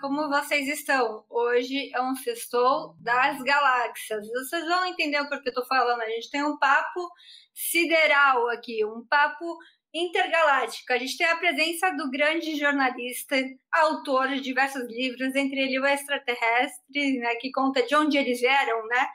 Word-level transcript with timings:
Como 0.00 0.28
vocês 0.28 0.68
estão? 0.68 1.24
Hoje 1.30 1.90
é 1.94 2.02
um 2.02 2.14
sextou 2.16 2.94
das 3.00 3.40
galáxias. 3.42 4.26
Vocês 4.28 4.64
vão 4.66 4.86
entender 4.86 5.20
o 5.20 5.28
porquê 5.28 5.48
eu 5.48 5.54
tô 5.54 5.64
falando. 5.66 6.00
A 6.00 6.08
gente 6.08 6.30
tem 6.30 6.42
um 6.44 6.58
papo 6.58 7.08
sideral 7.54 8.48
aqui, 8.48 8.84
um 8.84 9.06
papo 9.06 9.56
intergaláctico. 9.94 10.92
A 10.92 10.98
gente 10.98 11.16
tem 11.16 11.26
a 11.26 11.36
presença 11.36 11.90
do 11.92 12.10
grande 12.10 12.56
jornalista, 12.56 13.36
autor 13.72 14.28
de 14.28 14.40
diversos 14.40 14.86
livros, 14.88 15.34
entre 15.34 15.60
ele 15.60 15.78
o 15.78 15.86
Extraterrestre, 15.86 17.18
né, 17.18 17.34
que 17.36 17.50
conta 17.50 17.82
de 17.82 17.94
onde 17.94 18.18
eles 18.18 18.40
vieram, 18.40 18.86
né? 18.86 19.06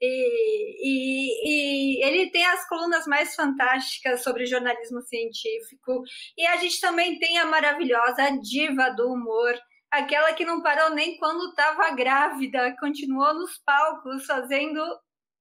E, 0.00 0.78
e, 0.84 1.98
e, 2.00 2.04
ele 2.04 2.30
tem 2.30 2.46
as 2.46 2.68
colunas 2.68 3.04
mais 3.06 3.34
fantásticas 3.34 4.22
sobre 4.22 4.46
jornalismo 4.46 5.02
científico. 5.02 6.04
E 6.36 6.46
a 6.46 6.56
gente 6.56 6.80
também 6.80 7.18
tem 7.18 7.38
a 7.38 7.46
maravilhosa 7.46 8.30
diva 8.40 8.90
do 8.90 9.12
humor, 9.12 9.58
aquela 9.90 10.32
que 10.32 10.44
não 10.44 10.62
parou 10.62 10.90
nem 10.90 11.16
quando 11.18 11.50
estava 11.50 11.90
grávida, 11.90 12.76
continuou 12.78 13.34
nos 13.34 13.58
palcos 13.58 14.26
fazendo 14.26 14.80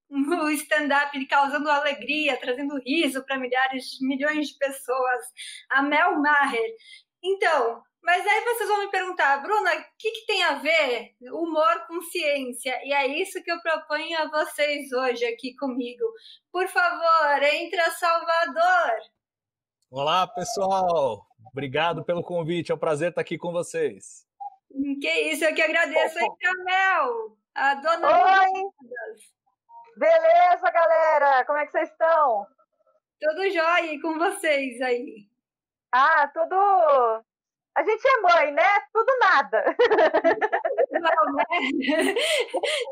o 0.10 0.50
stand-up, 0.52 1.26
causando 1.28 1.70
alegria, 1.70 2.38
trazendo 2.38 2.80
riso 2.80 3.24
para 3.26 3.38
milhares, 3.38 4.00
milhões 4.02 4.50
de 4.50 4.58
pessoas. 4.58 5.26
A 5.70 5.82
Mel 5.82 6.20
Maher. 6.22 6.76
Então, 7.22 7.84
mas 8.02 8.26
aí 8.26 8.44
vocês 8.46 8.70
vão 8.70 8.86
me 8.86 8.92
perguntar, 8.92 9.42
Bruna, 9.42 9.70
o 9.76 9.84
que, 10.00 10.12
que, 10.12 10.26
tem 10.26 10.44
a 10.44 10.56
ver 10.56 11.14
humor 11.24 11.88
com 11.88 12.02
ciência? 12.02 12.80
E 12.86 12.94
é 12.94 13.06
isso 13.08 13.44
que 13.44 13.52
eu 13.52 13.62
proponho 13.62 14.18
a 14.20 14.30
vocês 14.30 14.92
hoje 14.94 15.26
aqui 15.26 15.54
comigo. 15.56 16.06
Por 16.52 16.68
favor, 16.70 17.44
entra 17.44 17.92
Salvador! 17.92 18.92
Olá, 19.92 20.28
pessoal! 20.28 21.26
Obrigado 21.52 22.04
pelo 22.06 22.24
convite, 22.24 22.72
é 22.72 22.76
um 22.76 22.80
prazer 22.80 23.10
estar 23.10 23.22
aqui 23.22 23.38
com 23.38 23.52
vocês. 23.52 24.27
Que 25.02 25.12
isso, 25.32 25.46
eu 25.46 25.56
que 25.56 25.62
agradeço. 25.62 26.20
Entra 26.20 26.54
Mel, 26.64 27.38
a 27.56 27.74
dona 27.76 28.08
Oi! 28.08 28.52
Beleza, 29.98 30.72
galera? 30.72 31.46
Como 31.46 31.58
é 31.58 31.66
que 31.66 31.72
vocês 31.72 31.90
estão? 31.90 32.46
Tudo 33.20 33.50
jóia 33.50 33.94
e 33.94 34.02
com 34.02 34.18
vocês 34.18 34.80
aí? 34.82 35.28
Ah, 35.92 36.28
tudo 36.34 37.24
a 37.78 37.84
gente 37.84 38.04
é 38.08 38.22
mãe, 38.22 38.52
né? 38.54 38.64
Tudo 38.92 39.12
nada. 39.20 39.64
Não, 40.94 41.34
né? 41.36 41.44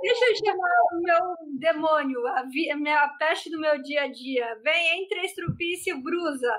Deixa 0.04 0.26
eu 0.30 0.36
chamar 0.46 0.70
o 0.94 1.02
meu 1.02 1.36
demônio, 1.60 2.28
a, 2.28 2.44
vi, 2.44 2.70
a 2.70 2.78
minha 2.78 3.10
peste 3.18 3.50
do 3.50 3.60
meu 3.60 3.82
dia 3.82 4.04
a 4.04 4.08
dia. 4.08 4.60
Vem 4.64 5.02
entre 5.02 5.26
estrupício 5.26 5.98
e 5.98 6.04
brusa. 6.04 6.56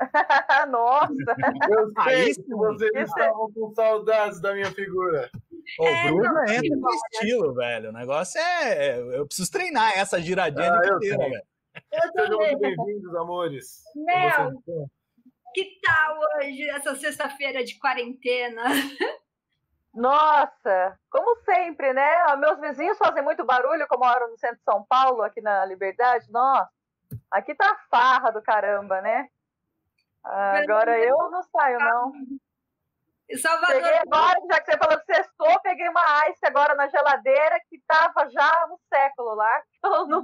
Nossa! 0.70 1.36
Eu 1.68 1.92
sei 2.04 2.34
que 2.34 2.54
vocês 2.54 3.08
estavam 3.08 3.52
com 3.52 3.72
saudades 3.74 4.40
da 4.40 4.54
minha 4.54 4.70
figura. 4.70 5.30
O 5.78 5.86
é, 5.86 6.04
Bruno 6.04 6.40
entra 6.42 6.76
no 6.76 6.90
estilo, 6.90 7.54
velho. 7.54 7.90
O 7.90 7.92
negócio 7.92 8.40
é. 8.40 8.98
Eu 8.98 9.26
preciso 9.26 9.50
treinar 9.50 9.96
essa 9.96 10.20
giradinha 10.20 10.72
ah, 10.72 10.80
de 10.80 10.88
cadeira, 10.88 11.18
velho. 11.18 11.42
Sejam 12.16 12.38
muito 12.38 12.58
bem-vindos, 12.58 13.14
amores. 13.14 13.82
Mel, 13.94 14.52
que 15.54 15.78
tal 15.82 16.18
hoje, 16.18 16.68
essa 16.70 16.96
sexta-feira 16.96 17.64
de 17.64 17.78
quarentena? 17.78 18.62
Nossa, 19.92 20.98
como 21.10 21.36
sempre, 21.42 21.92
né? 21.92 22.36
Meus 22.36 22.60
vizinhos 22.60 22.96
fazem 22.96 23.22
muito 23.22 23.44
barulho, 23.44 23.86
como 23.88 24.04
moram 24.04 24.30
no 24.30 24.38
centro 24.38 24.56
de 24.56 24.62
São 24.62 24.84
Paulo, 24.88 25.22
aqui 25.22 25.40
na 25.40 25.64
Liberdade. 25.64 26.30
Nossa, 26.30 26.70
aqui 27.30 27.54
tá 27.54 27.76
farra 27.90 28.30
do 28.30 28.40
caramba, 28.40 29.00
né? 29.00 29.28
Agora 30.24 30.98
eu 30.98 31.16
não 31.30 31.42
saio, 31.42 31.78
não. 31.78 32.12
Salvador... 33.38 33.76
Peguei 33.76 33.98
agora, 33.98 34.38
já 34.50 34.60
que 34.60 34.72
você 34.72 34.78
falou 34.78 34.98
que 34.98 35.14
sextou, 35.14 35.60
peguei 35.62 35.88
uma 35.88 36.28
ice 36.28 36.44
agora 36.44 36.74
na 36.74 36.88
geladeira 36.88 37.60
que 37.68 37.80
tava 37.86 38.28
já 38.28 38.66
um 38.70 38.76
século 38.92 39.34
lá. 39.34 39.62
Então 39.78 40.06
não... 40.06 40.22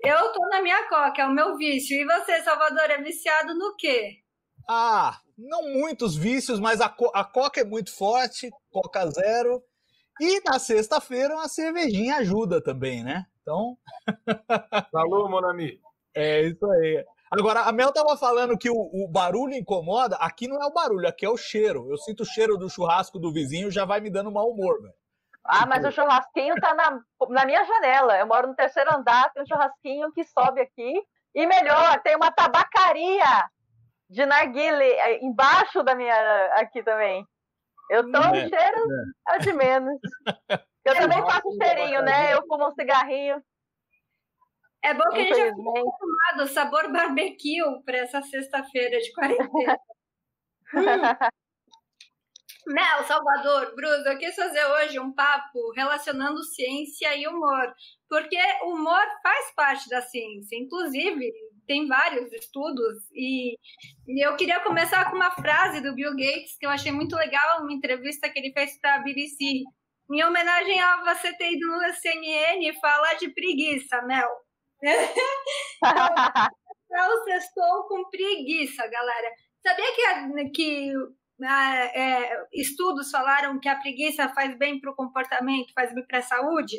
Eu 0.00 0.32
tô 0.32 0.48
na 0.48 0.62
minha 0.62 0.88
coca, 0.88 1.22
é 1.22 1.26
o 1.26 1.30
meu 1.30 1.56
vício. 1.56 1.96
E 1.96 2.04
você, 2.04 2.42
Salvador, 2.42 2.90
é 2.90 2.98
viciado 2.98 3.54
no 3.54 3.74
quê? 3.76 4.22
Ah, 4.68 5.18
não 5.36 5.62
muitos 5.62 6.16
vícios, 6.16 6.60
mas 6.60 6.80
a, 6.80 6.88
co 6.88 7.10
a 7.14 7.24
coca 7.24 7.60
é 7.60 7.64
muito 7.64 7.94
forte, 7.96 8.50
coca 8.70 9.10
zero. 9.10 9.62
E 10.20 10.40
na 10.44 10.58
sexta-feira 10.58 11.34
uma 11.34 11.48
cervejinha 11.48 12.16
ajuda 12.16 12.62
também, 12.62 13.02
né? 13.02 13.26
Então. 13.42 13.76
Alô, 14.92 15.28
Monami. 15.28 15.80
É 16.14 16.42
isso 16.42 16.64
aí. 16.70 17.04
Agora, 17.30 17.62
a 17.62 17.72
Mel 17.72 17.92
tava 17.92 18.16
falando 18.16 18.56
que 18.56 18.70
o, 18.70 18.74
o, 18.74 19.08
barulho 19.08 19.54
incomoda. 19.54 20.16
Aqui 20.16 20.48
não 20.48 20.62
é 20.62 20.66
o 20.66 20.72
barulho, 20.72 21.06
aqui 21.06 21.26
é 21.26 21.28
o 21.28 21.36
cheiro. 21.36 21.90
Eu 21.90 21.96
sinto 21.98 22.22
o 22.22 22.26
cheiro 22.26 22.56
do 22.56 22.70
churrasco 22.70 23.18
do 23.18 23.32
vizinho, 23.32 23.70
já 23.70 23.84
vai 23.84 24.00
me 24.00 24.10
dando 24.10 24.32
mau 24.32 24.50
humor, 24.50 24.80
velho. 24.80 24.94
Ah, 25.44 25.66
mas 25.66 25.84
o 25.84 25.90
churrasquinho 25.90 26.54
tá 26.56 26.74
na, 26.74 27.00
na 27.30 27.46
minha 27.46 27.64
janela. 27.64 28.18
Eu 28.18 28.26
moro 28.26 28.48
no 28.48 28.54
terceiro 28.54 28.94
andar, 28.94 29.32
tem 29.32 29.42
um 29.42 29.46
churrasquinho 29.46 30.12
que 30.12 30.24
sobe 30.24 30.60
aqui. 30.60 31.02
E 31.34 31.46
melhor, 31.46 32.00
tem 32.02 32.16
uma 32.16 32.30
tabacaria 32.30 33.48
de 34.10 34.24
narguile 34.26 34.84
eh, 34.84 35.24
embaixo 35.24 35.82
da 35.82 35.94
minha 35.94 36.14
aqui 36.54 36.82
também. 36.82 37.26
Eu 37.90 38.10
tô 38.10 38.18
é, 38.18 38.48
cheiro 38.48 38.88
é. 39.28 39.36
é 39.36 39.38
de 39.38 39.52
menos. 39.52 39.98
Eu 40.84 40.94
é 40.94 41.00
também 41.00 41.20
faço 41.20 41.48
cheirinho, 41.62 42.00
né? 42.02 42.32
Eu 42.32 42.46
fumo 42.46 42.68
um 42.68 42.72
cigarrinho. 42.72 43.42
É 44.82 44.94
bom 44.94 45.08
que 45.10 45.20
a 45.20 45.22
gente 45.22 45.36
já 45.36 45.54
ficou 45.54 45.78
acostumado 45.78 46.48
sabor 46.48 46.92
barbecue 46.92 47.82
para 47.84 47.98
essa 47.98 48.22
sexta-feira 48.22 48.98
de 48.98 49.12
quarentena. 49.12 49.78
hum. 51.32 51.38
Mel, 52.68 53.02
Salvador, 53.04 53.74
Bruno, 53.74 54.06
eu 54.06 54.18
quis 54.18 54.34
fazer 54.34 54.62
hoje 54.62 55.00
um 55.00 55.12
papo 55.14 55.72
relacionando 55.72 56.44
ciência 56.44 57.16
e 57.16 57.26
humor, 57.26 57.72
porque 58.06 58.36
o 58.62 58.74
humor 58.74 59.02
faz 59.22 59.54
parte 59.54 59.88
da 59.88 60.02
ciência, 60.02 60.54
inclusive 60.54 61.32
tem 61.66 61.86
vários 61.86 62.30
estudos, 62.30 63.04
e, 63.12 63.54
e 64.06 64.26
eu 64.26 64.36
queria 64.36 64.60
começar 64.60 65.10
com 65.10 65.16
uma 65.16 65.30
frase 65.30 65.80
do 65.80 65.94
Bill 65.94 66.10
Gates 66.10 66.58
que 66.58 66.66
eu 66.66 66.70
achei 66.70 66.92
muito 66.92 67.16
legal, 67.16 67.62
uma 67.62 67.72
entrevista 67.72 68.28
que 68.28 68.38
ele 68.38 68.52
fez 68.52 68.78
para 68.78 68.96
a 68.96 68.98
BBC, 68.98 69.64
em 70.10 70.24
homenagem 70.24 70.78
a 70.78 71.04
você 71.04 71.32
ter 71.38 71.52
ido 71.52 71.66
no 71.66 71.94
CNN 71.94 72.80
falar 72.80 73.14
de 73.14 73.30
preguiça, 73.30 74.02
Mel. 74.02 74.28
então, 76.84 77.28
eu 77.28 77.38
estou 77.38 77.84
com 77.88 78.08
preguiça, 78.10 78.86
galera. 78.86 79.34
Sabia 79.62 79.92
que, 79.94 80.50
que 80.50 80.92
é, 81.44 82.46
estudos 82.52 83.10
falaram 83.10 83.58
que 83.60 83.68
a 83.68 83.76
preguiça 83.76 84.28
faz 84.30 84.56
bem 84.56 84.80
para 84.80 84.90
o 84.90 84.96
comportamento, 84.96 85.72
faz 85.74 85.94
bem 85.94 86.06
para 86.06 86.18
a 86.18 86.22
saúde. 86.22 86.76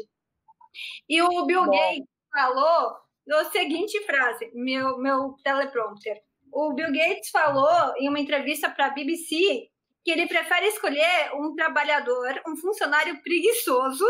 E 1.08 1.22
o 1.22 1.46
Bill 1.46 1.66
Bom. 1.66 1.72
Gates 1.72 2.08
falou 2.32 2.98
a 3.32 3.46
seguinte 3.52 4.02
frase, 4.06 4.52
meu, 4.54 4.98
meu 4.98 5.36
teleprompter. 5.44 6.22
O 6.52 6.74
Bill 6.74 6.92
Gates 6.92 7.30
falou 7.30 7.94
em 7.98 8.10
uma 8.10 8.20
entrevista 8.20 8.70
para 8.70 8.88
a 8.88 8.90
BBC 8.90 9.70
que 10.04 10.12
ele 10.12 10.28
prefere 10.28 10.68
escolher 10.68 11.32
um 11.36 11.54
trabalhador, 11.54 12.42
um 12.48 12.56
funcionário 12.56 13.22
preguiçoso, 13.22 14.06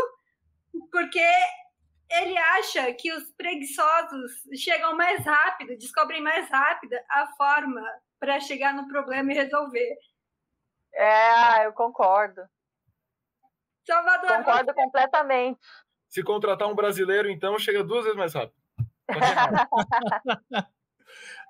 porque 0.92 1.20
ele 2.10 2.38
acha 2.38 2.92
que 2.94 3.14
os 3.14 3.32
preguiçosos 3.34 4.32
chegam 4.56 4.96
mais 4.96 5.24
rápido, 5.24 5.78
descobrem 5.78 6.22
mais 6.22 6.50
rápido 6.50 6.96
a 7.10 7.28
forma 7.38 7.82
para 8.20 8.40
chegar 8.40 8.74
no 8.74 8.88
problema 8.88 9.32
e 9.32 9.36
resolver. 9.36 9.98
É, 10.94 11.66
eu 11.68 11.74
concordo. 11.74 12.42
Salvador. 13.86 14.38
Concordo 14.38 14.74
você... 14.74 14.74
completamente. 14.74 15.60
Se 16.08 16.24
contratar 16.24 16.68
um 16.68 16.76
brasileiro, 16.76 17.30
então, 17.30 17.58
chega 17.60 17.84
duas 17.84 18.04
vezes 18.04 18.18
mais 18.18 18.34
rápido. 18.34 18.58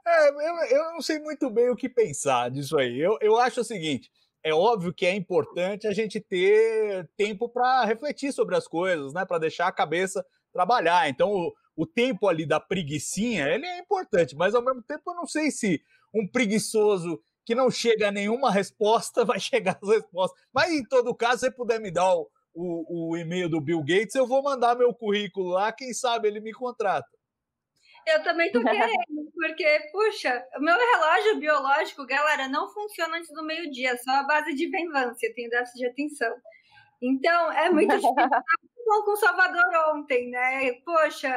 é, 0.05 0.29
eu, 0.29 0.55
eu 0.77 0.93
não 0.93 1.01
sei 1.01 1.19
muito 1.19 1.49
bem 1.49 1.69
o 1.69 1.75
que 1.75 1.87
pensar 1.87 2.51
disso 2.51 2.77
aí. 2.77 2.99
Eu, 2.99 3.17
eu 3.21 3.37
acho 3.37 3.61
o 3.61 3.65
seguinte: 3.65 4.11
é 4.43 4.53
óbvio 4.53 4.93
que 4.93 5.05
é 5.05 5.15
importante 5.15 5.87
a 5.87 5.93
gente 5.93 6.19
ter 6.19 7.09
tempo 7.15 7.47
para 7.47 7.85
refletir 7.85 8.33
sobre 8.33 8.55
as 8.55 8.67
coisas, 8.67 9.13
né? 9.13 9.25
Para 9.25 9.39
deixar 9.39 9.67
a 9.67 9.71
cabeça 9.71 10.25
trabalhar. 10.51 11.09
Então, 11.09 11.31
o, 11.31 11.53
o 11.75 11.85
tempo 11.85 12.27
ali 12.27 12.45
da 12.45 12.59
preguiçinha, 12.59 13.47
ele 13.47 13.65
é 13.65 13.79
importante, 13.79 14.35
mas 14.35 14.53
ao 14.53 14.63
mesmo 14.63 14.81
tempo 14.83 15.03
eu 15.07 15.15
não 15.15 15.25
sei 15.25 15.51
se 15.51 15.81
um 16.13 16.27
preguiçoso 16.27 17.21
que 17.45 17.55
não 17.55 17.71
chega 17.71 18.09
a 18.09 18.11
nenhuma 18.11 18.51
resposta, 18.51 19.25
vai 19.25 19.39
chegar 19.39 19.79
as 19.81 19.89
respostas. 19.89 20.39
Mas 20.53 20.71
em 20.71 20.83
todo 20.83 21.15
caso, 21.15 21.39
se 21.39 21.45
você 21.45 21.51
puder 21.51 21.79
me 21.79 21.91
dar 21.91 22.13
o, 22.15 22.29
o, 22.53 23.11
o 23.11 23.17
e-mail 23.17 23.49
do 23.49 23.61
Bill 23.61 23.79
Gates, 23.79 24.15
eu 24.15 24.27
vou 24.27 24.43
mandar 24.43 24.75
meu 24.75 24.93
currículo 24.93 25.49
lá, 25.49 25.71
quem 25.71 25.93
sabe 25.93 26.27
ele 26.27 26.39
me 26.39 26.53
contrata. 26.53 27.07
Eu 28.07 28.23
também 28.23 28.51
tô 28.51 28.61
querendo, 28.61 28.91
porque, 29.33 29.89
puxa, 29.91 30.45
o 30.57 30.61
meu 30.61 30.75
relógio 30.75 31.39
biológico, 31.39 32.05
galera, 32.05 32.47
não 32.47 32.71
funciona 32.71 33.17
antes 33.17 33.31
do 33.33 33.43
meio-dia, 33.43 33.97
só 33.97 34.11
a 34.11 34.23
base 34.23 34.53
de 34.53 34.67
venvância, 34.67 35.33
tem 35.35 35.49
déficit 35.49 35.79
de 35.79 35.85
atenção. 35.87 36.35
Então, 37.01 37.51
é 37.51 37.69
muito 37.69 37.95
difícil 37.95 38.13
falando 38.85 39.05
com 39.05 39.15
Salvador 39.15 39.95
ontem, 39.95 40.29
né? 40.29 40.73
Poxa, 40.85 41.35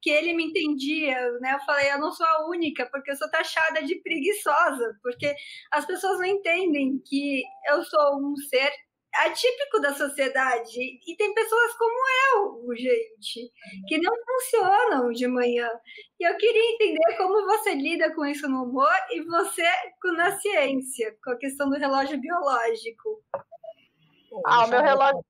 que 0.00 0.10
ele 0.10 0.34
me 0.34 0.44
entendia, 0.44 1.32
né? 1.40 1.54
Eu 1.54 1.60
falei, 1.60 1.90
eu 1.90 1.98
não 1.98 2.12
sou 2.12 2.26
a 2.26 2.48
única, 2.48 2.86
porque 2.90 3.10
eu 3.10 3.16
sou 3.16 3.30
taxada 3.30 3.82
de 3.82 3.96
preguiçosa, 3.96 4.98
porque 5.02 5.34
as 5.70 5.86
pessoas 5.86 6.18
não 6.18 6.26
entendem 6.26 7.02
que 7.04 7.42
eu 7.68 7.82
sou 7.84 8.18
um 8.18 8.36
ser 8.36 8.70
atípico 9.14 9.80
da 9.80 9.94
sociedade. 9.94 10.78
E 11.06 11.16
tem 11.16 11.34
pessoas 11.34 11.72
como 11.76 11.94
eu, 12.34 12.76
gente, 12.76 13.50
que 13.88 13.98
não 13.98 14.12
funcionam 14.24 15.10
de 15.10 15.26
manhã. 15.26 15.68
E 16.18 16.28
eu 16.28 16.36
queria 16.36 16.74
entender 16.74 17.16
como 17.16 17.46
você 17.46 17.74
lida 17.74 18.14
com 18.14 18.24
isso 18.24 18.48
no 18.48 18.64
humor 18.64 18.92
e 19.10 19.22
você 19.22 19.64
na 20.16 20.38
ciência, 20.38 21.16
com 21.22 21.30
a 21.30 21.38
questão 21.38 21.68
do 21.68 21.76
relógio 21.76 22.20
biológico. 22.20 23.22
Ah, 24.46 24.64
o 24.64 24.68
meu 24.68 24.80
relógio. 24.80 25.24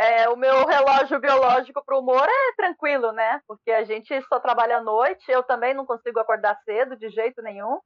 É, 0.00 0.30
o 0.30 0.36
meu 0.36 0.64
relógio 0.64 1.20
biológico 1.20 1.84
para 1.84 1.94
o 1.94 2.00
humor 2.00 2.26
é 2.26 2.56
tranquilo, 2.56 3.12
né? 3.12 3.38
Porque 3.46 3.70
a 3.70 3.84
gente 3.84 4.18
só 4.22 4.40
trabalha 4.40 4.78
à 4.78 4.80
noite, 4.80 5.30
eu 5.30 5.42
também 5.42 5.74
não 5.74 5.84
consigo 5.84 6.18
acordar 6.18 6.58
cedo 6.64 6.96
de 6.96 7.10
jeito 7.10 7.42
nenhum. 7.42 7.78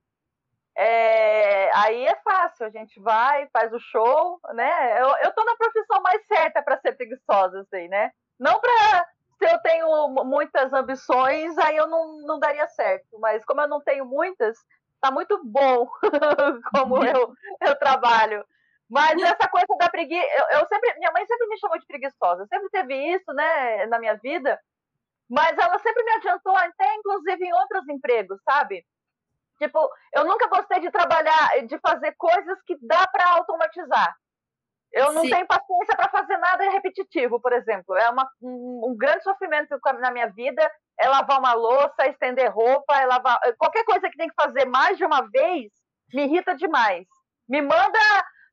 É, 0.76 1.76
aí 1.76 2.06
é 2.06 2.14
fácil, 2.22 2.66
a 2.66 2.70
gente 2.70 3.00
vai, 3.00 3.48
faz 3.52 3.72
o 3.72 3.80
show, 3.80 4.38
né? 4.52 5.02
Eu, 5.02 5.08
eu 5.24 5.32
tô 5.32 5.44
na 5.44 5.56
profissão 5.56 6.00
mais 6.02 6.24
certa 6.28 6.62
para 6.62 6.78
ser 6.78 6.92
preguiçosa, 6.92 7.62
assim, 7.62 7.88
né? 7.88 8.12
Não 8.38 8.60
para 8.60 9.08
se 9.36 9.52
eu 9.52 9.58
tenho 9.58 10.08
muitas 10.24 10.72
ambições, 10.72 11.58
aí 11.58 11.76
eu 11.76 11.88
não, 11.88 12.18
não 12.18 12.38
daria 12.38 12.68
certo. 12.68 13.18
Mas 13.18 13.44
como 13.44 13.60
eu 13.60 13.66
não 13.66 13.80
tenho 13.80 14.06
muitas, 14.06 14.56
tá 15.00 15.10
muito 15.10 15.42
bom 15.44 15.88
como 16.72 17.04
eu, 17.04 17.34
eu 17.60 17.76
trabalho. 17.76 18.44
Mas 18.88 19.20
essa 19.22 19.48
coisa 19.48 19.66
da 19.78 19.88
preguiça, 19.88 20.26
eu, 20.26 20.58
eu, 20.58 20.66
sempre, 20.68 20.94
minha 20.98 21.10
mãe 21.12 21.26
sempre 21.26 21.46
me 21.46 21.58
chamou 21.58 21.78
de 21.78 21.86
preguiçosa, 21.86 22.46
sempre 22.46 22.68
teve 22.70 22.94
isso, 23.14 23.32
né, 23.32 23.86
na 23.86 23.98
minha 23.98 24.14
vida. 24.16 24.58
Mas 25.28 25.56
ela 25.56 25.78
sempre 25.78 26.04
me 26.04 26.12
adiantou, 26.12 26.54
até 26.56 26.94
inclusive 26.96 27.44
em 27.44 27.52
outros 27.54 27.88
empregos, 27.88 28.38
sabe? 28.44 28.84
Tipo, 29.58 29.88
eu 30.12 30.24
nunca 30.24 30.48
gostei 30.48 30.80
de 30.80 30.90
trabalhar, 30.90 31.66
de 31.66 31.78
fazer 31.78 32.14
coisas 32.18 32.60
que 32.66 32.76
dá 32.82 33.06
para 33.06 33.30
automatizar. 33.30 34.14
Eu 34.92 35.12
não 35.12 35.22
Sim. 35.22 35.30
tenho 35.30 35.46
paciência 35.46 35.96
para 35.96 36.08
fazer 36.08 36.36
nada 36.36 36.70
repetitivo, 36.70 37.40
por 37.40 37.52
exemplo. 37.52 37.96
É 37.96 38.08
uma, 38.10 38.28
um, 38.40 38.90
um, 38.90 38.96
grande 38.96 39.24
sofrimento 39.24 39.76
na 39.98 40.10
minha 40.12 40.28
vida 40.28 40.70
é 41.00 41.08
lavar 41.08 41.40
uma 41.40 41.52
louça, 41.52 42.06
estender 42.06 42.52
roupa, 42.52 42.94
é 43.00 43.06
lavar 43.06 43.40
qualquer 43.58 43.84
coisa 43.84 44.08
que 44.08 44.16
tem 44.16 44.28
que 44.28 44.40
fazer 44.40 44.66
mais 44.66 44.96
de 44.96 45.04
uma 45.04 45.28
vez 45.30 45.72
me 46.12 46.24
irrita 46.24 46.54
demais. 46.54 47.06
Me 47.48 47.60
manda 47.60 47.98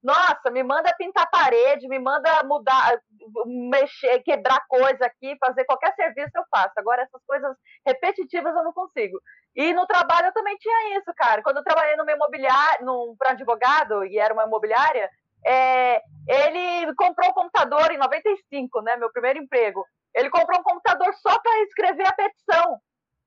nossa, 0.04 0.50
me 0.52 0.64
manda 0.64 0.94
pintar 0.98 1.30
parede, 1.30 1.88
me 1.88 2.00
manda 2.00 2.44
mudar, 2.44 3.00
mexer, 3.46 4.20
quebrar 4.24 4.60
coisa 4.68 5.06
aqui, 5.06 5.38
fazer 5.40 5.64
qualquer 5.66 5.94
serviço 5.94 6.32
eu 6.36 6.44
faço. 6.50 6.74
Agora, 6.78 7.04
essas 7.04 7.22
coisas 7.26 7.56
repetitivas 7.86 8.56
eu 8.56 8.64
não 8.64 8.74
consigo. 8.74 9.20
E 9.56 9.74
no 9.74 9.86
trabalho 9.86 10.28
eu 10.28 10.34
também 10.34 10.58
tinha 10.58 10.98
isso, 10.98 11.12
cara. 11.16 11.44
Quando 11.44 11.58
eu 11.58 11.64
trabalhei 11.64 11.96
numa 11.96 12.12
imobiliária, 12.12 12.84
num, 12.84 13.16
para 13.18 13.32
advogado, 13.32 14.04
e 14.06 14.18
era 14.18 14.34
uma 14.34 14.46
imobiliária, 14.46 15.08
é, 15.46 16.02
ele 16.28 16.96
comprou 16.96 17.30
um 17.30 17.34
computador 17.34 17.92
em 17.92 17.98
95, 17.98 18.82
né? 18.82 18.98
Meu 18.98 19.12
primeiro 19.12 19.40
emprego. 19.40 19.86
Ele 20.16 20.30
comprou 20.32 20.60
um 20.60 20.64
computador 20.64 21.14
só 21.16 21.38
para 21.40 21.62
escrever 21.64 22.08
a 22.08 22.14
petição. 22.14 22.80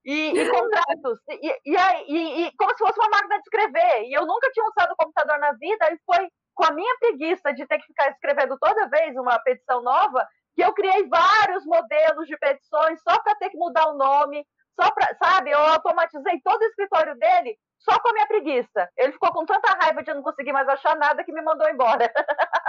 E, 0.04 0.38
e 0.38 0.50
contratos, 0.50 1.18
e, 1.30 1.48
e, 1.64 2.46
e, 2.46 2.52
como 2.58 2.70
se 2.72 2.84
fosse 2.84 2.98
uma 2.98 3.08
máquina 3.08 3.36
de 3.36 3.42
escrever. 3.42 4.02
E 4.04 4.12
eu 4.12 4.26
nunca 4.26 4.50
tinha 4.52 4.66
usado 4.66 4.94
computador 4.98 5.38
na 5.38 5.52
vida, 5.52 5.88
e 5.90 5.98
foi 6.04 6.28
com 6.54 6.64
a 6.64 6.72
minha 6.72 6.96
preguiça 6.98 7.52
de 7.52 7.66
ter 7.66 7.78
que 7.78 7.86
ficar 7.86 8.10
escrevendo 8.10 8.56
toda 8.58 8.88
vez 8.88 9.16
uma 9.16 9.38
petição 9.40 9.82
nova, 9.82 10.26
que 10.54 10.62
eu 10.62 10.72
criei 10.72 11.06
vários 11.08 11.64
modelos 11.66 12.26
de 12.26 12.36
petições 12.38 13.02
só 13.02 13.20
para 13.22 13.34
ter 13.36 13.50
que 13.50 13.58
mudar 13.58 13.88
o 13.88 13.96
nome, 13.96 14.46
só 14.80 14.90
para, 14.90 15.14
sabe, 15.16 15.50
eu 15.50 15.58
automatizei 15.58 16.40
todo 16.42 16.60
o 16.60 16.66
escritório 16.66 17.16
dele 17.16 17.58
só 17.78 17.98
com 18.00 18.08
a 18.08 18.12
minha 18.12 18.26
preguiça. 18.26 18.88
Ele 18.96 19.12
ficou 19.12 19.32
com 19.32 19.44
tanta 19.44 19.76
raiva 19.80 20.02
de 20.02 20.14
não 20.14 20.22
conseguir 20.22 20.52
mais 20.52 20.68
achar 20.68 20.96
nada 20.96 21.22
que 21.24 21.32
me 21.32 21.42
mandou 21.42 21.68
embora. 21.68 22.08
tá 22.08 22.24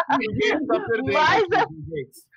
Mas, 1.13 1.47
Gates. 1.47 2.27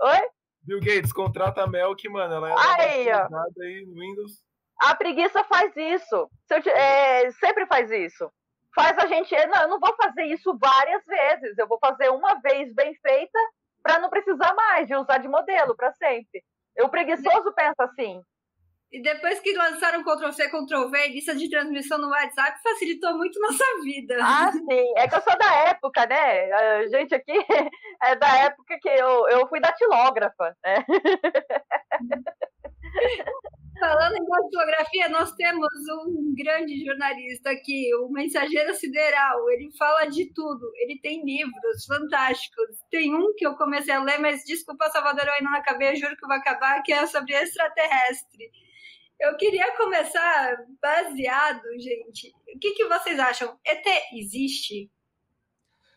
Oi? 0.00 0.28
Bill 0.62 0.80
Gates, 0.80 1.12
contrata 1.12 1.62
a 1.62 1.66
Mel 1.66 1.94
que, 1.94 2.08
mano, 2.08 2.34
ela 2.34 2.50
é 2.50 2.54
aí, 2.80 3.10
aí 3.10 3.86
no 3.86 4.00
Windows. 4.00 4.42
A 4.80 4.94
preguiça 4.94 5.44
faz 5.44 5.76
isso. 5.76 6.28
Eu, 6.50 6.72
é, 6.72 7.30
sempre 7.32 7.66
faz 7.66 7.90
isso 7.90 8.30
faz 8.74 8.96
a 8.98 9.06
gente. 9.06 9.34
Não, 9.46 9.62
eu 9.62 9.68
não 9.68 9.80
vou 9.80 9.94
fazer 9.96 10.24
isso 10.24 10.56
várias 10.58 11.04
vezes, 11.04 11.58
eu 11.58 11.66
vou 11.66 11.78
fazer 11.78 12.10
uma 12.10 12.40
vez 12.40 12.72
bem 12.74 12.94
feita 12.94 13.38
para 13.82 13.98
não 13.98 14.08
precisar 14.08 14.54
mais 14.54 14.86
de 14.86 14.94
usar 14.94 15.18
de 15.18 15.28
modelo 15.28 15.76
para 15.76 15.92
sempre. 15.94 16.42
O 16.80 16.88
preguiçoso 16.88 17.52
pensa 17.54 17.84
assim. 17.84 18.22
E 18.92 19.00
depois 19.00 19.40
que 19.40 19.56
lançaram 19.56 20.04
Ctrl-C, 20.04 20.50
Ctrl-V, 20.50 21.08
lista 21.08 21.34
de 21.34 21.48
transmissão 21.48 21.96
no 21.96 22.10
WhatsApp, 22.10 22.60
facilitou 22.62 23.16
muito 23.16 23.40
nossa 23.40 23.64
vida. 23.82 24.18
Ah, 24.20 24.52
sim. 24.52 24.92
É 24.98 25.08
que 25.08 25.14
eu 25.14 25.22
sou 25.22 25.38
da 25.38 25.54
época, 25.70 26.06
né? 26.06 26.52
A 26.52 26.86
gente 26.88 27.14
aqui 27.14 27.32
é 28.02 28.14
da 28.16 28.36
época 28.36 28.78
que 28.80 28.88
eu, 28.88 29.28
eu 29.30 29.48
fui 29.48 29.60
datilógrafa, 29.60 30.54
né? 30.62 30.84
Falando 33.82 34.14
em 34.14 34.24
datilografia, 34.24 35.08
nós 35.08 35.32
temos 35.32 35.68
um 36.06 36.32
grande 36.36 36.84
jornalista 36.84 37.50
aqui, 37.50 37.92
o 37.96 38.08
Mensageiro 38.10 38.72
Sideral. 38.76 39.50
Ele 39.50 39.72
fala 39.76 40.04
de 40.04 40.32
tudo. 40.32 40.70
Ele 40.76 41.00
tem 41.00 41.24
livros 41.24 41.84
fantásticos. 41.84 42.78
Tem 42.88 43.12
um 43.12 43.34
que 43.36 43.44
eu 43.44 43.56
comecei 43.56 43.92
a 43.92 44.00
ler, 44.00 44.20
mas 44.20 44.44
desculpa, 44.44 44.88
Salvador, 44.88 45.26
eu 45.26 45.32
ainda 45.32 45.50
não 45.50 45.58
acabei, 45.58 45.90
eu 45.90 45.96
juro 45.96 46.16
que 46.16 46.24
vou 46.24 46.36
acabar, 46.36 46.80
que 46.84 46.92
é 46.92 47.04
sobre 47.08 47.34
extraterrestre. 47.34 48.52
Eu 49.18 49.36
queria 49.36 49.76
começar 49.76 50.58
baseado, 50.80 51.64
gente. 51.80 52.32
O 52.54 52.60
que, 52.60 52.74
que 52.74 52.86
vocês 52.86 53.18
acham? 53.18 53.58
ET 53.66 53.84
existe? 54.12 54.88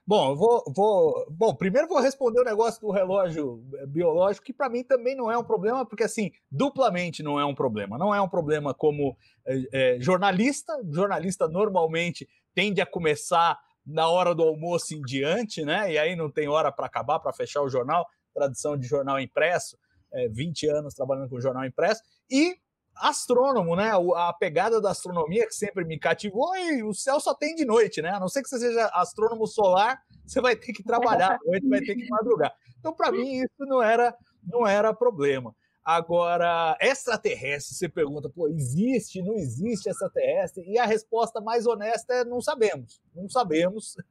Bom, 0.07 0.31
eu 0.31 0.35
vou, 0.35 0.63
vou. 0.67 1.25
Bom, 1.31 1.55
primeiro 1.55 1.87
vou 1.87 1.99
responder 1.99 2.39
o 2.39 2.43
negócio 2.43 2.79
do 2.79 2.91
relógio 2.91 3.63
biológico, 3.87 4.45
que 4.45 4.53
para 4.53 4.69
mim 4.69 4.83
também 4.83 5.15
não 5.15 5.31
é 5.31 5.37
um 5.37 5.43
problema, 5.43 5.83
porque 5.83 6.03
assim, 6.03 6.31
duplamente 6.51 7.23
não 7.23 7.39
é 7.39 7.45
um 7.45 7.55
problema. 7.55 7.97
Não 7.97 8.13
é 8.13 8.21
um 8.21 8.29
problema 8.29 8.71
como 8.71 9.17
é, 9.47 9.95
é, 9.95 9.99
jornalista. 9.99 10.73
Jornalista 10.91 11.47
normalmente 11.47 12.29
tende 12.53 12.81
a 12.81 12.85
começar 12.85 13.59
na 13.83 14.07
hora 14.07 14.35
do 14.35 14.43
almoço 14.43 14.93
em 14.93 15.01
diante, 15.01 15.65
né? 15.65 15.91
E 15.91 15.97
aí 15.97 16.15
não 16.15 16.29
tem 16.29 16.47
hora 16.47 16.71
para 16.71 16.85
acabar, 16.85 17.19
para 17.19 17.33
fechar 17.33 17.63
o 17.63 17.69
jornal. 17.69 18.07
Tradição 18.31 18.77
de 18.77 18.85
jornal 18.85 19.19
impresso, 19.19 19.75
é, 20.13 20.27
20 20.27 20.67
anos 20.69 20.93
trabalhando 20.93 21.29
com 21.29 21.41
jornal 21.41 21.65
impresso. 21.65 22.03
E 22.29 22.57
astrônomo, 22.95 23.75
né? 23.75 23.91
A 24.15 24.33
pegada 24.33 24.81
da 24.81 24.91
astronomia 24.91 25.45
que 25.45 25.53
sempre 25.53 25.83
me 25.83 25.99
cativou 25.99 26.55
e 26.55 26.83
o 26.83 26.93
céu 26.93 27.19
só 27.19 27.33
tem 27.33 27.55
de 27.55 27.65
noite, 27.65 28.01
né? 28.01 28.09
A 28.09 28.19
não 28.19 28.27
ser 28.27 28.41
que 28.41 28.49
você 28.49 28.59
seja 28.59 28.85
astrônomo 28.93 29.45
solar, 29.47 30.01
você 30.25 30.41
vai 30.41 30.55
ter 30.55 30.73
que 30.73 30.83
trabalhar 30.83 31.33
à 31.33 31.39
noite, 31.45 31.67
vai 31.67 31.81
ter 31.81 31.95
que 31.95 32.09
madrugar. 32.09 32.53
Então, 32.79 32.93
para 32.93 33.11
mim, 33.11 33.37
isso 33.37 33.65
não 33.65 33.81
era, 33.81 34.15
não 34.43 34.65
era 34.65 34.93
problema. 34.93 35.55
Agora, 35.85 36.75
extraterrestre, 36.81 37.75
você 37.75 37.87
pergunta, 37.87 38.27
pô, 38.27 38.47
existe, 38.47 39.21
não 39.21 39.35
existe 39.35 39.87
extraterrestre? 39.87 40.63
E 40.67 40.79
a 40.79 40.85
resposta 40.85 41.39
mais 41.39 41.67
honesta 41.67 42.11
é 42.11 42.25
não 42.25 42.41
sabemos, 42.41 43.01
não 43.13 43.29
sabemos. 43.29 43.95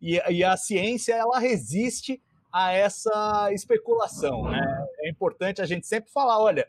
E, 0.00 0.20
e, 0.30 0.44
a 0.44 0.56
ciência, 0.56 1.14
ela 1.14 1.38
resiste 1.38 2.22
a 2.52 2.72
essa 2.72 3.50
especulação, 3.52 4.44
né? 4.44 4.86
É 5.00 5.10
importante 5.10 5.60
a 5.60 5.66
gente 5.66 5.86
sempre 5.86 6.10
falar, 6.10 6.40
olha, 6.40 6.66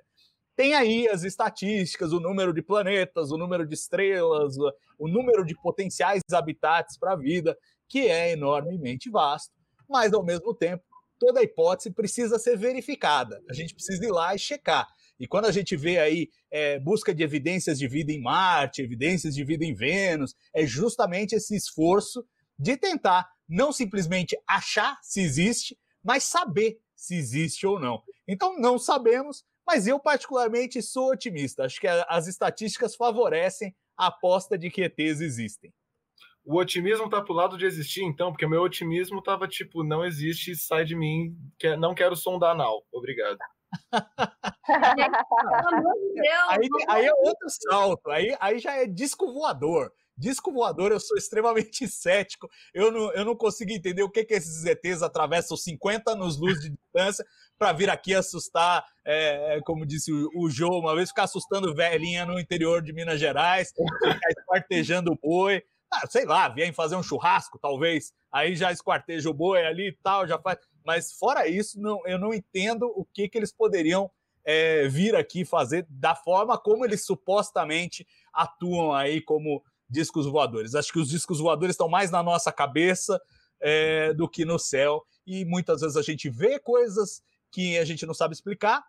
tem 0.58 0.74
aí 0.74 1.08
as 1.08 1.24
estatísticas, 1.24 2.12
o 2.12 2.20
número 2.20 2.52
de 2.52 2.64
planetas, 2.64 3.32
o 3.32 3.38
número 3.38 3.66
de 3.66 3.76
estrelas, 3.76 4.58
o 4.98 5.08
número 5.08 5.46
de 5.46 5.56
potenciais 5.62 6.22
habitats 6.34 6.98
para 6.98 7.14
a 7.14 7.16
vida, 7.16 7.56
que 7.88 8.08
é 8.08 8.32
enormemente 8.32 9.08
vasto, 9.08 9.54
mas 9.88 10.12
ao 10.14 10.26
mesmo 10.26 10.54
tempo 10.56 10.84
toda 11.20 11.44
hipótese 11.44 11.92
precisa 11.92 12.40
ser 12.40 12.58
verificada. 12.58 13.40
A 13.48 13.54
gente 13.54 13.74
precisa 13.74 14.04
ir 14.04 14.12
lá 14.12 14.34
e 14.34 14.40
checar. 14.40 14.88
E 15.20 15.28
quando 15.28 15.46
a 15.46 15.52
gente 15.52 15.76
vê 15.76 16.00
aí 16.00 16.28
é, 16.52 16.80
busca 16.80 17.14
de 17.14 17.24
evidências 17.24 17.78
de 17.78 17.88
vida 17.88 18.12
em 18.12 18.22
Marte, 18.22 18.82
evidências 18.82 19.36
de 19.36 19.44
vida 19.44 19.64
em 19.64 19.76
Vênus, 19.76 20.34
é 20.54 20.66
justamente 20.66 21.36
esse 21.36 21.56
esforço 21.56 22.26
de 22.58 22.76
tentar 22.78 23.28
não 23.48 23.72
simplesmente 23.72 24.36
achar 24.48 24.98
se 25.04 25.22
existe, 25.22 25.78
mas 26.04 26.24
saber 26.24 26.80
se 26.96 27.16
existe 27.16 27.66
ou 27.66 27.80
não. 27.80 28.02
Então 28.28 28.60
não 28.60 28.80
sabemos, 28.80 29.44
mas 29.68 29.86
eu, 29.86 30.00
particularmente, 30.00 30.82
sou 30.82 31.12
otimista. 31.12 31.66
Acho 31.66 31.82
que 31.82 31.88
as 31.88 32.28
estatísticas 32.28 32.96
favorecem 32.96 33.76
a 33.98 34.08
aposta 34.08 34.58
de 34.58 34.70
que 34.70 34.82
ETs 34.82 35.20
existem. 35.20 35.74
O 36.46 36.58
otimismo 36.58 37.10
tá 37.10 37.22
pro 37.22 37.34
lado 37.34 37.58
de 37.58 37.66
existir, 37.66 38.04
então, 38.04 38.32
porque 38.32 38.46
o 38.46 38.50
meu 38.50 38.62
otimismo 38.62 39.22
tava 39.22 39.46
tipo, 39.50 39.84
não 39.84 40.06
existe, 40.06 40.56
sai 40.56 40.86
de 40.86 40.96
mim, 40.96 41.36
não 41.78 41.94
quero 41.94 42.16
sondar 42.16 42.52
anal. 42.52 42.86
Obrigado. 42.90 43.38
aí, 46.50 46.70
aí 46.88 47.06
é 47.06 47.12
outro 47.14 47.50
salto, 47.50 48.10
aí, 48.10 48.38
aí 48.40 48.60
já 48.60 48.72
é 48.76 48.88
disco 48.88 49.34
voador. 49.34 49.92
Disco 50.18 50.52
voador, 50.52 50.92
eu 50.92 51.00
sou 51.00 51.16
extremamente 51.18 51.86
cético. 51.92 52.50
Eu 52.74 52.92
não, 52.92 53.12
eu 53.12 53.24
não 53.24 53.36
consigo 53.36 53.72
entender 53.72 54.02
o 54.02 54.10
que, 54.10 54.24
que 54.24 54.34
esses 54.34 54.66
ETs 54.66 55.04
atravessam 55.04 55.56
50 55.56 56.12
anos 56.12 56.40
luz 56.40 56.60
de 56.60 56.70
distância 56.70 57.26
para 57.58 57.74
vir 57.74 57.90
aqui 57.90 58.14
assustar, 58.14 58.86
é, 59.06 59.60
como 59.66 59.86
disse 59.86 60.12
o, 60.12 60.30
o 60.36 60.80
uma 60.80 60.96
vez, 60.96 61.10
ficar 61.10 61.24
assustando 61.24 61.74
velhinha 61.74 62.26
no 62.26 62.40
interior 62.40 62.82
de 62.82 62.94
Minas 62.94 63.20
Gerais, 63.20 63.70
ficar 63.70 64.30
esquartejando 64.30 65.12
o 65.12 65.18
boi. 65.18 65.64
Ah, 65.92 66.06
sei 66.08 66.26
lá, 66.26 66.50
vêm 66.50 66.74
fazer 66.74 66.96
um 66.96 67.04
churrasco, 67.04 67.58
talvez. 67.60 68.12
Aí 68.32 68.56
já 68.56 68.72
esquarteja 68.72 69.30
o 69.30 69.34
boi 69.34 69.66
ali 69.66 69.90
e 69.90 69.98
tal, 70.04 70.28
já 70.28 70.38
faz. 70.38 70.60
Mas 70.86 71.14
fora 71.14 71.48
isso, 71.48 71.80
não, 71.80 72.06
eu 72.06 72.20
não 72.20 72.34
entendo 72.34 72.92
o 72.96 73.06
que, 73.06 73.30
que 73.30 73.38
eles 73.38 73.54
poderiam 73.54 74.12
é, 74.46 74.88
vir 74.88 75.16
aqui 75.16 75.44
fazer 75.44 75.86
da 75.90 76.16
forma 76.16 76.58
como 76.58 76.86
eles 76.86 77.06
supostamente 77.06 78.08
atuam 78.34 78.94
aí 78.94 79.22
como 79.22 79.64
discos 79.90 80.26
voadores. 80.26 80.76
Acho 80.76 80.92
que 80.92 81.00
os 81.00 81.10
discos 81.10 81.40
voadores 81.40 81.74
estão 81.74 81.90
mais 81.90 82.12
na 82.12 82.22
nossa 82.22 82.52
cabeça 82.52 83.20
é, 83.60 84.14
do 84.14 84.30
que 84.30 84.46
no 84.46 84.60
céu. 84.60 85.04
E 85.26 85.44
muitas 85.46 85.82
vezes 85.82 85.98
a 85.98 86.02
gente 86.02 86.30
vê 86.30 86.60
coisas 86.60 87.22
que 87.52 87.78
a 87.78 87.86
gente 87.86 88.06
não 88.06 88.14
sabe 88.14 88.34
explicar, 88.34 88.84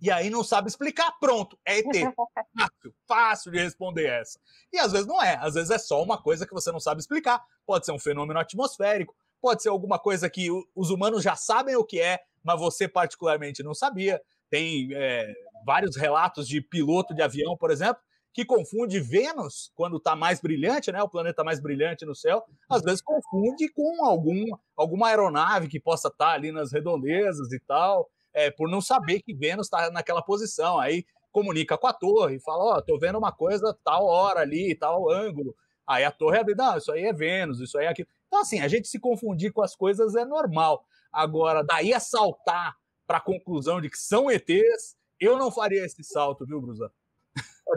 e 0.00 0.10
aí 0.10 0.28
não 0.28 0.44
sabe 0.44 0.68
explicar, 0.68 1.12
pronto, 1.18 1.58
é 1.64 1.78
ET. 1.78 1.86
Fácil, 2.54 2.94
fácil 3.08 3.52
de 3.52 3.58
responder 3.58 4.06
essa. 4.06 4.38
E 4.72 4.78
às 4.78 4.92
vezes 4.92 5.06
não 5.06 5.22
é, 5.22 5.36
às 5.40 5.54
vezes 5.54 5.70
é 5.70 5.78
só 5.78 6.02
uma 6.02 6.20
coisa 6.20 6.46
que 6.46 6.52
você 6.52 6.70
não 6.70 6.80
sabe 6.80 7.00
explicar. 7.00 7.42
Pode 7.64 7.86
ser 7.86 7.92
um 7.92 7.98
fenômeno 7.98 8.38
atmosférico, 8.38 9.14
pode 9.40 9.62
ser 9.62 9.70
alguma 9.70 9.98
coisa 9.98 10.28
que 10.28 10.48
os 10.74 10.90
humanos 10.90 11.22
já 11.22 11.36
sabem 11.36 11.76
o 11.76 11.84
que 11.84 12.00
é, 12.00 12.20
mas 12.42 12.60
você 12.60 12.86
particularmente 12.86 13.62
não 13.62 13.74
sabia. 13.74 14.20
Tem 14.50 14.90
é, 14.92 15.32
vários 15.64 15.96
relatos 15.96 16.46
de 16.46 16.60
piloto 16.60 17.14
de 17.14 17.22
avião, 17.22 17.56
por 17.56 17.70
exemplo, 17.70 18.02
que 18.34 18.44
confunde 18.44 18.98
Vênus, 18.98 19.70
quando 19.76 19.96
está 19.96 20.16
mais 20.16 20.40
brilhante, 20.40 20.90
né, 20.90 21.00
o 21.00 21.08
planeta 21.08 21.44
mais 21.44 21.60
brilhante 21.60 22.04
no 22.04 22.16
céu, 22.16 22.44
às 22.68 22.82
vezes 22.82 23.00
confunde 23.00 23.68
com 23.72 24.04
algum, 24.04 24.46
alguma 24.76 25.06
aeronave 25.06 25.68
que 25.68 25.78
possa 25.78 26.08
estar 26.08 26.26
tá 26.26 26.32
ali 26.32 26.50
nas 26.50 26.72
redondezas 26.72 27.52
e 27.52 27.60
tal, 27.60 28.10
é, 28.34 28.50
por 28.50 28.68
não 28.68 28.80
saber 28.80 29.22
que 29.22 29.32
Vênus 29.32 29.68
está 29.68 29.88
naquela 29.92 30.20
posição. 30.20 30.80
Aí 30.80 31.04
comunica 31.30 31.78
com 31.78 31.86
a 31.86 31.92
torre, 31.92 32.40
fala: 32.40 32.64
Ó, 32.64 32.76
oh, 32.76 32.82
tô 32.82 32.98
vendo 32.98 33.18
uma 33.18 33.30
coisa 33.30 33.72
tal 33.84 34.04
hora 34.04 34.40
ali, 34.40 34.74
tal 34.74 35.08
ângulo. 35.08 35.54
Aí 35.86 36.02
a 36.02 36.10
torre 36.10 36.38
abre, 36.38 36.56
não, 36.56 36.76
isso 36.76 36.90
aí 36.90 37.04
é 37.04 37.12
Vênus, 37.12 37.60
isso 37.60 37.78
aí 37.78 37.86
é 37.86 37.88
aquilo. 37.88 38.08
Então, 38.26 38.40
assim, 38.40 38.58
a 38.58 38.66
gente 38.66 38.88
se 38.88 38.98
confundir 38.98 39.52
com 39.52 39.62
as 39.62 39.76
coisas 39.76 40.16
é 40.16 40.24
normal. 40.24 40.84
Agora, 41.12 41.62
daí 41.62 41.94
a 41.94 42.00
saltar 42.00 42.74
para 43.06 43.18
a 43.18 43.20
conclusão 43.20 43.80
de 43.80 43.88
que 43.88 43.98
são 43.98 44.28
ETs, 44.28 44.96
eu 45.20 45.38
não 45.38 45.52
faria 45.52 45.84
esse 45.84 46.02
salto, 46.02 46.44
viu, 46.44 46.60
Brusa? 46.60 46.90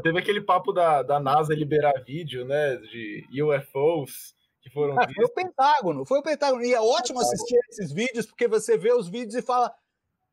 Teve 0.04 0.20
aquele 0.20 0.42
papo 0.42 0.72
da, 0.72 1.02
da 1.02 1.20
NASA 1.20 1.56
liberar 1.56 2.04
vídeo, 2.04 2.46
né, 2.46 2.76
de 2.78 3.26
UFOs 3.42 4.36
que 4.68 4.70
foram 4.70 5.00
ah, 5.00 5.08
Foi 5.14 5.26
o 5.26 5.30
Pentágono, 5.30 6.06
foi 6.06 6.20
o 6.20 6.24
Pentágono. 6.24 6.64
E 6.64 6.74
é 6.74 6.82
ótimo 6.82 7.20
assistir 7.20 7.58
esses 7.70 7.92
vídeos, 7.92 8.26
porque 8.26 8.48
você 8.48 8.78
vê 8.78 8.92
os 8.94 9.08
vídeos 9.08 9.36
e 9.36 9.42
fala, 9.42 9.74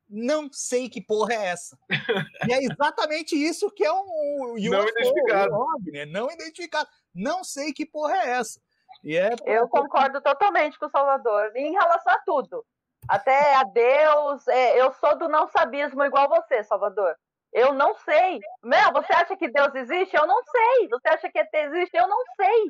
não 0.08 0.48
sei 0.52 0.88
que 0.88 1.00
porra 1.00 1.34
é 1.34 1.46
essa. 1.46 1.78
e 2.48 2.52
é 2.52 2.62
exatamente 2.64 3.34
isso 3.34 3.70
que 3.70 3.84
é 3.84 3.92
um 3.92 4.54
UFO, 4.54 4.60
não 4.70 4.88
identificado. 4.88 5.54
Um 5.54 5.92
né? 5.92 6.06
Não 6.06 6.30
identificado. 6.30 6.88
Não 7.14 7.44
sei 7.44 7.72
que 7.72 7.86
porra 7.86 8.16
é 8.16 8.30
essa. 8.30 8.60
E 9.02 9.16
é... 9.16 9.30
Eu 9.46 9.68
concordo 9.68 10.20
totalmente 10.20 10.78
com 10.78 10.86
o 10.86 10.90
Salvador. 10.90 11.52
Em 11.54 11.72
relação 11.72 12.12
a 12.12 12.20
tudo. 12.20 12.64
Até 13.06 13.54
a 13.56 13.64
Deus, 13.64 14.48
é, 14.48 14.80
eu 14.80 14.90
sou 14.94 15.18
do 15.18 15.28
não 15.28 15.46
sabismo 15.48 16.02
igual 16.04 16.28
você, 16.28 16.64
Salvador. 16.64 17.14
Eu 17.54 17.72
não 17.72 17.94
sei. 17.98 18.40
Meu, 18.64 18.92
você 18.92 19.12
acha 19.12 19.36
que 19.36 19.48
Deus 19.48 19.72
existe? 19.76 20.16
Eu 20.16 20.26
não 20.26 20.42
sei. 20.42 20.88
Você 20.88 21.08
acha 21.08 21.30
que 21.30 21.38
ET 21.38 21.54
existe? 21.54 21.96
Eu 21.96 22.08
não 22.08 22.20
sei. 22.36 22.66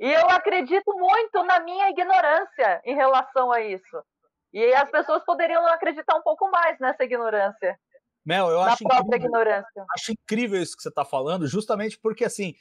E 0.00 0.12
eu 0.12 0.28
acredito 0.28 0.92
muito 0.94 1.42
na 1.44 1.60
minha 1.60 1.88
ignorância 1.88 2.82
em 2.84 2.94
relação 2.94 3.50
a 3.50 3.62
isso. 3.62 4.04
E 4.52 4.74
as 4.74 4.90
pessoas 4.90 5.24
poderiam 5.24 5.66
acreditar 5.68 6.14
um 6.14 6.22
pouco 6.22 6.50
mais 6.50 6.78
nessa 6.78 7.04
ignorância. 7.04 7.78
Mel, 8.24 8.50
eu 8.50 8.60
acho 8.60 8.84
incrível, 8.84 9.16
ignorância. 9.16 9.84
Acho 9.96 10.12
incrível 10.12 10.60
isso 10.60 10.76
que 10.76 10.82
você 10.82 10.90
está 10.90 11.04
falando, 11.04 11.46
justamente 11.46 11.98
porque 11.98 12.24
assim, 12.24 12.54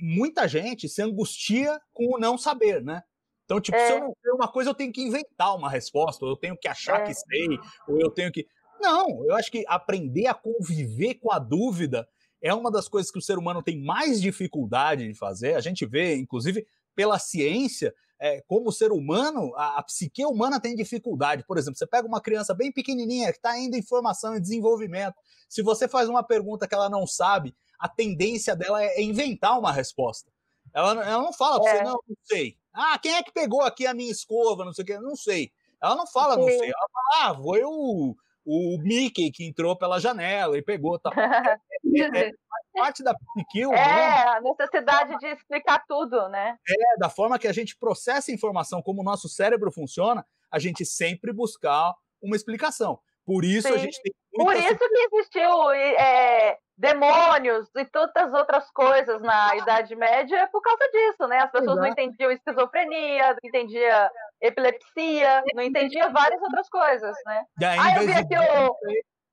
muita 0.00 0.48
gente 0.48 0.88
se 0.88 1.02
angustia 1.02 1.78
com 1.92 2.14
o 2.14 2.18
não 2.18 2.38
saber, 2.38 2.82
né? 2.82 3.02
Então, 3.44 3.60
tipo, 3.60 3.76
é. 3.76 3.86
se 3.86 3.92
eu 3.92 4.00
não 4.00 4.12
sei 4.20 4.32
uma 4.32 4.48
coisa, 4.48 4.70
eu 4.70 4.74
tenho 4.74 4.92
que 4.92 5.02
inventar 5.02 5.54
uma 5.54 5.70
resposta, 5.70 6.24
ou 6.24 6.32
eu 6.32 6.36
tenho 6.36 6.56
que 6.58 6.66
achar 6.66 7.02
é. 7.02 7.04
que 7.04 7.14
sei, 7.14 7.58
ou 7.86 8.00
eu 8.00 8.10
tenho 8.10 8.32
que. 8.32 8.46
Não, 8.80 9.24
eu 9.24 9.34
acho 9.34 9.50
que 9.50 9.64
aprender 9.68 10.26
a 10.26 10.34
conviver 10.34 11.14
com 11.14 11.32
a 11.32 11.38
dúvida 11.38 12.08
é 12.40 12.52
uma 12.54 12.70
das 12.70 12.88
coisas 12.88 13.10
que 13.10 13.18
o 13.18 13.22
ser 13.22 13.38
humano 13.38 13.62
tem 13.62 13.82
mais 13.82 14.20
dificuldade 14.20 15.06
de 15.06 15.14
fazer. 15.14 15.54
A 15.54 15.60
gente 15.60 15.84
vê, 15.86 16.16
inclusive, 16.16 16.66
pela 16.94 17.18
ciência, 17.18 17.94
é, 18.18 18.40
como 18.42 18.72
ser 18.72 18.92
humano, 18.92 19.52
a, 19.56 19.78
a, 19.78 19.82
psique 19.82 20.24
humana 20.24 20.60
tem 20.60 20.74
dificuldade. 20.74 21.44
Por 21.44 21.58
exemplo, 21.58 21.78
você 21.78 21.86
pega 21.86 22.06
uma 22.06 22.20
criança 22.20 22.54
bem 22.54 22.72
pequenininha 22.72 23.32
que 23.32 23.38
está 23.38 23.50
ainda 23.50 23.76
em 23.76 23.82
formação 23.82 24.36
e 24.36 24.40
desenvolvimento. 24.40 25.14
Se 25.48 25.62
você 25.62 25.86
faz 25.86 26.08
uma 26.08 26.22
pergunta 26.22 26.66
que 26.66 26.74
ela 26.74 26.88
não 26.88 27.06
sabe, 27.06 27.54
a 27.78 27.88
tendência 27.88 28.56
dela 28.56 28.82
é 28.82 29.02
inventar 29.02 29.58
uma 29.58 29.72
resposta. 29.72 30.30
Ela, 30.72 30.92
ela 31.04 31.22
não 31.22 31.32
fala 31.32 31.60
para 31.60 31.70
é. 31.70 31.76
você, 31.76 31.84
não, 31.84 32.00
não 32.08 32.16
sei. 32.24 32.56
Ah, 32.72 32.98
quem 32.98 33.14
é 33.14 33.22
que 33.22 33.32
pegou 33.32 33.62
aqui 33.62 33.86
a 33.86 33.94
minha 33.94 34.10
escova? 34.10 34.64
Não 34.64 34.72
sei 34.72 34.82
o 34.82 34.86
que, 34.86 34.98
não 34.98 35.16
sei. 35.16 35.52
Ela 35.82 35.94
não 35.94 36.06
fala, 36.06 36.36
não 36.36 36.44
sei. 36.44 36.68
Ela 36.68 36.88
fala, 36.92 37.30
ah, 37.30 37.42
foi 37.42 37.62
o, 37.64 38.16
o 38.46 38.78
Mickey 38.78 39.32
que 39.32 39.44
entrou 39.44 39.76
pela 39.76 39.98
janela 39.98 40.56
e 40.56 40.62
pegou. 40.62 40.98
Tá. 40.98 41.10
É, 41.98 42.30
parte 42.74 43.02
da 43.02 43.14
psique 43.14 43.62
É, 43.62 44.28
a 44.28 44.40
necessidade 44.42 45.16
de 45.18 45.28
explicar 45.28 45.82
tudo, 45.88 46.28
né? 46.28 46.58
É, 46.68 46.98
da 46.98 47.08
forma 47.08 47.38
que 47.38 47.48
a 47.48 47.52
gente 47.52 47.74
processa 47.78 48.30
informação, 48.30 48.82
como 48.82 49.00
o 49.00 49.04
nosso 49.04 49.30
cérebro 49.30 49.72
funciona, 49.72 50.26
a 50.50 50.58
gente 50.58 50.84
sempre 50.84 51.32
buscar 51.32 51.94
uma 52.20 52.36
explicação. 52.36 52.98
Por 53.26 53.44
isso 53.44 53.68
Sim. 53.68 53.74
a 53.74 53.78
gente 53.78 54.00
tem. 54.00 54.12
Por 54.32 54.54
isso 54.54 54.78
que 54.78 55.16
existiu 55.16 55.72
é, 55.72 56.58
demônios 56.76 57.68
e 57.74 57.84
tantas 57.86 58.32
outras 58.34 58.70
coisas 58.70 59.20
na 59.22 59.56
Idade 59.56 59.96
Média 59.96 60.36
é 60.36 60.46
por 60.46 60.60
causa 60.60 60.88
disso, 60.92 61.26
né? 61.26 61.38
As 61.38 61.50
pessoas 61.50 61.78
Exato. 61.78 61.80
não 61.80 61.86
entendiam 61.86 62.30
esquizofrenia, 62.30 63.30
não 63.30 63.38
entendiam 63.42 64.10
epilepsia, 64.42 65.42
não 65.54 65.62
entendiam 65.62 66.12
várias 66.12 66.40
outras 66.42 66.68
coisas, 66.68 67.16
né? 67.24 67.42
Aí, 67.62 67.78
ah, 67.80 67.96
eu 67.96 68.06
vi 68.06 68.12
aqui 68.12 68.34
o, 68.36 68.76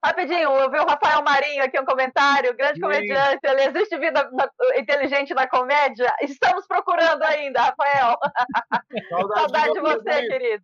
Rapidinho, 0.04 0.50
eu 0.50 0.70
vi 0.70 0.80
o 0.80 0.86
Rafael 0.86 1.24
Marinho 1.24 1.64
aqui 1.64 1.80
um 1.80 1.86
comentário, 1.86 2.56
grande 2.58 2.80
comediante, 2.80 3.40
ele 3.44 3.64
existe 3.64 3.98
vida 3.98 4.30
na, 4.34 4.50
inteligente 4.78 5.34
na 5.34 5.48
comédia? 5.48 6.14
Estamos 6.22 6.68
procurando 6.68 7.24
ainda, 7.24 7.62
Rafael. 7.62 8.18
Saudade, 9.10 9.40
saudade 9.40 9.74
de 9.74 9.80
você, 9.80 10.28
querido. 10.28 10.64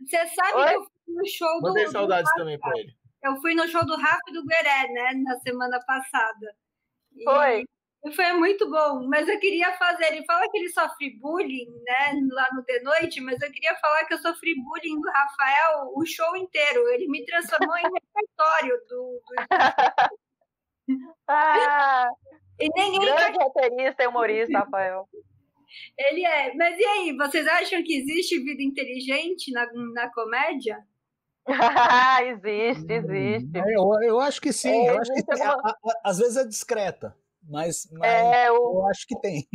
Você 0.00 0.26
sabe 0.28 0.58
Oi? 0.58 0.68
que 0.68 0.74
eu 0.74 0.82
fui 0.84 1.14
no 1.14 1.26
show 1.26 1.60
do. 1.60 1.68
Mandei 1.68 1.86
saudades 1.88 2.30
do 2.32 2.38
também 2.38 2.58
ele. 2.76 2.96
Eu 3.22 3.36
fui 3.40 3.54
no 3.54 3.66
show 3.68 3.84
do 3.86 3.96
Rafa 3.96 4.32
do 4.32 4.44
Gueré, 4.44 4.88
né, 4.92 5.12
na 5.24 5.38
semana 5.40 5.80
passada. 5.86 6.54
E... 7.16 7.24
Foi. 7.24 7.64
Foi 8.14 8.32
muito 8.34 8.68
bom, 8.68 9.08
mas 9.08 9.26
eu 9.28 9.40
queria 9.40 9.72
fazer. 9.78 10.04
Ele 10.12 10.26
fala 10.26 10.46
que 10.50 10.58
ele 10.58 10.68
sofre 10.68 11.18
bullying, 11.18 11.70
né, 11.86 12.20
lá 12.32 12.46
no 12.52 12.62
The 12.62 12.80
Noite, 12.80 13.18
mas 13.22 13.40
eu 13.40 13.50
queria 13.50 13.74
falar 13.76 14.04
que 14.04 14.12
eu 14.12 14.18
sofri 14.18 14.54
bullying 14.62 15.00
do 15.00 15.10
Rafael 15.10 15.90
o 15.94 16.04
show 16.04 16.36
inteiro. 16.36 16.86
Ele 16.90 17.08
me 17.08 17.24
transformou 17.24 17.74
em 17.78 17.82
repertório 17.82 18.78
do. 18.88 19.22
do... 19.26 19.34
ah, 21.28 22.10
e 22.60 22.68
ninguém. 22.68 23.00
Grande 23.00 23.38
roteirista 23.38 24.02
e 24.02 24.06
humorista, 24.06 24.58
Rafael. 24.58 25.08
Ele 25.98 26.24
é. 26.24 26.54
Mas 26.54 26.78
e 26.78 26.84
aí, 26.84 27.16
vocês 27.16 27.46
acham 27.46 27.82
que 27.82 27.96
existe 27.96 28.38
vida 28.38 28.62
inteligente 28.62 29.52
na, 29.52 29.66
na 29.92 30.12
comédia? 30.12 30.78
existe, 32.24 32.92
existe. 32.92 33.58
É, 33.58 33.76
eu, 33.76 34.02
eu 34.02 34.20
acho 34.20 34.40
que 34.40 34.52
sim. 34.52 34.86
É, 34.86 34.90
eu 34.90 34.98
acho 34.98 35.12
que, 35.12 35.42
a, 35.42 35.50
a, 35.52 35.76
às 36.04 36.18
vezes 36.18 36.36
é 36.36 36.44
discreta 36.44 37.14
mas, 37.48 37.88
mas 37.92 38.10
é, 38.10 38.48
eu... 38.48 38.54
eu 38.54 38.86
acho 38.88 39.06
que 39.06 39.18
tem. 39.20 39.46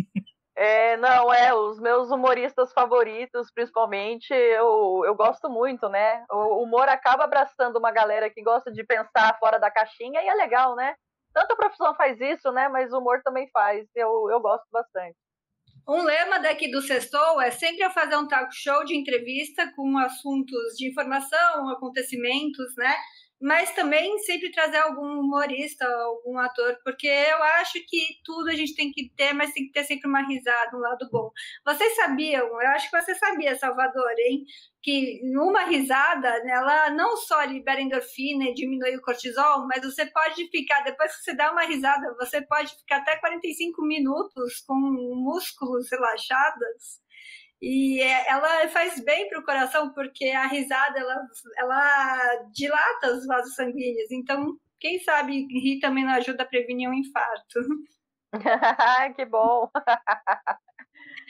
É, 0.55 0.97
não, 0.97 1.33
é, 1.33 1.53
os 1.53 1.79
meus 1.79 2.11
humoristas 2.11 2.73
favoritos, 2.73 3.49
principalmente, 3.49 4.33
eu, 4.33 5.03
eu 5.05 5.15
gosto 5.15 5.49
muito, 5.49 5.87
né? 5.87 6.25
O 6.29 6.63
humor 6.63 6.89
acaba 6.89 7.23
abraçando 7.23 7.77
uma 7.77 7.91
galera 7.91 8.29
que 8.29 8.43
gosta 8.43 8.69
de 8.69 8.83
pensar 8.83 9.37
fora 9.39 9.57
da 9.57 9.71
caixinha 9.71 10.21
e 10.21 10.27
é 10.27 10.33
legal, 10.33 10.75
né? 10.75 10.95
Tanta 11.33 11.55
profissão 11.55 11.95
faz 11.95 12.19
isso, 12.19 12.51
né? 12.51 12.67
Mas 12.67 12.91
o 12.91 12.97
humor 12.97 13.21
também 13.23 13.49
faz, 13.53 13.87
eu, 13.95 14.29
eu 14.29 14.41
gosto 14.41 14.65
bastante. 14.69 15.15
Um 15.89 16.03
lema 16.03 16.37
daqui 16.37 16.69
do 16.69 16.83
Sextou 16.83 17.41
é 17.41 17.49
sempre 17.49 17.89
fazer 17.89 18.15
um 18.15 18.27
talk 18.27 18.55
show 18.55 18.85
de 18.85 18.95
entrevista 18.95 19.73
com 19.75 19.97
assuntos 19.97 20.77
de 20.77 20.87
informação, 20.87 21.67
acontecimentos, 21.67 22.75
né? 22.77 22.95
Mas 23.41 23.73
também 23.73 24.17
sempre 24.19 24.51
trazer 24.51 24.77
algum 24.77 25.19
humorista, 25.19 25.85
algum 25.85 26.37
ator, 26.37 26.77
porque 26.83 27.07
eu 27.07 27.41
acho 27.43 27.79
que 27.87 28.19
tudo 28.25 28.49
a 28.49 28.55
gente 28.55 28.75
tem 28.75 28.91
que 28.91 29.09
ter, 29.15 29.33
mas 29.33 29.53
tem 29.53 29.65
que 29.65 29.71
ter 29.71 29.85
sempre 29.85 30.09
uma 30.09 30.25
risada, 30.27 30.75
um 30.75 30.79
lado 30.79 31.07
bom. 31.09 31.31
Vocês 31.65 31.95
sabiam, 31.95 32.45
eu 32.47 32.67
acho 32.71 32.89
que 32.89 33.01
você 33.01 33.15
sabia, 33.15 33.57
Salvador, 33.57 34.11
hein? 34.19 34.43
Que 34.81 35.21
numa 35.31 35.65
risada, 35.65 36.27
ela 36.45 36.89
não 36.89 37.15
só 37.15 37.43
libera 37.43 37.81
endorfina 37.81 38.45
e 38.45 38.53
diminui 38.53 38.95
o 38.97 39.01
cortisol, 39.01 39.65
mas 39.67 39.83
você 39.83 40.05
pode 40.05 40.49
ficar, 40.49 40.81
depois 40.83 41.15
que 41.15 41.23
você 41.23 41.33
dá 41.33 41.51
uma 41.51 41.63
risada, 41.63 42.13
você 42.15 42.41
pode 42.41 42.75
ficar 42.75 42.97
até 42.97 43.15
45 43.17 43.81
minutos 43.85 44.61
com 44.67 44.75
músculos 44.75 45.89
relaxados 45.89 46.99
E 47.61 48.01
é, 48.01 48.29
ela 48.29 48.67
faz 48.69 49.03
bem 49.03 49.27
para 49.27 49.39
o 49.39 49.43
coração, 49.43 49.93
porque 49.93 50.29
a 50.29 50.47
risada 50.47 50.97
ela, 50.97 51.15
ela 51.57 52.35
dilata 52.53 53.13
os 53.13 53.25
vasos 53.25 53.53
sanguíneos. 53.55 54.11
Então, 54.11 54.57
quem 54.79 54.99
sabe 54.99 55.45
rir 55.47 55.79
também 55.79 56.05
não 56.05 56.13
ajuda 56.13 56.43
a 56.43 56.47
prevenir 56.47 56.89
um 56.89 56.93
infarto. 56.93 57.59
que 59.15 59.25
bom! 59.25 59.69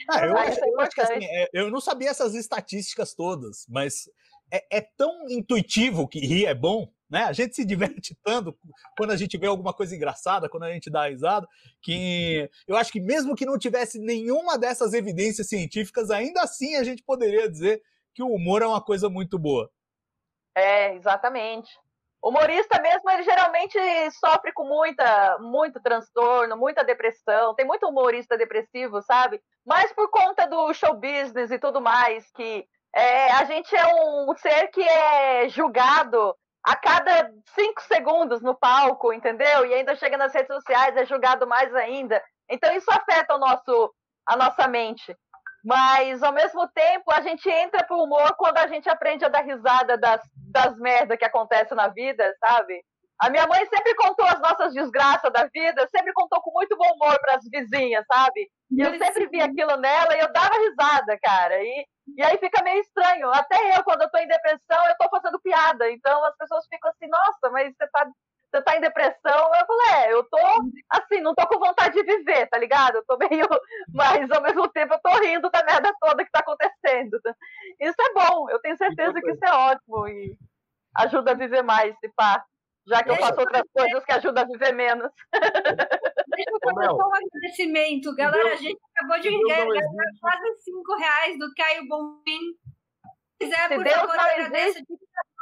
Ah, 0.08 0.26
eu, 0.26 0.36
acho, 0.36 0.60
eu, 0.64 0.80
acho, 0.80 0.90
que 0.90 1.00
assim, 1.00 1.24
é, 1.24 1.48
eu 1.52 1.70
não 1.70 1.80
sabia 1.80 2.10
essas 2.10 2.34
estatísticas 2.34 3.14
todas, 3.14 3.66
mas 3.68 4.08
é, 4.50 4.78
é, 4.78 4.80
tão 4.80 5.28
intuitivo 5.28 6.08
que 6.08 6.20
rir 6.20 6.46
é 6.46 6.54
bom, 6.54 6.92
né? 7.10 7.24
A 7.24 7.32
gente 7.32 7.56
se 7.56 7.64
diverte 7.64 8.16
tanto 8.22 8.56
quando 8.96 9.10
a 9.10 9.16
gente 9.16 9.36
vê 9.36 9.46
alguma 9.46 9.74
coisa 9.74 9.94
engraçada, 9.94 10.48
quando 10.48 10.62
a 10.62 10.72
gente 10.72 10.88
dá 10.88 11.08
risada, 11.08 11.46
que 11.82 12.48
eu 12.68 12.76
acho 12.76 12.92
que 12.92 13.00
mesmo 13.00 13.34
que 13.34 13.44
não 13.44 13.58
tivesse 13.58 13.98
nenhuma 13.98 14.56
dessas 14.56 14.92
evidências 14.92 15.48
científicas, 15.48 16.10
ainda 16.10 16.42
assim 16.42 16.76
a 16.76 16.84
gente 16.84 17.02
poderia 17.02 17.50
dizer 17.50 17.82
que 18.14 18.22
o 18.22 18.28
humor 18.28 18.62
é 18.62 18.66
uma 18.66 18.82
coisa 18.82 19.08
muito 19.08 19.38
boa. 19.38 19.70
É, 20.54 20.94
exatamente. 20.94 21.70
O 22.22 22.28
humorista 22.28 22.80
mesmo, 22.82 23.08
ele 23.10 23.22
geralmente 23.22 23.78
sofre 24.12 24.52
com 24.52 24.64
muita, 24.64 25.38
muito 25.38 25.80
transtorno, 25.80 26.54
muita 26.56 26.84
depressão. 26.84 27.54
Tem 27.54 27.64
muito 27.64 27.88
humorista 27.88 28.36
depressivo, 28.36 29.00
sabe? 29.02 29.40
Mas 29.64 29.90
por 29.92 30.10
conta 30.10 30.46
do 30.46 30.72
show 30.74 30.94
business 30.94 31.50
e 31.50 31.58
tudo 31.58 31.80
mais, 31.80 32.30
que 32.32 32.66
é, 32.94 33.30
a 33.32 33.44
gente 33.44 33.74
é 33.74 33.86
um 33.86 34.34
ser 34.36 34.68
que 34.68 34.82
é 34.82 35.48
julgado 35.48 36.36
a 36.64 36.76
cada 36.76 37.30
cinco 37.54 37.82
segundos 37.82 38.42
no 38.42 38.54
palco, 38.54 39.12
entendeu? 39.12 39.66
E 39.66 39.74
ainda 39.74 39.96
chega 39.96 40.16
nas 40.16 40.32
redes 40.32 40.54
sociais, 40.54 40.96
é 40.96 41.04
julgado 41.06 41.46
mais 41.46 41.74
ainda. 41.74 42.22
Então 42.48 42.72
isso 42.74 42.90
afeta 42.90 43.34
o 43.34 43.38
nosso, 43.38 43.94
a 44.26 44.36
nossa 44.36 44.68
mente. 44.68 45.16
Mas, 45.64 46.22
ao 46.22 46.32
mesmo 46.32 46.66
tempo, 46.68 47.10
a 47.12 47.20
gente 47.20 47.48
entra 47.48 47.84
pro 47.84 48.02
humor 48.02 48.34
quando 48.36 48.58
a 48.58 48.66
gente 48.66 48.88
aprende 48.88 49.24
a 49.24 49.28
dar 49.28 49.44
risada 49.44 49.98
das, 49.98 50.20
das 50.50 50.76
merdas 50.78 51.18
que 51.18 51.24
acontecem 51.24 51.76
na 51.76 51.88
vida, 51.88 52.34
sabe? 52.40 52.82
A 53.20 53.28
minha 53.28 53.46
mãe 53.46 53.66
sempre 53.66 53.94
contou 53.94 54.24
as 54.26 54.40
nossas 54.40 54.72
desgraças 54.72 55.30
da 55.30 55.46
vida, 55.52 55.86
sempre 55.94 56.12
contou 56.14 56.40
com 56.40 56.50
muito 56.52 56.74
bom 56.76 56.90
humor 56.94 57.18
para 57.20 57.36
as 57.36 57.44
vizinhas, 57.50 58.04
sabe? 58.10 58.50
E 58.70 58.80
eu 58.80 58.96
sempre 58.98 59.26
vi 59.26 59.40
aquilo 59.40 59.76
nela 59.76 60.16
e 60.16 60.20
eu 60.20 60.32
dava 60.32 60.54
risada, 60.56 61.18
cara. 61.20 61.62
E, 61.62 61.86
e 62.16 62.22
aí 62.22 62.38
fica 62.38 62.62
meio 62.62 62.80
estranho. 62.80 63.28
Até 63.30 63.76
eu, 63.76 63.82
quando 63.82 64.02
eu 64.02 64.10
tô 64.10 64.18
em 64.18 64.28
depressão, 64.28 64.86
eu 64.86 64.96
tô 64.98 65.08
fazendo 65.10 65.40
piada. 65.40 65.90
Então 65.90 66.24
as 66.24 66.36
pessoas 66.36 66.66
ficam 66.66 66.90
assim, 66.90 67.08
nossa, 67.08 67.50
mas 67.50 67.74
você 67.76 67.86
tá 67.88 68.06
você 68.50 68.62
tá 68.62 68.76
em 68.76 68.80
depressão? 68.80 69.54
Eu 69.54 69.66
falei, 69.66 70.04
é, 70.04 70.12
eu 70.12 70.24
tô 70.24 70.38
assim, 70.90 71.20
não 71.20 71.34
tô 71.34 71.46
com 71.46 71.58
vontade 71.58 71.94
de 71.94 72.02
viver, 72.02 72.48
tá 72.48 72.58
ligado? 72.58 72.96
Eu 72.96 73.04
tô 73.06 73.16
meio. 73.16 73.46
Mas 73.94 74.28
ao 74.30 74.42
mesmo 74.42 74.68
tempo 74.68 74.94
eu 74.94 75.00
tô 75.00 75.10
rindo 75.20 75.48
da 75.50 75.62
merda 75.64 75.94
toda 76.00 76.24
que 76.24 76.30
tá 76.32 76.40
acontecendo. 76.40 77.20
Isso 77.78 77.94
é 78.00 78.12
bom, 78.12 78.50
eu 78.50 78.58
tenho 78.60 78.76
certeza 78.76 79.20
que 79.20 79.30
isso 79.30 79.44
é 79.44 79.52
ótimo 79.52 80.08
e 80.08 80.36
ajuda 80.96 81.30
a 81.30 81.34
viver 81.34 81.62
mais, 81.62 81.96
se 82.00 82.08
pá. 82.08 82.44
Já 82.90 83.04
que 83.04 83.10
eu 83.10 83.16
faço 83.16 83.38
outras 83.38 83.62
coisas 83.72 84.04
que 84.04 84.12
ajudam 84.12 84.42
a 84.42 84.46
viver 84.46 84.72
menos. 84.72 85.12
Deixa 85.32 86.50
eu 86.50 86.58
fazer 86.64 86.90
um 86.90 87.14
agradecimento. 87.14 88.16
Galera, 88.16 88.52
a 88.52 88.56
gente 88.56 88.80
acabou 88.96 89.20
de 89.20 89.30
ganhar 89.30 89.66
quase 90.20 90.62
5 90.64 90.96
reais 90.96 91.38
do 91.38 91.54
Caio 91.54 91.86
Bonfim. 91.86 92.40
Se 93.40 93.46
quiser, 93.46 93.68
por 93.68 93.84
Deus 93.84 93.96
favor, 93.96 94.16
não 94.16 94.58
existe, 94.58 94.84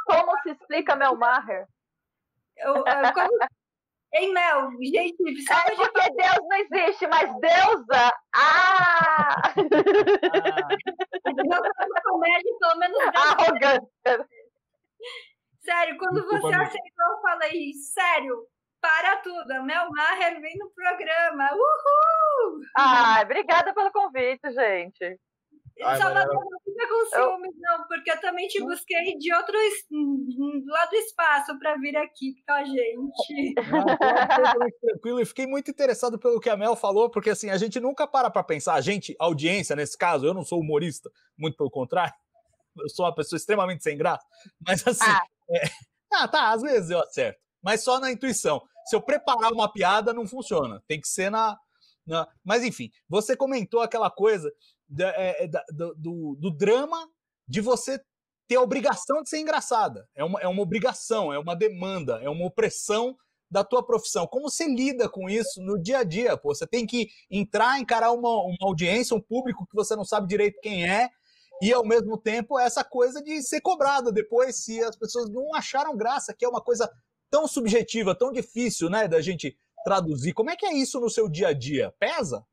como 0.07 0.38
se 0.43 0.50
explica 0.50 0.95
Melmacher? 0.95 1.67
Eu, 2.59 2.76
eu, 2.76 2.85
como... 3.14 3.31
Hein, 4.14 4.33
Mel? 4.33 4.71
Gente, 4.83 5.43
só 5.43 5.52
é 5.55 5.76
porque 5.76 6.00
de... 6.00 6.17
Deus 6.17 6.38
não 6.49 6.57
existe, 6.57 7.07
mas 7.09 7.31
deusa. 7.40 8.11
Ah! 8.35 9.37
ah. 9.45 9.52
comédia, 12.05 12.52
pelo 12.59 12.78
menos. 12.78 12.99
Arrogância. 13.14 14.28
Sério, 15.61 15.99
quando 15.99 16.21
Desculpa, 16.21 16.41
você 16.41 16.55
aceitou, 16.55 17.07
eu 17.11 17.21
falei, 17.21 17.73
sério, 17.75 18.47
para 18.81 19.17
tudo. 19.17 19.50
A 19.53 19.62
Mel 19.62 19.91
Maher 19.91 20.41
vem 20.41 20.57
no 20.57 20.71
programa. 20.71 21.50
Uhul! 21.53 22.61
Ah, 22.77 23.21
obrigada 23.23 23.75
pelo 23.75 23.93
convite, 23.93 24.50
gente. 24.53 25.19
Ai, 25.83 25.97
Salvador, 25.97 26.35
não 26.35 26.61
fica 26.64 26.88
com 26.88 27.07
ciúmes, 27.07 27.55
eu... 27.55 27.61
não, 27.61 27.87
porque 27.87 28.11
eu 28.11 28.21
também 28.21 28.49
te 28.49 28.61
busquei 28.61 29.16
de 29.16 29.33
outro 29.33 29.55
lado 30.66 30.90
do 30.90 30.97
espaço 30.97 31.59
para 31.59 31.77
vir 31.77 31.97
aqui 31.97 32.35
com 32.44 32.53
a 32.53 32.64
gente. 32.64 33.55
Não, 33.71 34.71
tranquilo, 34.81 35.21
e 35.21 35.25
fiquei 35.25 35.47
muito 35.47 35.71
interessado 35.71 36.18
pelo 36.18 36.40
que 36.40 36.51
a 36.51 36.57
Mel 36.57 36.75
falou, 36.75 37.09
porque 37.09 37.31
assim, 37.31 37.51
a 37.51 37.57
gente 37.57 37.79
nunca 37.79 38.09
para 38.09 38.29
para 38.29 38.42
pensar, 38.42 38.75
a 38.75 38.81
gente, 38.81 39.14
audiência 39.21 39.77
nesse 39.77 39.97
caso, 39.97 40.27
eu 40.27 40.35
não 40.35 40.44
sou 40.44 40.59
humorista, 40.59 41.11
muito 41.37 41.57
pelo 41.57 41.71
contrário, 41.71 42.14
eu 42.81 42.88
sou 42.88 43.07
uma 43.07 43.14
pessoa 43.14 43.37
extremamente 43.37 43.85
sem 43.85 43.97
graça, 43.97 44.27
mas 44.66 44.85
assim, 44.85 45.09
ah, 45.09 45.23
é... 45.51 45.63
ah 46.13 46.29
tá, 46.29 46.53
às 46.53 46.63
vezes 46.63 46.91
eu 46.91 47.01
acerto, 47.01 47.41
mas 47.63 47.83
só 47.83 47.99
na 47.99 48.11
intuição. 48.11 48.63
Se 48.87 48.97
eu 48.97 49.03
preparar 49.03 49.53
uma 49.53 49.71
piada, 49.71 50.15
não 50.15 50.27
funciona, 50.27 50.83
tem 50.89 51.01
que 51.01 51.09
ser 51.09 51.31
na, 51.31 51.59
na... 52.07 52.27
Mas 52.45 52.65
enfim, 52.65 52.91
você 53.09 53.37
comentou 53.37 53.81
aquela 53.81 54.11
coisa 54.11 54.51
da, 54.89 55.11
é, 55.11 55.45
é, 55.45 55.49
da, 55.49 55.63
do, 55.97 56.37
do 56.37 56.51
drama 56.51 57.07
de 57.47 57.61
você 57.61 58.01
ter 58.49 58.57
a 58.57 58.63
obrigação 58.63 59.23
de 59.23 59.29
ser 59.29 59.39
engraçada. 59.39 60.09
É 60.15 60.25
uma, 60.25 60.41
é 60.41 60.49
uma 60.49 60.63
obrigação, 60.63 61.33
é 61.33 61.39
uma 61.39 61.55
demanda, 61.55 62.19
é 62.23 62.31
uma 62.31 62.47
opressão 62.47 63.15
da 63.51 63.63
tua 63.63 63.85
profissão. 63.85 64.27
Como 64.27 64.51
você 64.51 64.67
lida 64.67 65.09
com 65.09 65.29
isso 65.29 65.63
no 65.63 65.81
dia 65.81 65.99
a 65.99 66.05
dia? 66.05 66.37
Pô, 66.37 66.55
você 66.55 66.67
tem 66.67 66.87
que 66.87 67.09
entrar, 67.31 67.79
encarar 67.79 68.13
uma, 68.13 68.43
uma 68.43 68.57
audiência, 68.63 69.17
um 69.17 69.21
público 69.21 69.67
que 69.67 69.75
você 69.75 69.95
não 69.95 70.05
sabe 70.05 70.27
direito 70.27 70.61
quem 70.63 70.89
é, 70.89 71.11
e 71.61 71.73
ao 71.73 71.85
mesmo 71.85 72.16
tempo 72.16 72.59
essa 72.59 72.85
coisa 72.85 73.23
de 73.23 73.42
ser 73.42 73.61
cobrada 73.61 74.12
depois 74.12 74.64
se 74.64 74.83
as 74.83 74.97
pessoas 74.97 75.31
não 75.31 75.55
acharam 75.55 75.97
graça, 75.97 76.35
que 76.35 76.44
é 76.44 76.49
uma 76.49 76.62
coisa 76.62 76.90
tão 77.31 77.47
subjetiva, 77.47 78.14
tão 78.14 78.33
difícil, 78.33 78.88
né, 78.88 79.07
da 79.07 79.21
gente 79.21 79.59
traduzir. 79.85 80.33
Como 80.33 80.51
é 80.51 80.57
que 80.57 80.66
é 80.66 80.73
isso 80.73 81.01
no 81.01 81.11
seu 81.11 81.29
dia 81.29 81.49
a 81.49 81.53
dia? 81.53 81.94
Pesa? 81.99 82.44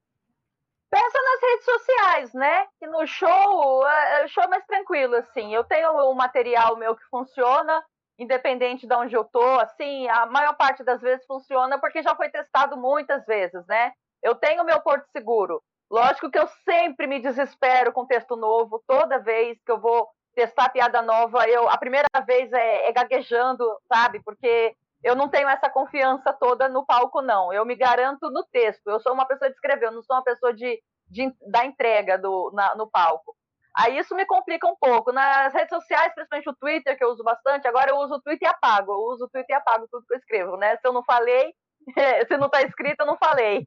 Pensa 0.89 1.19
nas 1.21 1.41
redes 1.41 1.65
sociais, 1.65 2.33
né? 2.33 2.67
Que 2.79 2.87
no 2.87 3.05
show, 3.05 3.87
é, 3.87 4.21
é, 4.21 4.25
o 4.25 4.27
show 4.29 4.43
é 4.43 4.47
mais 4.47 4.65
tranquilo, 4.65 5.15
assim. 5.15 5.53
Eu 5.53 5.63
tenho 5.63 5.91
um 6.09 6.13
material 6.13 6.77
meu 6.77 6.95
que 6.95 7.03
funciona, 7.09 7.83
independente 8.17 8.87
de 8.87 8.95
onde 8.95 9.13
eu 9.13 9.25
tô, 9.25 9.59
assim, 9.59 10.07
a 10.07 10.25
maior 10.25 10.55
parte 10.55 10.83
das 10.83 11.01
vezes 11.01 11.25
funciona 11.25 11.77
porque 11.79 12.01
já 12.01 12.15
foi 12.15 12.29
testado 12.29 12.77
muitas 12.77 13.25
vezes, 13.25 13.65
né? 13.67 13.91
Eu 14.23 14.35
tenho 14.35 14.63
meu 14.63 14.79
porto 14.79 15.05
seguro. 15.11 15.61
Lógico 15.89 16.31
que 16.31 16.39
eu 16.39 16.47
sempre 16.63 17.07
me 17.07 17.19
desespero 17.19 17.93
com 17.93 18.05
texto 18.05 18.35
novo, 18.35 18.83
toda 18.87 19.19
vez 19.19 19.57
que 19.63 19.71
eu 19.71 19.79
vou 19.79 20.07
testar 20.33 20.69
piada 20.69 21.01
nova, 21.01 21.47
eu 21.47 21.69
a 21.69 21.77
primeira 21.77 22.07
vez 22.25 22.51
é, 22.51 22.89
é 22.89 22.91
gaguejando, 22.91 23.65
sabe? 23.87 24.21
Porque 24.23 24.75
eu 25.03 25.15
não 25.15 25.29
tenho 25.29 25.47
essa 25.47 25.69
confiança 25.69 26.33
toda 26.33 26.67
no 26.67 26.85
palco, 26.85 27.21
não. 27.21 27.53
Eu 27.53 27.65
me 27.65 27.75
garanto 27.75 28.29
no 28.31 28.43
texto. 28.43 28.87
Eu 28.87 28.99
sou 28.99 29.13
uma 29.13 29.25
pessoa 29.25 29.49
de 29.49 29.55
escrever, 29.55 29.85
eu 29.85 29.91
não 29.91 30.01
sou 30.01 30.15
uma 30.15 30.23
pessoa 30.23 30.53
de, 30.53 30.81
de 31.07 31.31
da 31.47 31.63
entrega 31.63 32.17
do, 32.17 32.51
na, 32.53 32.75
no 32.75 32.89
palco. 32.89 33.35
Aí 33.77 33.97
isso 33.97 34.15
me 34.15 34.25
complica 34.25 34.67
um 34.67 34.75
pouco. 34.75 35.11
Nas 35.11 35.53
redes 35.53 35.69
sociais, 35.69 36.13
principalmente 36.15 36.49
o 36.49 36.55
Twitter, 36.55 36.97
que 36.97 37.03
eu 37.03 37.09
uso 37.09 37.23
bastante, 37.23 37.67
agora 37.67 37.91
eu 37.91 37.97
uso 37.97 38.15
o 38.15 38.21
Twitter 38.21 38.47
e 38.47 38.51
apago. 38.51 38.93
Eu 38.93 39.13
uso 39.13 39.25
o 39.25 39.29
Twitter 39.29 39.55
e 39.55 39.59
apago 39.59 39.87
tudo 39.91 40.05
que 40.07 40.13
eu 40.13 40.17
escrevo, 40.17 40.57
né? 40.57 40.75
Se 40.77 40.87
eu 40.87 40.93
não 40.93 41.03
falei, 41.03 41.53
se 42.27 42.37
não 42.37 42.47
está 42.47 42.61
escrito, 42.61 43.01
eu 43.01 43.05
não 43.05 43.17
falei. 43.17 43.65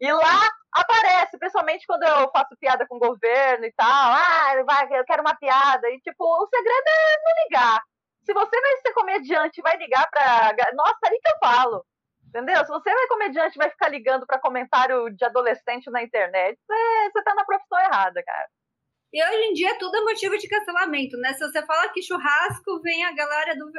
e 0.00 0.12
lá 0.12 0.48
aparece, 0.72 1.38
principalmente 1.38 1.86
quando 1.86 2.02
eu 2.04 2.30
faço 2.30 2.56
piada 2.60 2.86
com 2.86 2.96
o 2.96 3.00
governo 3.00 3.64
e 3.64 3.72
tal. 3.72 3.86
Ah, 3.86 4.62
vai, 4.66 4.86
eu 4.98 5.04
quero 5.04 5.22
uma 5.22 5.36
piada. 5.36 5.88
E, 5.90 6.00
tipo, 6.00 6.24
o 6.24 6.48
segredo 6.48 6.88
é 6.88 7.16
não 7.24 7.44
ligar. 7.44 7.80
Se 8.24 8.32
você 8.32 8.60
vai 8.60 8.76
ser 8.78 8.92
comediante 8.94 9.62
vai 9.62 9.76
ligar 9.76 10.08
para. 10.10 10.72
Nossa, 10.74 10.98
ali 11.04 11.18
que 11.20 11.28
eu 11.28 11.38
falo. 11.48 11.84
Entendeu? 12.28 12.64
Se 12.64 12.72
você 12.72 12.92
vai 12.92 13.06
comediante 13.06 13.58
vai 13.58 13.70
ficar 13.70 13.88
ligando 13.88 14.26
para 14.26 14.40
comentário 14.40 15.08
de 15.14 15.24
adolescente 15.24 15.88
na 15.90 16.02
internet, 16.02 16.58
você, 16.66 17.10
você 17.12 17.22
tá 17.22 17.34
na 17.34 17.44
profissão 17.44 17.78
errada, 17.78 18.22
cara. 18.24 18.48
E 19.14 19.24
hoje 19.24 19.44
em 19.44 19.52
dia 19.52 19.78
tudo 19.78 19.96
é 19.96 20.00
motivo 20.00 20.36
de 20.36 20.48
cancelamento, 20.48 21.16
né? 21.18 21.32
Se 21.34 21.38
você 21.38 21.64
fala 21.64 21.88
que 21.90 22.02
churrasco, 22.02 22.80
vem 22.82 23.04
a 23.04 23.12
galera 23.12 23.54
do 23.54 23.70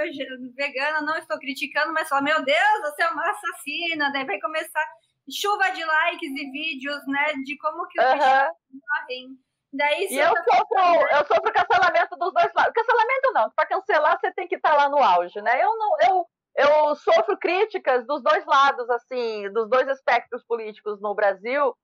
vegano, 0.54 1.06
não 1.06 1.17
estou 1.17 1.38
criticando, 1.38 1.91
mas 1.91 2.08
fala, 2.08 2.21
meu 2.21 2.41
Deus, 2.41 2.82
você 2.84 3.04
é 3.04 3.10
uma 3.10 3.30
assassina, 3.30 4.13
daí 4.13 4.26
vai 4.26 4.39
começar 4.39 4.82
chuva 5.30 5.71
de 5.71 5.84
likes 5.84 6.32
e 6.32 6.52
vídeos, 6.52 7.06
né? 7.08 7.34
De 7.43 7.58
como 7.58 7.86
que 7.88 8.00
os 8.00 8.06
uhum. 8.06 8.80
morrem. 8.80 9.38
Daí, 9.74 10.08
e 10.10 10.17
eu 10.17 10.30
sofro, 10.30 11.08
eu 11.12 11.26
sofro 11.26 11.52
cancelamento 11.52 12.15
dos 12.15 12.34
dois 12.34 12.54
lados. 12.56 12.74
Cancelamento 12.74 13.34
não, 13.34 13.52
para 13.52 13.67
cancelar 13.67 14.17
você 14.17 14.32
tem 14.32 14.48
que 14.48 14.56
estar 14.56 14.69
tá 14.69 14.76
lá 14.78 14.89
no 14.89 15.00
auge, 15.00 15.41
né? 15.41 15.62
Eu 15.62 15.78
não, 15.78 15.98
eu, 16.08 16.28
eu 16.56 16.95
sofro 16.95 17.38
críticas 17.38 18.08
dos 18.08 18.24
dois 18.24 18.45
lados, 18.45 18.89
assim, 18.89 19.52
dos 19.52 19.69
dois 19.69 19.86
espectros 19.89 20.45
políticos 20.45 21.02
no 21.02 21.13
Brasil, 21.13 21.76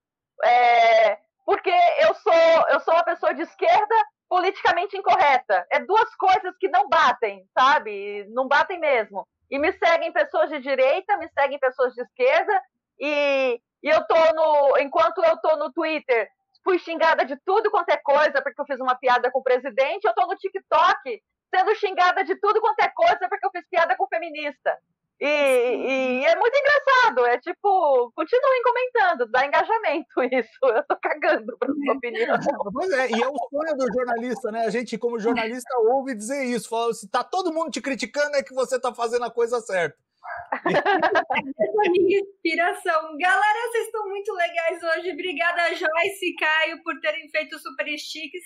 é, 0.41 1.19
porque 1.45 1.71
eu 1.99 2.13
sou, 2.15 2.67
eu 2.69 2.79
sou 2.81 2.93
uma 2.93 3.03
pessoa 3.03 3.33
de 3.33 3.41
esquerda 3.41 3.95
politicamente 4.29 4.97
incorreta. 4.97 5.65
É 5.71 5.79
duas 5.79 6.15
coisas 6.15 6.55
que 6.59 6.69
não 6.69 6.87
batem, 6.87 7.45
sabe? 7.57 8.25
Não 8.29 8.47
batem 8.47 8.79
mesmo. 8.79 9.27
E 9.49 9.59
me 9.59 9.73
seguem 9.73 10.13
pessoas 10.13 10.49
de 10.49 10.59
direita, 10.59 11.17
me 11.17 11.27
seguem 11.29 11.59
pessoas 11.59 11.93
de 11.93 12.01
esquerda, 12.01 12.61
e, 12.99 13.59
e 13.83 13.89
eu 13.89 14.05
tô 14.07 14.15
no. 14.33 14.77
Enquanto 14.79 15.23
eu 15.23 15.37
tô 15.41 15.57
no 15.57 15.71
Twitter 15.73 16.29
fui 16.63 16.79
xingada 16.79 17.25
de 17.25 17.35
tudo 17.45 17.71
quanto 17.71 17.89
é 17.89 17.97
coisa 17.97 18.41
porque 18.41 18.61
eu 18.61 18.65
fiz 18.65 18.79
uma 18.79 18.95
piada 18.95 19.31
com 19.31 19.39
o 19.39 19.43
presidente, 19.43 20.05
eu 20.05 20.13
tô 20.13 20.25
no 20.27 20.35
TikTok 20.35 21.21
sendo 21.53 21.75
xingada 21.75 22.23
de 22.23 22.35
tudo 22.39 22.61
quanto 22.61 22.79
é 22.79 22.89
coisa 22.89 23.27
porque 23.27 23.45
eu 23.45 23.51
fiz 23.51 23.67
piada 23.69 23.95
com 23.97 24.07
feminista. 24.07 24.77
E, 25.23 25.27
e, 25.27 26.25
é 26.25 26.35
muito 26.35 26.57
engraçado, 26.57 27.27
é 27.27 27.37
tipo, 27.37 28.11
continuem 28.15 28.63
comentando, 28.63 29.31
dá 29.31 29.45
engajamento 29.45 30.07
isso. 30.33 30.59
Eu 30.63 30.83
tô 30.87 30.97
cagando 30.99 31.55
pra 31.59 31.71
sua 31.71 31.93
opinião. 31.93 32.37
Pois 32.73 32.91
é, 32.91 33.11
e 33.11 33.21
é 33.21 33.27
o 33.27 33.37
sonho 33.49 33.77
do 33.77 33.93
jornalista, 33.93 34.51
né? 34.51 34.65
A 34.65 34.69
gente, 34.71 34.97
como 34.97 35.19
jornalista, 35.19 35.77
ouve 35.77 36.15
dizer 36.15 36.45
isso. 36.45 36.67
Fala, 36.69 36.91
se 36.93 37.07
tá 37.07 37.23
todo 37.23 37.53
mundo 37.53 37.69
te 37.69 37.79
criticando, 37.81 38.35
é 38.35 38.41
que 38.41 38.53
você 38.53 38.79
tá 38.79 38.93
fazendo 38.93 39.25
a 39.25 39.29
coisa 39.29 39.61
certa. 39.61 39.95
Essa 40.53 40.79
é 40.79 41.87
a 41.87 41.91
minha 41.91 42.19
inspiração. 42.19 43.17
Galera, 43.17 43.71
vocês 43.71 43.85
estão 43.85 44.07
muito 44.07 44.33
legais 44.33 44.83
hoje. 44.83 45.11
Obrigada, 45.11 45.73
Joyce 45.73 46.25
e 46.25 46.35
Caio, 46.35 46.83
por 46.83 46.99
terem 46.99 47.29
feito 47.29 47.57
super 47.59 47.87
sticks. 47.97 48.43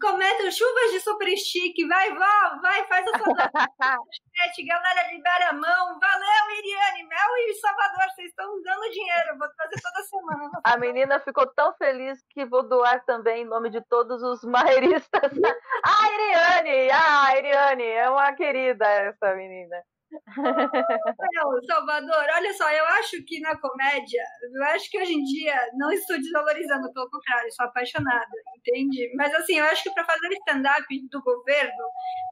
Comentam 0.00 0.50
chuvas 0.50 0.92
de 0.92 1.00
super 1.00 1.28
stick. 1.36 1.74
Vai, 1.88 2.14
vá, 2.14 2.58
vai, 2.62 2.86
faz 2.86 3.06
a 3.08 3.18
sua 3.18 3.34
chat. 3.36 4.66
Galera, 4.66 5.10
libera 5.12 5.48
a 5.48 5.52
mão. 5.52 5.98
Valeu, 5.98 6.58
Iriane. 6.58 7.08
Mel 7.08 7.36
e 7.38 7.54
Salvador, 7.54 8.10
vocês 8.14 8.28
estão 8.28 8.62
dando 8.62 8.90
dinheiro. 8.90 9.38
Vou 9.38 9.48
fazer 9.56 9.80
toda 9.82 10.02
semana. 10.04 10.60
A 10.64 10.76
menina 10.76 11.20
ficou 11.20 11.46
tão 11.54 11.74
feliz 11.74 12.22
que 12.30 12.44
vou 12.44 12.62
doar 12.68 13.04
também 13.04 13.42
em 13.42 13.46
nome 13.46 13.70
de 13.70 13.80
todos 13.82 14.22
os 14.22 14.44
marreiristas. 14.44 15.10
ah, 15.84 16.12
Iriane! 16.12 16.90
Ah, 16.92 17.38
Iriane, 17.38 17.84
é 17.84 18.10
uma 18.10 18.32
querida 18.34 18.86
essa 18.86 19.34
menina. 19.34 19.76
Não, 21.34 21.62
Salvador, 21.64 22.26
olha 22.36 22.52
só, 22.54 22.70
eu 22.70 22.84
acho 22.86 23.22
que 23.24 23.40
na 23.40 23.56
comédia, 23.58 24.22
eu 24.54 24.64
acho 24.64 24.90
que 24.90 25.00
hoje 25.00 25.14
em 25.14 25.22
dia 25.22 25.54
não 25.74 25.90
estou 25.92 26.16
desvalorizando, 26.18 26.92
pelo 26.92 27.10
contrário, 27.10 27.52
sou 27.52 27.66
apaixonada, 27.66 28.30
entende? 28.56 29.12
Mas 29.16 29.32
assim, 29.34 29.58
eu 29.58 29.64
acho 29.66 29.82
que 29.84 29.90
para 29.92 30.04
fazer 30.04 30.28
stand-up 30.32 31.08
do 31.10 31.22
governo, 31.22 31.84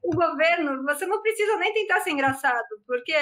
o 0.05 0.15
governo, 0.15 0.83
você 0.83 1.05
não 1.05 1.21
precisa 1.21 1.57
nem 1.57 1.73
tentar 1.73 2.01
ser 2.01 2.11
engraçado, 2.11 2.67
porque 2.85 3.13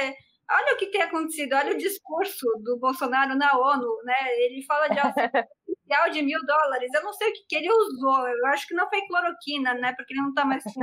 olha 0.50 0.74
o 0.74 0.78
que 0.78 0.88
tem 0.88 1.02
acontecido, 1.02 1.54
olha 1.54 1.74
o 1.74 1.78
discurso 1.78 2.46
do 2.64 2.78
Bolsonaro 2.80 3.36
na 3.36 3.58
ONU, 3.58 3.88
né? 4.04 4.16
Ele 4.40 4.64
fala 4.66 4.88
de 4.88 5.00
de 6.12 6.22
mil 6.22 6.40
dólares. 6.46 6.92
Eu 6.94 7.04
não 7.04 7.14
sei 7.14 7.30
o 7.30 7.34
que, 7.34 7.46
que 7.48 7.56
ele 7.56 7.72
usou. 7.72 8.28
Eu 8.28 8.46
acho 8.48 8.68
que 8.68 8.76
não 8.76 8.90
foi 8.90 9.06
cloroquina, 9.08 9.74
né? 9.76 9.94
Porque 9.96 10.14
ele 10.14 10.22
não 10.22 10.34
tá 10.34 10.46
mais. 10.46 10.64
Aí 10.66 10.80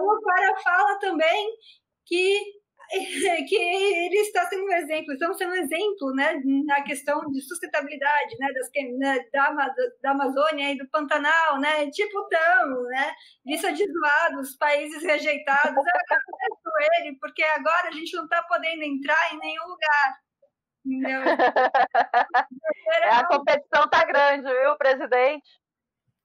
o 0.00 0.20
cara 0.20 0.60
fala 0.62 0.98
também 0.98 1.50
que 2.06 2.58
que 3.48 3.54
ele 3.54 4.16
está 4.16 4.46
sendo 4.46 4.64
um 4.64 4.72
exemplo, 4.72 5.12
estamos 5.12 5.36
sendo 5.36 5.52
um 5.52 5.56
exemplo, 5.56 6.14
né, 6.14 6.40
na 6.64 6.82
questão 6.82 7.20
de 7.30 7.40
sustentabilidade, 7.42 8.36
né, 8.38 8.48
das, 8.52 8.70
né, 8.98 9.18
da, 9.30 9.74
da 10.02 10.10
Amazônia 10.12 10.72
e 10.72 10.78
do 10.78 10.88
Pantanal, 10.88 11.60
né, 11.60 11.90
tipo 11.90 12.26
tamo, 12.28 12.82
né, 12.84 13.12
lista 13.44 13.72
de 13.72 13.84
zoados, 13.84 14.56
países 14.56 15.02
rejeitados, 15.02 15.76
eu 15.76 15.82
agradeço 15.82 17.02
ele, 17.02 17.18
porque 17.20 17.42
agora 17.42 17.88
a 17.88 17.92
gente 17.92 18.16
não 18.16 18.24
está 18.24 18.42
podendo 18.44 18.82
entrar 18.82 19.34
em 19.34 19.38
nenhum 19.38 19.68
lugar, 19.68 20.18
é, 23.02 23.10
a 23.10 23.26
competição 23.26 23.88
tá 23.88 24.04
grande, 24.04 24.48
viu, 24.48 24.76
presidente? 24.76 25.48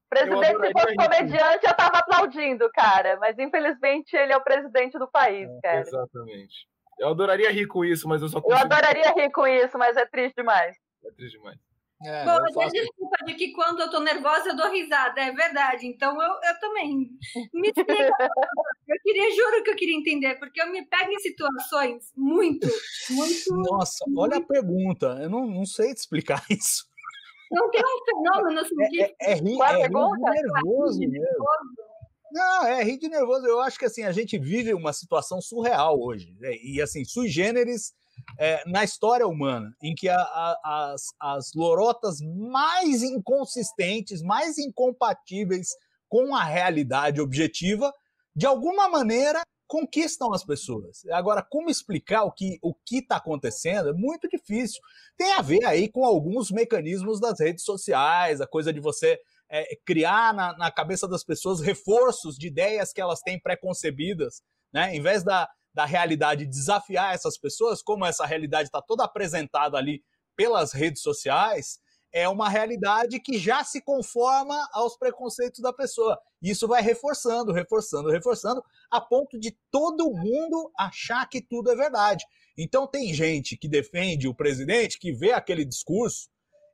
Presidente, 0.08 0.66
se 0.66 0.72
fosse 0.72 0.94
comediante, 0.94 1.66
eu 1.66 1.74
tava 1.74 1.98
aplaudindo, 1.98 2.70
cara. 2.72 3.18
Mas 3.18 3.38
infelizmente 3.38 4.16
ele 4.16 4.32
é 4.32 4.36
o 4.36 4.44
presidente 4.44 4.98
do 4.98 5.10
país, 5.10 5.48
é, 5.48 5.60
cara. 5.60 5.80
Exatamente. 5.80 6.68
Eu 6.98 7.08
adoraria 7.08 7.50
rir 7.50 7.66
com 7.66 7.84
isso, 7.84 8.08
mas 8.08 8.22
eu 8.22 8.28
só 8.28 8.40
consigo... 8.40 8.60
Eu 8.60 8.64
adoraria 8.64 9.12
rir 9.12 9.30
com 9.32 9.46
isso, 9.46 9.76
mas 9.76 9.96
é 9.96 10.06
triste 10.06 10.36
demais. 10.36 10.76
É 11.04 11.10
triste 11.12 11.36
demais. 11.36 11.58
É, 12.04 12.24
Bom, 12.24 12.52
faço... 12.52 12.70
desculpa 12.70 13.24
de 13.24 13.34
que 13.34 13.52
quando 13.52 13.80
eu 13.80 13.90
tô 13.90 13.98
nervosa 14.00 14.50
eu 14.50 14.56
dou 14.56 14.70
risada, 14.70 15.20
é 15.22 15.32
verdade. 15.32 15.86
Então 15.86 16.20
eu, 16.20 16.32
eu 16.32 16.60
também. 16.60 17.10
Me 17.52 17.68
explica. 17.68 18.12
eu 18.88 18.96
queria, 19.02 19.34
juro 19.34 19.64
que 19.64 19.70
eu 19.70 19.76
queria 19.76 19.96
entender, 19.96 20.34
porque 20.38 20.60
eu 20.60 20.70
me 20.70 20.84
pego 20.84 21.10
em 21.10 21.18
situações 21.18 22.12
muito, 22.14 22.68
muito. 23.10 23.54
Nossa, 23.54 24.04
olha 24.16 24.36
a 24.36 24.44
pergunta. 24.44 25.18
Eu 25.22 25.30
não, 25.30 25.46
não 25.46 25.64
sei 25.64 25.94
te 25.94 25.98
explicar 25.98 26.44
isso. 26.50 26.84
Não 27.50 27.70
tem 27.70 27.80
um 27.80 28.04
fenômeno 28.04 28.60
assim. 28.60 28.74
É, 28.82 29.04
é, 29.04 29.14
é, 29.20 29.34
rir, 29.34 29.58
é 29.60 29.86
rir 29.86 30.42
nervoso 30.42 31.00
mesmo. 31.00 31.44
Não, 32.32 32.66
é 32.66 32.82
rir 32.82 32.98
de 32.98 33.08
nervoso. 33.08 33.46
Eu 33.46 33.60
acho 33.60 33.78
que 33.78 33.84
assim, 33.86 34.02
a 34.02 34.12
gente 34.12 34.36
vive 34.38 34.74
uma 34.74 34.92
situação 34.92 35.40
surreal 35.40 35.98
hoje. 35.98 36.36
Né? 36.38 36.56
E 36.62 36.82
assim, 36.82 37.04
sui 37.04 37.28
generis 37.28 37.94
é, 38.38 38.62
na 38.68 38.84
história 38.84 39.26
humana, 39.26 39.74
em 39.82 39.94
que 39.94 40.08
a, 40.08 40.18
a, 40.18 40.92
as, 40.92 41.06
as 41.20 41.52
lorotas 41.54 42.18
mais 42.20 43.02
inconsistentes, 43.02 44.22
mais 44.22 44.58
incompatíveis 44.58 45.68
com 46.08 46.34
a 46.34 46.44
realidade 46.44 47.20
objetiva, 47.20 47.92
de 48.34 48.46
alguma 48.46 48.88
maneira 48.88 49.42
conquistam 49.66 50.32
as 50.32 50.44
pessoas. 50.44 51.04
Agora, 51.10 51.42
como 51.42 51.70
explicar 51.70 52.24
o 52.24 52.32
que 52.32 52.58
o 52.62 52.74
está 52.92 53.16
acontecendo 53.16 53.88
é 53.88 53.92
muito 53.92 54.28
difícil. 54.28 54.80
Tem 55.16 55.32
a 55.32 55.42
ver 55.42 55.64
aí 55.64 55.88
com 55.88 56.04
alguns 56.04 56.50
mecanismos 56.50 57.20
das 57.20 57.40
redes 57.40 57.64
sociais, 57.64 58.40
a 58.40 58.46
coisa 58.46 58.72
de 58.72 58.80
você 58.80 59.18
é, 59.50 59.76
criar 59.84 60.34
na, 60.34 60.56
na, 60.56 60.70
cabeça 60.70 61.08
das 61.08 61.24
pessoas 61.24 61.60
reforços 61.60 62.36
de 62.36 62.46
ideias 62.46 62.92
que 62.92 63.00
elas 63.00 63.20
têm 63.20 63.40
pré-concebidas, 63.40 64.42
né? 64.72 64.94
Em 64.94 65.00
vez 65.00 65.22
da, 65.22 65.48
da 65.74 65.84
realidade 65.84 66.46
desafiar 66.46 67.14
essas 67.14 67.36
pessoas, 67.36 67.82
como 67.82 68.06
essa 68.06 68.24
realidade 68.24 68.68
está 68.68 68.80
toda 68.80 69.04
apresentada 69.04 69.76
ali 69.76 70.02
pelas 70.36 70.72
redes 70.72 71.02
sociais, 71.02 71.80
é 72.12 72.28
uma 72.28 72.48
realidade 72.48 73.18
que 73.18 73.36
já 73.38 73.64
se 73.64 73.82
conforma 73.82 74.68
aos 74.72 74.96
preconceitos 74.96 75.60
da 75.60 75.72
pessoa. 75.72 76.16
Isso 76.40 76.68
vai 76.68 76.80
reforçando, 76.80 77.52
reforçando, 77.52 78.08
reforçando, 78.08 78.64
a 78.88 79.00
ponto 79.00 79.38
de 79.38 79.50
todo 79.68 80.12
mundo 80.12 80.70
achar 80.78 81.28
que 81.28 81.42
tudo 81.42 81.72
é 81.72 81.76
verdade. 81.76 82.24
Então 82.56 82.86
tem 82.86 83.12
gente 83.12 83.56
que 83.56 83.68
defende 83.68 84.28
o 84.28 84.34
presidente, 84.34 84.98
que 84.98 85.12
vê 85.12 85.32
aquele 85.32 85.64
discurso 85.64 86.28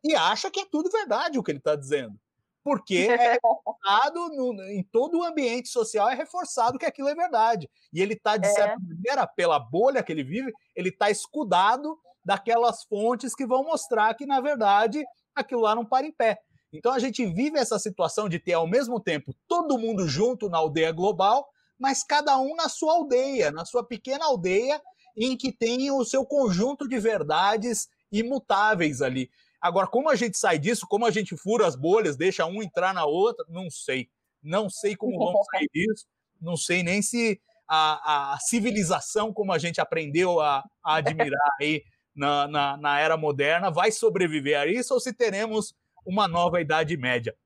e 0.04 0.14
acha 0.14 0.50
que 0.50 0.60
é 0.60 0.66
tudo 0.66 0.90
verdade 0.90 1.38
o 1.38 1.42
que 1.42 1.50
ele 1.50 1.58
está 1.58 1.74
dizendo 1.74 2.20
porque 2.62 3.08
é 3.10 3.32
reforçado 3.40 4.28
no, 4.30 4.62
em 4.64 4.82
todo 4.82 5.18
o 5.18 5.24
ambiente 5.24 5.68
social, 5.68 6.08
é 6.08 6.14
reforçado 6.14 6.78
que 6.78 6.86
aquilo 6.86 7.08
é 7.08 7.14
verdade. 7.14 7.68
E 7.92 8.00
ele 8.00 8.14
está, 8.14 8.36
de 8.36 8.48
é. 8.48 8.52
certa 8.52 8.78
maneira, 8.78 9.26
pela 9.26 9.58
bolha 9.58 10.02
que 10.02 10.12
ele 10.12 10.24
vive, 10.24 10.52
ele 10.74 10.90
está 10.90 11.10
escudado 11.10 11.98
daquelas 12.24 12.84
fontes 12.84 13.34
que 13.34 13.46
vão 13.46 13.64
mostrar 13.64 14.14
que, 14.14 14.26
na 14.26 14.40
verdade, 14.40 15.04
aquilo 15.34 15.62
lá 15.62 15.74
não 15.74 15.84
para 15.84 16.06
em 16.06 16.12
pé. 16.12 16.38
Então 16.72 16.92
a 16.92 16.98
gente 16.98 17.26
vive 17.26 17.58
essa 17.58 17.78
situação 17.78 18.28
de 18.28 18.38
ter, 18.38 18.52
ao 18.52 18.66
mesmo 18.66 19.00
tempo, 19.00 19.34
todo 19.48 19.78
mundo 19.78 20.06
junto 20.06 20.48
na 20.48 20.58
aldeia 20.58 20.92
global, 20.92 21.48
mas 21.78 22.04
cada 22.04 22.38
um 22.38 22.54
na 22.54 22.68
sua 22.68 22.92
aldeia, 22.92 23.50
na 23.50 23.64
sua 23.64 23.84
pequena 23.84 24.26
aldeia, 24.26 24.80
em 25.16 25.36
que 25.36 25.50
tem 25.50 25.90
o 25.90 26.04
seu 26.04 26.24
conjunto 26.24 26.88
de 26.88 26.98
verdades 26.98 27.88
imutáveis 28.12 29.02
ali. 29.02 29.30
Agora, 29.60 29.86
como 29.86 30.08
a 30.08 30.16
gente 30.16 30.38
sai 30.38 30.58
disso, 30.58 30.86
como 30.88 31.04
a 31.04 31.10
gente 31.10 31.36
fura 31.36 31.66
as 31.66 31.76
bolhas, 31.76 32.16
deixa 32.16 32.46
um 32.46 32.62
entrar 32.62 32.94
na 32.94 33.04
outra, 33.04 33.44
não 33.48 33.68
sei. 33.70 34.08
Não 34.42 34.70
sei 34.70 34.96
como 34.96 35.18
vamos 35.18 35.46
sair 35.52 35.68
disso. 35.72 36.06
Não 36.40 36.56
sei 36.56 36.82
nem 36.82 37.02
se 37.02 37.40
a, 37.68 38.34
a 38.34 38.38
civilização, 38.38 39.32
como 39.32 39.52
a 39.52 39.58
gente 39.58 39.80
aprendeu 39.80 40.40
a, 40.40 40.64
a 40.82 40.94
admirar 40.96 41.50
aí 41.60 41.84
na, 42.14 42.48
na, 42.48 42.76
na, 42.76 42.98
era 42.98 43.16
moderna, 43.16 43.70
vai 43.70 43.92
sobreviver 43.92 44.58
a 44.58 44.66
isso 44.66 44.94
ou 44.94 45.00
se 45.00 45.12
teremos 45.12 45.74
uma 46.04 46.26
nova 46.26 46.60
Idade 46.60 46.96
Média. 46.96 47.36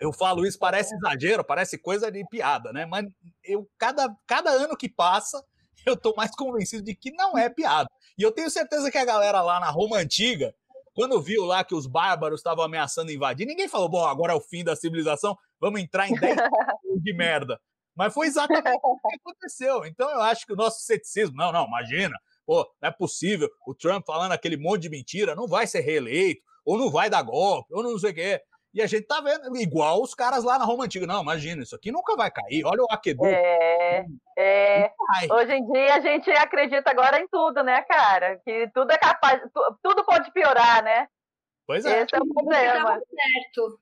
Eu 0.00 0.12
falo 0.12 0.44
isso, 0.44 0.58
parece 0.58 0.94
exagero, 0.96 1.44
parece 1.44 1.78
coisa 1.78 2.10
de 2.10 2.26
piada, 2.28 2.72
né? 2.72 2.86
Mas 2.86 3.06
eu, 3.44 3.68
cada, 3.78 4.08
cada 4.26 4.50
ano 4.50 4.76
que 4.76 4.88
passa, 4.88 5.44
eu 5.86 5.94
estou 5.94 6.14
mais 6.16 6.32
convencido 6.32 6.82
de 6.82 6.94
que 6.94 7.12
não 7.12 7.38
é 7.38 7.48
piada. 7.48 7.88
E 8.18 8.22
eu 8.22 8.32
tenho 8.32 8.50
certeza 8.50 8.90
que 8.90 8.98
a 8.98 9.04
galera 9.04 9.42
lá 9.42 9.60
na 9.60 9.70
Roma 9.70 9.98
Antiga 9.98 10.52
quando 10.94 11.20
viu 11.20 11.44
lá 11.44 11.64
que 11.64 11.74
os 11.74 11.86
bárbaros 11.86 12.40
estavam 12.40 12.64
ameaçando 12.64 13.12
invadir, 13.12 13.46
ninguém 13.46 13.68
falou, 13.68 13.88
bom, 13.88 14.04
agora 14.04 14.32
é 14.32 14.36
o 14.36 14.40
fim 14.40 14.62
da 14.62 14.76
civilização, 14.76 15.36
vamos 15.60 15.80
entrar 15.80 16.08
em 16.08 16.14
10 16.14 16.36
de 17.02 17.14
merda. 17.14 17.60
Mas 17.94 18.12
foi 18.12 18.26
exatamente 18.26 18.68
o 18.82 18.96
que 18.96 19.16
aconteceu. 19.20 19.84
Então 19.84 20.10
eu 20.10 20.20
acho 20.22 20.46
que 20.46 20.52
o 20.52 20.56
nosso 20.56 20.80
ceticismo, 20.80 21.36
não, 21.36 21.52
não, 21.52 21.66
imagina, 21.66 22.16
pô, 22.46 22.66
não 22.80 22.88
é 22.88 22.92
possível, 22.92 23.50
o 23.66 23.74
Trump 23.74 24.04
falando 24.06 24.32
aquele 24.32 24.56
monte 24.56 24.82
de 24.82 24.90
mentira, 24.90 25.34
não 25.34 25.46
vai 25.46 25.66
ser 25.66 25.80
reeleito, 25.80 26.42
ou 26.64 26.78
não 26.78 26.90
vai 26.90 27.10
dar 27.10 27.22
golpe, 27.22 27.74
ou 27.74 27.82
não 27.82 27.98
sei 27.98 28.10
o 28.10 28.14
quê. 28.14 28.40
E 28.74 28.80
a 28.80 28.86
gente 28.86 29.06
tá 29.06 29.20
vendo, 29.20 29.54
igual 29.56 30.00
os 30.00 30.14
caras 30.14 30.44
lá 30.44 30.58
na 30.58 30.64
Roma 30.64 30.84
Antiga. 30.84 31.06
Não, 31.06 31.22
imagina, 31.22 31.62
isso 31.62 31.76
aqui 31.76 31.92
nunca 31.92 32.16
vai 32.16 32.30
cair. 32.30 32.64
Olha 32.64 32.82
o 32.82 32.86
aqueduto. 32.90 33.26
É, 33.26 34.06
é. 34.38 34.92
Hoje 35.30 35.52
em 35.52 35.70
dia 35.70 35.94
a 35.94 36.00
gente 36.00 36.30
acredita 36.30 36.90
agora 36.90 37.20
em 37.20 37.28
tudo, 37.28 37.62
né, 37.62 37.82
cara? 37.82 38.40
Que 38.44 38.70
tudo 38.72 38.90
é 38.90 38.96
capaz, 38.96 39.42
tudo 39.82 40.04
pode 40.04 40.32
piorar, 40.32 40.82
né? 40.82 41.06
Pois 41.66 41.84
é. 41.84 42.02
Esse 42.02 42.14
é 42.14 42.18
o 42.18 42.26
problema. 42.32 42.94
Certo. 42.94 43.78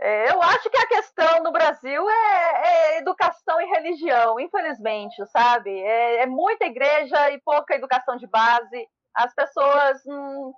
É, 0.00 0.32
eu 0.32 0.42
acho 0.42 0.68
que 0.68 0.78
a 0.78 0.88
questão 0.88 1.42
no 1.44 1.52
Brasil 1.52 2.08
é, 2.10 2.62
é, 2.64 2.98
educação 2.98 3.60
e 3.60 3.66
religião, 3.66 4.40
infelizmente, 4.40 5.24
sabe? 5.26 5.70
É, 5.70 6.22
é, 6.22 6.26
muita 6.26 6.64
igreja 6.64 7.30
e 7.30 7.40
pouca 7.40 7.74
educação 7.74 8.16
de 8.16 8.26
base. 8.26 8.88
As 9.14 9.32
pessoas 9.34 10.02
hum, 10.06 10.52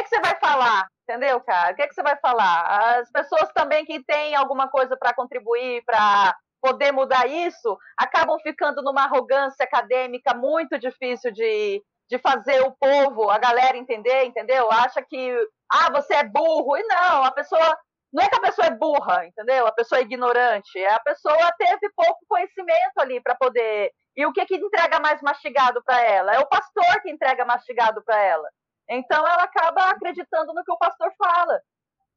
que 0.00 0.04
que, 0.04 0.08
você 0.08 0.20
vai 0.20 0.38
falar? 0.38 0.88
Entendeu, 1.08 1.40
cara? 1.40 1.72
O 1.72 1.76
que, 1.76 1.86
que 1.86 1.94
você 1.94 2.02
vai 2.02 2.16
falar? 2.16 2.98
As 2.98 3.10
pessoas 3.10 3.50
também 3.52 3.84
que 3.84 4.02
têm 4.04 4.34
alguma 4.34 4.68
coisa 4.68 4.96
para 4.96 5.14
contribuir, 5.14 5.82
para 5.84 6.34
poder 6.60 6.92
mudar 6.92 7.26
isso, 7.26 7.76
acabam 7.96 8.38
ficando 8.40 8.82
numa 8.82 9.04
arrogância 9.04 9.64
acadêmica 9.64 10.34
muito 10.34 10.78
difícil 10.78 11.32
de, 11.32 11.82
de 12.08 12.18
fazer 12.18 12.60
o 12.62 12.72
povo, 12.72 13.30
a 13.30 13.38
galera 13.38 13.76
entender, 13.76 14.24
entendeu? 14.24 14.70
Acha 14.70 15.02
que, 15.02 15.34
ah, 15.72 15.90
você 15.90 16.14
é 16.14 16.24
burro. 16.24 16.76
E 16.76 16.82
não, 16.84 17.24
a 17.24 17.32
pessoa. 17.32 17.78
Não 18.12 18.24
é 18.24 18.28
que 18.28 18.34
a 18.34 18.40
pessoa 18.40 18.66
é 18.66 18.70
burra, 18.72 19.24
entendeu? 19.24 19.68
A 19.68 19.72
pessoa 19.72 20.00
é 20.00 20.02
ignorante. 20.02 20.84
A 20.86 21.00
pessoa 21.00 21.52
teve 21.56 21.88
pouco 21.94 22.18
conhecimento 22.28 22.98
ali 22.98 23.20
para 23.20 23.36
poder. 23.36 23.92
E 24.16 24.26
o 24.26 24.32
que, 24.32 24.44
que 24.46 24.56
entrega 24.56 24.98
mais 24.98 25.22
mastigado 25.22 25.80
para 25.84 26.00
ela? 26.02 26.34
É 26.34 26.40
o 26.40 26.48
pastor 26.48 27.00
que 27.02 27.10
entrega 27.10 27.44
mastigado 27.44 28.02
para 28.02 28.20
ela. 28.20 28.48
Então 28.90 29.26
ela 29.26 29.44
acaba 29.44 29.90
acreditando 29.90 30.52
no 30.52 30.64
que 30.64 30.72
o 30.72 30.78
pastor 30.78 31.12
fala. 31.16 31.60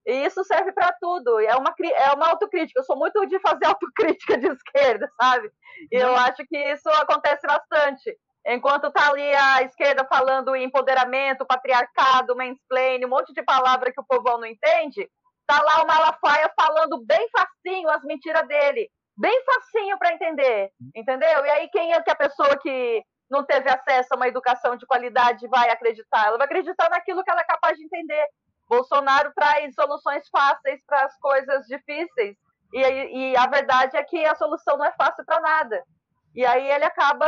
E 0.05 0.25
isso 0.25 0.43
serve 0.43 0.71
para 0.73 0.91
tudo. 0.99 1.39
É 1.39 1.55
uma, 1.55 1.73
é 1.79 2.11
uma 2.11 2.29
autocrítica. 2.29 2.79
Eu 2.79 2.83
sou 2.83 2.97
muito 2.97 3.25
de 3.27 3.39
fazer 3.39 3.65
autocrítica 3.67 4.37
de 4.37 4.47
esquerda, 4.47 5.09
sabe? 5.21 5.49
E 5.91 5.95
eu 5.95 6.09
uhum. 6.09 6.15
acho 6.17 6.45
que 6.47 6.57
isso 6.57 6.89
acontece 6.89 7.45
bastante. 7.45 8.17
Enquanto 8.45 8.91
tá 8.91 9.09
ali 9.09 9.33
a 9.35 9.61
esquerda 9.61 10.05
falando 10.05 10.53
em 10.55 10.65
empoderamento, 10.65 11.45
patriarcado, 11.45 12.35
mansplaining, 12.35 13.05
um 13.05 13.09
monte 13.09 13.33
de 13.33 13.41
palavra 13.41 13.91
que 13.93 14.01
o 14.01 14.05
povão 14.05 14.37
não 14.37 14.45
entende, 14.45 15.09
tá 15.47 15.61
lá 15.61 15.81
o 15.81 15.87
Malafaia 15.87 16.51
falando 16.53 17.05
bem 17.05 17.25
facinho 17.29 17.89
as 17.89 18.03
mentiras 18.03 18.45
dele. 18.47 18.89
Bem 19.15 19.43
facinho 19.45 19.97
para 19.97 20.13
entender, 20.13 20.71
entendeu? 20.93 21.45
E 21.45 21.49
aí 21.51 21.69
quem 21.69 21.93
é 21.93 22.01
que 22.01 22.09
a 22.09 22.15
pessoa 22.15 22.57
que 22.57 23.03
não 23.33 23.43
teve 23.43 23.67
acesso 23.67 24.09
a 24.11 24.15
uma 24.15 24.27
educação 24.27 24.77
de 24.77 24.85
qualidade 24.85 25.47
vai 25.47 25.69
acreditar? 25.69 26.27
Ela 26.27 26.37
vai 26.37 26.45
acreditar 26.45 26.87
naquilo 26.89 27.23
que 27.23 27.31
ela 27.31 27.41
é 27.41 27.45
capaz 27.45 27.75
de 27.77 27.83
entender. 27.83 28.25
Bolsonaro 28.69 29.33
traz 29.33 29.73
soluções 29.73 30.29
fáceis 30.29 30.79
para 30.85 31.03
as 31.05 31.17
coisas 31.17 31.65
difíceis. 31.65 32.37
E, 32.71 32.79
e, 32.79 33.37
a 33.37 33.47
verdade 33.47 33.97
é 33.97 34.03
que 34.03 34.23
a 34.23 34.35
solução 34.35 34.77
não 34.77 34.85
é 34.85 34.91
fácil 34.93 35.25
para 35.25 35.41
nada. 35.41 35.83
E 36.35 36.45
aí 36.45 36.71
ele 36.71 36.85
acaba 36.85 37.27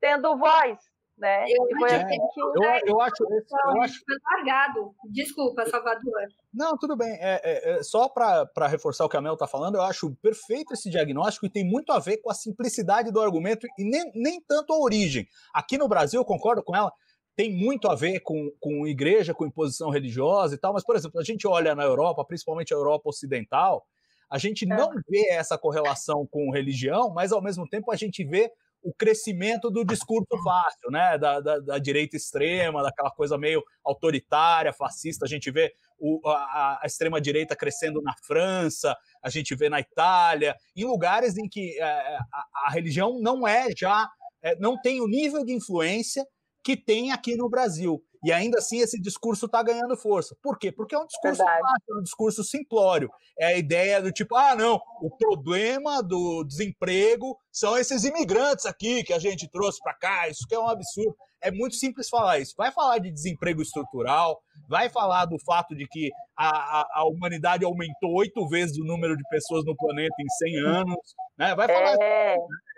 tendo 0.00 0.36
voz, 0.36 0.78
né? 1.18 1.44
Eu, 1.48 1.66
e 1.68 1.78
foi 1.78 1.94
assim 1.94 2.18
que 2.34 2.40
eu, 2.40 2.52
eu, 2.86 3.00
acho, 3.00 3.24
eu 3.24 3.82
acho 3.82 4.02
largado. 4.24 4.94
Desculpa, 5.10 5.64
Salvador. 5.66 6.26
Não, 6.52 6.76
tudo 6.76 6.96
bem. 6.96 7.12
É, 7.20 7.40
é, 7.42 7.78
é 7.78 7.82
só 7.82 8.08
para 8.08 8.66
reforçar 8.66 9.04
o 9.04 9.08
que 9.08 9.16
a 9.16 9.20
Mel 9.20 9.34
está 9.34 9.46
falando, 9.46 9.76
eu 9.76 9.82
acho 9.82 10.14
perfeito 10.16 10.74
esse 10.74 10.90
diagnóstico 10.90 11.46
e 11.46 11.50
tem 11.50 11.64
muito 11.64 11.92
a 11.92 11.98
ver 11.98 12.18
com 12.18 12.30
a 12.30 12.34
simplicidade 12.34 13.10
do 13.10 13.20
argumento 13.20 13.66
e 13.78 13.84
nem, 13.84 14.10
nem 14.14 14.40
tanto 14.40 14.72
a 14.72 14.78
origem. 14.78 15.26
Aqui 15.54 15.78
no 15.78 15.88
Brasil, 15.88 16.20
eu 16.20 16.24
concordo 16.24 16.62
com 16.62 16.76
ela, 16.76 16.92
tem 17.34 17.54
muito 17.54 17.88
a 17.88 17.94
ver 17.94 18.20
com, 18.20 18.50
com 18.60 18.86
igreja, 18.86 19.34
com 19.34 19.46
imposição 19.46 19.90
religiosa 19.90 20.54
e 20.54 20.58
tal, 20.58 20.72
mas, 20.72 20.84
por 20.84 20.96
exemplo, 20.96 21.20
a 21.20 21.24
gente 21.24 21.46
olha 21.46 21.74
na 21.74 21.84
Europa, 21.84 22.24
principalmente 22.24 22.72
a 22.72 22.76
Europa 22.76 23.10
Ocidental, 23.10 23.86
a 24.30 24.38
gente 24.38 24.64
é. 24.64 24.68
não 24.74 24.90
vê 25.08 25.28
essa 25.30 25.56
correlação 25.56 26.26
com 26.26 26.50
religião, 26.50 27.10
mas 27.10 27.32
ao 27.32 27.42
mesmo 27.42 27.68
tempo 27.68 27.92
a 27.92 27.96
gente 27.96 28.24
vê 28.24 28.50
o 28.82 28.92
crescimento 28.94 29.70
do 29.70 29.84
discurso 29.84 30.42
fácil, 30.44 30.90
né? 30.90 31.18
Da, 31.18 31.40
da, 31.40 31.58
da 31.58 31.78
direita 31.78 32.16
extrema, 32.16 32.82
daquela 32.82 33.10
coisa 33.10 33.36
meio 33.36 33.62
autoritária, 33.84 34.72
fascista. 34.72 35.24
A 35.24 35.28
gente 35.28 35.50
vê 35.50 35.72
o, 35.98 36.20
a, 36.28 36.80
a 36.82 36.86
extrema-direita 36.86 37.56
crescendo 37.56 38.00
na 38.02 38.14
França, 38.22 38.96
a 39.22 39.30
gente 39.30 39.54
vê 39.54 39.68
na 39.68 39.80
Itália, 39.80 40.54
em 40.74 40.84
lugares 40.84 41.36
em 41.36 41.48
que 41.48 41.78
é, 41.80 41.84
a, 41.84 42.46
a, 42.66 42.70
religião 42.70 43.18
não 43.20 43.46
é 43.46 43.68
já, 43.76 44.08
é, 44.42 44.56
não 44.56 44.80
tem 44.80 45.00
o 45.00 45.08
nível 45.08 45.44
de 45.44 45.52
influência 45.52 46.24
que 46.62 46.76
tem 46.76 47.12
aqui 47.12 47.36
no 47.36 47.48
Brasil. 47.48 48.02
E 48.24 48.32
ainda 48.32 48.58
assim 48.58 48.78
esse 48.78 49.00
discurso 49.00 49.46
está 49.46 49.62
ganhando 49.62 49.96
força. 49.96 50.36
Por 50.42 50.58
quê? 50.58 50.72
Porque 50.72 50.94
é 50.94 50.98
um 50.98 51.06
discurso 51.06 51.42
fácil, 51.42 51.96
é 51.96 51.98
um 51.98 52.02
discurso 52.02 52.44
simplório. 52.44 53.10
É 53.38 53.46
a 53.46 53.58
ideia 53.58 54.00
do 54.00 54.12
tipo, 54.12 54.34
ah, 54.36 54.54
não, 54.54 54.80
o 55.00 55.10
problema 55.16 56.02
do 56.02 56.44
desemprego 56.44 57.38
são 57.52 57.76
esses 57.76 58.04
imigrantes 58.04 58.66
aqui 58.66 59.02
que 59.02 59.12
a 59.12 59.18
gente 59.18 59.48
trouxe 59.50 59.80
para 59.82 59.94
cá, 59.94 60.28
isso 60.28 60.46
que 60.48 60.54
é 60.54 60.58
um 60.58 60.68
absurdo. 60.68 61.16
É 61.42 61.50
muito 61.50 61.76
simples 61.76 62.08
falar 62.08 62.38
isso. 62.38 62.54
Vai 62.56 62.72
falar 62.72 62.98
de 62.98 63.10
desemprego 63.10 63.62
estrutural, 63.62 64.40
vai 64.68 64.88
falar 64.88 65.26
do 65.26 65.36
fato 65.44 65.74
de 65.76 65.86
que 65.86 66.10
a, 66.36 66.48
a, 66.48 66.86
a 66.94 67.04
humanidade 67.04 67.64
aumentou 67.64 68.14
oito 68.14 68.48
vezes 68.48 68.76
o 68.78 68.84
número 68.84 69.16
de 69.16 69.22
pessoas 69.28 69.64
no 69.64 69.76
planeta 69.76 70.14
em 70.18 70.28
100 70.28 70.58
anos, 70.66 71.14
né? 71.38 71.54
Vai 71.54 71.68
falar 71.68 71.96
é. 72.00 72.36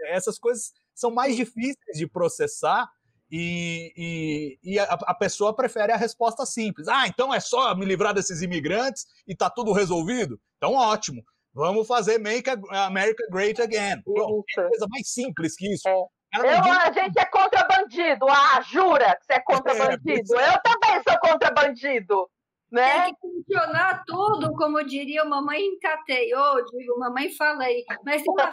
essas 0.08 0.38
coisas 0.38 0.72
são 0.94 1.10
mais 1.12 1.36
difíceis 1.36 1.96
de 1.96 2.08
processar 2.08 2.88
e, 3.30 3.92
e, 3.96 4.74
e 4.74 4.78
a, 4.78 4.84
a, 4.84 5.14
pessoa 5.14 5.54
prefere 5.54 5.92
a 5.92 5.96
resposta 5.96 6.46
simples. 6.46 6.88
Ah, 6.88 7.06
então 7.06 7.32
é 7.32 7.40
só 7.40 7.74
me 7.74 7.84
livrar 7.84 8.14
desses 8.14 8.40
imigrantes 8.42 9.06
e 9.26 9.34
tá 9.34 9.50
tudo 9.50 9.72
resolvido? 9.72 10.40
Então 10.56 10.74
ótimo. 10.74 11.22
Vamos 11.52 11.86
fazer 11.86 12.18
Make 12.18 12.50
America 12.70 13.26
Great 13.30 13.60
Again. 13.60 14.02
Pronto, 14.02 14.44
é 14.58 14.68
coisa 14.68 14.86
mais 14.88 15.12
simples 15.12 15.56
que 15.56 15.72
isso. 15.72 15.88
É. 15.88 15.94
Eu, 16.36 16.72
a 16.72 16.92
gente 16.92 17.18
é 17.18 17.24
contra 17.24 17.66
bandido. 17.66 18.26
Ah, 18.28 18.60
jura 18.60 19.16
que 19.16 19.24
você 19.24 19.32
é 19.32 19.40
contra 19.40 19.72
é, 19.72 19.78
bandido? 19.78 20.38
É, 20.38 20.54
eu 20.54 20.60
também 20.62 21.02
sou 21.08 21.18
contra 21.20 21.50
bandido. 21.50 22.30
Né? 22.70 23.04
Tem 23.04 23.14
que 23.14 23.20
funcionar 23.20 24.04
tudo, 24.06 24.52
como 24.52 24.84
diria 24.84 25.24
mamãe 25.24 25.58
encateou, 25.58 26.64
digo, 26.66 26.98
mamãe 26.98 27.30
falei. 27.34 27.82
Mas 28.04 28.22
tem 28.22 28.30
uma 28.30 28.50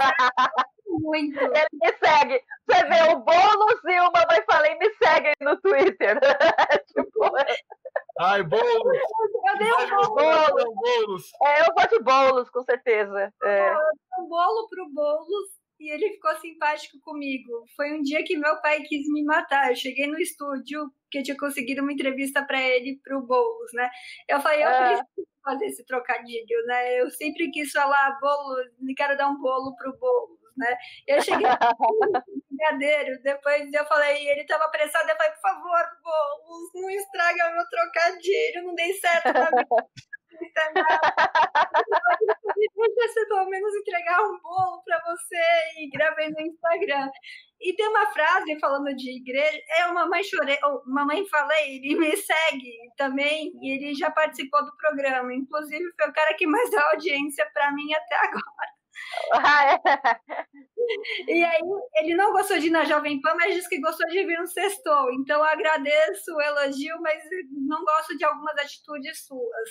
muito. 0.99 1.39
Ele 1.39 1.67
me 1.73 1.93
segue. 1.93 2.41
Você 2.67 2.84
vê 2.86 3.13
o 3.13 3.19
Boulos 3.19 3.84
e 3.86 3.99
o 3.99 4.12
Mamãe 4.12 4.43
Falei 4.49 4.75
me 4.75 4.89
seguem 4.95 5.34
no 5.41 5.60
Twitter. 5.62 6.19
tipo... 6.88 7.31
Ai, 8.19 8.43
Boulos! 8.43 8.97
Eu 9.45 9.58
dei 9.58 9.71
um 9.71 10.15
bolo. 10.15 10.73
Boulos. 10.75 11.31
É, 11.43 11.62
eu 11.62 11.73
vou 11.77 11.88
de 11.88 12.03
Boulos, 12.03 12.49
com 12.49 12.63
certeza. 12.63 13.34
É. 13.43 13.69
Eu 13.69 13.75
dei 13.75 14.25
um 14.25 14.27
bolo 14.27 14.67
pro 14.69 14.89
Boulos 14.89 15.49
e 15.79 15.91
ele 15.91 16.12
ficou 16.12 16.34
simpático 16.38 16.99
comigo. 17.01 17.65
Foi 17.75 17.93
um 17.93 18.01
dia 18.01 18.23
que 18.23 18.38
meu 18.38 18.60
pai 18.62 18.81
quis 18.84 19.08
me 19.12 19.23
matar. 19.23 19.69
Eu 19.69 19.75
cheguei 19.75 20.08
no 20.08 20.17
estúdio, 20.17 20.89
que 21.12 21.19
eu 21.19 21.23
tinha 21.23 21.38
conseguido 21.38 21.81
uma 21.81 21.91
entrevista 21.91 22.43
para 22.43 22.62
ele, 22.62 22.99
para 23.03 23.17
o 23.17 23.21
Boulos, 23.21 23.71
né? 23.73 23.89
Eu 24.27 24.39
falei, 24.39 24.63
eu 24.63 24.69
é. 24.69 24.88
preciso 24.88 25.27
fazer 25.43 25.65
esse 25.65 25.86
trocadilho, 25.86 26.65
né? 26.65 27.01
Eu 27.01 27.12
sempre 27.12 27.51
quis 27.51 27.71
falar 27.71 28.17
bolo, 28.19 28.55
quero 28.95 29.17
dar 29.17 29.29
um 29.29 29.39
bolo 29.39 29.75
pro 29.75 29.95
Boulos 29.97 30.44
né? 30.57 30.77
Eu 31.07 31.21
cheguei 31.21 31.45
brigadeiro, 32.49 33.21
depois 33.21 33.71
eu 33.73 33.85
falei, 33.85 34.27
ele 34.27 34.41
estava 34.41 34.65
apressado, 34.65 35.09
eu 35.09 35.15
falei, 35.15 35.31
por 35.33 35.41
favor, 35.41 35.85
bolos, 36.03 36.71
não 36.73 36.89
estraga 36.89 37.51
meu 37.51 37.69
trocadilho, 37.69 38.63
não 38.63 38.75
dei 38.75 38.93
certo 38.93 39.33
na 39.33 39.51
minha 39.51 39.65
Deixa 42.55 43.13
você 43.13 43.25
pelo 43.27 43.49
menos 43.49 43.75
entregar 43.75 44.21
um 44.21 44.39
bolo 44.41 44.81
para 44.83 45.01
você 45.05 45.37
e 45.77 45.89
gravei 45.89 46.29
no 46.29 46.41
Instagram. 46.41 47.09
E 47.61 47.73
tem 47.73 47.87
uma 47.87 48.07
frase 48.07 48.59
falando 48.59 48.93
de 48.95 49.17
igreja, 49.17 49.61
é 49.77 49.85
uma 49.87 50.07
mãe 50.07 50.23
chorei, 50.23 50.57
mamãe 50.85 51.25
falei, 51.27 51.77
ele 51.77 51.95
me 51.95 52.15
segue 52.15 52.71
também 52.97 53.51
e 53.61 53.75
ele 53.75 53.95
já 53.95 54.11
participou 54.11 54.63
do 54.63 54.75
programa, 54.77 55.33
inclusive 55.33 55.83
foi 55.99 56.09
o 56.09 56.13
cara 56.13 56.35
que 56.35 56.45
mais 56.45 56.69
dá 56.69 56.81
audiência 56.91 57.49
para 57.53 57.71
mim 57.71 57.93
até 57.93 58.15
agora. 58.15 58.74
E 61.27 61.43
aí, 61.43 61.62
ele 61.95 62.13
não 62.13 62.31
gostou 62.31 62.60
de 62.60 62.67
ir 62.67 62.69
na 62.69 62.86
Jovem 62.86 63.19
Pan, 63.19 63.34
mas 63.36 63.55
disse 63.55 63.67
que 63.67 63.81
gostou 63.81 64.08
de 64.08 64.23
vir 64.23 64.38
no 64.38 64.45
Sextou. 64.45 65.12
Então, 65.13 65.39
eu 65.39 65.43
agradeço 65.43 66.36
o 66.36 66.41
elogio, 66.41 67.01
mas 67.01 67.23
não 67.51 67.84
gosto 67.84 68.15
de 68.15 68.23
algumas 68.23 68.55
atitudes 68.58 69.25
suas. 69.25 69.69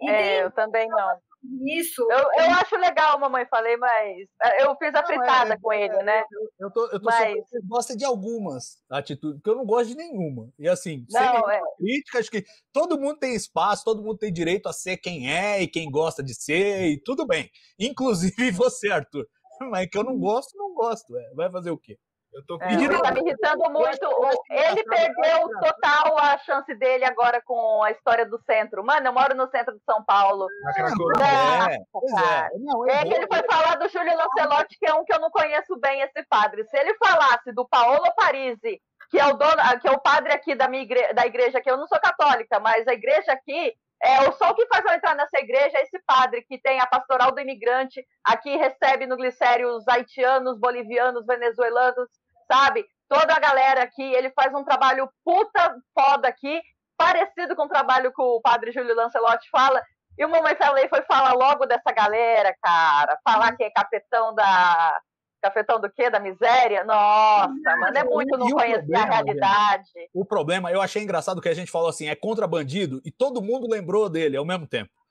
E 0.00 0.08
é, 0.08 0.44
eu 0.44 0.52
também 0.52 0.88
não. 0.88 1.20
Isso. 1.66 2.02
Eu, 2.10 2.18
eu 2.18 2.50
acho 2.52 2.76
legal, 2.76 3.18
mamãe, 3.18 3.46
falei, 3.46 3.76
mas 3.76 4.26
é, 4.42 4.64
eu 4.64 4.74
fiz 4.76 4.94
a 4.94 5.04
fritada 5.04 5.54
é, 5.54 5.58
com 5.58 5.72
ele, 5.72 6.02
né? 6.02 6.24
Eu, 6.32 6.66
eu 6.66 6.70
tô, 6.72 6.84
eu 6.86 7.00
tô 7.00 7.04
mas... 7.04 7.34
você 7.34 7.60
gosta 7.66 7.96
de 7.96 8.04
algumas 8.04 8.82
atitudes, 8.90 9.36
porque 9.36 9.50
eu 9.50 9.56
não 9.56 9.66
gosto 9.66 9.88
de 9.88 9.96
nenhuma. 9.96 10.50
E 10.58 10.68
assim, 10.68 11.04
não, 11.10 11.50
é. 11.50 11.60
crítica, 11.78 12.18
acho 12.18 12.30
que 12.30 12.44
todo 12.72 12.98
mundo 12.98 13.18
tem 13.18 13.34
espaço, 13.34 13.84
todo 13.84 14.02
mundo 14.02 14.18
tem 14.18 14.32
direito 14.32 14.68
a 14.68 14.72
ser 14.72 14.96
quem 14.96 15.30
é 15.30 15.62
e 15.62 15.68
quem 15.68 15.90
gosta 15.90 16.22
de 16.22 16.34
ser, 16.34 16.86
e 16.86 17.00
tudo 17.02 17.26
bem. 17.26 17.50
Inclusive 17.78 18.50
você, 18.52 18.90
Arthur. 18.90 19.26
Mas 19.70 19.88
que 19.88 19.98
eu 19.98 20.04
não 20.04 20.18
gosto, 20.18 20.56
não 20.56 20.74
gosto. 20.74 21.16
É. 21.16 21.34
Vai 21.34 21.50
fazer 21.50 21.70
o 21.70 21.78
quê? 21.78 21.98
Eu 22.34 22.44
tô 22.46 22.56
é, 22.56 22.58
tá 22.58 23.12
me 23.12 23.20
irritando 23.20 23.70
muito. 23.70 24.06
Ele 24.50 24.82
perdeu 24.82 25.48
total 25.60 26.18
a 26.18 26.36
chance 26.38 26.74
dele 26.74 27.04
agora 27.04 27.40
com 27.40 27.82
a 27.82 27.92
história 27.92 28.26
do 28.26 28.38
centro. 28.38 28.84
Mano, 28.84 29.06
eu 29.06 29.12
moro 29.12 29.36
no 29.36 29.46
centro 29.48 29.72
de 29.72 29.84
São 29.84 30.04
Paulo. 30.04 30.48
É, 30.76 31.74
é. 31.74 32.58
Não, 32.58 32.88
é, 32.90 33.02
que 33.04 33.14
ele 33.14 33.26
foi 33.28 33.42
falar 33.44 33.76
do 33.76 33.88
Júlio 33.88 34.16
Lancelotti, 34.16 34.76
que 34.78 34.86
é 34.86 34.94
um 34.94 35.04
que 35.04 35.14
eu 35.14 35.20
não 35.20 35.30
conheço 35.30 35.76
bem 35.78 36.00
esse 36.00 36.24
padre. 36.28 36.64
Se 36.64 36.76
ele 36.76 36.94
falasse 36.94 37.52
do 37.52 37.66
Paolo 37.68 38.12
Parisi, 38.16 38.80
que 39.10 39.20
é 39.20 39.26
o 39.26 39.34
dono, 39.34 39.80
que 39.80 39.88
é 39.88 39.92
o 39.92 40.00
padre 40.00 40.32
aqui 40.32 40.56
da 40.56 40.66
minha 40.66 40.82
igreja, 40.82 41.14
da 41.14 41.24
igreja 41.24 41.60
que 41.60 41.70
eu 41.70 41.76
não 41.76 41.86
sou 41.86 42.00
católica, 42.00 42.58
mas 42.58 42.86
a 42.88 42.94
igreja 42.94 43.32
aqui 43.32 43.72
é, 44.02 44.30
só 44.32 44.50
o 44.50 44.54
que 44.54 44.66
faz 44.66 44.84
eu 44.84 44.94
entrar 44.94 45.14
nessa 45.14 45.38
igreja 45.38 45.78
é 45.78 45.82
esse 45.82 45.98
padre 46.00 46.42
que 46.42 46.58
tem 46.58 46.78
a 46.78 46.86
pastoral 46.86 47.32
do 47.32 47.40
imigrante, 47.40 48.04
aqui 48.22 48.54
recebe 48.56 49.06
no 49.06 49.16
glicério 49.16 49.68
os 49.68 49.88
haitianos, 49.88 50.58
bolivianos, 50.58 51.24
venezuelanos, 51.24 52.08
sabe? 52.50 52.84
Toda 53.08 53.34
a 53.34 53.40
galera 53.40 53.82
aqui, 53.82 54.02
ele 54.02 54.30
faz 54.30 54.52
um 54.54 54.64
trabalho 54.64 55.08
puta 55.24 55.76
foda 55.98 56.28
aqui, 56.28 56.60
parecido 56.96 57.54
com 57.54 57.64
o 57.64 57.68
trabalho 57.68 58.12
que 58.12 58.22
o 58.22 58.40
padre 58.40 58.72
Júlio 58.72 58.94
Lancelotti 58.94 59.48
fala. 59.50 59.82
E 60.16 60.24
o 60.24 60.28
Mamãe 60.28 60.54
Falei 60.56 60.88
foi 60.88 61.02
falar 61.02 61.32
logo 61.32 61.66
dessa 61.66 61.92
galera, 61.92 62.54
cara. 62.62 63.18
Falar 63.24 63.56
que 63.56 63.64
é 63.64 63.70
capetão 63.70 64.34
da. 64.34 65.00
Cafetão 65.42 65.78
do 65.78 65.92
quê? 65.92 66.08
Da 66.08 66.18
miséria? 66.18 66.84
Nossa, 66.84 67.76
mano, 67.78 67.98
é 67.98 68.02
muito 68.04 68.38
não 68.38 68.48
conhecer 68.48 68.78
problema, 68.78 69.04
a 69.04 69.10
realidade. 69.10 69.90
O 70.14 70.24
problema, 70.24 70.72
eu 70.72 70.80
achei 70.80 71.02
engraçado 71.02 71.42
que 71.42 71.50
a 71.50 71.54
gente 71.54 71.70
falou 71.70 71.90
assim, 71.90 72.08
é 72.08 72.14
contra 72.14 72.46
bandido, 72.46 73.02
e 73.04 73.10
todo 73.10 73.42
mundo 73.42 73.68
lembrou 73.70 74.08
dele 74.08 74.38
ao 74.38 74.44
mesmo 74.46 74.66
tempo. 74.66 75.03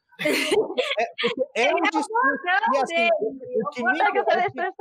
É, 1.55 1.63
é 1.65 1.71
um 1.75 1.81
discurso. 1.81 2.43
E 2.73 2.77
assim, 2.77 3.09
o 3.21 3.69
que 3.69 3.83
me 3.83 3.99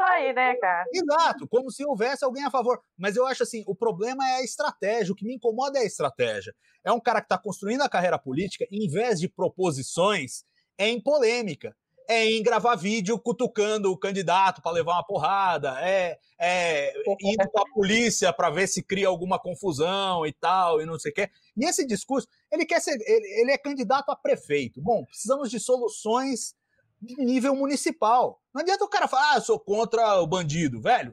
aí, 0.01 0.33
né, 0.33 0.55
cara? 0.57 0.85
Exato, 0.93 1.49
como 1.49 1.71
se 1.71 1.85
houvesse 1.85 2.25
alguém 2.25 2.45
a 2.45 2.51
favor. 2.51 2.81
Mas 2.99 3.17
eu 3.17 3.27
acho 3.27 3.43
assim, 3.43 3.65
o 3.67 3.75
problema 3.75 4.29
é 4.29 4.37
a 4.37 4.43
estratégia. 4.43 5.13
O 5.13 5.17
que 5.17 5.25
me 5.25 5.35
incomoda 5.35 5.79
é 5.79 5.83
a 5.83 5.87
estratégia. 5.87 6.55
É 6.85 6.93
um 6.93 7.01
cara 7.01 7.21
que 7.21 7.27
está 7.27 7.39
construindo 7.39 7.83
a 7.83 7.89
carreira 7.89 8.19
política, 8.19 8.67
em 8.71 8.89
vez 8.89 9.21
de 9.21 9.29
proposições, 9.29 10.45
é 10.77 10.89
em 10.89 11.01
polêmica 11.01 11.75
é 12.09 12.27
em 12.27 12.43
gravar 12.43 12.77
vídeo 12.77 13.19
cutucando 13.19 13.91
o 13.91 13.97
candidato 13.97 14.61
para 14.61 14.73
levar 14.73 14.95
uma 14.95 15.07
porrada, 15.07 15.79
é, 15.81 16.19
é 16.39 16.93
indo 17.21 17.49
com 17.51 17.61
a 17.61 17.71
polícia 17.73 18.33
para 18.33 18.51
ver 18.51 18.67
se 18.67 18.83
cria 18.83 19.09
alguma 19.09 19.39
confusão 19.39 20.27
e 20.27 20.33
tal, 20.33 20.81
e 20.81 20.87
não 20.87 20.99
sei 20.99 21.11
o 21.13 21.15
quê. 21.15 21.31
E 21.57 21.65
esse 21.65 21.87
discurso, 21.87 22.27
ele 22.51 22.65
quer 22.65 22.81
ser, 22.81 22.97
ele, 23.01 23.41
ele 23.41 23.53
é 23.53 23.59
candidato 23.59 24.11
a 24.11 24.17
prefeito. 24.17 24.81
Bom, 24.81 25.05
precisamos 25.05 25.51
de 25.51 25.61
soluções 25.61 26.55
de 27.01 27.17
nível 27.17 27.55
municipal. 27.55 28.41
Não 28.55 28.63
adianta 28.63 28.85
o 28.85 28.89
cara 28.89 29.09
falar, 29.09 29.33
ah, 29.33 29.37
eu 29.37 29.43
sou 29.43 29.59
contra 29.59 30.21
o 30.21 30.27
bandido, 30.27 30.81
velho. 30.81 31.13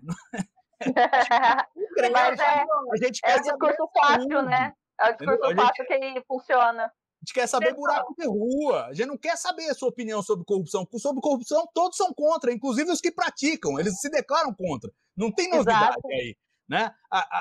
Mas 2.12 2.39
é, 2.39 2.43
a 2.43 2.97
gente 3.04 3.19
é 3.23 3.28
quer 3.28 3.38
é 3.38 3.39
o 3.39 3.43
discurso 3.43 3.89
fácil, 3.93 4.41
né? 4.43 4.73
É 5.02 5.10
o 5.10 5.17
discurso 5.17 5.56
fácil 5.56 5.86
que 5.86 6.23
funciona. 6.28 6.84
A 6.86 7.19
gente 7.19 7.34
quer 7.34 7.47
saber 7.47 7.73
buraco 7.73 8.15
de 8.17 8.25
rua. 8.25 8.86
A 8.86 8.93
gente 8.93 9.08
não 9.08 9.17
quer 9.17 9.36
saber 9.36 9.69
a 9.69 9.73
sua 9.73 9.89
opinião 9.89 10.21
sobre 10.21 10.45
corrupção. 10.45 10.88
Sobre 10.97 11.21
corrupção, 11.21 11.67
todos 11.73 11.97
são 11.97 12.13
contra, 12.13 12.54
inclusive 12.54 12.89
os 12.89 13.02
que 13.02 13.12
praticam. 13.12 13.78
Eles 13.78 13.99
se 13.99 14.10
declaram 14.10 14.54
contra. 14.54 14.89
Não 15.17 15.30
tem 15.30 15.49
novidade 15.49 15.97
Exato. 15.97 16.08
aí. 16.08 16.38
Né? 16.69 16.89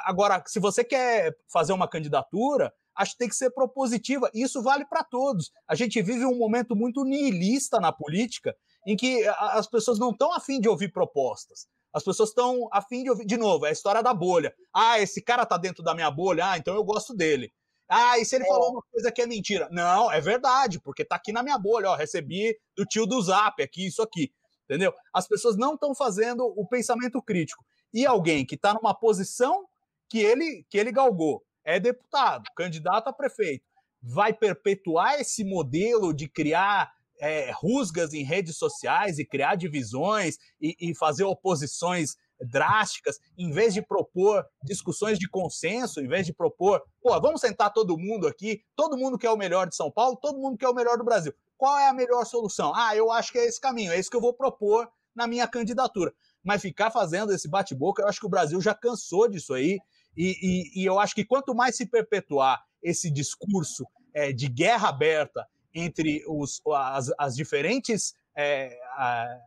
Agora, 0.04 0.42
se 0.46 0.58
você 0.58 0.82
quer 0.82 1.36
fazer 1.52 1.72
uma 1.72 1.86
candidatura, 1.86 2.72
acho 2.98 3.12
que 3.12 3.18
tem 3.18 3.28
que 3.28 3.36
ser 3.36 3.50
propositiva. 3.50 4.28
Isso 4.34 4.60
vale 4.60 4.84
para 4.84 5.04
todos. 5.04 5.52
A 5.68 5.74
gente 5.74 6.02
vive 6.02 6.26
um 6.26 6.36
momento 6.36 6.74
muito 6.74 7.04
nihilista 7.04 7.78
na 7.78 7.92
política, 7.92 8.56
em 8.84 8.96
que 8.96 9.26
as 9.26 9.68
pessoas 9.68 9.98
não 9.98 10.10
estão 10.10 10.32
afim 10.32 10.60
de 10.60 10.68
ouvir 10.68 10.92
propostas. 10.92 11.68
As 11.94 12.02
pessoas 12.02 12.30
estão 12.30 12.68
afim 12.72 13.04
de 13.04 13.10
ouvir. 13.10 13.24
De 13.24 13.36
novo, 13.36 13.64
é 13.64 13.70
a 13.70 13.72
história 13.72 14.02
da 14.02 14.12
bolha. 14.12 14.52
Ah, 14.74 14.98
esse 15.00 15.22
cara 15.22 15.44
está 15.44 15.56
dentro 15.56 15.82
da 15.82 15.94
minha 15.94 16.10
bolha, 16.10 16.50
ah, 16.50 16.58
então 16.58 16.74
eu 16.74 16.84
gosto 16.84 17.14
dele. 17.14 17.52
Ah, 17.88 18.18
e 18.18 18.24
se 18.24 18.34
ele 18.36 18.44
é. 18.44 18.48
falou 18.48 18.72
uma 18.72 18.82
coisa 18.90 19.10
que 19.10 19.22
é 19.22 19.26
mentira? 19.26 19.68
Não, 19.70 20.10
é 20.12 20.20
verdade, 20.20 20.80
porque 20.80 21.04
tá 21.04 21.16
aqui 21.16 21.32
na 21.32 21.42
minha 21.42 21.56
bolha, 21.56 21.90
ó, 21.90 21.94
recebi 21.94 22.54
do 22.76 22.84
tio 22.84 23.06
do 23.06 23.20
Zap 23.22 23.62
aqui, 23.62 23.86
isso 23.86 24.02
aqui. 24.02 24.30
Entendeu? 24.64 24.92
As 25.14 25.26
pessoas 25.26 25.56
não 25.56 25.74
estão 25.74 25.94
fazendo 25.94 26.44
o 26.44 26.66
pensamento 26.68 27.22
crítico. 27.22 27.64
E 27.94 28.04
alguém 28.04 28.44
que 28.44 28.56
está 28.56 28.74
numa 28.74 28.92
posição 28.92 29.64
que 30.10 30.18
ele, 30.18 30.66
que 30.68 30.76
ele 30.76 30.92
galgou, 30.92 31.42
é 31.68 31.78
deputado, 31.78 32.44
candidato 32.56 33.08
a 33.08 33.12
prefeito, 33.12 33.62
vai 34.02 34.32
perpetuar 34.32 35.20
esse 35.20 35.44
modelo 35.44 36.14
de 36.14 36.26
criar 36.26 36.90
é, 37.20 37.50
rusgas 37.52 38.14
em 38.14 38.22
redes 38.22 38.56
sociais 38.56 39.18
e 39.18 39.24
criar 39.24 39.54
divisões 39.54 40.38
e, 40.58 40.74
e 40.80 40.94
fazer 40.94 41.24
oposições 41.24 42.16
drásticas, 42.40 43.18
em 43.36 43.50
vez 43.50 43.74
de 43.74 43.82
propor 43.82 44.46
discussões 44.62 45.18
de 45.18 45.28
consenso, 45.28 46.00
em 46.00 46.08
vez 46.08 46.24
de 46.24 46.32
propor, 46.32 46.82
pô, 47.02 47.20
vamos 47.20 47.40
sentar 47.40 47.70
todo 47.72 47.98
mundo 47.98 48.26
aqui, 48.26 48.62
todo 48.74 48.96
mundo 48.96 49.18
quer 49.18 49.30
o 49.30 49.36
melhor 49.36 49.68
de 49.68 49.76
São 49.76 49.90
Paulo, 49.90 50.16
todo 50.16 50.38
mundo 50.38 50.56
quer 50.56 50.68
o 50.68 50.74
melhor 50.74 50.96
do 50.96 51.04
Brasil. 51.04 51.34
Qual 51.58 51.76
é 51.78 51.88
a 51.88 51.92
melhor 51.92 52.24
solução? 52.24 52.72
Ah, 52.74 52.96
eu 52.96 53.12
acho 53.12 53.30
que 53.30 53.38
é 53.38 53.44
esse 53.44 53.60
caminho, 53.60 53.92
é 53.92 53.98
isso 53.98 54.08
que 54.08 54.16
eu 54.16 54.22
vou 54.22 54.32
propor 54.32 54.88
na 55.14 55.26
minha 55.26 55.46
candidatura. 55.46 56.14
Mas 56.42 56.62
ficar 56.62 56.90
fazendo 56.90 57.32
esse 57.32 57.48
bate-boca, 57.48 58.00
eu 58.00 58.08
acho 58.08 58.20
que 58.20 58.26
o 58.26 58.30
Brasil 58.30 58.58
já 58.60 58.72
cansou 58.72 59.28
disso 59.28 59.52
aí, 59.52 59.78
e, 60.18 60.36
e, 60.42 60.82
e 60.82 60.84
eu 60.84 60.98
acho 60.98 61.14
que 61.14 61.24
quanto 61.24 61.54
mais 61.54 61.76
se 61.76 61.86
perpetuar 61.86 62.60
esse 62.82 63.08
discurso 63.08 63.86
é, 64.12 64.32
de 64.32 64.48
guerra 64.48 64.88
aberta 64.88 65.46
entre 65.72 66.24
os, 66.26 66.60
as, 66.66 67.12
as 67.16 67.36
diferentes 67.36 68.14
é, 68.36 68.76
a, 68.96 69.38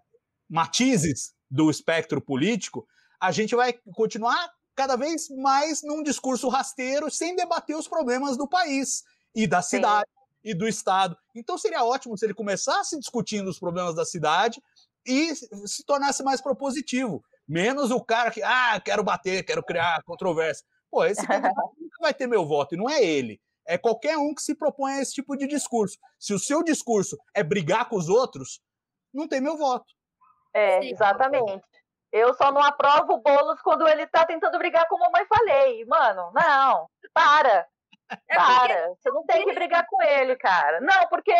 matizes 0.50 1.34
do 1.50 1.70
espectro 1.70 2.22
político, 2.22 2.88
a 3.20 3.34
gente 3.34 3.54
vai 3.54 3.74
continuar 3.94 4.50
cada 4.74 4.96
vez 4.96 5.30
mais 5.30 5.84
num 5.84 6.02
discurso 6.02 6.48
rasteiro, 6.48 7.12
sem 7.12 7.36
debater 7.36 7.76
os 7.76 7.88
problemas 7.88 8.38
do 8.38 8.48
país 8.48 9.04
e 9.36 9.46
da 9.46 9.62
cidade 9.62 10.10
Sim. 10.10 10.52
e 10.52 10.54
do 10.54 10.66
Estado. 10.68 11.18
Então 11.36 11.58
seria 11.58 11.84
ótimo 11.84 12.18
se 12.18 12.26
ele 12.26 12.34
começasse 12.34 12.98
discutindo 12.98 13.50
os 13.50 13.60
problemas 13.60 13.94
da 13.94 14.06
cidade 14.06 14.64
e 15.06 15.36
se 15.36 15.84
tornasse 15.86 16.24
mais 16.24 16.40
propositivo. 16.40 17.22
Menos 17.52 17.92
o 17.92 18.02
cara 18.02 18.32
que, 18.32 18.42
ah, 18.42 18.80
quero 18.80 19.04
bater, 19.04 19.44
quero 19.44 19.62
criar 19.62 20.02
controvérsia. 20.04 20.66
Pô, 20.90 21.04
esse 21.04 21.20
nunca 21.78 21.98
vai 22.00 22.14
ter 22.14 22.26
meu 22.26 22.46
voto, 22.46 22.76
e 22.76 22.78
não 22.78 22.90
é 22.90 23.04
ele. 23.04 23.42
É 23.68 23.78
qualquer 23.78 24.18
um 24.18 24.34
que 24.34 24.42
se 24.42 24.56
propõe 24.56 24.94
a 24.94 25.02
esse 25.02 25.16
tipo 25.16 25.36
de 25.36 25.46
discurso. 25.48 25.98
Se 26.18 26.34
o 26.34 26.40
seu 26.40 26.64
discurso 26.64 27.18
é 27.36 27.44
brigar 27.44 27.90
com 27.90 27.98
os 27.98 28.08
outros, 28.08 28.62
não 29.14 29.28
tem 29.28 29.42
meu 29.42 29.58
voto. 29.58 29.86
É, 30.54 30.86
exatamente. 30.86 31.62
Eu 32.10 32.34
só 32.36 32.54
não 32.54 32.64
aprovo 32.64 33.16
o 33.16 33.22
Boulos 33.22 33.62
quando 33.62 33.86
ele 33.86 34.08
tá 34.08 34.26
tentando 34.26 34.58
brigar 34.58 34.88
com 34.88 34.96
a 34.96 35.00
mamãe 35.00 35.26
falei. 35.28 35.84
Mano, 35.84 36.32
não, 36.34 36.90
para. 37.14 37.68
É 38.30 38.36
para. 38.36 38.96
Você 38.96 39.12
não 39.12 39.26
tem 39.26 39.46
que 39.46 39.54
brigar 39.54 39.86
com 39.90 40.02
ele, 40.02 40.38
cara. 40.38 40.80
Não, 40.80 41.06
porque 41.10 41.36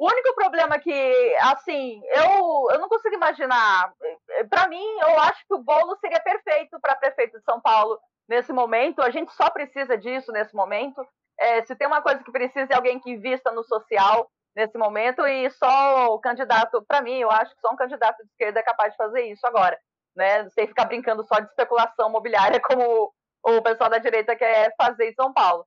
o 0.00 0.06
único 0.06 0.34
problema 0.34 0.78
que, 0.78 1.36
assim, 1.42 2.00
eu, 2.06 2.68
eu 2.70 2.78
não 2.80 2.88
consigo 2.88 3.14
imaginar. 3.14 3.92
Eh, 4.30 4.44
para 4.44 4.66
mim, 4.66 4.82
eu 5.02 5.20
acho 5.20 5.46
que 5.46 5.52
o 5.52 5.62
Boulos 5.62 6.00
seria 6.00 6.18
perfeito 6.18 6.80
para 6.80 6.96
prefeito 6.96 7.38
de 7.38 7.44
São 7.44 7.60
Paulo 7.60 8.00
nesse 8.26 8.50
momento. 8.50 9.02
A 9.02 9.10
gente 9.10 9.30
só 9.34 9.50
precisa 9.50 9.98
disso 9.98 10.32
nesse 10.32 10.56
momento. 10.56 11.06
É, 11.38 11.62
se 11.66 11.76
tem 11.76 11.86
uma 11.86 12.00
coisa 12.00 12.24
que 12.24 12.32
precisa 12.32 12.72
é 12.72 12.76
alguém 12.76 12.98
que 12.98 13.10
invista 13.10 13.52
no 13.52 13.62
social, 13.62 14.30
nesse 14.56 14.78
momento 14.78 15.26
e 15.26 15.50
só 15.50 16.14
o 16.14 16.18
candidato, 16.18 16.82
para 16.88 17.02
mim, 17.02 17.18
eu 17.18 17.30
acho 17.30 17.54
que 17.54 17.60
só 17.60 17.70
um 17.70 17.76
candidato 17.76 18.16
de 18.24 18.30
esquerda 18.30 18.60
é 18.60 18.62
capaz 18.62 18.92
de 18.92 18.96
fazer 18.96 19.26
isso 19.26 19.46
agora, 19.46 19.78
né? 20.16 20.48
Sem 20.48 20.66
ficar 20.66 20.86
brincando 20.86 21.22
só 21.24 21.40
de 21.40 21.48
especulação 21.48 22.08
imobiliária 22.08 22.58
como 22.64 23.12
o 23.42 23.62
pessoal 23.62 23.90
da 23.90 23.98
direita 23.98 24.34
quer 24.34 24.74
fazer 24.80 25.10
em 25.10 25.14
São 25.14 25.30
Paulo. 25.30 25.66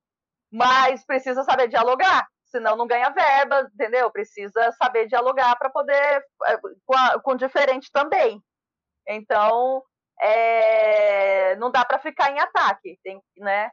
Mas 0.52 1.06
precisa 1.06 1.44
saber 1.44 1.68
dialogar, 1.68 2.28
senão 2.54 2.76
não 2.76 2.86
ganha 2.86 3.10
verba, 3.10 3.70
entendeu? 3.74 4.12
Precisa 4.12 4.72
saber 4.74 5.08
dialogar 5.08 5.56
para 5.58 5.70
poder 5.70 6.24
é, 6.46 6.58
com, 6.86 6.96
a, 6.96 7.20
com 7.22 7.36
diferente 7.36 7.90
também. 7.92 8.42
Então, 9.08 9.84
é, 10.22 11.56
não 11.56 11.72
dá 11.72 11.84
para 11.84 12.00
ficar 12.00 12.32
em 12.32 12.40
ataque, 12.40 13.00
tem, 13.04 13.22
né? 13.38 13.72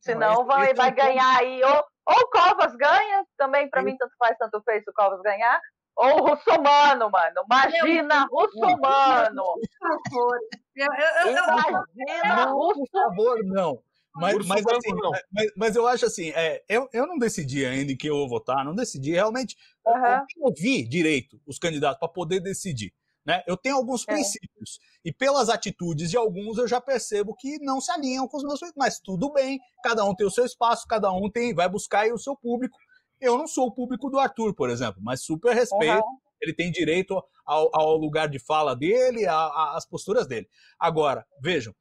Senão 0.00 0.44
vai, 0.46 0.72
vai 0.72 0.90
ganhar 0.90 1.38
aí 1.38 1.62
ou 1.62 1.84
ou 2.06 2.14
o 2.14 2.30
Covas 2.30 2.74
ganha, 2.76 3.26
também 3.36 3.68
para 3.68 3.82
mim 3.82 3.96
tanto 3.96 4.14
faz, 4.16 4.38
tanto 4.38 4.62
fez 4.62 4.84
o 4.86 4.92
Covas 4.92 5.20
ganhar. 5.22 5.60
Ou 5.96 6.20
o 6.20 6.28
Russomano, 6.28 7.10
mano. 7.10 7.42
Imagina 7.50 8.26
Russomano. 8.30 9.42
Por 9.80 9.98
favor. 10.12 10.38
Imagina 10.76 12.44
Russomano. 12.44 12.74
Por 12.74 12.88
favor, 12.92 13.44
não. 13.44 13.82
Mas, 14.16 14.46
mas, 14.46 14.66
assim, 14.66 14.94
mas, 15.30 15.52
mas, 15.56 15.76
eu 15.76 15.86
acho 15.86 16.06
assim, 16.06 16.30
é, 16.30 16.64
eu, 16.68 16.88
eu 16.92 17.06
não 17.06 17.18
decidi 17.18 17.64
ainda 17.64 17.92
em 17.92 17.96
que 17.96 18.08
eu 18.08 18.16
vou 18.16 18.28
votar, 18.28 18.64
não 18.64 18.74
decidi. 18.74 19.12
Realmente, 19.12 19.56
uhum. 19.86 19.94
eu, 19.94 20.46
eu 20.46 20.54
vi 20.56 20.86
direito 20.88 21.40
os 21.46 21.58
candidatos 21.58 21.98
para 21.98 22.08
poder 22.08 22.40
decidir. 22.40 22.92
Né? 23.26 23.42
Eu 23.44 23.56
tenho 23.56 23.76
alguns 23.76 24.06
é. 24.08 24.12
princípios. 24.12 24.78
E 25.04 25.12
pelas 25.12 25.48
atitudes 25.48 26.10
de 26.10 26.16
alguns 26.16 26.58
eu 26.58 26.68
já 26.68 26.80
percebo 26.80 27.34
que 27.34 27.58
não 27.58 27.80
se 27.80 27.90
alinham 27.90 28.28
com 28.28 28.36
os 28.36 28.44
meus 28.44 28.60
princípios. 28.60 28.78
Mas 28.86 29.00
tudo 29.00 29.32
bem, 29.32 29.58
cada 29.82 30.04
um 30.04 30.14
tem 30.14 30.26
o 30.26 30.30
seu 30.30 30.44
espaço, 30.44 30.86
cada 30.86 31.12
um 31.12 31.28
tem, 31.28 31.52
vai 31.52 31.68
buscar 31.68 32.06
o 32.12 32.18
seu 32.18 32.36
público. 32.36 32.78
Eu 33.20 33.36
não 33.36 33.48
sou 33.48 33.66
o 33.66 33.72
público 33.72 34.08
do 34.08 34.18
Arthur, 34.18 34.54
por 34.54 34.70
exemplo, 34.70 35.00
mas 35.02 35.24
super 35.24 35.54
respeito. 35.54 35.96
Uhum. 35.96 36.18
Ele 36.40 36.54
tem 36.54 36.70
direito 36.70 37.20
ao, 37.44 37.70
ao, 37.72 37.96
lugar 37.96 38.28
de 38.28 38.38
fala 38.38 38.76
dele, 38.76 39.26
às 39.26 39.86
posturas 39.86 40.26
dele. 40.26 40.46
Agora, 40.78 41.26
vejam, 41.40 41.74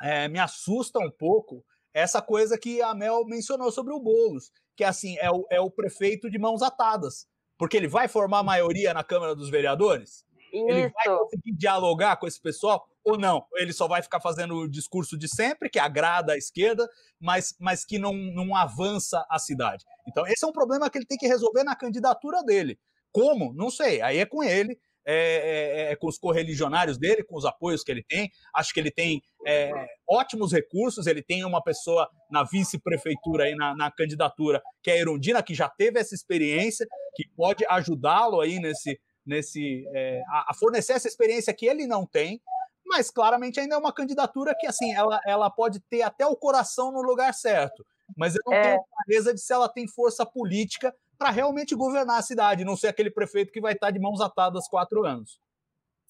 é, 0.00 0.28
me 0.28 0.38
assusta 0.38 0.98
um 0.98 1.10
pouco 1.10 1.64
essa 1.92 2.22
coisa 2.22 2.58
que 2.58 2.80
a 2.80 2.94
Mel 2.94 3.24
mencionou 3.24 3.70
sobre 3.72 3.92
o 3.92 4.00
Boulos, 4.00 4.50
que 4.76 4.84
assim 4.84 5.16
é 5.18 5.30
o, 5.30 5.46
é 5.50 5.60
o 5.60 5.70
prefeito 5.70 6.30
de 6.30 6.38
mãos 6.38 6.62
atadas, 6.62 7.26
porque 7.58 7.76
ele 7.76 7.88
vai 7.88 8.08
formar 8.08 8.42
maioria 8.42 8.94
na 8.94 9.02
Câmara 9.02 9.34
dos 9.34 9.50
Vereadores. 9.50 10.24
Isso. 10.52 10.68
Ele 10.68 10.88
vai 10.88 11.18
conseguir 11.18 11.52
dialogar 11.56 12.16
com 12.16 12.26
esse 12.26 12.40
pessoal 12.40 12.84
ou 13.04 13.16
não? 13.16 13.44
Ele 13.54 13.72
só 13.72 13.88
vai 13.88 14.02
ficar 14.02 14.20
fazendo 14.20 14.54
o 14.56 14.68
discurso 14.68 15.16
de 15.16 15.28
sempre, 15.28 15.70
que 15.70 15.78
agrada 15.78 16.32
a 16.32 16.36
esquerda, 16.36 16.88
mas, 17.18 17.54
mas 17.58 17.84
que 17.84 17.98
não, 17.98 18.12
não 18.12 18.54
avança 18.54 19.24
a 19.30 19.38
cidade. 19.38 19.84
Então, 20.06 20.26
esse 20.26 20.44
é 20.44 20.48
um 20.48 20.52
problema 20.52 20.90
que 20.90 20.98
ele 20.98 21.06
tem 21.06 21.18
que 21.18 21.26
resolver 21.26 21.64
na 21.64 21.76
candidatura 21.76 22.42
dele. 22.42 22.78
Como? 23.12 23.52
Não 23.54 23.70
sei. 23.70 24.00
Aí 24.02 24.18
é 24.18 24.26
com 24.26 24.42
ele. 24.42 24.78
É, 25.04 25.88
é, 25.88 25.92
é, 25.92 25.96
com 25.96 26.06
os 26.06 26.18
correligionários 26.18 26.98
dele, 26.98 27.24
com 27.24 27.36
os 27.36 27.44
apoios 27.44 27.82
que 27.82 27.90
ele 27.90 28.02
tem. 28.02 28.30
Acho 28.54 28.72
que 28.72 28.80
ele 28.80 28.90
tem 28.90 29.22
é, 29.46 29.70
ótimos 30.08 30.52
recursos. 30.52 31.06
Ele 31.06 31.22
tem 31.22 31.44
uma 31.44 31.62
pessoa 31.62 32.08
na 32.30 32.44
vice-prefeitura, 32.44 33.44
aí, 33.44 33.54
na, 33.54 33.74
na, 33.74 33.90
candidatura, 33.90 34.62
que 34.82 34.90
é 34.90 34.94
a 34.94 34.98
Erundina, 34.98 35.42
que 35.42 35.54
já 35.54 35.68
teve 35.68 35.98
essa 35.98 36.14
experiência, 36.14 36.86
que 37.14 37.28
pode 37.36 37.64
ajudá-lo 37.68 38.40
aí 38.40 38.58
nesse. 38.58 39.00
nesse 39.24 39.84
é, 39.94 40.20
a, 40.28 40.50
a 40.50 40.54
fornecer 40.54 40.92
essa 40.94 41.08
experiência 41.08 41.54
que 41.54 41.66
ele 41.66 41.86
não 41.86 42.06
tem 42.06 42.40
mas 42.86 43.08
claramente 43.08 43.60
ainda 43.60 43.76
é 43.76 43.78
uma 43.78 43.92
candidatura 43.92 44.52
que 44.58 44.66
assim 44.66 44.92
ela, 44.92 45.20
ela 45.24 45.48
pode 45.48 45.78
ter 45.78 46.02
até 46.02 46.26
o 46.26 46.34
coração 46.34 46.90
no 46.90 47.00
lugar 47.00 47.32
certo, 47.32 47.86
mas 48.16 48.34
eu 48.34 48.42
não 48.44 48.52
é. 48.52 48.62
tenho 48.62 48.84
clareza 48.84 49.32
de 49.32 49.40
se 49.40 49.52
ela 49.52 49.68
tem 49.68 49.86
força 49.86 50.26
política 50.26 50.92
para 51.20 51.30
realmente 51.30 51.74
governar 51.74 52.18
a 52.18 52.22
cidade, 52.22 52.64
não 52.64 52.74
ser 52.74 52.88
aquele 52.88 53.10
prefeito 53.10 53.52
que 53.52 53.60
vai 53.60 53.74
estar 53.74 53.90
de 53.90 54.00
mãos 54.00 54.22
atadas 54.22 54.66
quatro 54.66 55.04
anos. 55.04 55.38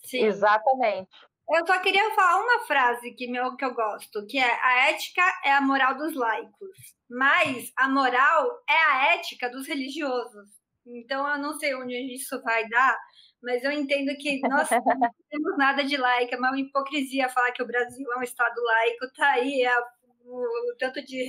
Sim. 0.05 0.23
Exatamente. 0.23 1.11
Eu 1.51 1.67
só 1.67 1.81
queria 1.81 2.15
falar 2.15 2.41
uma 2.41 2.61
frase 2.65 3.11
que, 3.15 3.27
meu, 3.27 3.57
que 3.57 3.65
eu 3.65 3.75
gosto, 3.75 4.25
que 4.29 4.39
é 4.39 4.65
a 4.65 4.89
ética 4.91 5.21
é 5.45 5.53
a 5.53 5.61
moral 5.61 5.97
dos 5.97 6.15
laicos, 6.15 6.71
mas 7.11 7.73
a 7.77 7.89
moral 7.89 8.63
é 8.69 8.85
a 8.93 9.15
ética 9.15 9.51
dos 9.51 9.67
religiosos. 9.67 10.49
Então 10.87 11.27
eu 11.27 11.39
não 11.39 11.59
sei 11.59 11.75
onde 11.75 11.97
isso 12.15 12.41
vai 12.43 12.69
dar, 12.69 12.97
mas 13.43 13.65
eu 13.65 13.73
entendo 13.73 14.17
que 14.17 14.39
nós 14.49 14.71
não 14.71 15.11
temos 15.29 15.59
nada 15.59 15.83
de 15.83 15.97
laica, 15.97 16.37
é 16.37 16.39
uma 16.39 16.57
hipocrisia 16.57 17.29
falar 17.29 17.51
que 17.51 17.65
o 17.65 17.67
Brasil 17.67 18.07
é 18.13 18.17
um 18.17 18.23
Estado 18.23 18.63
laico, 18.63 19.13
tá 19.17 19.33
aí 19.33 19.67
a 19.67 19.83
o, 20.25 20.77
tanto 20.79 21.05
de 21.05 21.27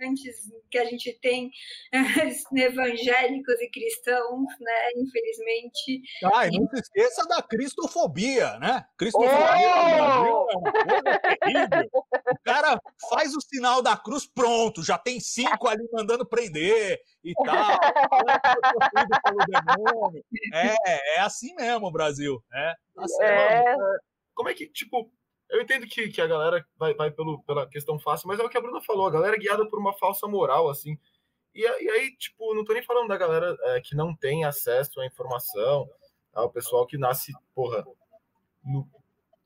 representantes 0.00 0.50
que 0.70 0.78
a 0.78 0.84
gente 0.84 1.12
tem 1.20 1.50
evangélicos 2.56 3.60
e 3.60 3.68
cristãos, 3.70 4.46
né? 4.60 4.90
Infelizmente. 4.96 6.02
Ah, 6.32 6.46
e 6.46 6.58
não 6.58 6.66
se 6.68 6.80
esqueça 6.80 7.26
da 7.26 7.42
cristofobia, 7.42 8.58
né? 8.58 8.86
Cristofobia 8.96 9.32
oh! 9.32 9.36
é 9.36 10.02
uma 10.02 10.46
coisa 10.72 11.20
terrível. 11.20 11.90
O 11.92 12.38
cara 12.44 12.80
faz 13.10 13.34
o 13.34 13.40
sinal 13.40 13.82
da 13.82 13.96
cruz, 13.96 14.24
pronto, 14.26 14.82
já 14.82 14.96
tem 14.96 15.20
cinco 15.20 15.68
ali 15.68 15.86
mandando 15.92 16.26
prender 16.26 17.00
e 17.22 17.34
tal. 17.34 17.78
É, 20.52 21.16
é 21.16 21.20
assim 21.20 21.54
mesmo 21.54 21.86
o 21.86 21.92
Brasil. 21.92 22.42
É, 22.52 22.74
tá 22.94 23.04
é. 23.24 23.74
Como 24.34 24.48
é 24.48 24.54
que, 24.54 24.66
tipo, 24.66 25.10
eu 25.50 25.60
entendo 25.60 25.86
que, 25.86 26.08
que 26.08 26.20
a 26.20 26.26
galera 26.26 26.64
vai, 26.78 26.94
vai 26.94 27.10
pelo, 27.10 27.42
pela 27.42 27.68
questão 27.68 27.98
fácil, 27.98 28.28
mas 28.28 28.38
é 28.38 28.42
o 28.42 28.48
que 28.48 28.56
a 28.56 28.60
Bruna 28.60 28.80
falou, 28.80 29.06
a 29.06 29.10
galera 29.10 29.36
é 29.36 29.38
guiada 29.38 29.68
por 29.68 29.78
uma 29.78 29.92
falsa 29.92 30.26
moral, 30.26 30.68
assim. 30.68 30.96
E, 31.54 31.62
e 31.62 31.90
aí, 31.90 32.16
tipo, 32.16 32.54
não 32.54 32.64
tô 32.64 32.72
nem 32.72 32.82
falando 32.82 33.08
da 33.08 33.16
galera 33.16 33.56
é, 33.62 33.80
que 33.80 33.96
não 33.96 34.14
tem 34.14 34.44
acesso 34.44 35.00
à 35.00 35.06
informação, 35.06 35.88
ao 36.32 36.50
pessoal 36.50 36.86
que 36.86 36.96
nasce, 36.96 37.32
porra, 37.54 37.84
no, 38.64 38.88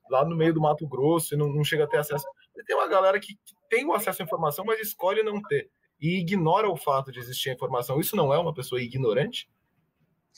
lá 0.09 0.23
no 0.23 0.35
meio 0.35 0.53
do 0.53 0.61
Mato 0.61 0.87
Grosso 0.87 1.33
e 1.33 1.37
não, 1.37 1.47
não 1.47 1.63
chega 1.63 1.85
a 1.85 1.87
ter 1.87 1.97
acesso. 1.97 2.25
E 2.55 2.63
tem 2.63 2.75
uma 2.75 2.87
galera 2.87 3.19
que, 3.19 3.33
que 3.33 3.55
tem 3.69 3.85
o 3.85 3.93
acesso 3.93 4.21
à 4.21 4.25
informação, 4.25 4.63
mas 4.63 4.79
escolhe 4.79 5.23
não 5.23 5.41
ter. 5.41 5.69
E 5.99 6.19
ignora 6.19 6.69
o 6.69 6.77
fato 6.77 7.11
de 7.11 7.19
existir 7.19 7.49
a 7.49 7.53
informação. 7.53 7.99
Isso 7.99 8.15
não 8.15 8.33
é 8.33 8.37
uma 8.37 8.53
pessoa 8.53 8.81
ignorante? 8.81 9.49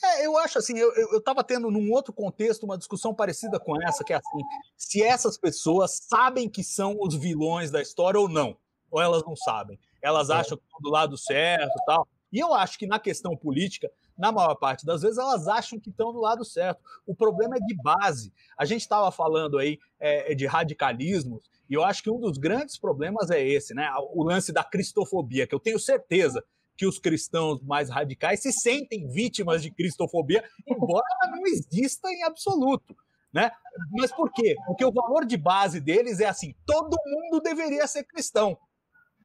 É, 0.02 0.26
eu 0.26 0.38
acho 0.38 0.58
assim, 0.58 0.78
eu, 0.78 0.92
eu, 0.94 1.20
tava 1.20 1.42
tendo 1.42 1.70
num 1.70 1.90
outro 1.90 2.12
contexto 2.12 2.62
uma 2.62 2.78
discussão 2.78 3.12
parecida 3.12 3.58
com 3.58 3.80
essa, 3.82 4.04
que 4.04 4.12
é 4.12 4.16
assim, 4.16 4.44
se 4.76 5.02
essas 5.02 5.36
pessoas 5.36 5.98
sabem 6.08 6.48
que 6.48 6.62
são 6.62 6.96
os 7.00 7.16
vilões 7.16 7.70
da 7.70 7.82
história 7.82 8.20
ou 8.20 8.28
não, 8.28 8.56
ou 8.90 9.00
elas 9.00 9.24
não 9.24 9.34
sabem. 9.34 9.78
Elas 10.00 10.30
é. 10.30 10.34
acham 10.34 10.56
que 10.56 10.64
estão 10.64 10.80
do 10.80 10.90
lado 10.90 11.16
certo 11.18 11.76
e 11.76 11.84
tal. 11.84 12.06
E 12.32 12.38
eu 12.38 12.54
acho 12.54 12.78
que 12.78 12.86
na 12.86 13.00
questão 13.00 13.36
política, 13.36 13.90
na 14.16 14.30
maior 14.30 14.54
parte 14.54 14.86
das 14.86 15.02
vezes, 15.02 15.18
elas 15.18 15.48
acham 15.48 15.80
que 15.80 15.90
estão 15.90 16.12
do 16.12 16.20
lado 16.20 16.44
certo. 16.44 16.80
O 17.06 17.14
problema 17.14 17.56
é 17.56 17.60
de 17.60 17.74
base. 17.82 18.32
A 18.56 18.64
gente 18.64 18.82
estava 18.82 19.10
falando 19.10 19.58
aí 19.58 19.78
é, 19.98 20.34
de 20.34 20.46
radicalismos, 20.46 21.50
e 21.68 21.74
eu 21.74 21.84
acho 21.84 22.02
que 22.02 22.10
um 22.10 22.20
dos 22.20 22.38
grandes 22.38 22.78
problemas 22.78 23.30
é 23.30 23.42
esse, 23.46 23.74
né? 23.74 23.90
O 24.12 24.22
lance 24.22 24.52
da 24.52 24.64
cristofobia, 24.64 25.46
que 25.46 25.54
eu 25.54 25.60
tenho 25.60 25.78
certeza 25.78 26.42
que 26.78 26.86
os 26.86 26.98
cristãos 26.98 27.60
mais 27.60 27.90
radicais 27.90 28.40
se 28.40 28.52
sentem 28.52 29.08
vítimas 29.08 29.60
de 29.60 29.70
cristofobia, 29.70 30.48
embora 30.64 31.04
ela 31.20 31.36
não 31.36 31.44
exista 31.44 32.08
em 32.08 32.22
absoluto. 32.22 32.96
Né? 33.32 33.50
Mas 33.90 34.12
por 34.12 34.32
quê? 34.32 34.54
Porque 34.64 34.84
o 34.84 34.92
valor 34.92 35.26
de 35.26 35.36
base 35.36 35.80
deles 35.80 36.20
é 36.20 36.26
assim: 36.26 36.54
todo 36.64 36.96
mundo 37.04 37.42
deveria 37.42 37.86
ser 37.86 38.04
cristão. 38.04 38.56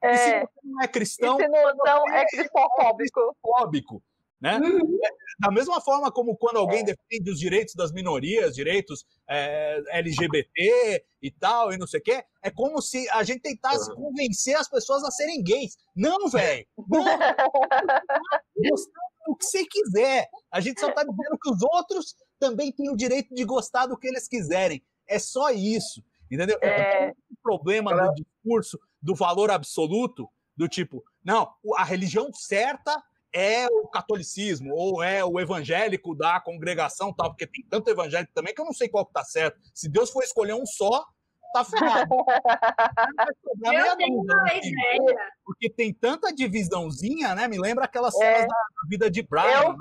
É, 0.02 0.14
e 0.14 0.18
se 0.18 0.40
você 0.42 0.60
não 0.64 0.82
é 0.82 0.88
cristão, 0.88 1.38
e 1.40 1.44
se 1.44 1.48
não, 1.48 1.76
não 1.76 2.10
é 2.10 2.26
cristofóbico. 2.26 2.92
É 2.92 2.96
cristofóbico 2.98 4.04
né? 4.44 4.58
Uhum. 4.58 5.00
É, 5.06 5.10
da 5.40 5.50
mesma 5.50 5.80
forma 5.80 6.12
como 6.12 6.36
quando 6.36 6.58
alguém 6.58 6.82
é. 6.82 6.84
defende 6.84 7.32
os 7.32 7.40
direitos 7.40 7.74
das 7.76 7.94
minorias, 7.94 8.54
direitos 8.54 9.06
é, 9.28 9.82
LGBT 9.88 11.06
e 11.22 11.32
tal, 11.32 11.72
e 11.72 11.78
não 11.78 11.88
sei 11.88 12.02
o 12.02 12.04
quê, 12.04 12.26
é 12.44 12.52
como 12.52 12.82
se 12.82 13.10
a 13.12 13.24
gente 13.24 13.40
tentasse 13.40 13.90
uhum. 13.92 13.96
convencer 13.96 14.58
as 14.58 14.70
pessoas 14.70 15.02
a 15.06 15.12
serem 15.12 15.42
gays. 15.42 15.78
Não, 15.96 16.30
velho! 16.30 16.68
Do 19.26 19.38
que 19.38 19.46
você 19.46 19.66
quiser. 19.66 20.28
A 20.52 20.60
gente 20.60 20.82
só 20.82 20.90
está 20.90 21.02
dizendo 21.02 21.40
que 21.42 21.50
os 21.50 21.64
outros 21.64 22.14
também 22.38 22.74
têm 22.74 22.92
o 22.92 22.98
direito 22.98 23.34
de 23.34 23.46
gostar 23.46 23.86
do 23.86 23.98
que 23.98 24.06
eles 24.06 24.28
quiserem. 24.28 24.84
É 25.08 25.18
só 25.18 25.50
isso. 25.50 26.04
Entendeu? 26.30 26.60
É... 26.62 27.14
O 27.32 27.36
problema 27.42 27.96
do 27.96 28.16
discurso 28.16 28.78
do 29.02 29.16
valor 29.16 29.50
absoluto, 29.50 30.28
do 30.58 30.68
tipo, 30.68 31.02
não, 31.24 31.54
a 31.78 31.86
religião 31.86 32.34
certa 32.34 33.02
é 33.34 33.68
o 33.68 33.88
catolicismo 33.88 34.74
ou 34.76 35.02
é 35.02 35.26
o 35.26 35.40
evangélico 35.40 36.16
da 36.16 36.40
congregação 36.40 37.12
tal, 37.12 37.32
porque 37.32 37.48
tem 37.48 37.66
tanto 37.68 37.90
evangélico 37.90 38.32
também 38.34 38.54
que 38.54 38.62
eu 38.62 38.66
não 38.66 38.74
sei 38.74 38.88
qual 38.88 39.06
que 39.06 39.14
tá 39.14 39.24
certo. 39.24 39.60
Se 39.74 39.90
Deus 39.90 40.12
for 40.12 40.24
escolher 40.24 40.54
um 40.54 40.66
só, 40.66 41.06
tá 41.54 41.64
ferrado. 41.64 42.10
eu 43.64 43.98
tenho 43.98 44.22
uma 44.22 44.44
né? 44.44 44.60
ideia. 44.60 45.32
Porque 45.44 45.70
tem 45.70 45.94
tanta 45.94 46.34
divisãozinha, 46.34 47.36
né? 47.36 47.48
Me 47.48 47.60
lembra 47.60 47.86
aquelas 47.86 48.16
é. 48.16 48.18
cenas 48.18 48.48
da 48.48 48.88
vida 48.90 49.10
de 49.10 49.22
Brian. 49.24 49.62
Eu, 49.62 49.74
né? 49.74 49.78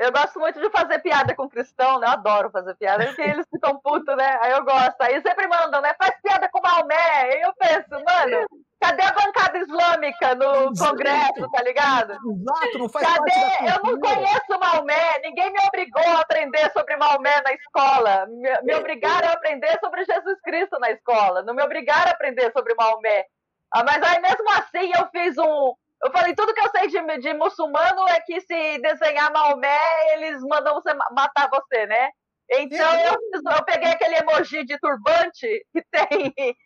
Eu 0.00 0.12
gosto 0.12 0.40
muito 0.40 0.60
de 0.60 0.70
fazer 0.70 0.98
piada 1.00 1.34
com 1.34 1.48
cristão, 1.48 1.98
né? 1.98 2.06
Eu 2.06 2.12
adoro 2.12 2.50
fazer 2.50 2.74
piada, 2.74 3.06
porque 3.06 3.22
eles 3.22 3.46
ficam 3.50 3.78
putos, 3.78 4.16
né? 4.16 4.38
Aí 4.42 4.52
eu 4.52 4.64
gosto. 4.64 5.00
Aí 5.00 5.20
sempre 5.22 5.46
mandam, 5.46 5.80
né? 5.80 5.94
Faz 5.98 6.20
piada 6.22 6.48
com 6.48 6.60
Maomé. 6.60 6.94
Aí 6.94 7.40
eu 7.40 7.52
penso, 7.54 7.90
mano, 7.90 8.46
Cadê 8.80 9.02
a 9.02 9.12
bancada 9.12 9.58
islâmica 9.58 10.34
no 10.34 10.74
Congresso, 10.74 11.50
tá 11.52 11.62
ligado? 11.62 12.12
Exato, 12.12 12.78
não 12.78 12.88
faz 12.88 13.06
Cadê? 13.06 13.30
Eu 13.68 13.82
não 13.84 14.00
conheço 14.00 14.58
Maomé, 14.58 15.20
ninguém 15.22 15.52
me 15.52 15.58
obrigou 15.68 16.02
a 16.02 16.20
aprender 16.20 16.72
sobre 16.72 16.96
Maomé 16.96 17.42
na 17.42 17.52
escola. 17.52 18.26
Me, 18.26 18.48
me 18.62 18.74
obrigaram 18.74 19.28
a 19.28 19.32
aprender 19.32 19.78
sobre 19.80 20.02
Jesus 20.06 20.40
Cristo 20.42 20.78
na 20.78 20.90
escola, 20.92 21.42
não 21.42 21.52
me 21.52 21.62
obrigaram 21.62 22.08
a 22.08 22.14
aprender 22.14 22.50
sobre 22.52 22.74
Maomé. 22.74 23.26
Ah, 23.70 23.84
mas 23.84 24.02
aí 24.02 24.18
mesmo 24.20 24.50
assim 24.52 24.90
eu 24.98 25.06
fiz 25.08 25.36
um. 25.36 25.74
Eu 26.02 26.10
falei, 26.10 26.34
tudo 26.34 26.54
que 26.54 26.60
eu 26.60 26.70
sei 26.70 26.88
de, 26.88 27.18
de 27.18 27.34
muçulmano 27.34 28.08
é 28.08 28.20
que 28.20 28.40
se 28.40 28.78
desenhar 28.78 29.32
Maomé, 29.32 29.78
eles 30.14 30.40
mandam 30.42 30.74
você 30.74 30.94
matar 31.12 31.48
você, 31.50 31.86
né? 31.86 32.10
Então 32.52 32.94
eu, 32.98 33.12
eu, 33.12 33.64
peguei 33.64 33.90
aquele 33.92 34.16
emoji 34.16 34.64
de 34.64 34.76
turbante 34.80 35.64
que 35.72 35.84
tem 35.92 36.34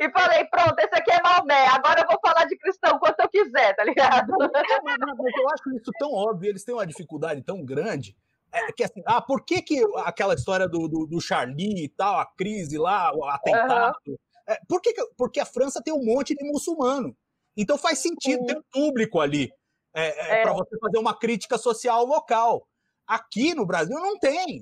e 0.00 0.10
falei, 0.10 0.46
pronto, 0.46 0.78
esse 0.78 0.94
aqui 0.94 1.12
é 1.12 1.22
Maomé, 1.22 1.66
agora 1.66 2.00
eu 2.00 2.06
vou 2.06 2.18
falar 2.24 2.46
de 2.46 2.56
cristão 2.56 2.98
quanto 2.98 3.20
eu 3.20 3.28
quiser, 3.28 3.76
tá 3.76 3.84
ligado? 3.84 4.32
Mas 4.38 5.36
eu 5.36 5.50
acho 5.50 5.76
isso 5.76 5.90
tão 5.98 6.10
óbvio, 6.10 6.48
eles 6.48 6.64
têm 6.64 6.74
uma 6.74 6.86
dificuldade 6.86 7.42
tão 7.42 7.62
grande, 7.62 8.16
é, 8.50 8.72
que 8.72 8.82
assim, 8.82 9.02
ah, 9.04 9.20
por 9.20 9.44
que, 9.44 9.60
que 9.60 9.84
aquela 10.06 10.32
história 10.32 10.66
do, 10.66 10.88
do, 10.88 11.06
do 11.06 11.20
Charlie 11.20 11.84
e 11.84 11.88
tal, 11.90 12.18
a 12.18 12.24
crise 12.24 12.78
lá, 12.78 13.12
o 13.14 13.22
atentado, 13.26 13.98
uhum. 14.06 14.16
é, 14.48 14.58
por 14.66 14.80
que, 14.80 14.94
porque 15.18 15.38
a 15.38 15.44
França 15.44 15.82
tem 15.84 15.92
um 15.92 16.02
monte 16.02 16.34
de 16.34 16.50
muçulmano, 16.50 17.14
então 17.56 17.78
faz 17.78 17.98
sentido 18.00 18.44
ter 18.44 18.58
um 18.58 18.62
público 18.70 19.20
ali, 19.20 19.50
é, 19.94 20.08
é, 20.08 20.40
é. 20.40 20.42
para 20.42 20.52
você 20.52 20.78
fazer 20.78 20.98
uma 20.98 21.18
crítica 21.18 21.56
social 21.56 22.04
local. 22.04 22.66
Aqui 23.06 23.54
no 23.54 23.64
Brasil 23.64 23.94
não 23.94 24.18
tem. 24.18 24.60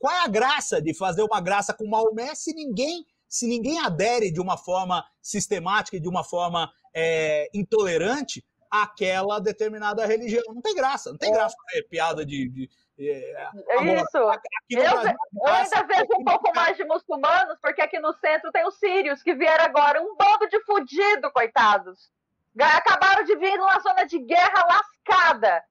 Qual 0.00 0.12
é 0.12 0.24
a 0.24 0.28
graça 0.28 0.82
de 0.82 0.92
fazer 0.92 1.22
uma 1.22 1.40
graça 1.40 1.72
com 1.72 1.88
Maomé 1.88 2.34
se 2.34 2.52
ninguém, 2.52 3.06
se 3.28 3.46
ninguém 3.46 3.78
adere 3.78 4.32
de 4.32 4.40
uma 4.40 4.58
forma 4.58 5.04
sistemática, 5.22 6.00
de 6.00 6.08
uma 6.08 6.24
forma 6.24 6.70
é, 6.92 7.48
intolerante 7.54 8.44
àquela 8.68 9.38
determinada 9.38 10.04
religião? 10.04 10.42
Não 10.48 10.60
tem 10.60 10.74
graça. 10.74 11.10
Não 11.10 11.18
tem 11.18 11.30
é. 11.30 11.32
graça 11.32 11.56
fazer 11.70 11.84
piada 11.84 12.26
de, 12.26 12.48
de 12.48 12.68
é, 12.98 13.48
agora, 13.70 14.00
isso. 14.02 14.16
eu, 14.16 14.80
Brasil, 14.80 15.16
eu 15.34 15.52
ainda 15.52 15.82
vejo 15.82 16.08
um 16.18 16.24
pouco 16.24 16.52
mais 16.54 16.76
de 16.76 16.84
muçulmanos, 16.84 17.58
porque 17.60 17.82
aqui 17.82 17.98
no 17.98 18.12
centro 18.14 18.52
tem 18.52 18.66
os 18.66 18.78
sírios 18.78 19.22
que 19.22 19.34
vieram 19.34 19.64
agora, 19.64 20.00
um 20.00 20.14
bando 20.16 20.48
de 20.48 20.60
fudido, 20.64 21.30
coitados. 21.32 22.10
Acabaram 22.58 23.24
de 23.24 23.36
vir 23.36 23.56
numa 23.58 23.80
zona 23.80 24.04
de 24.04 24.18
guerra 24.20 24.64
lascada. 24.68 25.62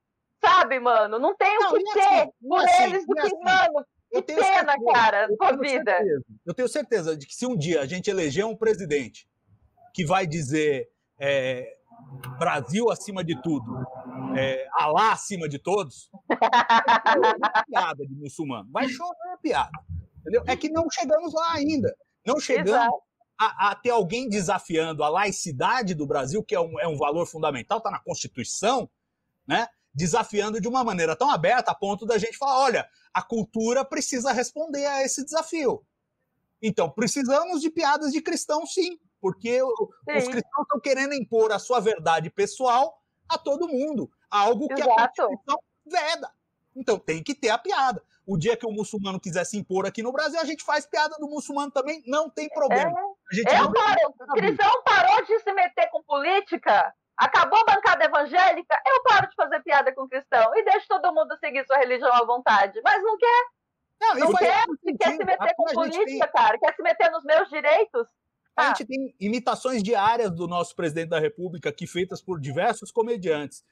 Sabe, 0.44 0.80
mano? 0.80 1.18
Não 1.18 1.34
tem 1.34 1.58
o 1.58 1.74
que 1.74 1.92
ser 1.92 2.00
assim, 2.00 2.32
por 2.42 2.60
assim, 2.60 2.84
eles 2.84 3.08
do 3.08 3.14
que, 3.14 3.22
assim. 3.22 3.40
mano. 3.42 3.86
Que 4.12 4.22
pena, 4.22 4.44
certeza, 4.44 4.94
cara, 4.94 5.28
tua 5.38 5.58
vida. 5.58 5.92
Certeza, 5.92 6.24
eu 6.46 6.54
tenho 6.54 6.68
certeza 6.68 7.18
de 7.18 7.26
que 7.26 7.34
se 7.34 7.48
um 7.48 7.58
dia 7.58 7.82
a 7.82 7.86
gente 7.86 8.10
eleger 8.10 8.46
um 8.46 8.56
presidente 8.56 9.28
que 9.94 10.06
vai 10.06 10.28
dizer 10.28 10.88
é, 11.18 11.78
Brasil 12.38 12.92
acima 12.92 13.24
de 13.24 13.42
tudo, 13.42 13.66
é, 14.38 14.68
Alá 14.74 15.14
acima 15.14 15.48
de 15.48 15.58
todos, 15.58 16.12
piada 17.68 18.06
de 18.06 18.16
muçulmano. 18.16 18.70
Vai 18.72 18.88
chover 18.90 19.38
piada. 19.42 19.72
Entendeu? 20.22 20.44
É 20.48 20.56
que 20.56 20.70
não 20.70 20.90
chegamos 20.90 21.34
lá 21.34 21.54
ainda. 21.54 21.96
Não 22.26 22.40
chegamos 22.40 23.02
a, 23.40 23.72
a, 23.72 23.76
ter 23.76 23.90
alguém 23.90 24.30
desafiando 24.30 25.04
a 25.04 25.10
laicidade 25.10 25.94
do 25.94 26.08
Brasil, 26.08 26.44
que 26.44 26.56
é 26.56 26.60
um, 26.60 26.80
é 26.80 26.88
um 26.88 26.98
valor 26.98 27.26
fundamental, 27.26 27.80
está 27.80 27.92
na 27.92 28.00
Constituição, 28.00 28.90
né? 29.46 29.68
desafiando 29.94 30.60
de 30.60 30.68
uma 30.68 30.84
maneira 30.84 31.16
tão 31.16 31.30
aberta 31.30 31.72
a 31.72 31.76
ponto 31.76 32.06
da 32.06 32.18
gente 32.18 32.38
falar: 32.38 32.60
olha, 32.60 32.90
a 33.14 33.22
cultura 33.22 33.86
precisa 33.86 34.32
responder 34.32 34.86
a 34.86 35.04
esse 35.04 35.24
desafio. 35.24 35.86
Então, 36.62 36.90
precisamos 36.90 37.62
de 37.62 37.70
piadas 37.70 38.12
de 38.12 38.22
cristão, 38.22 38.66
sim, 38.66 38.98
porque 39.20 39.60
sim. 39.60 40.18
os 40.18 40.28
cristãos 40.28 40.64
estão 40.64 40.80
querendo 40.82 41.14
impor 41.14 41.52
a 41.52 41.60
sua 41.60 41.80
verdade 41.82 42.30
pessoal 42.30 42.98
a 43.28 43.38
todo 43.38 43.68
mundo, 43.68 44.10
algo 44.30 44.68
que 44.68 44.82
Exato. 44.82 44.92
a 44.92 45.08
Constituição 45.08 45.60
veda. 45.86 46.30
Então, 46.76 46.98
tem 46.98 47.22
que 47.24 47.36
ter 47.36 47.50
a 47.50 47.58
piada. 47.58 48.02
O 48.26 48.38
dia 48.38 48.56
que 48.56 48.66
o 48.66 48.72
muçulmano 48.72 49.20
quiser 49.20 49.44
se 49.46 49.58
impor 49.58 49.86
aqui 49.86 50.02
no 50.02 50.12
Brasil, 50.12 50.40
a 50.40 50.46
gente 50.46 50.64
faz 50.64 50.86
piada 50.86 51.16
do 51.20 51.28
muçulmano 51.28 51.72
também, 51.72 52.02
não 52.08 52.30
tem 52.30 52.50
problema. 52.50 52.90
É. 52.90 53.60
Eu 53.60 53.72
paro, 53.72 54.00
o 54.22 54.34
cristão 54.34 54.84
parou 54.84 55.26
de 55.26 55.40
se 55.40 55.54
meter 55.54 55.90
com 55.90 56.02
política, 56.04 56.94
acabou 57.18 57.60
a 57.60 57.76
bancada 57.76 58.06
evangélica, 58.06 58.82
eu 58.88 59.04
paro 59.04 59.28
de 59.28 59.36
fazer 59.36 59.62
piada 59.62 59.94
com 59.94 60.08
cristão 60.08 60.56
e 60.56 60.64
deixo 60.64 60.88
todo 60.88 61.14
mundo 61.14 61.38
seguir 61.38 61.66
sua 61.66 61.78
religião 61.78 62.14
à 62.14 62.26
vontade. 62.26 62.80
Mas 62.84 63.04
não 63.04 63.18
quer. 63.18 63.46
Não, 64.02 64.16
não 64.16 64.34
quer, 64.34 64.66
quer 65.00 65.12
se 65.18 65.24
meter 65.24 65.56
com 65.56 65.64
política, 65.66 66.04
tem... 66.04 66.20
cara, 66.20 66.58
quer 66.58 66.76
se 66.76 66.82
meter 66.82 67.12
nos 67.12 67.24
meus 67.24 67.50
direitos. 67.50 68.08
A 68.56 68.68
gente 68.68 68.86
tem 68.86 69.16
imitações 69.20 69.82
diárias 69.82 70.32
do 70.32 70.48
nosso 70.48 70.76
presidente 70.76 71.10
da 71.10 71.20
República 71.20 71.70
aqui 71.70 71.88
feitas 71.88 72.22
por 72.22 72.40
diversos 72.40 72.92
comediantes 72.92 73.64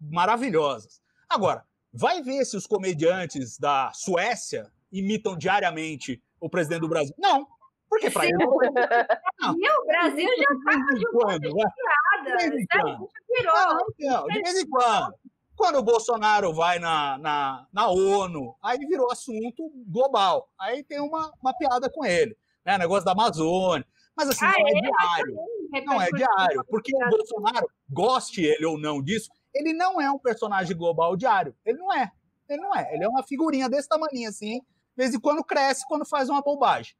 maravilhosas. 0.00 1.03
Agora, 1.34 1.64
vai 1.92 2.22
ver 2.22 2.44
se 2.44 2.56
os 2.56 2.64
comediantes 2.64 3.58
da 3.58 3.90
Suécia 3.92 4.70
imitam 4.92 5.36
diariamente 5.36 6.22
o 6.40 6.48
presidente 6.48 6.82
do 6.82 6.88
Brasil. 6.88 7.12
Não, 7.18 7.44
porque 7.90 8.08
para 8.08 8.26
ele. 8.26 8.36
Não. 8.38 8.54
E 9.60 9.68
o 9.68 9.84
Brasil 9.84 10.28
já 10.38 10.54
está 10.54 10.94
de 10.94 11.06
quando, 11.10 11.40
piada. 11.40 12.36
De 12.36 12.48
vez 12.48 12.62
em 12.62 12.66
quando. 12.66 13.10
Virou. 13.28 14.26
de 14.28 14.42
vez 14.42 14.62
em 14.62 14.70
quando. 14.70 15.14
Quando 15.56 15.76
o 15.76 15.82
Bolsonaro 15.82 16.54
vai 16.54 16.78
na, 16.78 17.18
na, 17.18 17.66
na 17.72 17.88
ONU, 17.88 18.56
aí 18.62 18.78
virou 18.78 19.10
assunto 19.10 19.70
global. 19.86 20.48
Aí 20.58 20.84
tem 20.84 21.00
uma, 21.00 21.32
uma 21.42 21.52
piada 21.52 21.90
com 21.90 22.04
ele. 22.04 22.36
Né? 22.64 22.78
Negócio 22.78 23.04
da 23.04 23.12
Amazônia. 23.12 23.86
Mas 24.16 24.28
assim, 24.28 24.44
ah, 24.44 24.54
não 24.56 24.66
é, 24.66 24.70
é 24.70 24.80
diário. 24.80 25.36
Não 25.84 26.02
é 26.02 26.08
diário. 26.10 26.64
Porque 26.68 26.96
o 26.96 27.10
Bolsonaro, 27.10 27.68
goste 27.90 28.42
ele 28.44 28.64
ou 28.64 28.78
não 28.78 29.02
disso, 29.02 29.30
ele 29.54 29.72
não 29.72 30.00
é 30.00 30.10
um 30.10 30.18
personagem 30.18 30.76
global 30.76 31.16
diário. 31.16 31.54
Ele 31.64 31.78
não 31.78 31.92
é. 31.92 32.10
Ele 32.48 32.60
não 32.60 32.74
é. 32.74 32.94
Ele 32.94 33.04
é 33.04 33.08
uma 33.08 33.22
figurinha 33.22 33.68
desse 33.68 33.88
tamanho 33.88 34.28
assim. 34.28 34.58
De 34.60 34.96
vez 34.96 35.14
em 35.14 35.20
quando 35.20 35.44
cresce 35.44 35.86
quando 35.86 36.04
faz 36.04 36.28
uma 36.28 36.42
bobagem. 36.42 36.94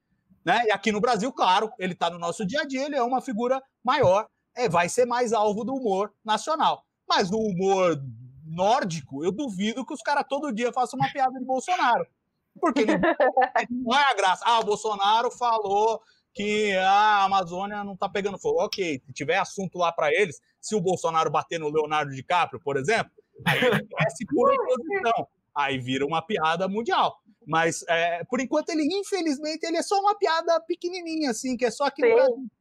Né? 0.44 0.66
E 0.66 0.70
aqui 0.70 0.92
no 0.92 1.00
Brasil, 1.00 1.32
claro, 1.32 1.72
ele 1.78 1.94
está 1.94 2.11
no 2.11 2.18
nosso 2.18 2.46
dia 2.46 2.61
a 2.61 2.64
dia, 2.64 2.84
ele 2.84 2.96
é 2.96 3.02
uma 3.02 3.22
figura 3.22 3.62
maior, 3.82 4.28
é, 4.55 4.68
vai 4.68 4.88
ser 4.88 5.07
mais 5.07 5.32
alvo 5.32 5.64
do 5.64 5.74
humor 5.74 6.12
nacional. 6.24 6.84
Mas 7.09 7.30
no 7.30 7.38
humor 7.38 7.98
nórdico, 8.44 9.24
eu 9.24 9.32
duvido 9.32 9.84
que 9.84 9.94
os 9.94 10.02
caras 10.02 10.24
todo 10.28 10.52
dia 10.52 10.72
façam 10.72 10.98
uma 10.98 11.11
piada 11.11 11.38
de 11.38 11.44
Bolsonaro. 11.44 12.07
Porque 12.61 12.84
não 13.70 13.96
é 13.96 14.11
a 14.11 14.14
graça. 14.14 14.44
Ah, 14.46 14.61
o 14.61 14.64
Bolsonaro 14.64 15.30
falou 15.30 16.00
que 16.32 16.72
a 16.76 17.24
Amazônia 17.24 17.82
não 17.82 17.94
está 17.94 18.09
pegando 18.09 18.38
fogo. 18.38 18.62
Ok, 18.62 19.02
se 19.05 19.12
tiver 19.12 19.38
assunto 19.38 19.78
lá 19.78 19.92
para 19.92 20.12
eles, 20.12 20.40
se 20.65 20.75
o 20.75 20.81
Bolsonaro 20.81 21.31
bater 21.31 21.61
no 21.61 21.69
Leonardo 21.69 22.11
DiCaprio, 22.11 22.59
por 22.59 22.79
exemplo, 22.79 23.12
aí 23.47 23.59
ele 23.62 23.87
cresce 23.87 24.25
por 24.27 24.51
oposição. 24.51 25.29
Aí 25.55 25.79
vira 25.79 26.07
uma 26.07 26.23
piada 26.23 26.67
mundial. 26.67 27.19
Mas, 27.47 27.85
é, 27.87 28.25
por 28.25 28.41
enquanto, 28.41 28.71
ele, 28.71 28.89
infelizmente, 28.91 29.65
ele 29.67 29.77
é 29.77 29.83
só 29.83 30.01
uma 30.01 30.17
piada 30.17 30.59
pequenininha, 30.62 31.31
assim, 31.31 31.55
que 31.55 31.67
é 31.67 31.71
só 31.71 31.91
que 31.91 32.03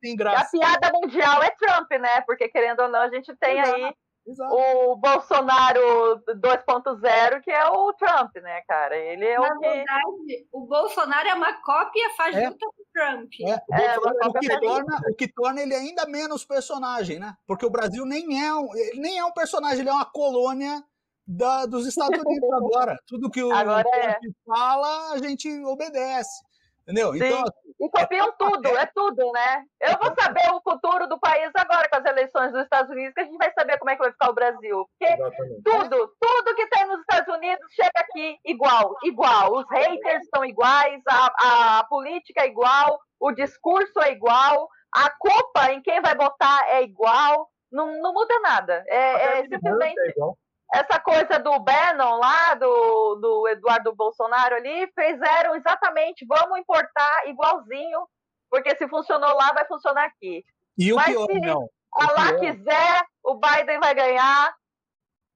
tem 0.01 0.17
graça. 0.17 0.57
A 0.57 0.59
piada 0.59 0.91
mundial 0.91 1.41
é 1.41 1.49
Trump, 1.51 1.89
né? 1.91 2.19
Porque, 2.27 2.49
querendo 2.49 2.81
ou 2.81 2.89
não, 2.89 2.99
a 2.99 3.09
gente 3.09 3.33
tem 3.37 3.61
Exato. 3.61 3.75
aí 3.75 3.95
Exato. 4.27 4.53
o 4.53 4.95
Bolsonaro 4.97 6.21
2.0, 6.27 7.41
que 7.41 7.51
é 7.51 7.65
o 7.69 7.93
Trump, 7.93 8.35
né, 8.35 8.61
cara? 8.67 8.97
Ele 8.97 9.25
é 9.25 9.39
Na 9.39 9.47
o 9.47 9.59
que... 9.59 9.69
verdade, 9.69 10.47
o 10.51 10.65
Bolsonaro 10.67 11.29
é 11.29 11.33
uma 11.33 11.53
cópia 11.61 12.09
fajuta 12.17 12.65
é. 12.65 12.69
Trump. 12.93 13.31
É, 13.41 13.93
é 13.93 13.97
o, 13.99 14.33
que 14.33 14.59
torna, 14.59 15.01
o 15.09 15.15
que 15.15 15.27
torna 15.27 15.61
ele 15.61 15.73
ainda 15.73 16.05
menos 16.05 16.45
personagem, 16.45 17.19
né? 17.19 17.35
Porque 17.47 17.65
o 17.65 17.69
Brasil 17.69 18.05
nem 18.05 18.41
é 18.45 18.53
um, 18.53 18.69
nem 18.95 19.17
é 19.17 19.25
um 19.25 19.31
personagem, 19.31 19.79
ele 19.79 19.89
é 19.89 19.93
uma 19.93 20.05
colônia 20.05 20.83
da, 21.25 21.65
dos 21.65 21.87
Estados 21.87 22.19
Unidos 22.19 22.49
agora. 22.53 22.97
Tudo 23.07 23.29
que 23.29 23.43
o 23.43 23.51
agora 23.51 23.87
é. 23.95 24.17
fala, 24.45 25.13
a 25.13 25.17
gente 25.17 25.49
obedece. 25.65 26.43
Entendeu? 26.83 27.13
Sim. 27.13 27.17
Então, 27.17 27.43
e 27.83 27.89
copiam 27.89 28.29
é, 28.29 28.31
tudo, 28.37 28.67
é 28.77 28.85
tudo, 28.95 29.31
né? 29.33 29.65
Eu 29.81 29.97
vou 30.01 30.13
saber 30.17 30.49
o 30.53 30.61
futuro 30.61 31.05
do 31.07 31.19
país 31.19 31.51
agora 31.53 31.89
com 31.89 31.97
as 31.97 32.05
eleições 32.05 32.53
dos 32.53 32.63
Estados 32.63 32.89
Unidos, 32.89 33.13
que 33.13 33.19
a 33.19 33.25
gente 33.25 33.37
vai 33.37 33.51
saber 33.51 33.77
como 33.77 33.91
é 33.91 33.95
que 33.95 34.03
vai 34.03 34.11
ficar 34.11 34.29
o 34.29 34.33
Brasil. 34.33 34.87
Porque 34.87 35.13
Exatamente. 35.13 35.61
tudo, 35.63 36.15
tudo 36.19 36.55
que 36.55 36.67
tem 36.67 36.87
nos 36.87 37.01
Estados 37.01 37.35
Unidos 37.35 37.65
chega 37.73 37.91
aqui 37.97 38.37
igual, 38.45 38.95
igual. 39.03 39.53
Os 39.55 39.69
haters 39.69 40.25
são 40.33 40.45
iguais, 40.45 41.01
a, 41.09 41.79
a 41.79 41.83
política 41.85 42.43
é 42.43 42.47
igual, 42.47 42.97
o 43.19 43.33
discurso 43.33 43.99
é 44.01 44.13
igual, 44.13 44.69
a 44.95 45.09
culpa 45.19 45.73
em 45.73 45.81
quem 45.81 46.01
vai 46.01 46.15
votar 46.15 46.65
é 46.69 46.83
igual. 46.83 47.49
Não, 47.69 48.01
não 48.01 48.13
muda 48.13 48.39
nada. 48.39 48.83
É, 48.87 49.39
é 49.39 49.43
simplesmente. 49.43 49.99
É 49.99 50.42
essa 50.73 50.99
coisa 50.99 51.37
do 51.37 51.59
Bannon 51.59 52.17
lá, 52.17 52.55
do, 52.55 53.15
do 53.21 53.47
Eduardo 53.47 53.95
Bolsonaro 53.95 54.55
ali, 54.55 54.87
fizeram 54.87 55.55
exatamente, 55.55 56.25
vamos 56.25 56.57
importar 56.57 57.27
igualzinho, 57.27 58.07
porque 58.49 58.75
se 58.75 58.87
funcionou 58.87 59.35
lá, 59.35 59.53
vai 59.53 59.67
funcionar 59.67 60.05
aqui. 60.05 60.43
E 60.75 60.91
o 60.91 60.95
Mas 60.95 61.05
pior, 61.05 61.27
se 61.27 61.39
não. 61.39 61.69
a 61.93 62.11
lá 62.13 62.39
quiser, 62.39 63.05
o 63.23 63.35
Biden 63.35 63.79
vai 63.79 63.93
ganhar, 63.93 64.55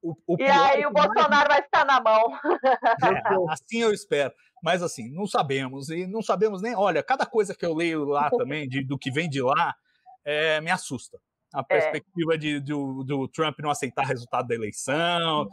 o, 0.01 0.15
o 0.25 0.37
e 0.39 0.47
aí 0.47 0.81
é 0.81 0.87
o 0.87 0.91
Bolsonaro 0.91 1.29
mais... 1.29 1.47
vai 1.47 1.59
estar 1.59 1.85
na 1.85 2.01
mão. 2.01 2.39
É, 2.63 3.51
assim 3.51 3.81
eu 3.81 3.93
espero. 3.93 4.33
Mas 4.63 4.81
assim, 4.81 5.11
não 5.11 5.27
sabemos. 5.27 5.89
E 5.89 6.07
não 6.07 6.21
sabemos 6.21 6.61
nem. 6.61 6.75
Olha, 6.75 7.03
cada 7.03 7.25
coisa 7.25 7.55
que 7.55 7.65
eu 7.65 7.75
leio 7.75 8.05
lá 8.05 8.29
também, 8.29 8.67
de, 8.67 8.83
do 8.83 8.97
que 8.97 9.11
vem 9.11 9.29
de 9.29 9.41
lá, 9.41 9.75
é, 10.25 10.59
me 10.61 10.71
assusta 10.71 11.19
a 11.53 11.59
é. 11.59 11.63
perspectiva 11.63 12.35
é. 12.35 12.37
de, 12.37 12.59
do, 12.59 13.03
do 13.03 13.27
Trump 13.27 13.59
não 13.59 13.69
aceitar 13.69 14.03
o 14.03 14.07
resultado 14.07 14.47
da 14.47 14.55
eleição. 14.55 15.47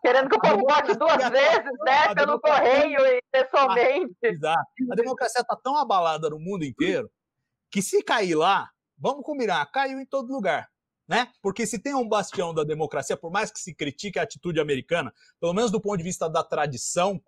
Querendo 0.00 0.28
que 0.28 0.36
o 0.36 0.40
povo 0.40 0.58
vote 0.58 0.94
duas 0.94 1.28
vezes, 1.30 1.72
né? 1.84 2.14
Pelo 2.14 2.40
correio 2.40 3.00
e 3.06 3.20
pessoalmente. 3.30 4.14
Exato. 4.22 4.62
A 4.92 4.94
democracia 4.94 5.40
está 5.40 5.56
tão 5.56 5.76
abalada 5.76 6.30
no 6.30 6.38
mundo 6.38 6.64
inteiro 6.64 7.10
que 7.70 7.82
se 7.82 8.02
cair 8.02 8.34
lá, 8.34 8.70
vamos 8.98 9.24
combinar, 9.24 9.64
caiu 9.66 10.00
em 10.00 10.06
todo 10.06 10.32
lugar. 10.32 10.68
Né? 11.08 11.28
Porque 11.42 11.66
se 11.66 11.76
tem 11.76 11.92
um 11.92 12.08
bastião 12.08 12.54
da 12.54 12.62
democracia, 12.62 13.16
por 13.16 13.32
mais 13.32 13.50
que 13.50 13.58
se 13.58 13.74
critique 13.74 14.18
a 14.18 14.22
atitude 14.22 14.60
americana, 14.60 15.12
pelo 15.40 15.52
menos 15.52 15.72
do 15.72 15.80
ponto 15.80 15.96
de 15.96 16.04
vista 16.04 16.30
da 16.30 16.44
tradição, 16.44 17.20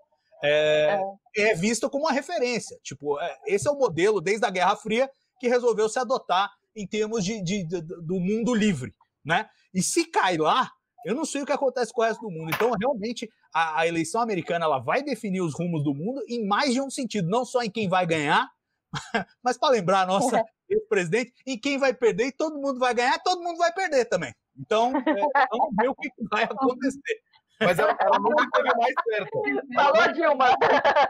é, 0.42 1.00
é. 1.36 1.50
é 1.50 1.54
visto 1.54 1.90
como 1.90 2.04
uma 2.04 2.12
referência. 2.12 2.78
Tipo, 2.82 3.20
é, 3.20 3.38
esse 3.46 3.66
é 3.66 3.70
o 3.70 3.78
modelo 3.78 4.20
desde 4.20 4.46
a 4.46 4.50
Guerra 4.50 4.76
Fria 4.76 5.10
que 5.40 5.48
resolveu 5.48 5.88
se 5.88 5.98
adotar 5.98 6.52
em 6.74 6.86
termos 6.86 7.24
de, 7.24 7.42
de, 7.42 7.64
de, 7.64 7.80
do 7.80 8.18
mundo 8.18 8.54
livre, 8.54 8.94
né? 9.24 9.48
E 9.72 9.82
se 9.82 10.06
cai 10.06 10.36
lá, 10.36 10.70
eu 11.04 11.14
não 11.14 11.24
sei 11.24 11.42
o 11.42 11.46
que 11.46 11.52
acontece 11.52 11.92
com 11.92 12.00
o 12.00 12.04
resto 12.04 12.20
do 12.20 12.30
mundo. 12.30 12.50
Então, 12.54 12.70
realmente, 12.78 13.28
a, 13.52 13.80
a 13.80 13.86
eleição 13.86 14.20
americana 14.20 14.64
ela 14.64 14.78
vai 14.78 15.02
definir 15.02 15.40
os 15.40 15.54
rumos 15.54 15.82
do 15.82 15.94
mundo 15.94 16.22
em 16.28 16.46
mais 16.46 16.72
de 16.72 16.80
um 16.80 16.90
sentido, 16.90 17.28
não 17.28 17.44
só 17.44 17.62
em 17.62 17.70
quem 17.70 17.88
vai 17.88 18.06
ganhar, 18.06 18.48
mas 19.42 19.58
para 19.58 19.72
lembrar 19.72 20.02
a 20.02 20.06
nossa 20.06 20.44
ex-presidente, 20.68 21.32
em 21.46 21.58
quem 21.58 21.78
vai 21.78 21.92
perder 21.92 22.26
e 22.26 22.32
todo 22.32 22.60
mundo 22.60 22.78
vai 22.78 22.94
ganhar, 22.94 23.18
todo 23.22 23.42
mundo 23.42 23.58
vai 23.58 23.72
perder 23.72 24.06
também. 24.06 24.32
Então, 24.58 24.92
é, 24.96 25.46
vamos 25.50 25.74
ver 25.78 25.88
o 25.88 25.94
que 25.94 26.10
vai 26.30 26.44
acontecer. 26.44 27.20
Mas 27.64 27.78
ela, 27.78 27.96
ela 28.00 28.18
nunca 28.18 28.48
teve 28.52 28.74
mais 28.76 28.94
certo. 29.04 29.42
Falou, 29.74 30.12
Dilma. 30.12 30.48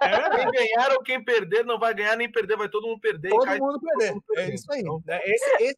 É, 0.00 0.30
quem 0.36 0.50
ganhar 0.50 0.92
ou 0.92 1.02
quem 1.02 1.24
perder 1.24 1.64
não 1.64 1.78
vai 1.78 1.94
ganhar 1.94 2.16
nem 2.16 2.30
perder, 2.30 2.56
vai 2.56 2.68
todo 2.68 2.86
mundo 2.86 3.00
perder. 3.00 3.30
Todo, 3.30 3.44
cai, 3.44 3.58
mundo, 3.58 3.80
perder. 3.80 4.06
Todo 4.06 4.14
mundo 4.14 4.24
perder. 4.26 4.50
É 4.50 4.54
isso 4.54 4.72
aí. 4.72 4.80
Então... 4.80 5.02
Esse, 5.24 5.62
esse, 5.62 5.76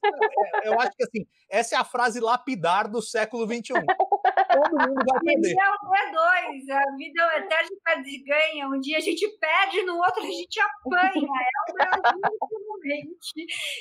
é, 0.62 0.68
eu 0.68 0.80
acho 0.80 0.92
que 0.96 1.04
assim, 1.04 1.26
essa 1.50 1.76
é 1.76 1.78
a 1.78 1.84
frase 1.84 2.20
lapidar 2.20 2.88
do 2.88 3.02
século 3.02 3.46
XXI. 3.46 3.74
Todo 3.74 4.70
mundo 4.70 5.02
vai 5.08 5.20
perder. 5.20 5.50
E 5.50 5.54
não 5.54 5.94
é 5.94 6.12
dois. 6.12 6.68
A 6.70 6.96
vida 6.96 7.22
é 7.22 7.26
um 7.26 7.44
eterno 7.44 7.70
perde 7.84 8.10
e 8.10 8.24
ganha. 8.24 8.68
Um 8.68 8.80
dia 8.80 8.98
a 8.98 9.00
gente 9.00 9.28
perde, 9.38 9.82
no 9.82 9.96
outro 9.96 10.22
a 10.22 10.26
gente 10.26 10.60
apanha. 10.60 11.10
É 11.14 11.70
o 11.70 11.74
Brasil, 11.74 12.20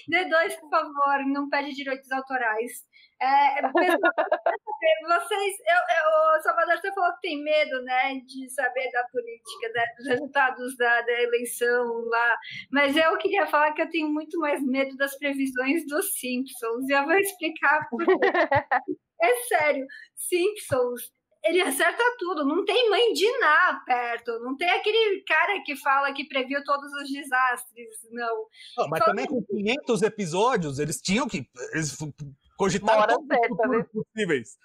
D 0.07 0.25
dois, 0.29 0.55
por 0.55 0.69
favor, 0.69 1.25
não 1.27 1.49
pede 1.49 1.73
direitos 1.73 2.11
autorais. 2.11 2.85
É, 3.21 3.59
é 3.59 3.61
vocês, 5.07 5.55
eu, 5.59 6.35
eu, 6.35 6.41
Salvador, 6.41 6.77
você 6.77 6.91
falou 6.93 7.13
que 7.13 7.21
tem 7.21 7.41
medo, 7.41 7.81
né, 7.83 8.19
de 8.25 8.49
saber 8.49 8.91
da 8.91 9.03
política, 9.05 9.69
né, 9.73 9.85
dos 9.97 10.07
resultados 10.07 10.77
da, 10.77 11.01
da, 11.01 11.21
eleição 11.21 11.85
lá, 12.09 12.35
mas 12.71 12.97
eu 12.97 13.15
queria 13.17 13.45
falar 13.47 13.71
que 13.73 13.81
eu 13.81 13.89
tenho 13.89 14.09
muito 14.09 14.37
mais 14.39 14.61
medo 14.61 14.97
das 14.97 15.17
previsões 15.17 15.85
dos 15.87 16.13
Simpsons, 16.19 16.89
e 16.89 16.91
eu 16.91 17.05
vou 17.05 17.17
explicar 17.17 17.87
por 17.89 18.03
quê. 18.05 18.11
É 19.21 19.35
sério, 19.47 19.87
Simpsons 20.15 21.09
ele 21.43 21.61
acerta 21.61 22.03
tudo. 22.17 22.45
Não 22.45 22.63
tem 22.63 22.89
mãe 22.89 23.11
de 23.13 23.29
nada 23.39 23.79
perto. 23.85 24.39
Não 24.39 24.55
tem 24.55 24.69
aquele 24.69 25.21
cara 25.23 25.61
que 25.63 25.75
fala 25.75 26.13
que 26.13 26.27
previu 26.27 26.63
todos 26.63 26.91
os 26.93 27.09
desastres, 27.09 27.89
não. 28.11 28.47
não 28.77 28.89
mas 28.89 28.99
Só 28.99 29.05
também 29.05 29.25
com 29.25 29.43
500 29.43 30.01
episódios, 30.03 30.79
eles 30.79 31.01
tinhham 31.01 31.27
que. 31.27 31.47
Eles 31.73 31.97
cogitaram 32.57 33.15
todos 33.27 33.61
os 33.61 33.69
né? 33.69 33.85
possíveis. 33.91 34.57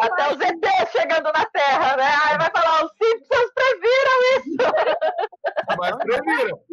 Até 0.00 0.32
os 0.32 0.40
ET 0.40 0.90
chegando 0.90 1.32
na 1.32 1.44
Terra, 1.46 1.96
né? 1.96 2.10
Aí 2.24 2.38
vai 2.38 2.50
falar, 2.50 2.84
os 2.84 2.92
Simpsons 2.92 3.50
previram 3.54 4.18
isso. 4.36 4.56
Mas 5.78 5.96
previram. 5.96 6.66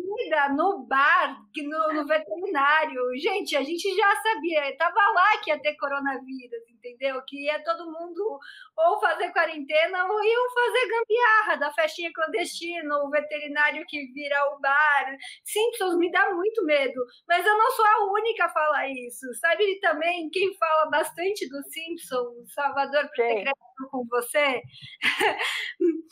No 0.56 0.86
bar, 0.88 1.38
no, 1.62 1.94
no 1.94 2.08
veterinário. 2.08 3.02
Gente, 3.18 3.56
a 3.56 3.64
gente 3.64 3.96
já 3.96 4.16
sabia, 4.22 4.76
tava 4.78 5.00
lá 5.14 5.38
que 5.44 5.52
ia 5.52 5.60
ter 5.60 5.76
coronavírus, 5.76 6.64
entendeu? 6.70 7.22
Que 7.28 7.46
ia 7.46 7.64
todo 7.64 7.91
mundo 7.91 8.39
ou 8.76 9.00
fazer 9.00 9.32
quarentena 9.32 10.06
ou 10.06 10.24
iam 10.24 10.50
fazer 10.54 10.88
gambiarra 10.88 11.56
da 11.58 11.74
festinha 11.74 12.12
clandestina, 12.14 12.98
o 13.04 13.10
veterinário 13.10 13.86
que 13.88 14.06
vira 14.12 14.38
o 14.54 14.60
bar. 14.60 15.18
Simpsons 15.44 15.98
me 15.98 16.12
dá 16.12 16.34
muito 16.34 16.64
medo, 16.66 17.06
mas 17.28 17.46
eu 17.46 17.58
não 17.58 17.72
sou 17.72 17.86
a 17.86 18.12
única 18.14 18.46
a 18.46 18.50
falar 18.50 18.89
isso. 18.89 19.34
Sabe 19.39 19.80
também 19.80 20.30
quem 20.30 20.54
fala 20.56 20.89
bastante 20.89 21.48
do 21.50 21.62
Simpsons, 21.64 22.32
Salvador, 22.47 23.09
por 23.15 23.89
com 23.89 24.05
você? 24.07 24.61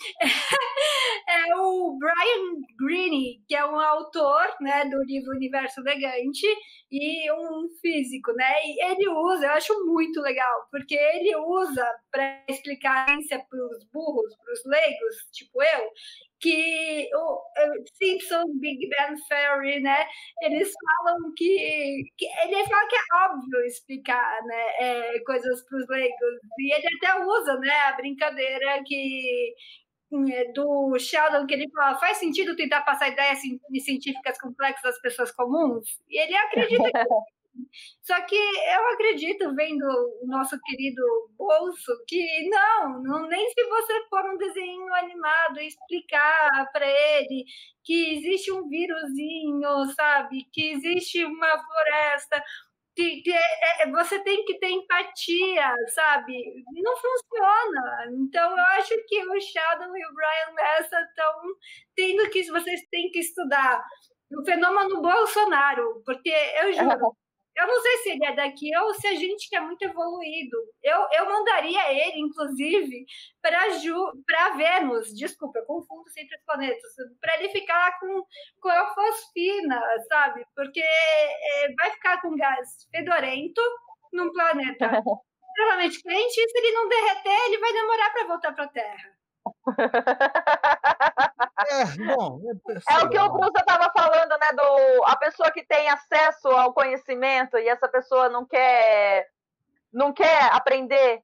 é 1.27 1.55
o 1.55 1.97
Brian 1.97 2.61
Greene, 2.79 3.43
que 3.47 3.55
é 3.55 3.65
um 3.65 3.79
autor 3.79 4.55
né, 4.59 4.85
do 4.85 5.03
livro 5.03 5.31
Universo 5.31 5.79
Elegante 5.81 6.45
e 6.91 7.31
um 7.31 7.69
físico, 7.81 8.33
né? 8.33 8.53
E 8.65 8.83
ele 8.91 9.07
usa, 9.07 9.45
eu 9.45 9.51
acho 9.51 9.85
muito 9.85 10.19
legal, 10.21 10.67
porque 10.69 10.95
ele 10.95 11.35
usa 11.35 11.85
para 12.11 12.43
explicar 12.49 13.05
para 13.05 13.65
os 13.65 13.83
burros, 13.91 14.35
para 14.35 14.53
os 14.53 14.65
leigos, 14.65 15.15
tipo 15.31 15.61
eu, 15.61 15.89
que 16.41 17.07
o 17.13 17.41
Simpsons, 17.97 18.59
Big 18.59 18.89
Bang 18.89 19.15
Theory, 19.29 19.79
né? 19.81 20.07
Eles 20.41 20.71
falam 20.73 21.33
que, 21.37 22.03
que 22.17 22.25
ele 22.25 22.65
fala 22.65 22.87
que 22.87 22.95
é 22.95 23.25
óbvio 23.25 23.65
explicar, 23.65 24.41
né? 24.43 24.63
É, 24.79 25.19
coisas 25.25 25.63
para 25.67 25.77
os 25.77 25.87
leigos 25.87 26.39
e 26.59 26.73
ele 26.73 26.87
até 26.97 27.23
usa, 27.23 27.57
né? 27.59 27.73
A 27.87 27.93
brincadeira 27.93 28.81
que 28.85 29.53
é, 30.31 30.51
do 30.51 30.97
Sheldon 30.99 31.45
que 31.45 31.53
ele 31.53 31.69
fala 31.71 31.97
faz 31.97 32.17
sentido 32.17 32.55
tentar 32.55 32.81
passar 32.81 33.09
ideias 33.09 33.39
científicas 33.83 34.37
complexas 34.39 34.95
às 34.95 35.01
pessoas 35.01 35.31
comuns 35.31 35.87
e 36.09 36.21
ele 36.21 36.35
acredita 36.35 36.83
que 36.91 36.91
Só 38.01 38.19
que 38.25 38.35
eu 38.35 38.87
acredito, 38.93 39.55
vendo 39.55 39.83
o 40.21 40.27
nosso 40.27 40.59
querido 40.61 41.01
bolso, 41.37 41.91
que 42.07 42.49
não, 42.49 43.01
não 43.03 43.27
nem 43.27 43.49
se 43.49 43.63
você 43.63 44.07
for 44.09 44.25
um 44.25 44.37
desenho 44.37 44.93
animado 44.95 45.59
e 45.59 45.67
explicar 45.67 46.69
para 46.71 46.87
ele 46.87 47.45
que 47.83 48.17
existe 48.17 48.51
um 48.51 48.67
vírusinho, 48.67 49.85
sabe? 49.95 50.45
Que 50.51 50.71
existe 50.71 51.23
uma 51.23 51.49
floresta, 51.49 52.43
que, 52.95 53.21
que 53.21 53.31
é, 53.31 53.83
é, 53.83 53.91
você 53.91 54.19
tem 54.23 54.43
que 54.45 54.59
ter 54.59 54.69
empatia, 54.69 55.73
sabe? 55.93 56.63
Não 56.73 56.95
funciona. 56.97 58.07
Então, 58.19 58.51
eu 58.51 58.65
acho 58.77 58.93
que 59.07 59.25
o 59.25 59.39
Sheldon 59.39 59.95
e 59.95 60.05
o 60.05 60.13
Brian 60.13 60.55
Messa 60.55 60.99
estão 61.01 61.33
tendo 61.95 62.29
que 62.29 62.43
vocês 62.51 62.81
têm 62.89 63.09
que 63.11 63.19
estudar 63.19 63.81
o 64.33 64.45
fenômeno 64.45 65.01
Bolsonaro, 65.01 66.01
porque 66.05 66.29
eu 66.29 66.73
juro, 66.73 67.15
eu 67.55 67.67
não 67.67 67.81
sei 67.81 67.97
se 67.97 68.09
ele 68.11 68.25
é 68.25 68.35
daqui 68.35 68.75
ou 68.77 68.93
se 68.93 69.07
a 69.07 69.15
gente 69.15 69.49
que 69.49 69.55
é 69.55 69.59
muito 69.59 69.81
evoluído. 69.81 70.57
Eu, 70.81 71.07
eu 71.13 71.25
mandaria 71.25 71.91
ele, 71.91 72.19
inclusive, 72.19 73.05
para 73.41 74.55
Vênus. 74.55 75.13
Desculpa, 75.15 75.59
eu 75.59 75.65
confundo 75.65 76.09
sempre 76.09 76.37
os 76.37 76.43
planetas. 76.43 76.91
Para 77.19 77.37
ele 77.37 77.49
ficar 77.49 77.99
com, 77.99 78.23
com 78.61 78.69
a 78.69 78.93
fosfina, 78.93 79.81
sabe? 80.07 80.45
Porque 80.55 80.81
é, 80.81 81.73
vai 81.77 81.91
ficar 81.91 82.21
com 82.21 82.35
gás 82.35 82.87
fedorento 82.89 83.61
num 84.13 84.31
planeta 84.31 84.85
extremamente 85.51 86.01
quente 86.01 86.39
e 86.39 86.49
se 86.49 86.57
ele 86.57 86.71
não 86.71 86.87
derreter, 86.87 87.45
ele 87.47 87.57
vai 87.59 87.73
demorar 87.73 88.09
para 88.11 88.27
voltar 88.27 88.53
para 88.53 88.63
a 88.65 88.69
Terra. 88.69 89.20
É, 91.67 91.85
bom, 92.15 92.41
é, 92.89 92.93
é 92.93 93.03
o 93.03 93.09
que 93.09 93.19
o 93.19 93.29
Bruce 93.29 93.51
estava 93.55 93.91
falando, 93.95 94.31
né? 94.31 94.47
Do 94.53 95.03
a 95.05 95.15
pessoa 95.15 95.51
que 95.51 95.63
tem 95.63 95.89
acesso 95.89 96.47
ao 96.49 96.73
conhecimento 96.73 97.57
e 97.57 97.67
essa 97.67 97.87
pessoa 97.87 98.29
não 98.29 98.45
quer 98.45 99.29
não 99.93 100.11
quer 100.11 100.53
aprender. 100.53 101.21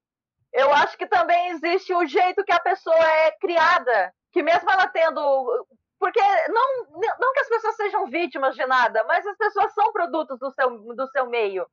Eu 0.52 0.72
acho 0.72 0.96
que 0.96 1.06
também 1.06 1.50
existe 1.50 1.92
o 1.94 2.06
jeito 2.06 2.44
que 2.44 2.52
a 2.52 2.60
pessoa 2.60 2.96
é 2.96 3.32
criada, 3.32 4.14
que 4.32 4.42
mesmo 4.42 4.70
ela 4.70 4.86
tendo 4.86 5.66
porque 5.98 6.20
não, 6.48 7.00
não 7.18 7.32
que 7.32 7.40
as 7.40 7.48
pessoas 7.48 7.76
sejam 7.76 8.06
vítimas 8.06 8.54
de 8.54 8.64
nada, 8.66 9.02
mas 9.04 9.26
as 9.26 9.36
pessoas 9.36 9.74
são 9.74 9.92
produtos 9.92 10.38
do 10.38 10.50
seu, 10.52 10.70
do 10.94 11.06
seu 11.08 11.26
meio. 11.26 11.66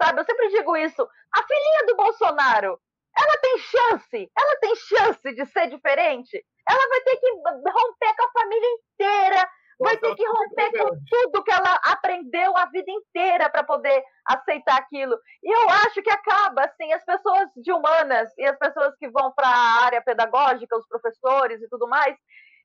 Sabe? 0.00 0.20
Eu 0.20 0.24
sempre 0.24 0.48
digo 0.50 0.76
isso. 0.76 1.02
A 1.02 1.42
filhinha 1.42 1.86
do 1.86 1.96
Bolsonaro, 1.96 2.80
ela 3.16 3.38
tem 3.40 3.58
chance, 3.58 4.30
ela 4.36 4.56
tem 4.60 4.76
chance 4.76 5.34
de 5.34 5.46
ser 5.46 5.68
diferente. 5.68 6.44
Ela 6.68 6.88
vai 6.88 7.00
ter 7.02 7.16
que 7.16 7.30
romper 7.30 8.16
com 8.16 8.24
a 8.26 8.40
família 8.40 8.68
inteira, 8.68 9.48
vai 9.80 9.96
ter 9.96 10.14
que 10.14 10.26
romper 10.26 10.78
com 10.78 10.88
tudo 11.08 11.44
que 11.44 11.52
ela 11.52 11.74
aprendeu 11.84 12.56
a 12.56 12.66
vida 12.66 12.90
inteira 12.90 13.50
para 13.50 13.64
poder 13.64 14.02
aceitar 14.26 14.78
aquilo. 14.78 15.18
E 15.42 15.50
eu 15.50 15.68
acho 15.70 16.02
que 16.02 16.10
acaba 16.10 16.64
assim, 16.64 16.92
as 16.92 17.04
pessoas 17.04 17.48
de 17.56 17.72
humanas 17.72 18.30
e 18.38 18.44
as 18.44 18.56
pessoas 18.58 18.94
que 18.96 19.08
vão 19.10 19.32
para 19.32 19.48
a 19.48 19.84
área 19.84 20.02
pedagógica, 20.02 20.76
os 20.76 20.86
professores 20.86 21.60
e 21.60 21.68
tudo 21.68 21.88
mais, 21.88 22.16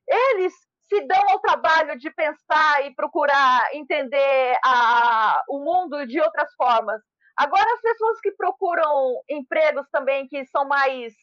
eles 0.06 0.54
se 0.88 1.06
dão 1.06 1.22
ao 1.28 1.40
trabalho 1.40 1.98
de 1.98 2.10
pensar 2.10 2.86
e 2.86 2.94
procurar 2.94 3.74
entender 3.74 4.58
a, 4.64 5.42
o 5.48 5.58
mundo 5.58 6.06
de 6.06 6.18
outras 6.20 6.52
formas. 6.54 7.02
Agora, 7.38 7.72
as 7.72 7.80
pessoas 7.80 8.20
que 8.20 8.32
procuram 8.32 9.22
empregos 9.30 9.88
também 9.92 10.26
que 10.26 10.44
são 10.46 10.66
mais 10.66 11.14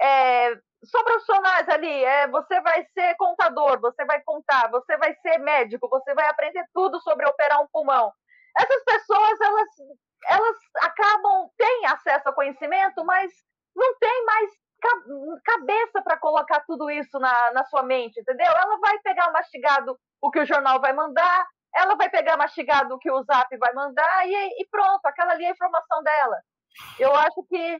é, 0.00 0.54
só 0.84 1.02
profissionais 1.02 1.68
ali, 1.68 2.04
é, 2.04 2.28
você 2.28 2.60
vai 2.60 2.86
ser 2.94 3.16
contador, 3.16 3.80
você 3.80 4.04
vai 4.04 4.22
contar, 4.22 4.70
você 4.70 4.96
vai 4.96 5.12
ser 5.16 5.38
médico, 5.38 5.88
você 5.88 6.14
vai 6.14 6.28
aprender 6.28 6.64
tudo 6.72 7.00
sobre 7.00 7.26
operar 7.26 7.60
um 7.60 7.66
pulmão. 7.72 8.12
Essas 8.56 8.84
pessoas, 8.84 9.40
elas, 9.40 9.68
elas 10.28 10.56
acabam, 10.82 11.50
têm 11.58 11.86
acesso 11.86 12.28
ao 12.28 12.34
conhecimento, 12.34 13.04
mas 13.04 13.32
não 13.74 13.98
tem 13.98 14.24
mais 14.24 14.50
cabeça 15.44 16.00
para 16.04 16.16
colocar 16.18 16.60
tudo 16.60 16.88
isso 16.88 17.18
na, 17.18 17.50
na 17.52 17.64
sua 17.64 17.82
mente, 17.82 18.20
entendeu? 18.20 18.46
Ela 18.46 18.78
vai 18.78 18.98
pegar 19.00 19.32
mastigado 19.32 19.98
o 20.20 20.30
que 20.30 20.38
o 20.38 20.46
jornal 20.46 20.80
vai 20.80 20.92
mandar, 20.92 21.44
ela 21.76 21.94
vai 21.94 22.08
pegar 22.08 22.36
mastigado 22.36 22.94
o 22.94 22.98
que 22.98 23.10
o 23.10 23.22
Zap 23.22 23.54
vai 23.58 23.72
mandar 23.74 24.26
e, 24.26 24.62
e 24.62 24.66
pronto, 24.70 25.04
aquela 25.04 25.32
ali 25.32 25.44
é 25.44 25.48
a 25.48 25.52
informação 25.52 26.02
dela. 26.02 26.40
Eu 26.98 27.14
acho 27.14 27.42
que, 27.48 27.78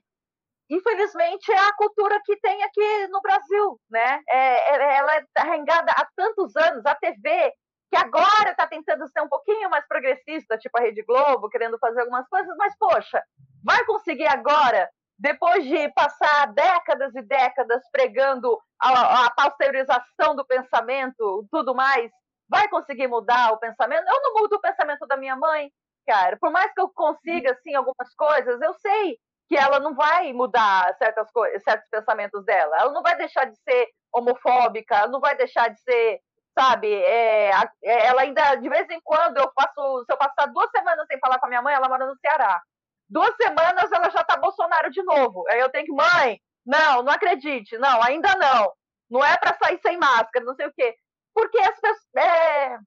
infelizmente, 0.71 1.51
é 1.51 1.59
a 1.59 1.75
cultura 1.75 2.21
que 2.25 2.37
tem 2.41 2.63
aqui 2.63 3.07
no 3.09 3.21
Brasil, 3.21 3.81
né? 3.91 4.21
É, 4.29 4.75
é, 4.75 4.97
ela 4.97 5.17
é 5.17 5.25
arrengada 5.39 5.93
há 5.93 6.07
tantos 6.15 6.55
anos, 6.57 6.85
a 6.85 6.95
TV, 6.95 7.53
que 7.91 7.97
agora 7.97 8.51
está 8.51 8.67
tentando 8.67 9.09
ser 9.09 9.23
um 9.23 9.29
pouquinho 9.29 9.71
mais 9.71 9.87
progressista, 9.87 10.59
tipo 10.59 10.77
a 10.79 10.83
Rede 10.83 11.03
Globo, 11.03 11.49
querendo 11.49 11.79
fazer 11.79 12.01
algumas 12.01 12.29
coisas, 12.29 12.55
mas, 12.59 12.77
poxa, 12.79 13.23
vai 13.65 13.85
conseguir 13.85 14.27
agora, 14.27 14.89
depois 15.19 15.65
de 15.65 15.89
passar 15.93 16.53
décadas 16.53 17.15
e 17.15 17.23
décadas 17.23 17.83
pregando 17.91 18.59
a, 18.81 19.27
a 19.27 19.31
pasteurização 19.31 20.35
do 20.35 20.45
pensamento, 20.45 21.47
tudo 21.51 21.75
mais, 21.75 22.11
vai 22.49 22.69
conseguir 22.69 23.09
mudar 23.09 23.53
o 23.53 23.59
pensamento? 23.59 24.07
Eu 24.07 24.23
não 24.23 24.35
mudo 24.35 24.57
o 24.57 24.61
pensamento 24.61 25.07
da 25.07 25.17
minha 25.17 25.37
mãe, 25.37 25.71
cara. 26.07 26.37
Por 26.41 26.51
mais 26.51 26.73
que 26.73 26.81
eu 26.81 26.89
consiga, 26.89 27.53
assim, 27.53 27.75
algumas 27.75 28.15
coisas, 28.15 28.61
eu 28.61 28.75
sei 28.75 29.19
que 29.49 29.57
ela 29.57 29.79
não 29.79 29.95
vai 29.95 30.33
mudar 30.33 30.95
certas 30.97 31.31
coisas, 31.31 31.63
certos 31.63 31.89
pensamentos 31.91 32.45
dela. 32.45 32.77
Ela 32.79 32.93
não 32.93 33.03
vai 33.03 33.17
deixar 33.17 33.45
de 33.45 33.57
ser 33.63 33.89
homofóbica, 34.13 35.07
não 35.09 35.21
vai 35.21 35.37
deixar 35.37 35.69
de 35.69 35.81
ser, 35.81 36.21
sabe? 36.59 36.93
É, 36.93 37.51
é, 37.85 38.07
ela 38.07 38.23
ainda, 38.23 38.57
de 38.57 38.69
vez 38.69 38.89
em 38.91 39.01
quando, 39.03 39.37
eu 39.39 39.51
faço, 39.55 40.05
se 40.05 40.13
eu 40.13 40.17
passar 40.17 40.47
duas 40.47 40.71
semanas 40.71 41.07
sem 41.07 41.19
falar 41.21 41.39
com 41.39 41.47
a 41.47 41.49
minha 41.49 41.63
mãe, 41.63 41.75
ela 41.75 41.89
mora 41.89 42.07
no 42.07 42.17
Ceará. 42.17 42.61
Duas 43.09 43.35
semanas 43.37 43.91
ela 43.93 44.11
já 44.11 44.25
tá 44.25 44.37
Bolsonaro 44.37 44.91
de 44.91 45.03
novo. 45.03 45.45
Aí 45.49 45.61
eu 45.61 45.71
tenho 45.71 45.87
que, 45.87 45.93
mãe, 45.93 46.41
não, 46.65 47.03
não 47.05 47.13
acredite, 47.13 47.79
não, 47.79 48.03
ainda 48.03 48.35
não. 48.37 48.73
Não 49.09 49.25
é 49.25 49.37
para 49.37 49.57
sair 49.57 49.79
sem 49.79 49.97
máscara, 49.97 50.45
não 50.45 50.55
sei 50.57 50.67
o 50.67 50.73
quê 50.73 50.97
porque 51.37 51.59
as 51.59 51.79
pessoas. 51.79 52.17
É, 52.17 52.79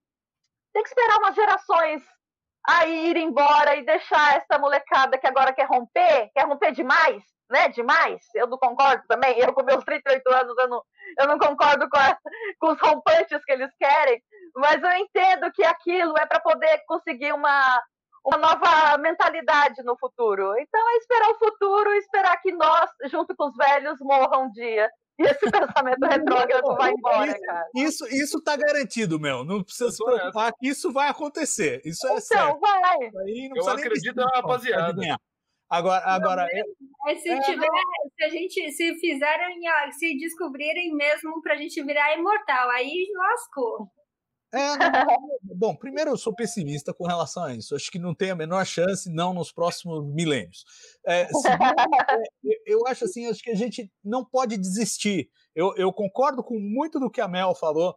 tem 0.74 0.84
que 0.84 0.90
esperar 0.90 1.18
umas 1.20 1.36
gerações 1.36 2.04
a 2.68 2.86
ir 2.88 3.16
embora 3.18 3.76
e 3.76 3.86
deixar 3.86 4.38
essa 4.38 4.60
molecada 4.60 5.18
que 5.18 5.28
agora 5.28 5.54
quer 5.54 5.68
romper, 5.68 6.30
quer 6.34 6.46
romper 6.46 6.72
demais, 6.72 7.24
né? 7.50 7.70
Demais. 7.70 8.22
Eu 8.36 8.48
não 8.48 8.58
concordo 8.58 9.04
também. 9.08 9.40
Eu, 9.40 9.54
com 9.54 9.64
meus 9.64 9.84
38 9.84 10.28
anos, 10.34 10.58
eu 10.58 10.68
não, 10.68 10.84
eu 11.20 11.28
não 11.28 11.40
concordo 11.40 11.90
com, 11.90 11.98
a, 11.98 12.18
com 12.60 12.72
os 12.72 12.80
rompantes 12.82 13.44
que 13.46 13.52
eles 13.52 13.72
querem, 13.78 14.22
mas 14.56 14.82
eu 14.82 14.92
entendo 14.94 15.52
que 15.52 15.64
aquilo 15.64 16.18
é 16.18 16.26
para 16.26 16.40
poder 16.40 16.84
conseguir 16.88 17.34
uma, 17.34 17.82
uma 18.26 18.38
nova 18.38 18.98
mentalidade 18.98 19.82
no 19.84 19.98
futuro. 19.98 20.56
Então 20.60 20.90
é 20.90 20.98
esperar 20.98 21.30
o 21.30 21.40
futuro, 21.40 21.94
esperar 21.94 22.38
que 22.42 22.52
nós 22.52 22.80
nós, 22.80 23.12
junto 23.12 23.36
com 23.36 23.48
os 23.48 23.56
velhos, 23.56 24.00
morram 24.02 24.46
um 24.46 24.52
dia. 24.52 24.90
E 25.20 25.24
esse 25.24 25.52
pensamento 25.52 26.06
retrógrado 26.06 26.76
vai 26.78 26.92
embora, 26.92 27.28
isso, 27.32 27.42
cara. 27.42 27.68
Isso, 27.76 28.08
isso 28.08 28.42
tá 28.42 28.56
garantido, 28.56 29.20
Mel. 29.20 29.44
Não 29.44 29.62
precisa 29.64 29.92
se 29.92 30.04
preocupar 30.04 30.54
que 30.58 30.68
isso 30.68 30.92
vai 30.94 31.10
acontecer. 31.10 31.82
Isso 31.84 32.08
é 32.08 32.12
então, 32.12 32.22
certo. 32.22 32.60
vai. 32.60 32.82
Aí 32.82 33.50
não 33.50 33.58
Eu 33.58 33.70
acredito 33.70 34.16
na 34.16 34.28
rapaziada. 34.34 35.02
Agora, 35.70 36.04
agora 36.06 36.48
eu- 36.52 36.66
É, 37.08 37.16
se 37.16 37.30
É, 37.30 37.40
tiver, 37.42 37.68
se 38.18 38.24
a 38.24 38.30
gente 38.30 38.72
se 38.72 38.96
fizerem, 39.00 39.60
se 39.92 40.18
descobrirem 40.18 40.96
mesmo 40.96 41.42
pra 41.42 41.56
gente 41.58 41.84
virar 41.84 42.16
imortal, 42.18 42.70
aí 42.72 43.06
lascou. 43.16 43.88
É, 44.52 44.60
bom, 45.44 45.76
primeiro 45.76 46.12
eu 46.12 46.18
sou 46.18 46.34
pessimista 46.34 46.94
com 46.94 47.06
relação 47.06 47.44
a 47.44 47.54
isso. 47.54 47.76
Acho 47.76 47.92
que 47.92 48.00
não 48.00 48.16
tem 48.16 48.32
a 48.32 48.36
menor 48.36 48.66
chance, 48.66 49.10
não 49.10 49.34
nos 49.34 49.52
próximos 49.52 50.04
milênios. 50.06 50.66
É, 51.06 51.28
segundo, 51.28 51.64
é, 52.46 52.62
eu 52.66 52.88
acho 52.88 53.06
assim, 53.06 53.28
acho 53.28 53.44
que 53.44 53.52
a 53.52 53.56
gente 53.56 53.92
não 54.04 54.26
pode 54.26 54.58
desistir. 54.58 55.30
Eu, 55.54 55.76
eu 55.76 55.94
concordo 55.94 56.44
com 56.44 56.60
muito 56.60 57.00
do 57.00 57.12
que 57.12 57.22
a 57.22 57.28
Mel 57.28 57.54
falou 57.54 57.96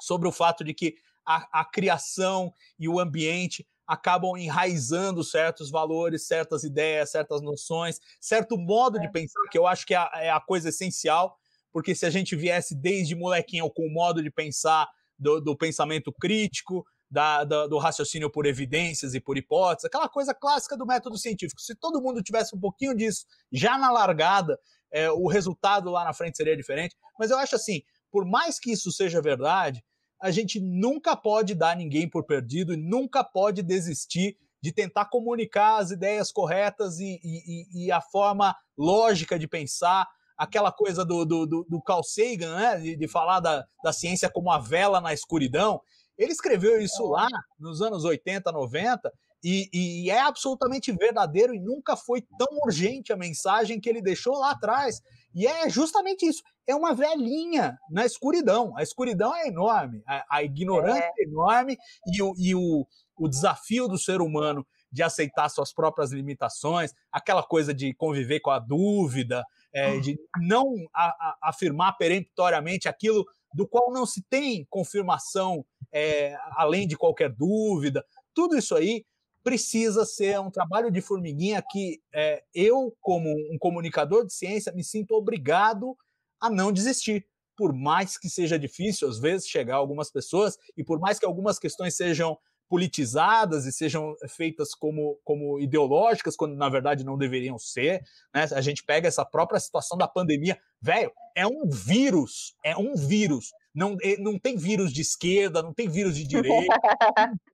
sobre 0.00 0.28
o 0.28 0.32
fato 0.32 0.62
de 0.62 0.74
que 0.74 0.96
a, 1.26 1.60
a 1.60 1.64
criação 1.64 2.52
e 2.78 2.86
o 2.86 3.00
ambiente 3.00 3.66
acabam 3.86 4.36
enraizando 4.36 5.24
certos 5.24 5.70
valores, 5.70 6.26
certas 6.26 6.64
ideias, 6.64 7.10
certas 7.10 7.40
noções, 7.42 8.00
certo 8.20 8.56
modo 8.58 8.98
de 8.98 9.10
pensar, 9.10 9.40
que 9.50 9.58
eu 9.58 9.66
acho 9.66 9.86
que 9.86 9.94
é 9.94 9.98
a, 9.98 10.10
é 10.16 10.30
a 10.30 10.40
coisa 10.40 10.70
essencial, 10.70 11.38
porque 11.72 11.94
se 11.94 12.06
a 12.06 12.10
gente 12.10 12.36
viesse 12.36 12.74
desde 12.74 13.14
molequinho 13.14 13.70
com 13.70 13.86
o 13.86 13.92
modo 13.92 14.22
de 14.22 14.30
pensar 14.30 14.88
do, 15.24 15.40
do 15.40 15.56
pensamento 15.56 16.12
crítico, 16.12 16.84
da, 17.10 17.44
da, 17.44 17.66
do 17.66 17.78
raciocínio 17.78 18.30
por 18.30 18.44
evidências 18.44 19.14
e 19.14 19.20
por 19.20 19.38
hipóteses, 19.38 19.86
aquela 19.86 20.08
coisa 20.08 20.34
clássica 20.34 20.76
do 20.76 20.84
método 20.84 21.16
científico. 21.16 21.62
Se 21.62 21.74
todo 21.74 22.02
mundo 22.02 22.22
tivesse 22.22 22.54
um 22.54 22.60
pouquinho 22.60 22.94
disso 22.94 23.24
já 23.50 23.78
na 23.78 23.90
largada, 23.90 24.58
é, 24.92 25.10
o 25.10 25.26
resultado 25.26 25.90
lá 25.90 26.04
na 26.04 26.12
frente 26.12 26.36
seria 26.36 26.56
diferente. 26.56 26.94
Mas 27.18 27.30
eu 27.30 27.38
acho 27.38 27.56
assim, 27.56 27.82
por 28.10 28.26
mais 28.26 28.58
que 28.58 28.70
isso 28.70 28.92
seja 28.92 29.22
verdade, 29.22 29.82
a 30.20 30.30
gente 30.30 30.60
nunca 30.60 31.16
pode 31.16 31.54
dar 31.54 31.74
ninguém 31.74 32.08
por 32.08 32.24
perdido 32.24 32.74
e 32.74 32.76
nunca 32.76 33.24
pode 33.24 33.62
desistir 33.62 34.36
de 34.60 34.72
tentar 34.72 35.06
comunicar 35.06 35.78
as 35.78 35.90
ideias 35.90 36.30
corretas 36.32 36.98
e, 36.98 37.20
e, 37.22 37.86
e 37.86 37.92
a 37.92 38.00
forma 38.00 38.54
lógica 38.76 39.38
de 39.38 39.46
pensar, 39.48 40.06
aquela 40.36 40.72
coisa 40.72 41.04
do, 41.04 41.24
do, 41.24 41.46
do, 41.46 41.66
do 41.68 41.82
Carl 41.82 42.02
Sagan, 42.02 42.56
né, 42.56 42.76
de, 42.78 42.96
de 42.96 43.08
falar 43.08 43.40
da, 43.40 43.64
da 43.82 43.92
ciência 43.92 44.30
como 44.30 44.50
a 44.50 44.58
vela 44.58 45.00
na 45.00 45.12
escuridão. 45.12 45.80
Ele 46.16 46.32
escreveu 46.32 46.80
isso 46.80 47.04
lá 47.06 47.28
nos 47.58 47.82
anos 47.82 48.04
80, 48.04 48.50
90, 48.52 49.12
e, 49.44 49.68
e, 49.74 50.10
é 50.10 50.20
absolutamente 50.20 50.90
verdadeiro 50.90 51.54
e 51.54 51.60
nunca 51.60 51.96
foi 51.96 52.22
tão 52.38 52.48
urgente 52.64 53.12
a 53.12 53.16
mensagem 53.16 53.78
que 53.78 53.90
ele 53.90 54.00
deixou 54.00 54.38
lá 54.38 54.52
atrás. 54.52 55.02
E 55.34 55.46
é 55.46 55.68
justamente 55.68 56.24
isso. 56.24 56.42
É 56.66 56.74
uma 56.74 56.94
velhinha 56.94 57.76
na 57.90 58.06
escuridão. 58.06 58.74
A 58.74 58.82
escuridão 58.82 59.36
é 59.36 59.48
enorme, 59.48 60.02
a, 60.08 60.24
a 60.30 60.42
ignorância 60.42 61.12
é. 61.18 61.22
é, 61.22 61.24
enorme 61.24 61.76
e, 62.06 62.22
o, 62.22 62.34
e 62.38 62.54
o, 62.54 62.86
o 63.18 63.28
desafio 63.28 63.86
do 63.86 63.98
ser 63.98 64.22
humano 64.22 64.66
de 64.90 65.02
aceitar 65.02 65.48
suas 65.50 65.74
próprias 65.74 66.10
limitações, 66.12 66.92
aquela 67.12 67.42
coisa 67.42 67.74
de 67.74 67.92
conviver 67.94 68.40
com 68.40 68.50
a 68.50 68.60
dúvida, 68.60 69.44
é, 69.74 69.98
de 69.98 70.16
não 70.40 70.72
a, 70.94 71.06
a, 71.06 71.38
afirmar 71.42 71.96
peremptoriamente 71.98 72.88
aquilo 72.88 73.26
do 73.52 73.66
qual 73.66 73.92
não 73.92 74.06
se 74.06 74.22
tem 74.22 74.66
confirmação 74.70 75.64
é, 75.92 76.36
além 76.52 76.86
de 76.86 76.96
qualquer 76.96 77.30
dúvida. 77.30 78.04
Tudo 78.32 78.56
isso 78.56 78.74
aí 78.74 79.04
precisa 79.42 80.06
ser 80.06 80.40
um 80.40 80.50
trabalho 80.50 80.90
de 80.90 81.00
formiguinha 81.00 81.62
que 81.70 82.00
é, 82.12 82.42
eu, 82.54 82.96
como 83.00 83.28
um 83.52 83.58
comunicador 83.58 84.26
de 84.26 84.32
ciência, 84.32 84.72
me 84.72 84.82
sinto 84.82 85.14
obrigado 85.14 85.96
a 86.40 86.48
não 86.48 86.72
desistir. 86.72 87.26
Por 87.56 87.72
mais 87.72 88.16
que 88.18 88.28
seja 88.28 88.58
difícil, 88.58 89.08
às 89.08 89.18
vezes, 89.18 89.46
chegar 89.46 89.74
a 89.74 89.78
algumas 89.78 90.10
pessoas, 90.10 90.56
e 90.76 90.82
por 90.82 90.98
mais 90.98 91.18
que 91.18 91.26
algumas 91.26 91.58
questões 91.58 91.94
sejam 91.94 92.36
politizadas 92.74 93.66
e 93.66 93.72
sejam 93.72 94.16
feitas 94.28 94.74
como, 94.74 95.16
como 95.22 95.60
ideológicas, 95.60 96.34
quando 96.34 96.56
na 96.56 96.68
verdade 96.68 97.04
não 97.04 97.16
deveriam 97.16 97.56
ser. 97.56 98.02
Né? 98.34 98.48
A 98.52 98.60
gente 98.60 98.82
pega 98.82 99.06
essa 99.06 99.24
própria 99.24 99.60
situação 99.60 99.96
da 99.96 100.08
pandemia. 100.08 100.58
Velho, 100.82 101.12
é 101.36 101.46
um 101.46 101.68
vírus, 101.70 102.56
é 102.64 102.76
um 102.76 102.96
vírus. 102.96 103.52
Não, 103.72 103.96
não 104.18 104.40
tem 104.40 104.56
vírus 104.56 104.92
de 104.92 105.02
esquerda, 105.02 105.62
não 105.62 105.72
tem 105.72 105.88
vírus 105.88 106.16
de 106.16 106.26
direita, 106.26 106.74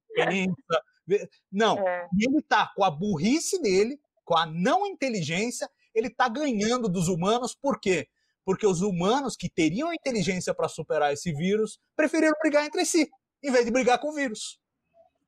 não. 1.53 1.79
É. 1.87 2.09
Ele 2.19 2.41
tá 2.41 2.73
com 2.75 2.83
a 2.83 2.91
burrice 2.91 3.61
dele, 3.61 4.01
com 4.25 4.39
a 4.39 4.47
não 4.47 4.87
inteligência, 4.87 5.69
ele 5.95 6.09
tá 6.09 6.31
ganhando 6.31 6.89
dos 6.89 7.09
humanos, 7.09 7.55
por 7.55 7.79
quê? 7.79 8.09
Porque 8.43 8.67
os 8.67 8.81
humanos 8.81 9.37
que 9.37 9.51
teriam 9.51 9.93
inteligência 9.93 10.55
para 10.55 10.67
superar 10.67 11.13
esse 11.13 11.31
vírus 11.31 11.79
preferiram 11.95 12.33
brigar 12.41 12.65
entre 12.65 12.87
si, 12.87 13.07
em 13.43 13.53
vez 13.53 13.67
de 13.67 13.71
brigar 13.71 13.99
com 13.99 14.09
o 14.09 14.15
vírus. 14.15 14.59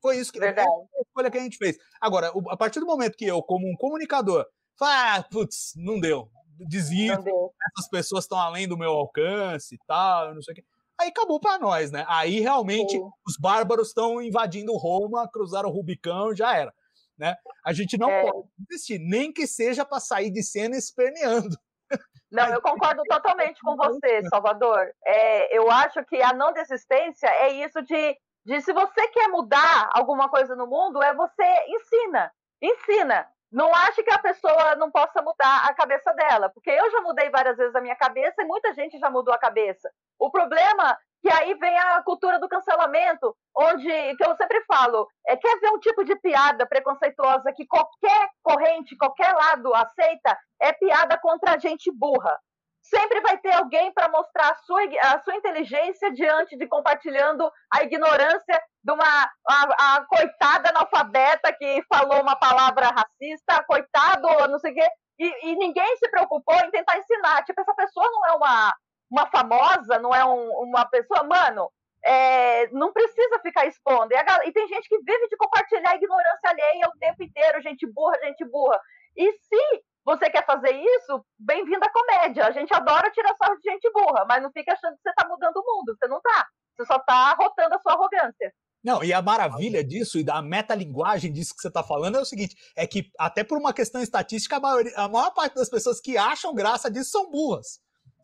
Foi 0.03 0.17
isso 0.17 0.33
que 0.33 0.41
Verdade. 0.41 0.69
a 0.69 1.03
escolha 1.03 1.31
que 1.31 1.39
a 1.39 1.43
gente 1.43 1.57
fez. 1.57 1.79
Agora, 2.01 2.33
a 2.51 2.57
partir 2.57 2.81
do 2.81 2.87
momento 2.87 3.17
que 3.17 3.25
eu, 3.25 3.41
como 3.41 3.71
um 3.71 3.77
comunicador, 3.77 4.45
falo, 4.77 4.91
ah, 4.93 5.25
putz, 5.31 5.73
não 5.77 6.01
deu, 6.01 6.29
desisto, 6.59 7.53
essas 7.71 7.89
pessoas 7.89 8.25
estão 8.25 8.39
além 8.39 8.67
do 8.67 8.77
meu 8.77 8.91
alcance 8.91 9.77
e 9.77 9.79
tal, 9.87 10.35
não 10.35 10.43
sei 10.43 10.53
o 10.53 10.55
quê. 10.57 10.65
Aí 11.01 11.09
acabou 11.09 11.41
para 11.41 11.59
nós, 11.59 11.91
né? 11.91 12.05
Aí 12.09 12.41
realmente 12.41 12.93
Sim. 12.93 13.09
os 13.27 13.37
bárbaros 13.39 13.89
estão 13.89 14.21
invadindo 14.21 14.77
Roma, 14.77 15.29
cruzaram 15.31 15.69
o 15.69 15.73
Rubicão, 15.73 16.35
já 16.35 16.57
era. 16.57 16.73
Né? 17.17 17.37
A 17.65 17.73
gente 17.73 17.97
não 17.97 18.11
é. 18.11 18.23
pode 18.23 18.49
desistir, 18.59 18.99
nem 18.99 19.33
que 19.33 19.47
seja 19.47 19.85
para 19.85 20.01
sair 20.01 20.31
de 20.31 20.43
cena 20.43 20.77
esperneando. 20.77 21.57
Não, 22.33 22.49
eu 22.49 22.63
concordo 22.63 23.03
totalmente 23.05 23.61
com 23.61 23.77
você, 23.77 24.23
Salvador. 24.31 24.91
É, 25.05 25.57
eu 25.57 25.71
acho 25.71 26.03
que 26.07 26.23
a 26.23 26.33
não 26.33 26.51
desistência 26.51 27.27
é 27.27 27.63
isso 27.63 27.83
de 27.83 28.17
de 28.45 28.61
se 28.61 28.73
você 28.73 29.09
quer 29.09 29.29
mudar 29.29 29.91
alguma 29.93 30.29
coisa 30.29 30.57
no 30.57 30.67
mundo, 30.67 31.03
é 31.03 31.15
você 31.15 31.45
ensina, 31.69 32.33
ensina. 32.61 33.29
Não 33.51 33.73
ache 33.75 34.03
que 34.03 34.13
a 34.13 34.19
pessoa 34.19 34.77
não 34.77 34.91
possa 34.91 35.21
mudar 35.21 35.67
a 35.67 35.75
cabeça 35.75 36.13
dela, 36.15 36.49
porque 36.49 36.71
eu 36.71 36.91
já 36.91 37.03
mudei 37.03 37.29
várias 37.29 37.57
vezes 37.57 37.75
a 37.75 37.83
minha 37.83 37.95
cabeça 37.95 38.43
e 38.43 38.47
muita 38.47 38.73
gente 38.73 38.99
já 38.99 39.11
mudou 39.11 39.33
a 39.33 39.39
cabeça. 39.39 39.91
O 40.19 40.31
problema 40.31 40.99
que 41.21 41.31
aí 41.31 41.55
vem 41.55 41.79
a 41.79 42.03
cultura 42.03 42.41
do 42.41 42.49
cancelamento, 42.49 43.37
onde 43.55 44.17
que 44.17 44.25
eu 44.25 44.35
sempre 44.37 44.65
falo, 44.65 45.07
é 45.27 45.37
quer 45.37 45.61
ver 45.61 45.71
um 45.71 45.79
tipo 45.79 46.03
de 46.03 46.17
piada 46.17 46.67
preconceituosa 46.67 47.53
que 47.53 47.67
qualquer 47.67 48.31
corrente, 48.43 48.97
qualquer 48.97 49.33
lado 49.33 49.73
aceita, 49.75 50.37
é 50.61 50.73
piada 50.73 51.17
contra 51.19 51.53
a 51.53 51.59
gente 51.59 51.93
burra 51.93 52.37
sempre 52.83 53.21
vai 53.21 53.39
ter 53.39 53.53
alguém 53.55 53.93
para 53.93 54.09
mostrar 54.09 54.51
a 54.51 54.57
sua, 54.57 54.81
a 55.03 55.21
sua 55.23 55.37
inteligência 55.37 56.13
diante 56.13 56.57
de 56.57 56.67
compartilhando 56.67 57.51
a 57.73 57.83
ignorância 57.85 58.61
de 58.83 58.93
uma 58.93 59.05
a, 59.49 59.97
a 59.97 60.05
coitada 60.07 60.71
analfabeta 60.71 61.53
que 61.53 61.83
falou 61.89 62.21
uma 62.21 62.37
palavra 62.37 62.89
racista, 62.89 63.65
coitado, 63.65 64.29
não 64.49 64.59
sei 64.59 64.73
o 64.73 64.75
quê, 64.75 64.89
e, 65.19 65.51
e, 65.51 65.57
ninguém 65.57 65.97
se 65.97 66.11
preocupou 66.11 66.57
em 66.57 66.71
tentar 66.71 66.99
ensinar. 66.99 67.45
Tipo, 67.45 67.61
essa 67.61 67.75
pessoa 67.75 68.07
não 68.11 68.27
é 68.27 68.33
uma, 68.33 68.75
uma 69.11 69.27
famosa, 69.31 69.99
não 70.01 70.13
é 70.13 70.25
um, 70.25 70.51
uma 70.65 70.85
pessoa, 70.87 71.23
mano, 71.23 71.71
é, 72.05 72.67
não 72.71 72.93
precisa 72.93 73.39
ficar 73.41 73.67
expondo. 73.67 74.13
E, 74.13 74.17
a, 74.17 74.47
e 74.47 74.53
tem 74.53 74.67
gente 74.67 74.89
que 74.89 74.99
vive 74.99 75.29
de 75.29 75.37
compartilhar 75.37 75.91
a 75.91 75.97
ignorância 75.97 76.51
alheia 76.51 76.89
o 76.89 76.99
tempo 76.99 77.23
inteiro, 77.23 77.63
gente 77.63 77.87
burra, 77.87 78.19
gente 78.23 78.45
burra. 78.45 78.81
E 79.17 79.33
se 79.33 79.85
você 80.05 80.29
quer 80.31 80.45
fazer 80.45 80.73
isso? 80.73 81.25
Bem-vindo 81.39 81.85
à 81.85 81.91
comédia. 81.91 82.47
A 82.47 82.51
gente 82.51 82.73
adora 82.75 83.11
tirar 83.11 83.35
sarro 83.37 83.57
de 83.57 83.71
gente 83.71 83.91
burra, 83.93 84.25
mas 84.29 84.43
não 84.43 84.51
fica 84.51 84.73
achando 84.73 84.97
que 84.97 85.03
você 85.03 85.11
está 85.11 85.29
mudando 85.29 85.57
o 85.57 85.65
mundo. 85.65 85.97
Você 85.97 86.09
não 86.09 86.19
está. 86.19 86.49
Você 86.77 86.87
só 86.87 86.97
está 86.97 87.35
rotando 87.35 87.75
a 87.75 87.79
sua 87.79 87.93
arrogância. 87.93 88.53
Não, 88.83 89.05
e 89.05 89.13
a 89.13 89.23
maravilha 89.23 89.85
disso 89.85 90.19
e 90.19 90.25
da 90.25 90.43
metalinguagem 90.43 91.33
disso 91.33 91.55
que 91.55 91.63
você 91.63 91.69
está 91.69 91.85
falando 91.85 92.19
é 92.19 92.21
o 92.21 92.25
seguinte: 92.25 92.57
é 92.77 92.85
que, 92.85 93.11
até 93.17 93.45
por 93.45 93.57
uma 93.57 93.73
questão 93.73 94.03
estatística, 94.03 94.57
a, 94.57 94.61
maioria, 94.61 94.93
a 94.97 95.09
maior 95.09 95.31
parte 95.31 95.55
das 95.55 95.71
pessoas 95.71 96.01
que 96.01 96.19
acham 96.19 96.53
graça 96.55 96.91
disso 96.91 97.11
são 97.11 97.31
burras. 97.31 97.81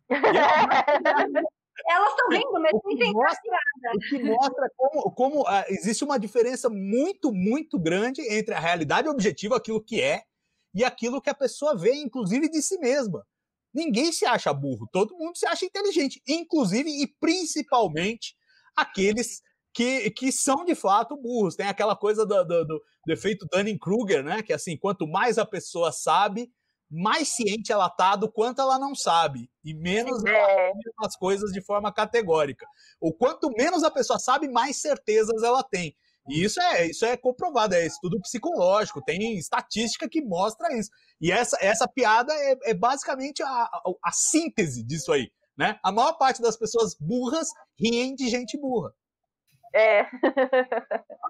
Elas 1.86 2.10
estão 2.10 2.28
rindo, 2.30 2.60
mas 2.60 2.72
não 2.72 2.96
tem 2.96 3.12
mostra, 3.12 3.52
O 3.94 3.98
que 4.00 4.22
mostra 4.24 4.70
como, 4.76 5.10
como 5.12 5.42
uh, 5.42 5.64
existe 5.68 6.02
uma 6.02 6.18
diferença 6.18 6.68
muito, 6.68 7.32
muito 7.32 7.78
grande 7.78 8.20
entre 8.34 8.52
a 8.52 8.58
realidade 8.58 9.08
objetiva, 9.08 9.56
aquilo 9.56 9.80
que 9.80 10.02
é, 10.02 10.24
e 10.78 10.84
aquilo 10.84 11.20
que 11.20 11.28
a 11.28 11.34
pessoa 11.34 11.76
vê, 11.76 11.92
inclusive 11.96 12.48
de 12.48 12.62
si 12.62 12.78
mesma. 12.78 13.26
Ninguém 13.74 14.12
se 14.12 14.24
acha 14.24 14.52
burro, 14.52 14.88
todo 14.92 15.16
mundo 15.16 15.36
se 15.36 15.44
acha 15.44 15.64
inteligente, 15.64 16.22
inclusive 16.26 16.88
e 16.88 17.08
principalmente 17.18 18.36
aqueles 18.76 19.42
que, 19.74 20.08
que 20.12 20.30
são 20.30 20.64
de 20.64 20.76
fato 20.76 21.16
burros. 21.16 21.56
Tem 21.56 21.66
aquela 21.66 21.96
coisa 21.96 22.24
do, 22.24 22.44
do, 22.44 22.64
do, 22.64 22.82
do 23.06 23.12
efeito 23.12 23.44
Dunning-Kruger, 23.52 24.22
né? 24.22 24.40
Que 24.40 24.52
assim, 24.52 24.76
quanto 24.76 25.04
mais 25.04 25.36
a 25.36 25.44
pessoa 25.44 25.90
sabe, 25.90 26.48
mais 26.88 27.26
ciente 27.26 27.72
ela 27.72 27.90
tá 27.90 28.14
do 28.14 28.30
quanto 28.30 28.60
ela 28.60 28.78
não 28.78 28.94
sabe 28.94 29.50
e 29.64 29.74
menos 29.74 30.24
é. 30.24 30.30
ela 30.30 30.72
as 31.00 31.16
coisas 31.16 31.50
de 31.50 31.60
forma 31.60 31.92
categórica. 31.92 32.64
Ou 33.00 33.12
quanto 33.12 33.50
menos 33.50 33.82
a 33.82 33.90
pessoa 33.90 34.20
sabe, 34.20 34.48
mais 34.48 34.80
certezas 34.80 35.42
ela 35.42 35.64
tem. 35.64 35.96
E 36.28 36.44
isso 36.44 36.60
é, 36.60 36.86
isso 36.86 37.04
é 37.04 37.16
comprovado, 37.16 37.74
é 37.74 37.86
estudo 37.86 38.20
psicológico, 38.20 39.02
tem 39.02 39.38
estatística 39.38 40.08
que 40.08 40.20
mostra 40.20 40.76
isso. 40.76 40.90
E 41.20 41.32
essa, 41.32 41.56
essa 41.60 41.88
piada 41.88 42.32
é, 42.32 42.70
é 42.70 42.74
basicamente 42.74 43.42
a, 43.42 43.46
a, 43.48 43.82
a 44.04 44.12
síntese 44.12 44.84
disso 44.84 45.12
aí. 45.12 45.30
Né? 45.56 45.78
A 45.82 45.90
maior 45.90 46.12
parte 46.12 46.40
das 46.40 46.56
pessoas 46.56 46.94
burras 47.00 47.48
riem 47.78 48.14
de 48.14 48.28
gente 48.28 48.56
burra. 48.56 48.92
É. 49.74 50.02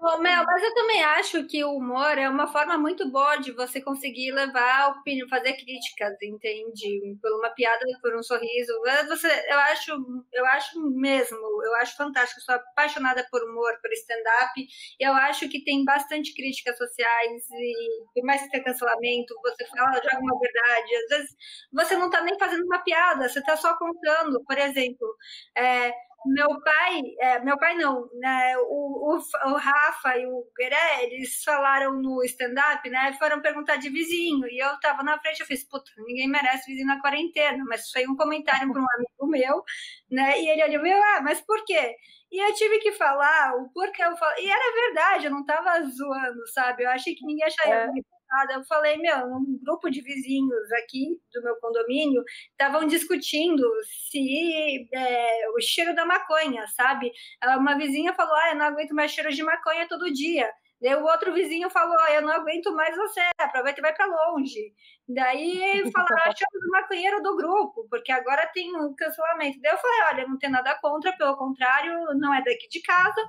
Ô, 0.01 0.17
Mel, 0.19 0.43
mas 0.45 0.63
eu 0.63 0.73
também 0.73 1.03
acho 1.03 1.45
que 1.45 1.63
o 1.63 1.75
humor 1.75 2.17
é 2.17 2.29
uma 2.29 2.47
forma 2.47 2.77
muito 2.77 3.09
boa 3.11 3.35
de 3.37 3.51
você 3.51 3.81
conseguir 3.81 4.31
levar 4.31 4.91
opinião, 4.91 5.27
fazer 5.27 5.53
críticas, 5.53 6.15
entende? 6.21 7.17
Por 7.21 7.31
uma 7.37 7.49
piada, 7.49 7.85
por 8.01 8.15
um 8.15 8.23
sorriso. 8.23 8.71
Você, 9.09 9.27
eu 9.49 9.59
acho, 9.59 9.91
eu 10.33 10.45
acho 10.45 10.79
mesmo, 10.91 11.37
eu 11.65 11.75
acho 11.75 11.97
fantástico. 11.97 12.39
Eu 12.39 12.45
sou 12.45 12.55
apaixonada 12.55 13.27
por 13.29 13.43
humor, 13.43 13.77
por 13.81 13.91
stand-up. 13.93 14.67
Eu 14.99 15.13
acho 15.13 15.49
que 15.49 15.63
tem 15.63 15.83
bastante 15.83 16.33
críticas 16.33 16.77
sociais 16.77 17.49
e 17.51 18.03
por 18.13 18.23
mais 18.23 18.41
que 18.41 18.49
tenha 18.51 18.63
cancelamento, 18.63 19.35
você 19.43 19.65
fala, 19.67 19.95
joga 19.95 20.19
uma 20.19 20.39
verdade. 20.39 20.95
Às 20.95 21.09
vezes 21.09 21.35
você 21.73 21.97
não 21.97 22.05
está 22.07 22.21
nem 22.21 22.37
fazendo 22.39 22.63
uma 22.65 22.79
piada, 22.83 23.27
você 23.27 23.39
está 23.39 23.57
só 23.57 23.77
contando. 23.77 24.43
Por 24.45 24.57
exemplo, 24.57 25.15
é, 25.57 25.91
meu 26.25 26.61
pai, 26.61 27.01
é, 27.19 27.39
meu 27.39 27.57
pai 27.57 27.75
não, 27.75 28.09
né? 28.19 28.57
O, 28.57 29.15
o, 29.15 29.51
o 29.51 29.57
Rafa 29.57 30.17
e 30.17 30.25
o 30.25 30.45
Gueré, 30.57 31.05
eles 31.05 31.43
falaram 31.43 31.93
no 32.01 32.23
stand-up, 32.23 32.89
né? 32.89 33.13
Foram 33.17 33.41
perguntar 33.41 33.77
de 33.77 33.89
vizinho. 33.89 34.47
E 34.47 34.57
eu 34.57 34.79
tava 34.79 35.03
na 35.03 35.19
frente, 35.19 35.39
eu 35.39 35.45
fiz, 35.45 35.63
puta, 35.63 35.89
ninguém 36.05 36.27
merece 36.27 36.65
vizinho 36.65 36.87
na 36.87 37.01
quarentena. 37.01 37.63
Mas 37.67 37.89
foi 37.91 38.07
um 38.07 38.15
comentário 38.15 38.71
para 38.71 38.81
um 38.81 38.85
amigo 38.95 39.27
meu, 39.27 39.63
né? 40.11 40.41
E 40.41 40.49
ele 40.49 40.63
olhou, 40.63 40.83
meu, 40.83 40.97
ah, 41.15 41.21
mas 41.23 41.41
por 41.41 41.63
quê? 41.65 41.95
E 42.31 42.39
eu 42.43 42.53
tive 42.53 42.79
que 42.79 42.91
falar 42.91 43.55
o 43.55 43.69
porquê 43.73 44.03
eu 44.03 44.15
falei. 44.17 44.45
E 44.45 44.49
era 44.49 44.87
verdade, 44.87 45.25
eu 45.25 45.31
não 45.31 45.45
tava 45.45 45.81
zoando, 45.83 46.47
sabe? 46.53 46.83
Eu 46.83 46.89
achei 46.89 47.15
que 47.15 47.25
ninguém 47.25 47.45
acharia 47.45 47.75
é. 47.75 48.18
Muito 48.31 48.51
eu 48.53 48.63
falei, 48.65 48.97
meu, 48.97 49.25
um 49.27 49.59
grupo 49.63 49.89
de 49.89 50.01
vizinhos 50.01 50.71
aqui 50.73 51.19
do 51.33 51.41
meu 51.43 51.55
condomínio 51.57 52.23
estavam 52.51 52.85
discutindo 52.87 53.63
se 54.09 54.87
é, 54.93 55.49
o 55.55 55.61
cheiro 55.61 55.95
da 55.95 56.05
maconha, 56.05 56.65
sabe? 56.67 57.11
Uma 57.57 57.77
vizinha 57.77 58.13
falou, 58.13 58.35
ah, 58.35 58.49
eu 58.51 58.55
não 58.55 58.65
aguento 58.65 58.93
mais 58.93 59.11
cheiro 59.11 59.31
de 59.31 59.43
maconha 59.43 59.87
todo 59.87 60.13
dia. 60.13 60.49
Daí 60.81 60.95
o 60.95 61.03
outro 61.03 61.33
vizinho 61.33 61.69
falou, 61.69 61.97
ah, 61.99 62.13
eu 62.13 62.21
não 62.21 62.31
aguento 62.31 62.73
mais 62.73 62.95
você, 62.95 63.19
aproveita 63.37 63.81
e 63.81 63.81
vai 63.81 63.93
para 63.93 64.05
longe. 64.05 64.73
Daí 65.07 65.83
falaram, 65.91 66.23
achamos 66.23 66.67
o 66.67 66.71
maconheiro 66.71 67.21
do 67.21 67.35
grupo, 67.35 67.85
porque 67.89 68.11
agora 68.11 68.47
tem 68.53 68.73
um 68.77 68.95
cancelamento. 68.95 69.59
Daí 69.61 69.73
eu 69.73 69.77
falei, 69.77 69.99
olha, 70.13 70.27
não 70.27 70.37
tem 70.37 70.49
nada 70.49 70.77
contra, 70.79 71.11
pelo 71.17 71.35
contrário, 71.35 71.93
não 72.15 72.33
é 72.33 72.41
daqui 72.41 72.69
de 72.69 72.81
casa, 72.81 73.21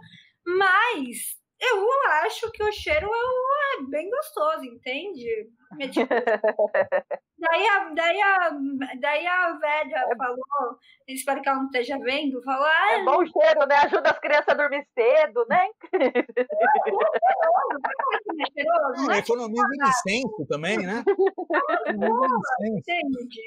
mas 0.47 1.40
eu 1.61 1.93
acho 2.25 2.51
que 2.53 2.63
o 2.63 2.73
cheiro 2.73 3.09
é, 3.09 3.83
bem 3.89 4.09
gostoso, 4.11 4.65
entende? 4.65 5.51
É 5.79 5.89
tipo, 5.89 6.13
daí, 7.39 7.67
a, 7.69 7.89
daí, 7.95 8.21
a, 8.21 8.51
daí 8.99 9.27
a 9.27 9.53
velha 9.53 10.07
é 10.11 10.17
falou, 10.17 10.79
espero 11.07 11.41
que 11.41 11.49
ela 11.49 11.59
não 11.59 11.67
esteja 11.67 11.97
vendo, 11.99 12.43
falou. 12.43 12.67
Ah, 12.67 12.93
é 12.95 13.05
bom 13.05 13.25
cheiro, 13.25 13.67
né? 13.67 13.77
Ajuda 13.77 14.11
as 14.11 14.19
crianças 14.19 14.49
a 14.49 14.55
dormir 14.55 14.85
cedo, 14.99 15.47
né? 15.49 15.69
É, 19.11 19.19
economiza 19.19 19.67
licença 19.81 20.47
também, 20.49 20.79
né? 20.79 21.05
Entende? 22.61 23.41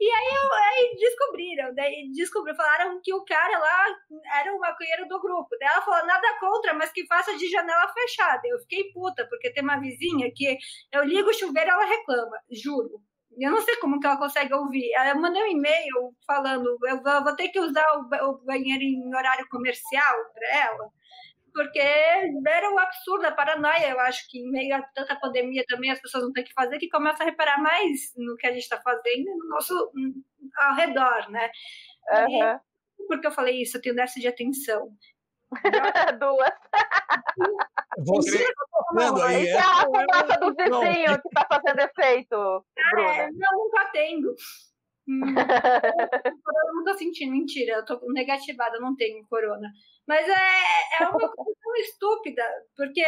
E 0.00 0.10
aí, 0.10 0.34
eu, 0.34 0.52
aí 0.54 0.96
descobriram, 0.98 1.74
daí 1.74 2.10
descobriram, 2.14 2.56
falaram 2.56 3.00
que 3.02 3.14
o 3.14 3.24
cara 3.24 3.58
lá 3.58 3.86
era 4.40 4.54
o 4.54 4.58
maconheiro 4.58 5.08
do 5.08 5.20
grupo. 5.20 5.48
Daí 5.58 5.68
ela 5.68 5.82
falou, 5.82 6.06
nada 6.06 6.38
contra, 6.40 6.74
mas 6.74 6.92
que 6.92 7.06
faça 7.06 7.36
de 7.36 7.48
janela 7.50 7.88
fechada. 7.92 8.42
Eu 8.44 8.58
fiquei 8.60 8.92
puta, 8.92 9.26
porque 9.28 9.52
tem 9.52 9.62
uma 9.62 9.80
vizinha 9.80 10.30
que 10.34 10.58
eu 10.92 11.04
ligo 11.22 11.30
o 11.30 11.34
chuveiro 11.34 11.70
ela 11.70 11.84
reclama, 11.84 12.36
juro. 12.50 13.00
Eu 13.38 13.50
não 13.50 13.62
sei 13.62 13.76
como 13.76 13.98
que 13.98 14.06
ela 14.06 14.18
consegue 14.18 14.52
ouvir. 14.52 14.90
Eu 15.08 15.20
mandei 15.20 15.42
um 15.42 15.46
e-mail 15.46 16.14
falando, 16.26 16.76
eu 16.86 17.02
vou 17.02 17.34
ter 17.34 17.48
que 17.48 17.58
usar 17.58 17.84
o 17.96 18.44
banheiro 18.44 18.82
em 18.82 19.14
horário 19.14 19.48
comercial 19.48 20.14
para 20.34 20.64
ela, 20.64 20.90
porque 21.54 21.78
era 21.78 22.70
um 22.70 22.78
absurdo, 22.78 23.24
a 23.24 23.32
paranoia. 23.32 23.90
Eu 23.90 24.00
acho 24.00 24.28
que 24.28 24.38
em 24.38 24.50
meio 24.50 24.76
a 24.76 24.82
tanta 24.94 25.18
pandemia 25.18 25.64
também 25.66 25.90
as 25.90 26.00
pessoas 26.00 26.24
não 26.24 26.32
têm 26.32 26.44
que 26.44 26.52
fazer, 26.52 26.78
que 26.78 26.90
começa 26.90 27.22
a 27.22 27.26
reparar 27.26 27.60
mais 27.62 28.12
no 28.16 28.36
que 28.36 28.46
a 28.46 28.52
gente 28.52 28.64
está 28.64 28.80
fazendo 28.82 29.24
no 29.24 29.48
nosso 29.48 29.92
ao 30.58 30.74
redor, 30.74 31.30
né? 31.30 31.50
Uhum. 32.10 32.60
E, 33.00 33.06
porque 33.06 33.26
eu 33.26 33.32
falei 33.32 33.62
isso, 33.62 33.78
eu 33.78 33.82
tenho 33.82 33.94
déficit 33.94 34.20
de 34.20 34.28
atenção. 34.28 34.90
Duas. 36.18 36.54
Você 37.98 38.44
tá 38.94 39.26
aí. 39.26 39.46
É 39.46 39.58
a 39.58 39.84
fumaça 39.84 40.38
do 40.40 40.54
vizinho 40.54 41.22
que 41.22 41.28
tá 41.28 41.46
fazendo 41.48 41.80
efeito, 41.80 42.36
ah, 42.36 43.00
é, 43.00 43.30
não, 43.32 43.58
não 43.58 43.70
tá 43.70 43.90
tendo. 43.92 44.34
Hum, 45.06 45.20
eu 46.66 46.74
não 46.74 46.84
tô 46.84 46.94
sentindo, 46.94 47.32
mentira, 47.32 47.74
eu 47.76 47.84
tô 47.84 48.00
negativada, 48.12 48.80
não 48.80 48.96
tenho 48.96 49.26
corona. 49.28 49.68
Mas 50.06 50.26
é, 50.28 51.02
é 51.02 51.08
uma 51.08 51.28
coisa 51.28 51.54
tão 51.62 51.76
estúpida, 51.76 52.42
porque 52.76 53.04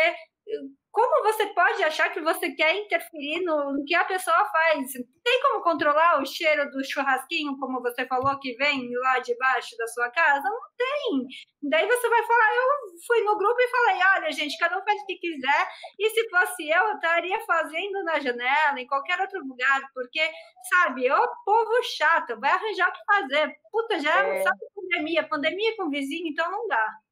como 0.95 1.25
você 1.25 1.47
pode 1.49 1.83
achar 1.83 2.11
que 2.11 2.21
você 2.21 2.53
quer 2.53 2.77
interferir 2.77 3.43
no, 3.43 3.73
no, 3.73 3.85
que 3.85 3.97
a 3.97 4.05
pessoa 4.05 4.45
faz? 4.47 4.93
Tem 4.93 5.43
como 5.43 5.61
controlar 5.61 6.23
o 6.23 6.25
cheiro 6.25 6.71
do 6.71 6.85
churrasquinho, 6.85 7.59
como 7.59 7.83
você 7.83 8.07
falou, 8.07 8.39
que 8.39 8.55
vem 8.55 8.89
lá 8.99 9.19
de 9.19 9.37
baixo 9.37 9.77
da 9.77 9.89
sua 9.89 10.09
casa? 10.11 10.45
Não 10.45 10.61
tem. 10.77 11.27
Daí 11.69 11.85
você 11.89 12.09
vai 12.09 12.23
falar, 12.23 12.55
eu 12.55 12.99
fui 13.07 13.21
no 13.25 13.37
grupo 13.37 13.61
e 13.61 13.69
falei, 13.69 14.03
olha, 14.17 14.33
gente, 14.33 14.57
cada 14.57 14.79
um 14.79 14.85
faz 14.85 15.03
o 15.03 15.07
que 15.07 15.17
quiser, 15.17 15.69
e 15.99 16.11
se 16.11 16.31
fosse 16.31 16.69
eu, 16.69 16.85
eu 16.85 16.95
estaria 16.95 17.41
fazendo 17.41 18.05
na 18.05 18.21
janela, 18.21 18.79
em 18.79 18.87
qualquer 18.87 19.19
outro 19.21 19.41
lugar, 19.45 19.81
porque, 19.93 20.31
sabe, 20.71 21.11
o 21.11 21.29
povo 21.45 21.83
chato, 21.97 22.39
vai 22.39 22.51
arranjar 22.51 22.89
o 22.89 22.93
que 22.93 23.05
fazer. 23.05 23.57
Puta, 23.73 23.99
já 23.99 24.23
é. 24.23 24.43
sabe 24.43 24.59
pandemia, 24.77 25.29
pandemia 25.29 25.77
com 25.77 25.91
vizinho, 25.91 26.29
então 26.29 26.49
não 26.51 26.69
dá. 26.69 27.04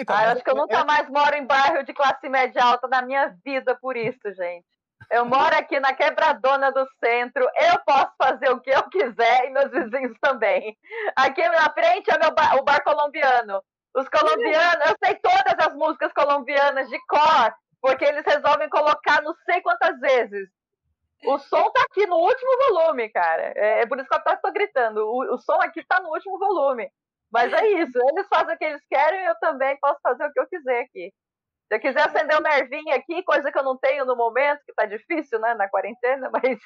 Então, 0.00 0.16
ah, 0.16 0.24
eu 0.24 0.30
acho 0.30 0.44
que 0.44 0.50
eu 0.50 0.56
nunca 0.56 0.84
mais 0.84 1.08
moro 1.08 1.34
em 1.36 1.46
bairro 1.46 1.84
de 1.84 1.92
classe 1.92 2.28
média 2.28 2.62
alta 2.62 2.88
na 2.88 3.02
minha 3.02 3.34
vida 3.44 3.76
por 3.80 3.96
isso, 3.96 4.32
gente. 4.34 4.66
Eu 5.10 5.24
moro 5.24 5.54
aqui 5.56 5.78
na 5.80 5.92
quebradona 5.92 6.72
do 6.72 6.86
centro, 7.02 7.42
eu 7.42 7.78
posso 7.84 8.12
fazer 8.16 8.50
o 8.50 8.60
que 8.60 8.70
eu 8.70 8.82
quiser 8.88 9.46
e 9.46 9.50
meus 9.50 9.70
vizinhos 9.70 10.16
também. 10.20 10.76
Aqui 11.14 11.46
na 11.46 11.70
frente 11.72 12.10
é 12.10 12.30
bar, 12.30 12.56
o 12.56 12.62
bar 12.62 12.82
colombiano. 12.82 13.62
Os 13.94 14.08
colombianos, 14.08 14.86
eu 14.86 14.96
sei 15.04 15.14
todas 15.16 15.66
as 15.66 15.74
músicas 15.74 16.12
colombianas 16.12 16.88
de 16.88 16.98
cor, 17.06 17.54
porque 17.80 18.04
eles 18.04 18.24
resolvem 18.26 18.68
colocar 18.68 19.22
não 19.22 19.34
sei 19.44 19.60
quantas 19.60 19.98
vezes. 20.00 20.48
O 21.26 21.38
som 21.38 21.70
tá 21.70 21.82
aqui 21.82 22.06
no 22.06 22.16
último 22.16 22.50
volume, 22.68 23.08
cara. 23.10 23.52
É, 23.54 23.82
é 23.82 23.86
por 23.86 23.98
isso 23.98 24.08
que 24.08 24.14
eu 24.14 24.40
tô 24.42 24.52
gritando. 24.52 24.98
O, 25.06 25.34
o 25.34 25.38
som 25.38 25.58
aqui 25.62 25.82
tá 25.84 26.00
no 26.00 26.10
último 26.10 26.38
volume. 26.38 26.90
Mas 27.34 27.52
é 27.52 27.66
isso, 27.82 27.98
eles 28.10 28.28
fazem 28.28 28.54
o 28.54 28.58
que 28.58 28.64
eles 28.64 28.82
querem 28.88 29.20
e 29.20 29.26
eu 29.26 29.34
também 29.40 29.76
posso 29.80 29.98
fazer 30.00 30.24
o 30.24 30.32
que 30.32 30.38
eu 30.38 30.46
quiser 30.46 30.82
aqui. 30.82 31.12
Se 31.66 31.74
eu 31.74 31.80
quiser 31.80 32.02
acender 32.02 32.36
o 32.36 32.38
um 32.38 32.42
nervinho 32.42 32.94
aqui, 32.94 33.24
coisa 33.24 33.50
que 33.50 33.58
eu 33.58 33.64
não 33.64 33.76
tenho 33.76 34.04
no 34.04 34.14
momento, 34.14 34.60
que 34.64 34.72
tá 34.72 34.86
difícil, 34.86 35.40
né, 35.40 35.52
na 35.54 35.68
quarentena, 35.68 36.30
mas 36.32 36.60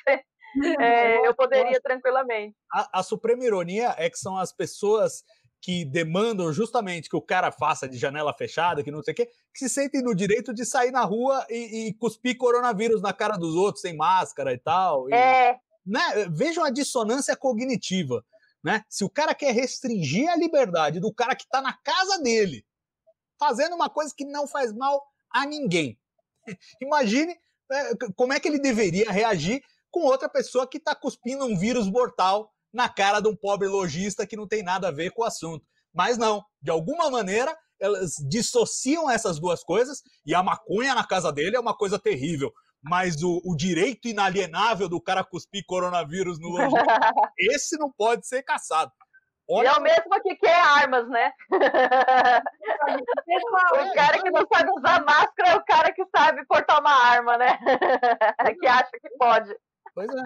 é, 0.78 1.26
eu 1.26 1.34
poderia 1.34 1.80
tranquilamente. 1.80 2.54
A, 2.70 3.00
a 3.00 3.02
suprema 3.02 3.44
ironia 3.44 3.94
é 3.96 4.10
que 4.10 4.18
são 4.18 4.36
as 4.36 4.52
pessoas 4.52 5.24
que 5.62 5.86
demandam 5.86 6.52
justamente 6.52 7.08
que 7.08 7.16
o 7.16 7.22
cara 7.22 7.50
faça 7.50 7.88
de 7.88 7.96
janela 7.96 8.34
fechada, 8.34 8.84
que 8.84 8.90
não 8.90 9.02
sei 9.02 9.12
o 9.12 9.14
quê, 9.14 9.26
que 9.26 9.60
se 9.60 9.70
sentem 9.70 10.02
no 10.02 10.14
direito 10.14 10.52
de 10.52 10.66
sair 10.66 10.90
na 10.90 11.02
rua 11.02 11.46
e, 11.48 11.88
e 11.88 11.94
cuspir 11.94 12.36
coronavírus 12.36 13.00
na 13.00 13.14
cara 13.14 13.38
dos 13.38 13.54
outros 13.56 13.80
sem 13.80 13.96
máscara 13.96 14.52
e 14.52 14.58
tal. 14.58 15.08
E, 15.08 15.14
é. 15.14 15.58
Né? 15.86 16.28
Vejam 16.30 16.62
a 16.62 16.70
dissonância 16.70 17.34
cognitiva. 17.34 18.22
Né? 18.68 18.84
Se 18.86 19.02
o 19.02 19.08
cara 19.08 19.34
quer 19.34 19.54
restringir 19.54 20.28
a 20.28 20.36
liberdade 20.36 21.00
do 21.00 21.10
cara 21.10 21.34
que 21.34 21.44
está 21.44 21.62
na 21.62 21.72
casa 21.72 22.18
dele, 22.18 22.66
fazendo 23.40 23.74
uma 23.74 23.88
coisa 23.88 24.12
que 24.14 24.26
não 24.26 24.46
faz 24.46 24.74
mal 24.74 25.02
a 25.30 25.46
ninguém, 25.46 25.98
imagine 26.78 27.34
é, 27.72 27.94
como 28.14 28.34
é 28.34 28.38
que 28.38 28.46
ele 28.46 28.58
deveria 28.58 29.10
reagir 29.10 29.62
com 29.90 30.00
outra 30.00 30.28
pessoa 30.28 30.68
que 30.68 30.76
está 30.76 30.94
cuspindo 30.94 31.46
um 31.46 31.56
vírus 31.56 31.90
mortal 31.90 32.52
na 32.70 32.90
cara 32.90 33.20
de 33.20 33.28
um 33.28 33.34
pobre 33.34 33.66
lojista 33.66 34.26
que 34.26 34.36
não 34.36 34.46
tem 34.46 34.62
nada 34.62 34.88
a 34.88 34.92
ver 34.92 35.12
com 35.12 35.22
o 35.22 35.24
assunto. 35.24 35.66
Mas 35.90 36.18
não, 36.18 36.44
de 36.60 36.70
alguma 36.70 37.08
maneira 37.08 37.56
elas 37.80 38.16
dissociam 38.28 39.08
essas 39.08 39.40
duas 39.40 39.64
coisas 39.64 40.02
e 40.26 40.34
a 40.34 40.42
maconha 40.42 40.94
na 40.94 41.06
casa 41.06 41.32
dele 41.32 41.56
é 41.56 41.60
uma 41.60 41.74
coisa 41.74 41.98
terrível 41.98 42.52
mas 42.82 43.22
o, 43.22 43.40
o, 43.44 43.56
direito 43.56 44.08
inalienável 44.08 44.88
do 44.88 45.00
cara 45.00 45.24
cuspir 45.24 45.64
coronavírus 45.66 46.38
no 46.38 46.48
lojista, 46.70 46.84
esse 47.38 47.78
não 47.78 47.90
pode 47.90 48.26
ser 48.26 48.42
caçado. 48.42 48.92
Olha... 49.50 49.66
E 49.66 49.68
é 49.68 49.72
o 49.72 49.82
mesmo 49.82 50.22
que 50.22 50.36
quer 50.36 50.60
armas, 50.60 51.08
né? 51.08 51.32
o 53.72 53.94
cara 53.94 54.22
que 54.22 54.30
não 54.30 54.46
sabe 54.52 54.70
usar 54.76 55.02
máscara 55.04 55.50
é 55.50 55.56
o 55.56 55.64
cara 55.64 55.90
que 55.92 56.04
sabe 56.14 56.44
portar 56.46 56.80
uma 56.80 56.92
arma, 56.92 57.38
né? 57.38 57.56
que 58.60 58.66
acha 58.66 58.90
que 58.92 59.08
pode. 59.18 59.56
Pois 59.94 60.10
é. 60.10 60.22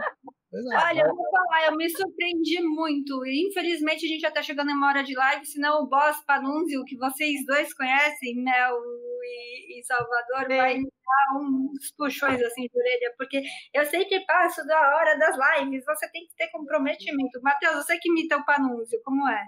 É. 0.55 0.77
Olha, 0.77 1.01
eu 1.01 1.17
vou 1.17 1.31
falar, 1.31 1.67
eu 1.67 1.77
me 1.77 1.89
surpreendi 1.89 2.61
muito. 2.63 3.25
E 3.25 3.49
infelizmente 3.49 4.05
a 4.05 4.09
gente 4.09 4.21
já 4.21 4.29
está 4.29 4.43
chegando 4.43 4.71
em 4.71 4.75
uma 4.75 4.89
hora 4.89 5.03
de 5.03 5.15
live, 5.15 5.47
senão 5.47 5.83
o 5.83 5.89
boss 5.89 6.23
Panunzio, 6.27 6.85
que 6.85 6.97
vocês 6.97 7.45
dois 7.47 7.73
conhecem, 7.73 8.37
Mel 8.37 8.77
e, 9.25 9.81
e 9.81 9.85
Salvador, 9.85 10.51
Sim. 10.51 10.57
vai 10.57 10.77
me 10.77 10.85
dar 10.85 11.39
uns 11.41 11.93
puxões 11.97 12.43
assim 12.43 12.63
de 12.63 12.79
orelha, 12.79 13.15
porque 13.17 13.43
eu 13.73 13.87
sempre 13.87 14.25
passo 14.27 14.65
da 14.67 14.97
hora 14.97 15.19
das 15.19 15.37
lives, 15.37 15.85
você 15.87 16.11
tem 16.11 16.27
que 16.27 16.35
ter 16.37 16.49
comprometimento. 16.51 17.41
Matheus, 17.43 17.77
você 17.77 17.99
que 17.99 18.11
imita 18.11 18.37
o 18.37 18.45
Panunzio, 18.45 19.01
como 19.05 19.27
é? 19.29 19.43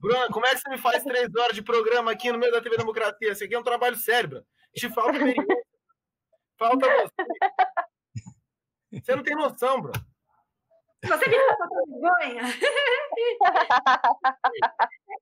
Bruna, 0.00 0.28
como 0.28 0.44
é 0.44 0.50
que 0.50 0.58
você 0.58 0.70
me 0.70 0.78
faz 0.78 1.04
três 1.04 1.32
horas 1.36 1.54
de 1.54 1.62
programa 1.62 2.10
aqui 2.10 2.32
no 2.32 2.38
meio 2.38 2.52
da 2.52 2.60
TV 2.60 2.76
Democracia? 2.76 3.30
Isso 3.30 3.44
aqui 3.44 3.54
é 3.54 3.58
um 3.58 3.64
trabalho 3.64 3.96
sério, 3.96 4.28
Bruna. 4.28 4.46
Te 4.74 4.90
falta 4.90 5.18
Falta 6.58 6.86
você. 6.86 7.14
Você 9.00 9.14
não 9.14 9.22
tem 9.22 9.36
noção, 9.36 9.80
Bruno. 9.80 10.15
Você 11.06 11.28
me 11.28 11.38
passou 11.38 11.68
vergonha? 11.86 12.42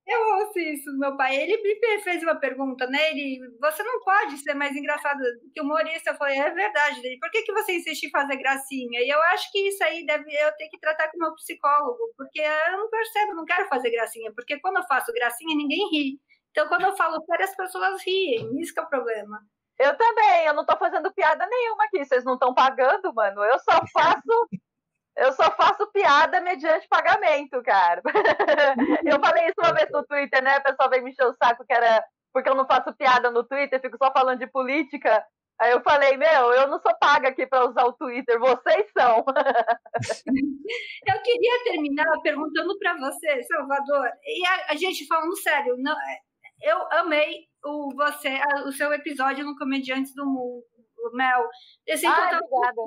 eu 0.07 0.19
ouço 0.37 0.59
isso 0.59 0.91
do 0.91 0.99
meu 0.99 1.15
pai. 1.15 1.35
Ele 1.35 1.61
me 1.61 1.75
fez 2.01 2.21
uma 2.23 2.35
pergunta, 2.35 2.87
né? 2.87 3.11
Ele, 3.11 3.39
você 3.59 3.83
não 3.83 4.03
pode 4.03 4.37
ser 4.37 4.53
mais 4.53 4.75
engraçado 4.75 5.19
que 5.53 5.61
humorista. 5.61 6.11
Eu 6.11 6.15
falei, 6.15 6.39
é 6.39 6.51
verdade. 6.51 7.05
Ele, 7.05 7.19
por 7.19 7.29
que, 7.31 7.43
que 7.43 7.53
você 7.53 7.77
insiste 7.77 8.05
em 8.05 8.09
fazer 8.09 8.37
gracinha? 8.37 9.01
E 9.01 9.09
eu 9.09 9.21
acho 9.23 9.51
que 9.51 9.67
isso 9.67 9.83
aí 9.83 10.05
deve 10.05 10.33
eu 10.33 10.51
ter 10.57 10.67
que 10.69 10.79
tratar 10.79 11.09
com 11.09 11.17
o 11.17 11.21
meu 11.21 11.33
psicólogo, 11.35 12.13
porque 12.17 12.41
eu 12.41 12.77
não 12.77 12.89
percebo, 12.89 13.35
não 13.35 13.45
quero 13.45 13.67
fazer 13.67 13.91
gracinha, 13.91 14.31
porque 14.35 14.59
quando 14.59 14.77
eu 14.77 14.87
faço 14.87 15.11
gracinha, 15.13 15.55
ninguém 15.55 15.89
ri. 15.91 16.19
Então, 16.51 16.67
quando 16.67 16.83
eu 16.83 16.95
falo 16.95 17.23
sério, 17.25 17.43
as 17.43 17.55
pessoas 17.55 18.01
riem. 18.03 18.61
Isso 18.61 18.73
que 18.73 18.79
é 18.79 18.83
o 18.83 18.89
problema. 18.89 19.39
Eu 19.77 19.97
também, 19.97 20.45
eu 20.45 20.53
não 20.53 20.65
tô 20.65 20.77
fazendo 20.77 21.13
piada 21.13 21.45
nenhuma 21.47 21.83
aqui. 21.83 22.05
Vocês 22.05 22.23
não 22.23 22.35
estão 22.35 22.53
pagando, 22.53 23.13
mano. 23.13 23.43
Eu 23.43 23.59
só 23.59 23.71
faço 23.91 24.47
eu 25.17 25.31
só 25.33 25.49
faço 25.51 25.87
piada 25.91 26.41
mediante 26.41 26.87
pagamento, 26.87 27.61
cara. 27.63 28.01
eu 29.05 29.19
falei 29.19 29.45
isso 29.45 29.55
uma 29.59 29.73
vez 29.73 29.89
no 29.91 30.05
Twitter, 30.05 30.43
né? 30.43 30.57
O 30.57 30.63
pessoal 30.63 30.89
veio 30.89 31.03
me 31.03 31.11
encher 31.11 31.25
o 31.25 31.35
saco 31.41 31.65
que 31.65 31.73
era 31.73 32.03
porque 32.33 32.49
eu 32.49 32.55
não 32.55 32.67
faço 32.67 32.93
piada 32.93 33.31
no 33.31 33.45
Twitter, 33.45 33.79
fico 33.79 33.97
só 33.97 34.11
falando 34.11 34.39
de 34.39 34.47
política. 34.47 35.25
Aí 35.57 35.71
eu 35.71 35.81
falei, 35.81 36.17
meu, 36.17 36.51
eu 36.51 36.67
não 36.67 36.81
sou 36.81 36.93
paga 36.99 37.29
aqui 37.29 37.47
para 37.47 37.69
usar 37.69 37.85
o 37.85 37.93
Twitter, 37.93 38.37
vocês 38.37 38.91
são. 38.91 39.23
eu 41.07 41.21
queria 41.21 41.63
terminar 41.63 42.05
perguntando 42.21 42.77
para 42.77 42.97
você, 42.97 43.41
Salvador, 43.43 44.09
e 44.21 44.45
a, 44.45 44.73
a, 44.73 44.75
gente 44.75 45.07
falando 45.07 45.33
sério, 45.37 45.77
não, 45.77 45.93
é, 45.93 46.19
eu 46.61 46.77
amei 46.99 47.47
o 47.63 47.95
você, 47.95 48.37
o 48.65 48.71
seu 48.73 48.91
episódio 48.91 49.45
no 49.45 49.55
Comediantes 49.55 50.13
do 50.13 50.25
Mundo, 50.25 50.65
Mel. 51.13 51.47
Assim, 51.89 52.05
ah, 52.05 52.41
obrigada 52.41 52.77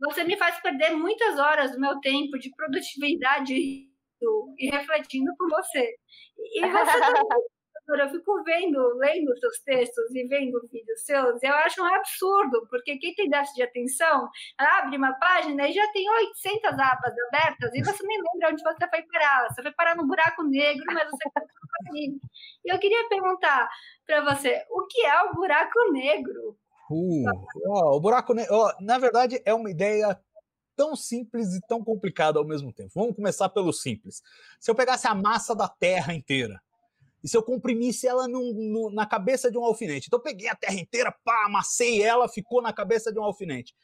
você 0.00 0.24
me 0.24 0.36
faz 0.36 0.60
perder 0.60 0.90
muitas 0.90 1.38
horas 1.38 1.72
do 1.72 1.80
meu 1.80 1.98
tempo 2.00 2.38
de 2.38 2.54
produtividade 2.54 3.54
e 3.54 4.70
refletindo 4.70 5.32
com 5.38 5.48
você. 5.48 5.94
E 6.38 6.60
você 6.68 7.00
também, 7.00 7.46
eu 7.88 8.08
fico 8.10 8.42
vendo, 8.42 8.78
lendo 8.96 9.36
seus 9.38 9.60
textos 9.60 10.12
e 10.14 10.26
vendo 10.26 10.60
vídeos 10.72 11.04
seus, 11.04 11.40
eu 11.42 11.54
acho 11.54 11.80
um 11.80 11.86
absurdo, 11.86 12.66
porque 12.68 12.98
quem 12.98 13.14
tem 13.14 13.28
déficit 13.28 13.56
de 13.56 13.62
atenção 13.62 14.28
abre 14.58 14.96
uma 14.96 15.12
página 15.14 15.68
e 15.68 15.72
já 15.72 15.86
tem 15.92 16.08
800 16.10 16.64
abas 16.72 17.14
abertas 17.28 17.72
e 17.74 17.84
você 17.84 18.04
nem 18.04 18.18
lembra 18.18 18.52
onde 18.52 18.62
você 18.62 18.88
foi 18.88 19.02
parar. 19.02 19.48
Você 19.48 19.62
foi 19.62 19.72
parar 19.72 19.96
no 19.96 20.06
buraco 20.06 20.42
negro, 20.42 20.84
mas 20.92 21.08
você 21.08 21.28
E 22.64 22.72
eu 22.72 22.78
queria 22.78 23.08
perguntar 23.08 23.68
para 24.04 24.20
você, 24.22 24.64
o 24.70 24.86
que 24.86 25.06
é 25.06 25.22
o 25.22 25.34
buraco 25.34 25.92
negro? 25.92 26.58
Uh, 26.90 27.96
o 27.96 28.00
buraco 28.00 28.34
na 28.80 28.98
verdade, 28.98 29.40
é 29.44 29.52
uma 29.52 29.70
ideia 29.70 30.18
tão 30.76 30.94
simples 30.94 31.54
e 31.54 31.60
tão 31.66 31.82
complicada 31.82 32.38
ao 32.38 32.44
mesmo 32.44 32.72
tempo. 32.72 32.92
Vamos 32.94 33.16
começar 33.16 33.48
pelo 33.48 33.72
simples. 33.72 34.22
Se 34.60 34.70
eu 34.70 34.74
pegasse 34.74 35.06
a 35.08 35.14
massa 35.14 35.54
da 35.54 35.68
Terra 35.68 36.14
inteira 36.14 36.60
e 37.24 37.28
se 37.28 37.36
eu 37.36 37.42
comprimisse 37.42 38.06
ela 38.06 38.28
no, 38.28 38.52
no, 38.52 38.90
na 38.90 39.06
cabeça 39.06 39.50
de 39.50 39.58
um 39.58 39.64
alfinete, 39.64 40.06
então 40.06 40.18
eu 40.18 40.22
peguei 40.22 40.48
a 40.48 40.54
Terra 40.54 40.74
inteira, 40.74 41.14
pá, 41.24 41.46
amassei 41.46 42.02
ela, 42.02 42.28
ficou 42.28 42.62
na 42.62 42.72
cabeça 42.72 43.12
de 43.12 43.18
um 43.18 43.24
alfinete. 43.24 43.74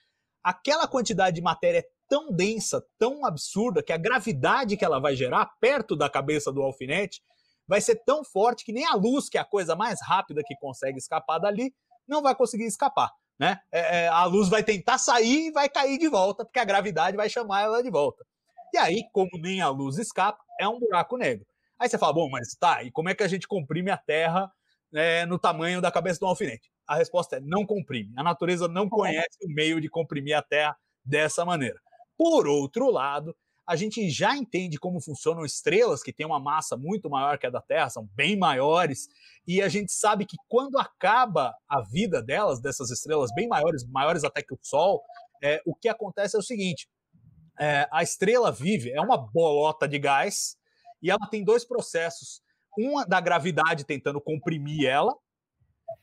Aquela 0.44 0.86
quantidade 0.86 1.36
de 1.36 1.42
matéria 1.42 1.78
é 1.78 1.88
tão 2.09 2.30
densa, 2.30 2.84
tão 2.98 3.24
absurda, 3.24 3.82
que 3.82 3.92
a 3.92 3.96
gravidade 3.96 4.76
que 4.76 4.84
ela 4.84 5.00
vai 5.00 5.16
gerar 5.16 5.46
perto 5.61 5.96
da 5.96 6.11
cabeça 6.11 6.53
do 6.53 6.61
alfinete 6.61 7.22
vai 7.66 7.80
ser 7.80 7.96
tão 8.05 8.22
forte 8.22 8.64
que 8.64 8.72
nem 8.72 8.84
a 8.84 8.94
luz, 8.94 9.28
que 9.28 9.38
é 9.38 9.40
a 9.40 9.44
coisa 9.44 9.74
mais 9.74 9.98
rápida 10.03 10.42
que 10.44 10.55
consegue 10.57 10.98
escapar 10.98 11.38
dali, 11.38 11.74
não 12.07 12.22
vai 12.22 12.34
conseguir 12.34 12.64
escapar. 12.64 13.11
Né? 13.38 13.59
É, 13.72 14.05
é, 14.05 14.09
a 14.09 14.24
luz 14.24 14.48
vai 14.48 14.62
tentar 14.62 14.98
sair 14.98 15.48
e 15.48 15.50
vai 15.50 15.68
cair 15.68 15.98
de 15.98 16.09
volta, 16.09 16.44
porque 16.44 16.61
a 16.61 16.64
gravidade 16.64 17.16
vai 17.16 17.28
chamar 17.28 17.62
ela 17.62 17.82
de 17.82 17.90
volta. 17.90 18.24
E 18.72 18.78
aí, 18.78 19.03
como 19.12 19.30
nem 19.34 19.61
a 19.61 19.68
luz 19.68 19.98
escapa, 19.98 20.42
é 20.61 20.68
um 20.68 20.78
buraco 20.78 21.16
negro. 21.16 21.46
Aí 21.78 21.88
você 21.88 21.98
fala, 21.98 22.12
bom, 22.12 22.30
mas 22.30 22.55
tá, 22.55 22.84
e 22.84 22.90
como 22.92 23.09
é 23.09 23.14
que 23.14 23.22
a 23.22 23.28
gente 23.28 23.48
comprime 23.48 23.90
a 23.90 23.96
Terra 23.96 24.50
é, 24.94 25.26
no 25.26 25.38
tamanho 25.38 25.80
da 25.80 25.90
cabeça 25.90 26.20
de 26.20 26.24
um 26.24 26.28
alfinete? 26.28 26.70
A 26.86 26.94
resposta 26.94 27.36
é 27.36 27.40
não 27.40 27.66
comprime. 27.66 28.12
A 28.16 28.22
natureza 28.22 28.68
não 28.68 28.88
conhece 28.88 29.38
o 29.44 29.48
meio 29.48 29.80
de 29.80 29.88
comprimir 29.88 30.36
a 30.36 30.42
Terra 30.42 30.76
dessa 31.05 31.44
maneira. 31.44 31.80
Por 32.16 32.46
outro 32.46 32.90
lado, 32.90 33.36
a 33.67 33.77
gente 33.77 34.11
já 34.11 34.37
entende 34.37 34.79
como 34.79 35.01
funcionam 35.01 35.45
estrelas 35.45 36.03
que 36.03 36.13
têm 36.13 36.27
uma 36.27 36.41
massa 36.41 36.77
muito 36.77 37.09
maior 37.09 37.39
que 37.39 37.47
a 37.47 37.51
da 37.51 37.61
Terra, 37.61 37.89
são 37.91 38.09
bem 38.15 38.37
maiores, 38.37 39.09
e 39.47 39.63
a 39.63 39.69
gente 39.69 39.93
sabe 39.93 40.27
que 40.27 40.37
quando 40.49 40.79
acaba 40.79 41.55
a 41.69 41.81
vida 41.81 42.23
delas, 42.23 42.61
dessas 42.61 42.91
estrelas 42.91 43.31
bem 43.35 43.49
maiores, 43.49 43.85
maiores 43.89 44.25
até 44.25 44.43
que 44.43 44.55
o 44.55 44.59
Sol, 44.61 45.03
é, 45.43 45.61
o 45.65 45.75
que 45.75 45.89
acontece 45.89 46.37
é 46.37 46.39
o 46.39 46.43
seguinte: 46.43 46.89
é, 47.59 47.89
a 47.93 48.03
estrela 48.03 48.51
vive, 48.51 48.91
é 48.91 49.01
uma 49.01 49.17
bolota 49.17 49.87
de 49.89 49.99
gás, 49.99 50.57
e 51.01 51.11
ela 51.11 51.29
tem 51.31 51.45
dois 51.45 51.65
processos. 51.65 52.41
Um 52.79 53.05
da 53.07 53.21
gravidade 53.21 53.85
tentando 53.85 54.21
comprimir 54.21 54.89
ela, 54.89 55.15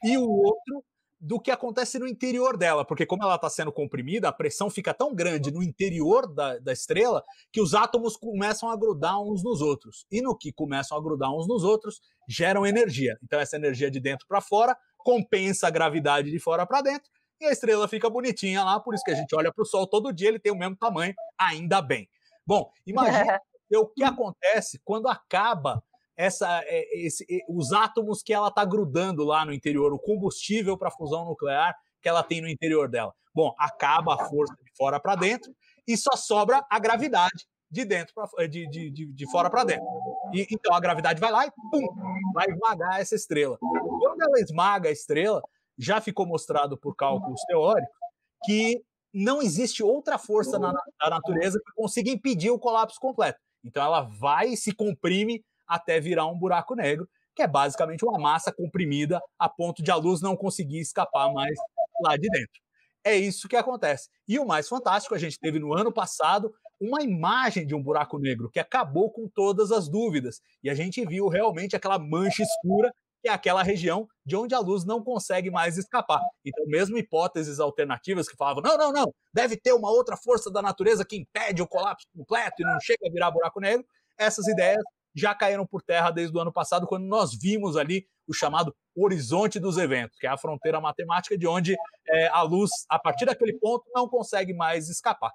e 0.04 0.18
o 0.18 0.30
outro 0.30 0.84
do 1.20 1.40
que 1.40 1.52
acontece 1.52 2.00
no 2.00 2.08
interior 2.08 2.56
dela, 2.56 2.86
porque 2.86 3.06
como 3.06 3.24
ela 3.24 3.36
está 3.36 3.50
sendo 3.50 3.72
comprimida, 3.72 4.30
a 4.30 4.34
pressão 4.34 4.70
fica 4.70 4.94
tão 4.94 5.14
grande 5.14 5.52
no 5.52 5.62
interior 5.62 6.26
da, 6.34 6.58
da 6.60 6.72
estrela 6.72 7.24
que 7.52 7.62
os 7.62 7.74
átomos 7.74 8.16
começam 8.16 8.70
a 8.70 8.78
grudar 8.78 9.22
uns 9.22 9.44
nos 9.44 9.62
outros. 9.62 10.06
E 10.10 10.22
no 10.22 10.38
que 10.38 10.54
começam 10.54 10.98
a 10.98 11.02
grudar 11.02 11.34
uns 11.36 11.48
nos 11.48 11.64
outros, 11.64 12.00
geram 12.28 12.66
energia. 12.66 13.18
Então 13.22 13.40
essa 13.40 13.58
energia 13.58 13.92
de 13.92 14.00
dentro 14.00 14.26
para 14.28 14.40
fora 14.40 14.78
compensa 14.98 15.68
a 15.68 15.70
gravidade 15.70 16.32
de 16.32 16.40
fora 16.40 16.66
para 16.66 16.82
dentro 16.82 17.10
e 17.42 17.46
a 17.46 17.52
estrela 17.52 17.88
fica 17.88 18.10
bonitinha 18.10 18.64
lá, 18.64 18.80
por 18.80 18.94
isso 18.94 19.04
que 19.04 19.12
a 19.12 19.16
gente 19.16 19.34
olha 19.34 19.52
para 19.52 19.62
o 19.62 19.66
Sol 19.66 19.88
todo 19.88 20.12
dia, 20.12 20.28
ele 20.28 20.40
tem 20.40 20.52
o 20.52 20.58
mesmo 20.58 20.76
tamanho, 20.76 21.14
ainda 21.38 21.82
bem. 21.82 22.10
Bom, 22.46 22.70
imagina 22.86 23.40
o 23.76 23.88
que 23.88 24.04
acontece 24.04 24.82
quando 24.84 25.08
acaba 25.08 25.82
essa, 26.20 26.62
é, 26.66 27.06
esse, 27.06 27.26
os 27.48 27.72
átomos 27.72 28.22
que 28.22 28.34
ela 28.34 28.50
está 28.50 28.66
grudando 28.66 29.24
lá 29.24 29.46
no 29.46 29.54
interior, 29.54 29.94
o 29.94 29.98
combustível 29.98 30.78
para 30.78 30.90
a 30.90 30.92
fusão 30.92 31.24
nuclear 31.24 31.74
que 32.02 32.10
ela 32.10 32.22
tem 32.22 32.42
no 32.42 32.50
interior 32.50 32.90
dela. 32.90 33.14
Bom, 33.34 33.56
acaba 33.58 34.16
a 34.16 34.26
força 34.26 34.54
de 34.54 34.72
fora 34.76 35.00
para 35.00 35.16
dentro 35.16 35.56
e 35.88 35.96
só 35.96 36.18
sobra 36.18 36.62
a 36.70 36.78
gravidade 36.78 37.48
de 37.72 37.86
dentro 37.86 38.14
pra, 38.14 38.48
de, 38.48 38.68
de, 38.68 38.92
de, 38.92 39.06
de 39.14 39.32
fora 39.32 39.50
para 39.50 39.64
dentro. 39.64 39.86
E, 40.34 40.46
então 40.52 40.74
a 40.74 40.80
gravidade 40.82 41.22
vai 41.22 41.32
lá 41.32 41.46
e 41.46 41.52
pum, 41.52 41.88
vai 42.34 42.48
esmagar 42.50 43.00
essa 43.00 43.16
estrela. 43.16 43.58
Quando 43.58 44.22
ela 44.22 44.42
esmaga 44.42 44.90
a 44.90 44.92
estrela, 44.92 45.42
já 45.78 46.02
ficou 46.02 46.28
mostrado 46.28 46.78
por 46.78 46.98
cálculos 46.98 47.40
teóricos 47.48 47.96
que 48.44 48.84
não 49.14 49.42
existe 49.42 49.82
outra 49.82 50.18
força 50.18 50.60
na, 50.60 50.74
na 50.74 51.10
natureza 51.10 51.62
que 51.66 51.72
consiga 51.76 52.12
impedir 52.12 52.52
o 52.52 52.60
colapso 52.60 53.00
completo. 53.00 53.40
Então 53.64 53.82
ela 53.82 54.02
vai 54.02 54.50
e 54.50 54.58
se 54.58 54.74
comprime 54.74 55.42
até 55.70 56.00
virar 56.00 56.26
um 56.26 56.38
buraco 56.38 56.76
negro, 56.76 57.08
que 57.36 57.44
é 57.44 57.48
basicamente 57.48 58.04
uma 58.04 58.20
massa 58.20 58.52
comprimida 58.52 59.22
a 59.38 59.48
ponto 59.48 59.82
de 59.82 59.92
a 59.92 59.96
luz 59.96 60.20
não 60.20 60.36
conseguir 60.36 60.80
escapar 60.80 61.32
mais 61.32 61.58
lá 62.02 62.18
de 62.18 62.28
dentro. 62.28 62.60
É 63.04 63.16
isso 63.16 63.48
que 63.48 63.56
acontece. 63.56 64.10
E 64.28 64.38
o 64.40 64.46
mais 64.46 64.68
fantástico, 64.68 65.16
a 65.16 65.18
gente 65.18 65.40
teve 65.40 65.58
no 65.58 65.74
ano 65.74 65.92
passado 65.92 66.54
uma 66.82 67.02
imagem 67.02 67.66
de 67.66 67.74
um 67.74 67.82
buraco 67.82 68.18
negro 68.18 68.50
que 68.50 68.60
acabou 68.60 69.12
com 69.12 69.28
todas 69.28 69.72
as 69.72 69.88
dúvidas. 69.88 70.42
E 70.64 70.70
a 70.70 70.74
gente 70.74 71.06
viu 71.06 71.28
realmente 71.28 71.76
aquela 71.76 71.98
mancha 71.98 72.44
escura, 72.44 72.94
que 73.22 73.30
é 73.30 73.32
aquela 73.32 73.64
região 73.64 74.08
de 74.26 74.36
onde 74.36 74.54
a 74.54 74.60
luz 74.60 74.86
não 74.86 75.04
consegue 75.04 75.50
mais 75.50 75.78
escapar. 75.78 76.22
Então, 76.44 76.66
mesmo 76.68 76.98
hipóteses 76.98 77.60
alternativas 77.60 78.28
que 78.28 78.36
falavam: 78.36 78.62
não, 78.64 78.78
não, 78.78 78.92
não, 78.92 79.14
deve 79.34 79.58
ter 79.58 79.74
uma 79.74 79.90
outra 79.90 80.18
força 80.18 80.52
da 80.52 80.62
natureza 80.62 81.06
que 81.06 81.18
impede 81.18 81.62
o 81.62 81.68
colapso 81.68 82.06
completo 82.16 82.62
e 82.62 82.66
não 82.66 82.80
chega 82.82 83.08
a 83.08 83.12
virar 83.12 83.32
buraco 83.32 83.60
negro, 83.60 83.86
essas 84.18 84.48
ideias 84.48 84.84
já 85.16 85.34
caíram 85.34 85.66
por 85.66 85.82
terra 85.82 86.12
desde 86.12 86.36
o 86.36 86.40
ano 86.40 86.52
passado, 86.52 86.88
quando 86.88 87.06
nós 87.06 87.34
vimos 87.34 87.76
ali 87.78 88.08
o 88.28 88.34
chamado 88.34 88.76
horizonte 88.96 89.60
dos 89.60 89.78
eventos, 89.78 90.18
que 90.20 90.28
é 90.28 90.30
a 90.30 90.38
fronteira 90.38 90.80
matemática 90.80 91.38
de 91.38 91.48
onde 91.48 91.76
é, 92.08 92.28
a 92.28 92.42
luz, 92.42 92.70
a 92.90 93.00
partir 93.00 93.26
daquele 93.26 93.54
ponto, 93.54 93.86
não 93.94 94.08
consegue 94.08 94.54
mais 94.54 94.90
escapar. 94.90 95.32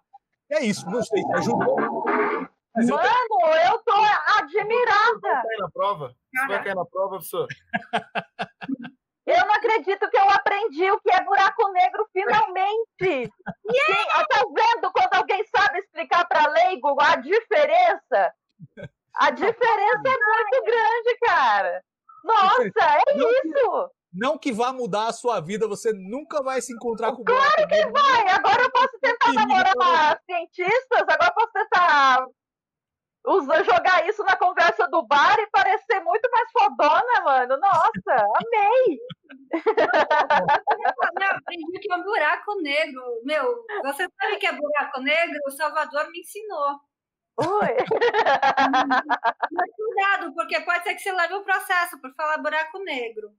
É 0.51 0.64
isso, 0.64 0.87
não 0.87 1.03
sei 1.03 1.22
se 1.22 1.33
ajudou. 1.39 1.77
Mas 2.75 2.89
Mano, 2.89 3.05
eu, 3.05 3.72
eu 3.72 3.79
tô 3.79 3.95
admirada. 4.39 5.20
Você 5.22 5.29
vai 5.29 5.43
cair 5.43 5.59
na 5.59 5.70
prova? 5.70 6.14
Você 6.35 6.47
vai 6.47 6.64
cair 6.64 6.75
na 6.75 6.85
prova, 6.85 7.09
professor? 7.11 7.49
Eu 9.27 9.47
não 9.47 9.55
acredito 9.55 10.11
que 10.11 10.18
eu 10.18 10.31
aprendi 10.31 10.91
o 10.91 11.01
que 11.01 11.11
é 11.11 11.25
buraco 11.25 11.72
negro 11.72 12.07
finalmente. 12.12 13.33
Yeah! 13.72 14.27
Tá 14.29 14.45
vendo 14.55 14.93
quando 14.93 15.14
alguém 15.14 15.43
sabe 15.47 15.79
explicar 15.79 16.27
Google 16.75 17.01
a 17.01 17.16
diferença. 17.16 18.35
A 19.16 19.30
diferença 19.30 20.02
é 20.04 20.18
muito 20.18 20.64
grande, 20.64 21.18
cara. 21.24 21.84
Nossa, 22.24 22.62
é 22.62 23.02
isso! 23.16 23.90
Não 24.12 24.38
que 24.38 24.52
vá 24.52 24.72
mudar 24.72 25.08
a 25.08 25.12
sua 25.12 25.40
vida, 25.40 25.66
você 25.66 25.92
nunca 25.92 26.42
vai 26.42 26.60
se 26.60 26.72
encontrar 26.72 27.12
com 27.12 27.24
Claro 27.24 27.68
que 27.68 27.86
vai! 27.90 28.28
Agora 28.28 28.62
eu 28.62 28.70
posso 28.70 28.98
tentar 29.00 29.32
namorar 29.32 30.20
cientistas, 30.24 31.00
agora 31.00 31.26
eu 31.26 31.34
posso 31.34 31.52
tentar 31.52 32.26
usar, 33.26 33.64
jogar 33.64 34.08
isso 34.08 34.22
na 34.22 34.36
conversa 34.36 34.86
do 34.88 35.04
bar 35.06 35.36
e 35.38 35.50
parecer 35.50 36.00
muito 36.00 36.28
mais 36.30 36.50
fodona, 36.52 37.20
mano. 37.24 37.58
Nossa, 37.58 38.26
amei! 38.36 38.98
Não, 41.20 41.30
aprendi 41.30 41.78
que 41.80 41.92
é 41.92 41.96
um 41.96 42.04
buraco 42.04 42.54
negro. 42.62 43.02
Meu, 43.24 43.64
você 43.82 44.08
sabe 44.20 44.36
que 44.38 44.46
é 44.46 44.52
buraco 44.52 45.00
negro? 45.00 45.38
O 45.46 45.50
Salvador 45.50 46.10
me 46.10 46.20
ensinou. 46.20 46.78
Ui. 47.37 47.47
Mas 49.53 49.70
cuidado, 49.76 50.32
porque 50.35 50.61
pode 50.61 50.85
ser 50.85 50.95
que 50.95 51.01
você 51.01 51.12
leve 51.12 51.35
o 51.35 51.45
processo 51.45 52.01
por 52.01 52.12
falar 52.14 52.39
buraco 52.39 52.78
negro. 52.80 53.30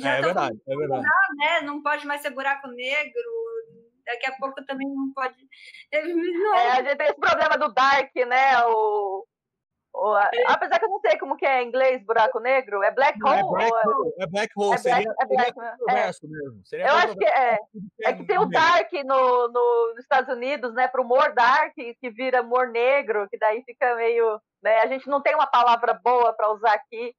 Já 0.00 0.14
é 0.14 0.22
verdade, 0.22 0.60
é 0.66 0.76
verdade. 0.76 1.04
Né? 1.36 1.60
Não 1.62 1.82
pode 1.82 2.06
mais 2.06 2.22
ser 2.22 2.30
buraco 2.30 2.68
negro. 2.68 3.22
Daqui 4.06 4.26
a 4.26 4.36
pouco 4.36 4.64
também 4.64 4.88
não 4.88 5.12
pode. 5.12 5.36
Não. 5.92 6.56
É, 6.56 6.70
a 6.72 6.82
gente 6.82 6.96
tem 6.96 7.06
esse 7.06 7.20
problema 7.20 7.56
do 7.56 7.72
Dark, 7.72 8.14
né? 8.26 8.64
O, 8.66 9.26
o, 9.94 10.16
apesar 10.46 10.80
que 10.80 10.84
eu 10.84 10.90
não 10.90 10.98
sei 10.98 11.16
como 11.18 11.36
que 11.36 11.46
é 11.46 11.62
em 11.62 11.68
inglês 11.68 12.04
buraco 12.04 12.40
negro, 12.40 12.82
é 12.82 12.90
black 12.90 13.16
hole? 13.22 13.38
É 13.38 13.70
black 13.70 13.88
hole, 13.88 14.14
é 14.18 14.26
black 14.26 14.52
hole. 14.56 14.74
É 14.74 14.78
seria, 14.78 15.04
black, 15.04 15.22
é 15.22 15.26
black, 15.26 16.14
seria 16.14 16.36
é. 16.36 16.42
mesmo. 16.42 16.62
Seria 16.64 16.86
eu 16.86 16.94
acho 16.94 17.16
que 17.16 17.24
é. 17.24 17.58
É 18.02 18.12
que 18.12 18.24
tem 18.24 18.38
o 18.38 18.46
dark 18.46 18.92
no, 18.92 19.48
no, 19.48 19.88
nos 19.94 20.00
Estados 20.00 20.34
Unidos, 20.34 20.74
né? 20.74 20.88
Para 20.88 21.00
o 21.00 21.04
humor 21.04 21.32
dark, 21.32 21.74
que 21.74 22.10
vira 22.10 22.42
humor 22.42 22.68
negro, 22.68 23.28
que 23.30 23.38
daí 23.38 23.62
fica 23.62 23.94
meio. 23.94 24.40
Né, 24.60 24.78
a 24.78 24.86
gente 24.86 25.06
não 25.08 25.20
tem 25.20 25.34
uma 25.34 25.46
palavra 25.46 25.94
boa 26.02 26.32
para 26.32 26.50
usar 26.50 26.72
aqui. 26.72 27.14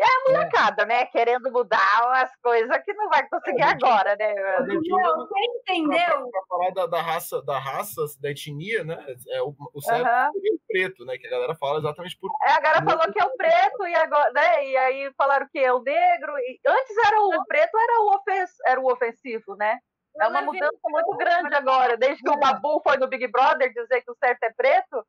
É 0.00 0.04
a 0.04 0.32
molecada, 0.32 0.82
é. 0.82 0.86
né? 0.86 1.06
Querendo 1.06 1.50
mudar 1.52 2.06
umas 2.06 2.30
coisas 2.42 2.76
que 2.84 2.92
não 2.94 3.08
vai 3.08 3.28
conseguir 3.28 3.62
é, 3.62 3.64
agora, 3.64 4.16
né? 4.16 4.34
Não, 4.34 5.16
você 5.16 5.38
entendeu? 5.40 6.30
Pra 6.30 6.42
falar 6.48 6.70
da, 6.70 6.86
da, 6.86 7.00
raça, 7.00 7.42
da 7.42 7.58
raça, 7.58 8.00
da 8.20 8.30
etnia, 8.30 8.82
né? 8.84 8.98
É 9.28 9.42
o, 9.42 9.54
o 9.72 9.80
certo 9.80 10.06
uhum. 10.06 10.30
o 10.30 10.60
preto, 10.66 11.04
né? 11.04 11.16
Que 11.18 11.26
a 11.26 11.30
galera 11.30 11.54
fala 11.54 11.78
exatamente 11.78 12.18
por. 12.18 12.30
É, 12.42 12.52
a 12.52 12.60
galera 12.60 12.84
falou 12.84 13.12
que 13.12 13.20
é 13.20 13.24
o 13.24 13.36
preto 13.36 13.86
e 13.86 13.94
agora, 13.94 14.32
né? 14.32 14.66
E 14.66 14.76
aí 14.76 15.12
falaram 15.16 15.48
que 15.50 15.58
é 15.58 15.72
o 15.72 15.82
negro. 15.82 16.36
E 16.38 16.60
antes 16.66 16.96
era 17.06 17.20
o 17.20 17.44
preto, 17.46 17.78
era 17.78 18.02
o, 18.02 18.16
ofens, 18.16 18.50
era 18.66 18.80
o 18.80 18.92
ofensivo, 18.92 19.54
né? 19.56 19.78
É 20.20 20.28
uma 20.28 20.42
mudança 20.42 20.78
muito 20.84 21.16
grande 21.16 21.54
agora. 21.54 21.96
Desde 21.96 22.22
que 22.22 22.30
o 22.30 22.38
Babu 22.38 22.80
foi 22.82 22.96
no 22.98 23.08
Big 23.08 23.26
Brother 23.28 23.72
dizer 23.72 24.02
que 24.02 24.10
o 24.10 24.16
certo 24.22 24.42
é 24.42 24.52
preto, 24.52 25.06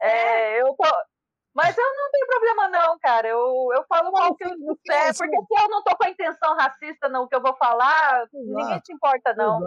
é, 0.00 0.60
eu 0.60 0.76
tô, 0.76 0.88
mas 1.58 1.76
eu 1.76 1.84
não 1.96 2.08
tenho 2.12 2.26
problema, 2.28 2.68
não, 2.68 2.98
cara. 3.00 3.26
Eu, 3.26 3.68
eu 3.74 3.84
falo 3.88 4.12
mal 4.12 4.32
que 4.36 4.44
eu 4.44 4.56
não 4.56 4.76
sei, 4.86 5.12
porque 5.12 5.36
se 5.36 5.62
eu 5.64 5.68
não 5.68 5.82
tô 5.82 5.96
com 5.96 6.04
a 6.04 6.10
intenção 6.10 6.54
racista 6.54 7.08
no 7.08 7.26
que 7.26 7.34
eu 7.34 7.42
vou 7.42 7.56
falar, 7.56 8.22
Exato. 8.22 8.30
ninguém 8.32 8.80
se 8.86 8.92
importa, 8.92 9.34
não. 9.34 9.58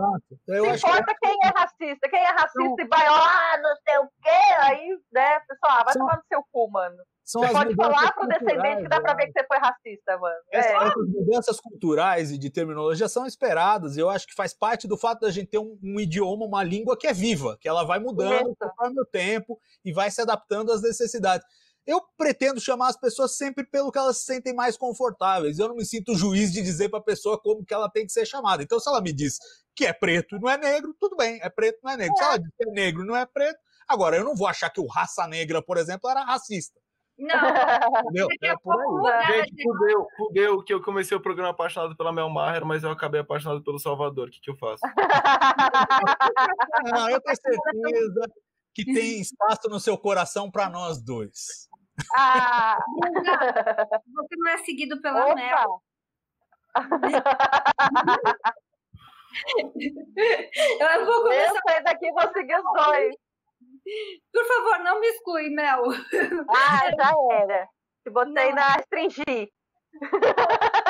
Exato. 0.47 0.77
Se 0.77 0.87
importa 0.87 1.13
que... 1.13 1.27
quem 1.27 1.37
é 1.43 1.47
racista. 1.49 2.09
Quem 2.09 2.19
é 2.21 2.29
racista 2.29 2.63
não. 2.63 2.79
e 2.79 2.87
vai, 2.87 3.05
ah, 3.05 3.57
não 3.61 3.75
sei 3.85 3.97
o 3.97 4.07
quê, 4.23 4.53
aí, 4.61 4.99
né, 5.11 5.41
pessoal, 5.41 5.79
ah, 5.79 5.83
vai 5.83 5.93
São... 5.93 6.01
tomar 6.01 6.15
no 6.15 6.23
seu 6.29 6.45
cu, 6.49 6.71
mano. 6.71 6.95
São 7.31 7.41
você 7.41 7.53
pode 7.53 7.75
falar 7.75 8.11
pro 8.11 8.27
descendente 8.27 8.83
que 8.83 8.89
dá 8.89 8.99
pra 8.99 9.13
ver 9.13 9.27
que 9.27 9.31
você 9.31 9.47
foi 9.47 9.57
racista, 9.57 10.17
mano. 10.17 10.35
Essas, 10.51 10.71
é. 10.71 10.75
essas 10.75 11.07
mudanças 11.07 11.59
culturais 11.61 12.29
e 12.29 12.37
de 12.37 12.49
terminologia 12.49 13.07
são 13.07 13.25
esperadas. 13.25 13.95
Eu 13.95 14.09
acho 14.09 14.27
que 14.27 14.35
faz 14.35 14.53
parte 14.53 14.85
do 14.85 14.97
fato 14.97 15.21
da 15.21 15.31
gente 15.31 15.47
ter 15.47 15.57
um, 15.57 15.79
um 15.81 15.97
idioma, 15.97 16.45
uma 16.45 16.61
língua 16.61 16.97
que 16.97 17.07
é 17.07 17.13
viva, 17.13 17.57
que 17.61 17.69
ela 17.69 17.85
vai 17.85 17.99
mudando 17.99 18.53
conforme 18.59 18.99
o 18.99 19.05
tempo 19.05 19.57
e 19.85 19.93
vai 19.93 20.11
se 20.11 20.19
adaptando 20.19 20.73
às 20.73 20.81
necessidades. 20.81 21.47
Eu 21.87 22.01
pretendo 22.17 22.59
chamar 22.59 22.89
as 22.89 22.97
pessoas 22.97 23.37
sempre 23.37 23.65
pelo 23.65 23.93
que 23.93 23.97
elas 23.97 24.17
se 24.17 24.25
sentem 24.25 24.53
mais 24.53 24.75
confortáveis. 24.75 25.57
Eu 25.57 25.69
não 25.69 25.75
me 25.75 25.85
sinto 25.85 26.13
juiz 26.13 26.51
de 26.51 26.61
dizer 26.61 26.89
para 26.89 26.99
a 26.99 27.03
pessoa 27.03 27.41
como 27.41 27.65
que 27.65 27.73
ela 27.73 27.89
tem 27.89 28.05
que 28.05 28.11
ser 28.11 28.25
chamada. 28.25 28.61
Então, 28.61 28.77
se 28.77 28.89
ela 28.89 28.99
me 28.99 29.13
diz 29.13 29.39
que 29.73 29.85
é 29.85 29.93
preto 29.93 30.35
e 30.35 30.39
não 30.39 30.49
é 30.49 30.57
negro, 30.57 30.93
tudo 30.99 31.15
bem, 31.15 31.39
é 31.41 31.49
preto 31.49 31.79
não 31.81 31.91
é 31.91 31.95
negro. 31.95 32.13
É. 32.13 32.17
Se 32.17 32.23
ela 32.25 32.37
diz 32.37 32.51
que 32.57 32.69
é 32.69 32.71
negro 32.73 33.03
e 33.03 33.07
não 33.07 33.15
é 33.15 33.25
preto, 33.25 33.57
agora 33.87 34.17
eu 34.17 34.25
não 34.25 34.35
vou 34.35 34.47
achar 34.47 34.69
que 34.69 34.81
o 34.81 34.85
raça 34.85 35.25
negra, 35.27 35.61
por 35.61 35.77
exemplo, 35.77 36.09
era 36.09 36.25
racista. 36.25 36.77
Não. 37.17 37.31
É 38.43 38.55
por 38.57 39.11
aí. 39.11 39.45
Gente, 39.45 39.63
fudeu, 39.63 40.07
fudeu 40.17 40.63
que 40.63 40.73
eu 40.73 40.81
comecei 40.81 41.15
o 41.15 41.21
programa 41.21 41.51
apaixonado 41.51 41.95
pela 41.95 42.11
Mel 42.11 42.29
Maher, 42.29 42.65
mas 42.65 42.83
eu 42.83 42.91
acabei 42.91 43.21
apaixonado 43.21 43.63
pelo 43.63 43.79
Salvador. 43.79 44.27
O 44.27 44.31
que, 44.31 44.41
que 44.41 44.49
eu 44.49 44.55
faço? 44.55 44.81
não, 46.91 47.09
eu 47.09 47.21
tenho 47.21 47.37
certeza 47.37 48.21
que 48.73 48.85
tem 48.85 49.21
espaço 49.21 49.69
no 49.69 49.79
seu 49.79 49.97
coração 49.97 50.49
para 50.49 50.69
nós 50.69 51.01
dois. 51.01 51.69
Ah! 52.15 52.77
Você 54.15 54.35
não 54.37 54.51
é 54.51 54.57
seguido 54.59 55.01
pela 55.01 55.25
Opa. 55.25 55.35
Mel. 55.35 55.83
eu 60.79 61.05
vou 61.05 61.23
começar. 61.23 61.53
Eu 61.53 61.61
sair 61.67 61.83
daqui 61.83 62.07
e 62.07 62.11
vou 62.11 62.33
seguir 62.33 62.55
os 62.55 62.63
dois. 62.73 63.15
Por 64.31 64.45
favor, 64.45 64.79
não 64.83 64.99
me 64.99 65.07
exclui, 65.07 65.49
Mel. 65.49 65.83
Ah, 66.49 66.91
já 66.95 67.15
era. 67.31 67.67
Te 68.03 68.11
botei 68.11 68.49
não. 68.49 68.55
na 68.55 68.73
restringir. 68.73 69.49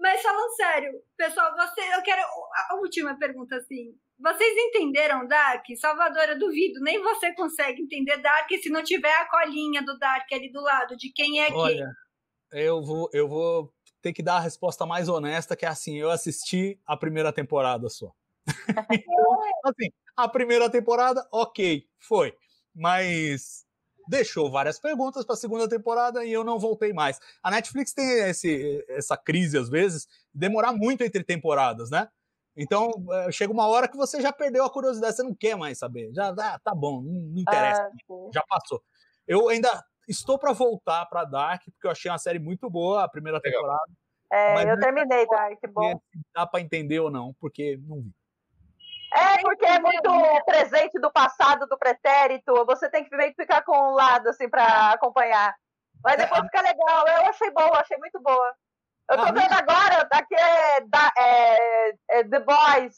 Mas 0.00 0.22
falando 0.22 0.54
sério, 0.54 0.92
pessoal, 1.16 1.54
você, 1.56 1.80
eu 1.94 2.02
quero 2.02 2.22
a 2.22 2.76
última 2.76 3.18
pergunta 3.18 3.56
assim. 3.56 3.94
Vocês 4.18 4.56
entenderam 4.56 5.26
Dark? 5.26 5.64
Salvador, 5.76 6.28
eu 6.28 6.38
duvido, 6.38 6.80
nem 6.80 7.02
você 7.02 7.34
consegue 7.34 7.82
entender 7.82 8.16
Dark 8.18 8.48
se 8.50 8.70
não 8.70 8.82
tiver 8.82 9.12
a 9.12 9.28
colinha 9.28 9.82
do 9.82 9.98
Dark 9.98 10.30
ali 10.32 10.50
do 10.50 10.60
lado, 10.60 10.96
de 10.96 11.12
quem 11.12 11.42
é 11.42 11.52
Olha, 11.52 11.90
quem. 12.50 12.62
Eu 12.62 12.82
vou, 12.82 13.10
eu 13.12 13.28
vou 13.28 13.72
ter 14.00 14.12
que 14.12 14.22
dar 14.22 14.36
a 14.36 14.40
resposta 14.40 14.86
mais 14.86 15.08
honesta, 15.08 15.56
que 15.56 15.66
é 15.66 15.68
assim, 15.68 15.98
eu 15.98 16.10
assisti 16.10 16.78
a 16.86 16.96
primeira 16.96 17.32
temporada 17.32 17.88
só. 17.88 18.12
Então, 18.92 19.40
assim, 19.64 19.90
a 20.16 20.28
primeira 20.28 20.70
temporada, 20.70 21.26
ok, 21.32 21.84
foi. 21.98 22.34
Mas 22.74 23.64
deixou 24.08 24.50
várias 24.50 24.78
perguntas 24.78 25.24
para 25.24 25.34
a 25.34 25.38
segunda 25.38 25.68
temporada 25.68 26.24
e 26.24 26.32
eu 26.32 26.44
não 26.44 26.58
voltei 26.58 26.92
mais. 26.92 27.18
A 27.42 27.50
Netflix 27.50 27.92
tem 27.92 28.06
esse, 28.28 28.84
essa 28.88 29.16
crise, 29.16 29.56
às 29.58 29.68
vezes, 29.68 30.06
de 30.32 30.40
demorar 30.40 30.72
muito 30.72 31.02
entre 31.02 31.24
temporadas, 31.24 31.90
né? 31.90 32.08
Então, 32.56 32.90
eh, 33.10 33.32
chega 33.32 33.52
uma 33.52 33.66
hora 33.66 33.88
que 33.88 33.96
você 33.96 34.20
já 34.20 34.32
perdeu 34.32 34.64
a 34.64 34.70
curiosidade, 34.70 35.16
você 35.16 35.22
não 35.22 35.34
quer 35.34 35.56
mais 35.56 35.78
saber. 35.78 36.12
Já 36.14 36.28
ah, 36.28 36.58
tá 36.62 36.72
bom, 36.74 37.02
não, 37.02 37.12
não 37.12 37.40
interessa, 37.40 37.82
ah, 37.82 38.30
já 38.32 38.42
passou. 38.48 38.80
Eu 39.26 39.48
ainda 39.48 39.68
estou 40.06 40.38
para 40.38 40.52
voltar 40.52 41.06
para 41.06 41.24
Dark, 41.24 41.64
porque 41.64 41.86
eu 41.86 41.90
achei 41.90 42.10
uma 42.10 42.18
série 42.18 42.38
muito 42.38 42.70
boa, 42.70 43.04
a 43.04 43.08
primeira 43.08 43.40
Legal. 43.42 43.60
temporada. 43.60 43.92
É, 44.32 44.70
eu 44.70 44.78
terminei 44.78 45.26
Dark, 45.26 45.58
bom. 45.72 46.00
Dá 46.34 46.46
para 46.46 46.60
entender 46.60 47.00
ou 47.00 47.10
não, 47.10 47.34
porque 47.40 47.78
não 47.86 48.02
vi. 48.02 48.14
É, 49.14 49.40
porque 49.42 49.64
é 49.64 49.78
muito 49.78 50.10
presente 50.44 50.98
do 50.98 51.10
passado, 51.12 51.66
do 51.68 51.78
pretérito. 51.78 52.52
Você 52.66 52.90
tem 52.90 53.04
que 53.04 53.16
meio 53.16 53.32
que 53.32 53.42
ficar 53.42 53.62
com 53.62 53.76
um 53.76 53.94
lado, 53.94 54.28
assim, 54.28 54.48
para 54.48 54.90
acompanhar. 54.90 55.54
Mas 56.02 56.16
depois 56.16 56.40
é, 56.40 56.44
fica 56.44 56.60
legal. 56.62 57.06
Eu 57.06 57.26
achei 57.30 57.50
boa, 57.52 57.80
achei 57.80 57.96
muito 57.98 58.20
boa. 58.20 58.54
Eu 59.08 59.16
tô 59.18 59.24
vendo 59.26 59.52
agora, 59.52 60.08
daqui 60.10 60.34
é, 60.34 60.78
é, 61.18 61.92
é, 62.10 62.24
The 62.24 62.40
Boys. 62.40 62.96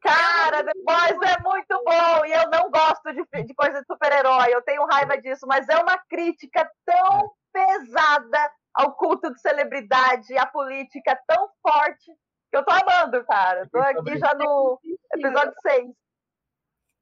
Cara, 0.00 0.64
The 0.64 0.72
Boys 0.84 1.30
é 1.30 1.40
muito 1.40 1.84
bom. 1.84 2.26
E 2.26 2.32
eu 2.32 2.50
não 2.50 2.68
gosto 2.68 3.12
de, 3.12 3.44
de 3.44 3.54
coisa 3.54 3.80
de 3.80 3.86
super-herói. 3.86 4.48
Eu 4.52 4.62
tenho 4.62 4.84
raiva 4.86 5.16
disso. 5.16 5.46
Mas 5.46 5.68
é 5.68 5.76
uma 5.76 5.96
crítica 6.08 6.68
tão 6.84 7.32
pesada 7.52 8.52
ao 8.74 8.94
culto 8.96 9.32
de 9.32 9.40
celebridade, 9.40 10.36
à 10.36 10.44
política 10.44 11.18
tão 11.26 11.48
forte, 11.62 12.12
que 12.56 12.58
eu 12.58 12.64
tô 12.64 12.70
amando, 12.70 13.24
cara. 13.26 13.68
Tô 13.70 13.78
aqui 13.78 14.18
já 14.18 14.34
no 14.34 14.80
episódio 15.14 15.54
6. 15.60 15.90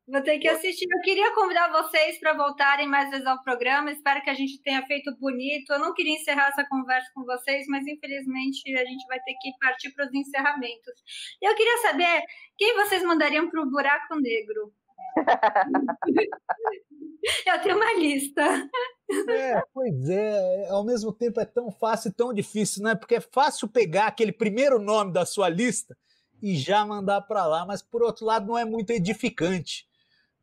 Vou 0.07 0.21
ter 0.23 0.39
que 0.39 0.49
assistir. 0.49 0.87
Eu 0.91 1.01
queria 1.01 1.35
convidar 1.35 1.71
vocês 1.71 2.21
para 2.21 2.35
voltarem 2.35 2.87
mais 2.87 3.09
vezes 3.11 3.27
ao 3.27 3.43
programa. 3.43 3.91
Espero 3.91 4.21
que 4.23 4.29
a 4.29 4.35
gente 4.35 4.61
tenha 4.63 4.85
feito 4.87 5.17
bonito. 5.19 5.73
Eu 5.73 5.79
não 5.79 5.95
queria 5.95 6.15
encerrar 6.15 6.49
essa 6.49 6.67
conversa 6.69 7.11
com 7.15 7.25
vocês, 7.25 7.67
mas 7.69 7.87
infelizmente 7.87 8.77
a 8.77 8.85
gente 8.85 9.07
vai 9.07 9.19
ter 9.21 9.35
que 9.41 9.51
partir 9.59 9.93
para 9.93 10.07
os 10.07 10.13
encerramentos. 10.13 10.93
Eu 11.41 11.55
queria 11.55 11.79
saber 11.79 12.23
quem 12.59 12.75
vocês 12.75 13.03
mandariam 13.03 13.49
para 13.49 13.63
o 13.63 13.71
buraco 13.71 14.17
negro. 14.17 14.73
Eu 17.47 17.63
tenho 17.63 17.77
uma 17.77 17.95
lista. 17.95 18.43
É, 19.29 19.63
pois 19.73 20.09
é. 20.09 20.69
Ao 20.69 20.85
mesmo 20.85 21.13
tempo 21.13 21.41
é 21.41 21.45
tão 21.45 21.71
fácil 21.71 22.11
e 22.11 22.15
tão 22.15 22.33
difícil, 22.33 22.83
né? 22.83 22.95
Porque 22.95 23.17
é 23.17 23.21
fácil 23.21 23.69
pegar 23.69 24.07
aquele 24.07 24.33
primeiro 24.33 24.79
nome 24.79 25.13
da 25.13 25.25
sua 25.27 25.49
lista 25.49 25.97
e 26.43 26.57
já 26.57 26.85
mandar 26.85 27.23
para 27.23 27.47
lá, 27.47 27.65
mas 27.65 27.83
por 27.83 28.03
outro 28.03 28.27
lado 28.27 28.47
não 28.47 28.59
é 28.59 28.65
muito 28.65 28.91
edificante 28.91 29.87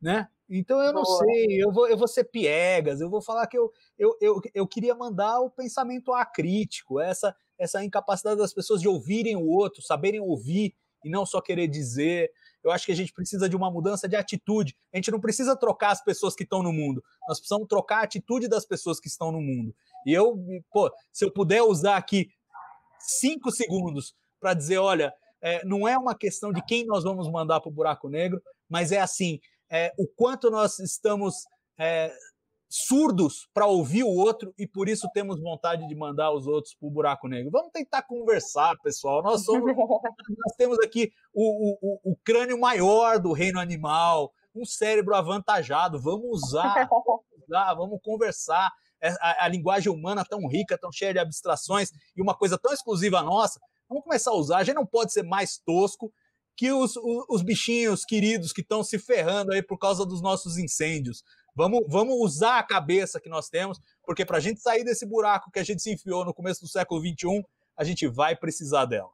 né? 0.02 0.28
Então 0.50 0.80
eu 0.80 0.92
não 0.92 1.02
Boa. 1.02 1.24
sei, 1.24 1.62
eu 1.62 1.72
vou, 1.72 1.88
eu 1.88 1.96
vou 1.96 2.08
ser 2.08 2.24
piegas, 2.24 3.00
eu 3.00 3.08
vou 3.08 3.22
falar 3.22 3.46
que 3.46 3.56
eu, 3.56 3.72
eu, 3.96 4.18
eu, 4.20 4.40
eu 4.52 4.66
queria 4.66 4.94
mandar 4.94 5.40
o 5.40 5.48
pensamento 5.48 6.12
acrítico, 6.12 7.00
essa, 7.00 7.34
essa 7.56 7.82
incapacidade 7.82 8.38
das 8.38 8.52
pessoas 8.52 8.80
de 8.80 8.88
ouvirem 8.88 9.36
o 9.36 9.46
outro, 9.46 9.80
saberem 9.80 10.20
ouvir 10.20 10.74
e 11.04 11.08
não 11.08 11.24
só 11.24 11.40
querer 11.40 11.68
dizer. 11.68 12.30
Eu 12.62 12.70
acho 12.70 12.86
que 12.86 12.92
a 12.92 12.96
gente 12.96 13.12
precisa 13.12 13.48
de 13.48 13.56
uma 13.56 13.70
mudança 13.70 14.08
de 14.08 14.16
atitude. 14.16 14.76
A 14.92 14.96
gente 14.96 15.10
não 15.10 15.20
precisa 15.20 15.56
trocar 15.56 15.90
as 15.90 16.02
pessoas 16.02 16.34
que 16.34 16.44
estão 16.44 16.62
no 16.62 16.72
mundo, 16.72 17.02
nós 17.28 17.38
precisamos 17.38 17.68
trocar 17.68 17.98
a 17.98 18.02
atitude 18.02 18.48
das 18.48 18.64
pessoas 18.64 19.00
que 19.00 19.08
estão 19.08 19.32
no 19.32 19.40
mundo. 19.40 19.74
E 20.06 20.12
eu, 20.12 20.38
pô, 20.70 20.90
se 21.12 21.24
eu 21.24 21.32
puder 21.32 21.62
usar 21.62 21.96
aqui 21.96 22.28
cinco 22.98 23.50
segundos 23.50 24.14
para 24.40 24.54
dizer, 24.54 24.78
olha, 24.78 25.12
é, 25.40 25.64
não 25.64 25.86
é 25.88 25.98
uma 25.98 26.14
questão 26.14 26.52
de 26.52 26.64
quem 26.64 26.86
nós 26.86 27.04
vamos 27.04 27.28
mandar 27.28 27.60
para 27.60 27.68
o 27.68 27.72
buraco 27.72 28.08
negro, 28.08 28.40
mas 28.68 28.92
é 28.92 29.00
assim, 29.00 29.40
é, 29.70 29.92
o 29.98 30.06
quanto 30.06 30.50
nós 30.50 30.78
estamos 30.78 31.34
é, 31.78 32.14
surdos 32.74 33.46
para 33.52 33.66
ouvir 33.66 34.02
o 34.02 34.08
outro 34.08 34.54
e 34.58 34.66
por 34.66 34.88
isso 34.88 35.06
temos 35.12 35.38
vontade 35.38 35.86
de 35.86 35.94
mandar 35.94 36.32
os 36.32 36.46
outros 36.46 36.74
para 36.74 36.86
o 36.86 36.90
buraco 36.90 37.28
negro. 37.28 37.50
Vamos 37.50 37.70
tentar 37.70 38.00
conversar, 38.00 38.74
pessoal. 38.82 39.22
Nós 39.22 39.44
somos, 39.44 39.62
nós 39.76 40.56
temos 40.56 40.78
aqui 40.78 41.12
o, 41.34 41.76
o, 41.82 42.12
o 42.12 42.16
crânio 42.24 42.58
maior 42.58 43.18
do 43.18 43.32
reino 43.32 43.60
animal, 43.60 44.32
um 44.54 44.64
cérebro 44.64 45.14
avantajado. 45.14 46.00
Vamos 46.00 46.24
usar, 46.30 46.88
vamos, 46.88 47.20
usar, 47.46 47.74
vamos 47.74 48.00
conversar. 48.02 48.72
É, 49.02 49.10
a, 49.20 49.44
a, 49.44 49.48
linguagem 49.48 49.92
humana 49.92 50.24
tão 50.24 50.48
rica, 50.48 50.78
tão 50.78 50.90
cheia 50.90 51.12
de 51.12 51.18
abstrações 51.18 51.90
e 52.16 52.22
uma 52.22 52.34
coisa 52.34 52.56
tão 52.56 52.72
exclusiva 52.72 53.20
nossa. 53.20 53.60
Vamos 53.86 54.04
começar 54.04 54.30
a 54.30 54.34
usar. 54.34 54.58
A 54.58 54.64
gente 54.64 54.76
não 54.76 54.86
pode 54.86 55.12
ser 55.12 55.24
mais 55.24 55.58
tosco 55.58 56.10
que 56.56 56.72
os, 56.72 56.96
os, 56.96 57.24
os 57.28 57.42
bichinhos 57.42 58.02
queridos 58.02 58.50
que 58.50 58.62
estão 58.62 58.82
se 58.82 58.98
ferrando 58.98 59.52
aí 59.52 59.62
por 59.62 59.78
causa 59.78 60.06
dos 60.06 60.22
nossos 60.22 60.56
incêndios. 60.56 61.22
Vamos, 61.54 61.84
vamos 61.88 62.14
usar 62.16 62.58
a 62.58 62.62
cabeça 62.62 63.20
que 63.20 63.28
nós 63.28 63.48
temos, 63.48 63.78
porque 64.04 64.24
para 64.24 64.38
a 64.38 64.40
gente 64.40 64.60
sair 64.60 64.84
desse 64.84 65.06
buraco 65.06 65.50
que 65.50 65.58
a 65.58 65.64
gente 65.64 65.82
se 65.82 65.92
enfiou 65.92 66.24
no 66.24 66.32
começo 66.32 66.62
do 66.62 66.68
século 66.68 67.00
XXI, 67.00 67.44
a 67.76 67.84
gente 67.84 68.06
vai 68.06 68.34
precisar 68.34 68.86
dela. 68.86 69.10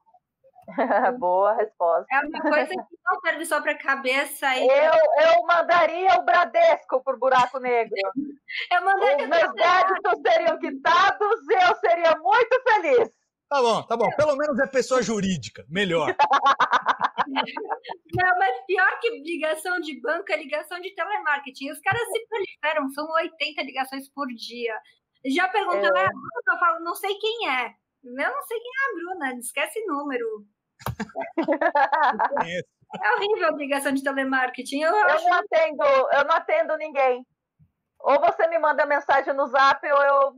Boa 1.19 1.55
resposta. 1.55 2.07
É 2.13 2.21
uma 2.21 2.41
coisa 2.43 2.69
que 2.69 2.97
não 3.05 3.21
serve 3.25 3.45
só 3.47 3.61
para 3.61 3.73
a 3.73 3.79
cabeça. 3.79 4.55
E... 4.57 4.67
Eu, 4.67 4.93
eu 4.93 5.47
mandaria 5.47 6.15
o 6.19 6.25
Bradesco 6.25 7.03
por 7.03 7.19
buraco 7.19 7.59
negro. 7.59 7.95
eu 8.73 8.85
mandaria 8.85 9.25
Os 9.25 9.29
meus 9.29 9.55
débitos 9.55 10.21
seriam 10.27 10.59
quitados 10.59 11.41
e 11.49 11.55
eu 11.55 11.77
seria 11.77 12.17
muito 12.19 12.63
feliz. 12.63 13.18
Tá 13.49 13.63
bom, 13.63 13.83
tá 13.83 13.97
bom. 13.97 14.11
Pelo 14.17 14.37
menos 14.37 14.59
é 14.59 14.67
pessoa 14.67 15.03
jurídica. 15.03 15.65
Melhor. 15.69 16.15
Não, 17.29 18.39
mas 18.39 18.65
pior 18.67 18.99
que 19.01 19.11
ligação 19.21 19.79
de 19.81 20.01
banco 20.01 20.33
é 20.33 20.37
ligação 20.37 20.81
de 20.81 20.95
telemarketing. 20.95 21.71
Os 21.71 21.81
caras 21.81 22.03
se 22.11 22.27
proliferam, 22.27 22.89
são 22.91 23.11
80 23.11 23.63
ligações 23.63 24.09
por 24.11 24.27
dia. 24.29 24.75
Já 25.27 25.49
perguntou, 25.49 25.97
é. 25.97 26.07
ah, 26.07 26.11
eu 26.53 26.59
falo, 26.59 26.81
não 26.81 26.95
sei 26.95 27.15
quem 27.17 27.49
é. 27.49 27.75
Eu 28.05 28.31
não 28.31 28.43
sei 28.43 28.61
quem 28.61 28.73
é 28.73 28.85
a 28.85 28.95
Bruna, 28.95 29.35
esquece 29.41 29.85
número. 29.87 30.47
é 33.03 33.15
horrível 33.15 33.49
a 33.49 33.53
ligação 33.53 33.93
de 33.93 34.03
telemarketing. 34.03 34.81
Eu, 34.81 34.95
eu 34.95 35.07
acho... 35.07 35.29
não 35.29 35.39
atendo, 35.39 35.85
eu 35.85 36.25
não 36.25 36.35
atendo 36.35 36.77
ninguém. 36.77 37.27
Ou 38.01 38.21
você 38.21 38.47
me 38.47 38.59
manda 38.59 38.87
mensagem 38.87 39.35
no 39.35 39.47
zap 39.49 39.85
ou 39.91 40.03
eu, 40.03 40.35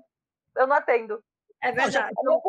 eu 0.57 0.67
não 0.67 0.77
atendo. 0.77 1.23
É 1.63 1.73
verdade. 1.73 2.15
Não, 2.23 2.41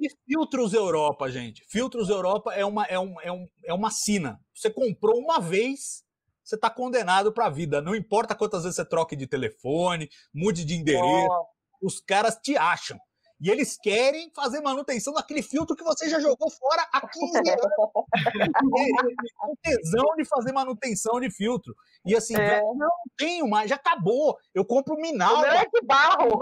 e 0.00 0.08
Filtros 0.26 0.72
Europa, 0.72 1.28
gente. 1.30 1.64
Filtros 1.68 2.08
Europa 2.08 2.54
é 2.54 2.64
uma, 2.64 2.84
é, 2.86 2.98
um, 2.98 3.20
é, 3.20 3.32
um, 3.32 3.46
é 3.64 3.74
uma 3.74 3.90
sina. 3.90 4.40
Você 4.54 4.70
comprou 4.70 5.18
uma 5.18 5.40
vez, 5.40 6.04
você 6.44 6.54
está 6.54 6.70
condenado 6.70 7.32
para 7.32 7.46
a 7.46 7.50
vida. 7.50 7.80
Não 7.80 7.94
importa 7.94 8.34
quantas 8.34 8.62
vezes 8.62 8.76
você 8.76 8.84
troque 8.84 9.16
de 9.16 9.26
telefone, 9.26 10.08
mude 10.32 10.64
de 10.64 10.74
endereço, 10.74 11.28
oh. 11.28 11.86
os 11.86 12.00
caras 12.00 12.36
te 12.36 12.56
acham. 12.56 12.98
E 13.42 13.50
eles 13.50 13.76
querem 13.76 14.30
fazer 14.36 14.60
manutenção 14.60 15.12
daquele 15.12 15.42
filtro 15.42 15.74
que 15.74 15.82
você 15.82 16.08
já 16.08 16.20
jogou 16.20 16.48
fora 16.48 16.86
há 16.92 17.00
15 17.00 17.38
anos. 17.38 17.66
Com 19.36 19.56
tesão 19.60 20.14
de 20.16 20.24
fazer 20.24 20.52
manutenção 20.52 21.18
de 21.18 21.28
filtro. 21.28 21.74
E 22.06 22.14
assim, 22.14 22.36
é. 22.36 22.60
não 22.60 22.90
tenho 23.16 23.48
mais, 23.48 23.68
já 23.68 23.74
acabou. 23.74 24.38
Eu 24.54 24.64
compro 24.64 24.94
Minalba. 24.94 25.38
O 25.38 25.40
meu 25.40 25.50
é 25.50 25.64
de 25.64 25.84
barro. 25.84 26.38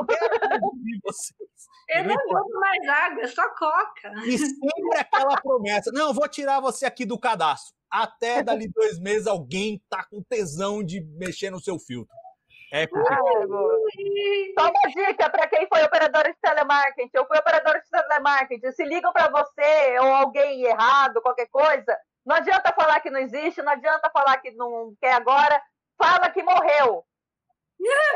Eu 1.02 1.12
não 2.02 2.14
jogo 2.14 2.60
mais 2.60 2.88
água, 2.88 3.22
é 3.22 3.26
só 3.26 3.48
coca. 3.54 4.12
E 4.24 4.38
sempre 4.38 4.98
aquela 4.98 5.40
promessa: 5.40 5.90
não, 5.92 6.14
vou 6.14 6.28
tirar 6.28 6.60
você 6.60 6.86
aqui 6.86 7.04
do 7.04 7.18
cadastro. 7.18 7.74
Até 7.90 8.42
dali 8.42 8.68
dois 8.68 9.00
meses 9.00 9.26
alguém 9.26 9.82
tá 9.90 10.04
com 10.04 10.22
tesão 10.22 10.82
de 10.84 11.00
mexer 11.18 11.50
no 11.50 11.60
seu 11.60 11.78
filtro. 11.78 12.14
É 12.72 12.86
Só 12.86 14.70
uma 14.70 14.94
dica 14.94 15.28
para 15.28 15.48
quem 15.48 15.66
foi 15.66 15.82
operador 15.82 16.22
de 16.22 16.36
telemarketing. 16.40 17.10
Eu 17.12 17.26
fui 17.26 17.36
operador 17.36 17.80
de 17.80 17.90
telemarketing. 17.90 18.70
Se 18.70 18.84
ligam 18.84 19.12
para 19.12 19.28
você 19.28 19.98
ou 19.98 20.06
alguém 20.06 20.62
errado, 20.62 21.20
qualquer 21.20 21.48
coisa, 21.48 21.98
não 22.24 22.36
adianta 22.36 22.72
falar 22.72 23.00
que 23.00 23.10
não 23.10 23.18
existe, 23.18 23.60
não 23.60 23.72
adianta 23.72 24.08
falar 24.12 24.36
que 24.36 24.52
não 24.52 24.94
quer 25.00 25.14
agora. 25.14 25.60
Fala 26.00 26.30
que 26.30 26.44
morreu. 26.44 27.04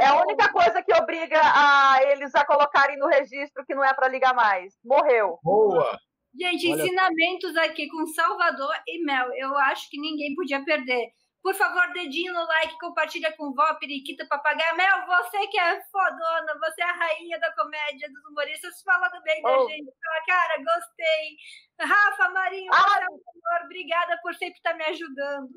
É 0.01 0.07
a 0.07 0.21
única 0.21 0.53
coisa 0.53 0.83
que 0.83 0.95
obriga 0.95 1.41
a 1.41 1.99
eles 2.03 2.35
a 2.35 2.45
colocarem 2.45 2.99
no 2.99 3.07
registro 3.07 3.65
que 3.65 3.75
não 3.75 3.85
é 3.85 3.95
para 3.95 4.09
ligar 4.09 4.35
mais. 4.35 4.75
Morreu. 4.85 5.39
Boa. 5.43 5.99
Gente, 6.39 6.71
Olha... 6.71 6.83
ensinamentos 6.83 7.57
aqui 7.57 7.89
com 7.89 8.07
Salvador 8.07 8.75
e 8.87 9.05
Mel. 9.05 9.33
Eu 9.35 9.57
acho 9.57 9.89
que 9.89 10.01
ninguém 10.01 10.35
podia 10.35 10.65
perder. 10.65 11.13
Por 11.45 11.55
favor, 11.55 11.93
dedinho 11.93 12.33
no 12.33 12.43
like, 12.43 12.79
compartilha 12.79 13.31
com 13.37 13.53
vó, 13.53 13.75
periquita, 13.75 14.27
papagaio. 14.27 14.77
Mel, 14.77 15.07
você 15.07 15.47
que 15.49 15.59
é 15.59 15.79
fodona, 15.93 16.59
você 16.59 16.81
é 16.81 16.85
a 16.85 16.93
rainha 16.93 17.39
da 17.39 17.53
comédia 17.53 18.09
dos 18.11 18.25
humoristas, 18.25 18.83
falando 18.83 19.23
bem 19.23 19.43
oh. 19.45 19.49
da 19.49 19.69
gente. 19.69 19.93
Fala, 20.03 20.25
cara, 20.27 20.57
gostei. 20.57 21.37
Rafa, 21.81 22.31
Marinho, 22.31 22.73
ah. 22.73 22.97
amor, 22.97 23.65
obrigada 23.67 24.19
por 24.23 24.35
sempre 24.35 24.57
estar 24.57 24.73
me 24.73 24.85
ajudando. 24.85 25.53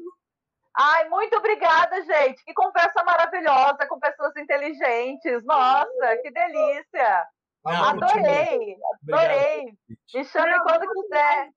Ai, 0.79 1.09
muito 1.09 1.35
obrigada, 1.35 1.99
gente. 2.03 2.43
Que 2.43 2.53
conversa 2.53 3.03
maravilhosa 3.03 3.87
com 3.87 3.99
pessoas 3.99 4.35
inteligentes. 4.37 5.43
Nossa, 5.43 6.17
que 6.21 6.29
delícia. 6.29 7.27
Não, 7.65 7.83
adorei, 7.83 8.77
adorei. 9.03 9.65
Me 10.13 10.23
chame 10.23 10.51
não, 10.51 10.63
quando 10.63 10.87
quiser. 10.91 11.49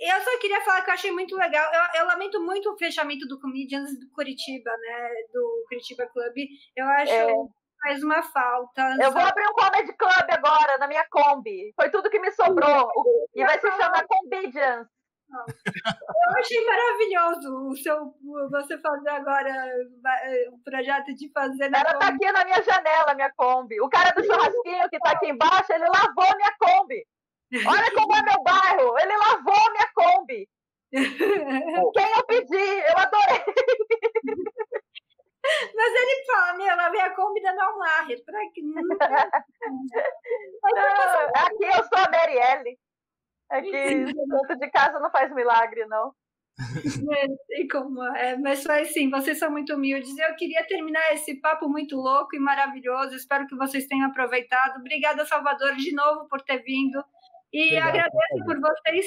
Eu 0.00 0.20
só 0.22 0.38
queria 0.40 0.62
falar 0.62 0.82
que 0.82 0.90
eu 0.90 0.94
achei 0.94 1.12
muito 1.12 1.36
legal. 1.36 1.70
Eu, 1.72 2.00
eu, 2.00 2.06
lamento 2.06 2.40
muito 2.42 2.72
o 2.72 2.78
fechamento 2.78 3.28
do 3.28 3.38
Comedians 3.38 3.90
do 4.00 4.10
Curitiba, 4.10 4.70
né? 4.70 5.10
Do 5.32 5.64
Curitiba 5.68 6.06
Club. 6.06 6.34
Eu 6.74 6.86
acho 6.86 7.12
é. 7.12 7.34
faz 7.82 8.02
uma 8.02 8.22
falta. 8.22 8.96
Eu 9.00 9.12
vou 9.12 9.22
abrir 9.22 9.46
um 9.46 9.52
comedy 9.52 9.92
club 9.92 10.26
agora, 10.30 10.78
na 10.78 10.88
minha 10.88 11.06
Kombi. 11.10 11.72
Foi 11.76 11.90
tudo 11.90 12.10
que 12.10 12.18
me 12.18 12.32
sobrou. 12.32 12.90
E 13.34 13.44
vai 13.44 13.60
se 13.60 13.70
chamar 13.70 14.06
Comedians. 14.06 14.88
Eu 15.30 16.38
achei 16.38 16.64
maravilhoso 16.64 17.68
o 17.68 17.76
seu, 17.76 18.14
você 18.50 18.78
fazer 18.78 19.10
agora 19.10 19.52
o 20.52 20.58
projeto 20.62 21.14
de 21.14 21.30
fazer. 21.32 21.68
Na 21.68 21.80
Ela 21.80 21.98
tá 21.98 22.08
aqui 22.08 22.30
na 22.30 22.44
minha 22.44 22.62
janela, 22.62 23.14
minha 23.14 23.32
Kombi. 23.36 23.80
O 23.80 23.88
cara 23.88 24.10
do 24.12 24.24
churrasquinho 24.24 24.88
que 24.90 24.98
tá 24.98 25.12
aqui 25.12 25.28
embaixo, 25.28 25.72
ele 25.72 25.86
lavou 25.86 26.36
minha 26.36 26.54
Kombi. 26.58 27.04
Olha 27.66 27.92
como 27.94 28.16
é 28.16 28.22
meu 28.22 28.42
bairro. 28.42 28.98
Ele 28.98 29.16
lavou 29.16 29.72
minha 29.72 29.88
Kombi. 29.94 30.48
Quem 31.94 32.12
eu 32.16 32.24
pedi? 32.26 32.56
Eu 32.56 32.98
adorei. 32.98 33.44
Mas 35.74 35.94
ele 35.94 36.24
fala, 36.24 36.54
meu, 36.54 36.76
lavei 36.76 37.00
a 37.00 37.14
Kombi 37.14 37.42
da 37.42 37.54
Malmaher. 37.54 38.24
Pra 38.24 38.40
que 38.52 38.62
Aqui 41.34 41.64
eu 41.64 41.84
sou 41.84 41.98
a 41.98 42.10
Marielle. 42.10 42.78
É 43.50 43.60
que 43.60 43.70
dentro 43.70 44.58
de 44.58 44.70
casa 44.70 44.98
não 44.98 45.10
faz 45.10 45.32
milagre, 45.34 45.84
não. 45.86 46.14
É, 46.56 47.26
sei 47.46 47.68
como 47.68 48.00
é, 48.16 48.36
mas 48.36 48.62
faz 48.62 48.92
sim, 48.92 49.10
vocês 49.10 49.38
são 49.38 49.50
muito 49.50 49.74
humildes. 49.74 50.16
Eu 50.16 50.36
queria 50.36 50.64
terminar 50.66 51.12
esse 51.12 51.40
papo 51.40 51.68
muito 51.68 51.96
louco 51.96 52.36
e 52.36 52.38
maravilhoso. 52.38 53.16
Espero 53.16 53.46
que 53.46 53.56
vocês 53.56 53.86
tenham 53.86 54.08
aproveitado. 54.08 54.78
Obrigada, 54.78 55.26
Salvador, 55.26 55.74
de 55.76 55.92
novo 55.92 56.28
por 56.28 56.40
ter 56.42 56.62
vindo. 56.62 57.04
E 57.52 57.76
Obrigado, 57.76 57.88
agradeço 57.88 58.44
por 58.44 58.60
vocês 58.60 59.06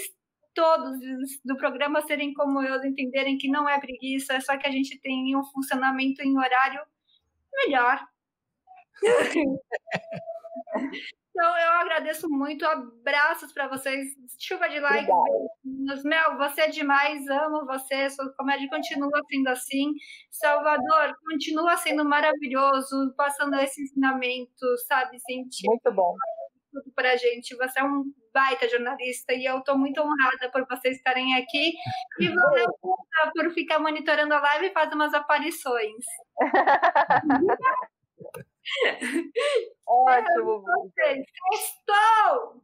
todos 0.54 1.00
do 1.46 1.56
programa 1.56 2.02
serem 2.02 2.34
como 2.34 2.62
eu, 2.64 2.84
entenderem 2.84 3.38
que 3.38 3.48
não 3.48 3.70
é 3.70 3.80
preguiça, 3.80 4.34
é 4.34 4.40
só 4.40 4.58
que 4.58 4.66
a 4.66 4.72
gente 4.72 5.00
tem 5.00 5.36
um 5.36 5.46
funcionamento 5.46 6.24
em 6.24 6.36
horário 6.36 6.82
melhor. 7.54 8.04
Então, 11.38 11.56
eu 11.56 11.72
agradeço 11.74 12.28
muito. 12.28 12.66
Abraços 12.66 13.54
para 13.54 13.68
vocês. 13.68 14.08
Chuva 14.40 14.68
de 14.68 14.80
likes. 14.80 15.08
Mel, 16.04 16.36
você 16.36 16.62
é 16.62 16.68
demais. 16.70 17.28
Amo 17.28 17.64
você. 17.64 18.10
Sua 18.10 18.34
comédia 18.34 18.68
continua 18.68 19.22
sendo 19.30 19.48
assim. 19.50 19.94
Salvador, 20.32 21.16
continua 21.24 21.78
sendo 21.78 22.04
maravilhoso, 22.04 23.14
passando 23.16 23.56
esse 23.60 23.84
ensinamento, 23.84 24.66
sabe? 24.88 25.20
Sentir 25.20 25.68
muito 25.68 25.92
bom. 25.94 26.16
Tudo 26.72 26.92
para 26.96 27.12
a 27.12 27.16
gente. 27.16 27.56
Você 27.56 27.82
é 27.82 27.84
um 27.84 28.12
baita 28.34 28.68
jornalista 28.68 29.32
e 29.32 29.46
eu 29.46 29.60
estou 29.60 29.78
muito 29.78 30.02
honrada 30.02 30.50
por 30.52 30.66
vocês 30.68 30.98
estarem 30.98 31.36
aqui. 31.36 31.72
E 32.20 32.30
valeu 32.30 32.68
por 32.82 33.54
ficar 33.54 33.78
monitorando 33.78 34.34
a 34.34 34.40
live 34.40 34.66
e 34.66 34.74
fazer 34.74 34.96
umas 34.96 35.14
aparições. 35.14 36.04
Ótimo. 39.88 40.64
É, 40.68 40.74
Vocês. 40.76 41.26
Estou! 41.54 42.64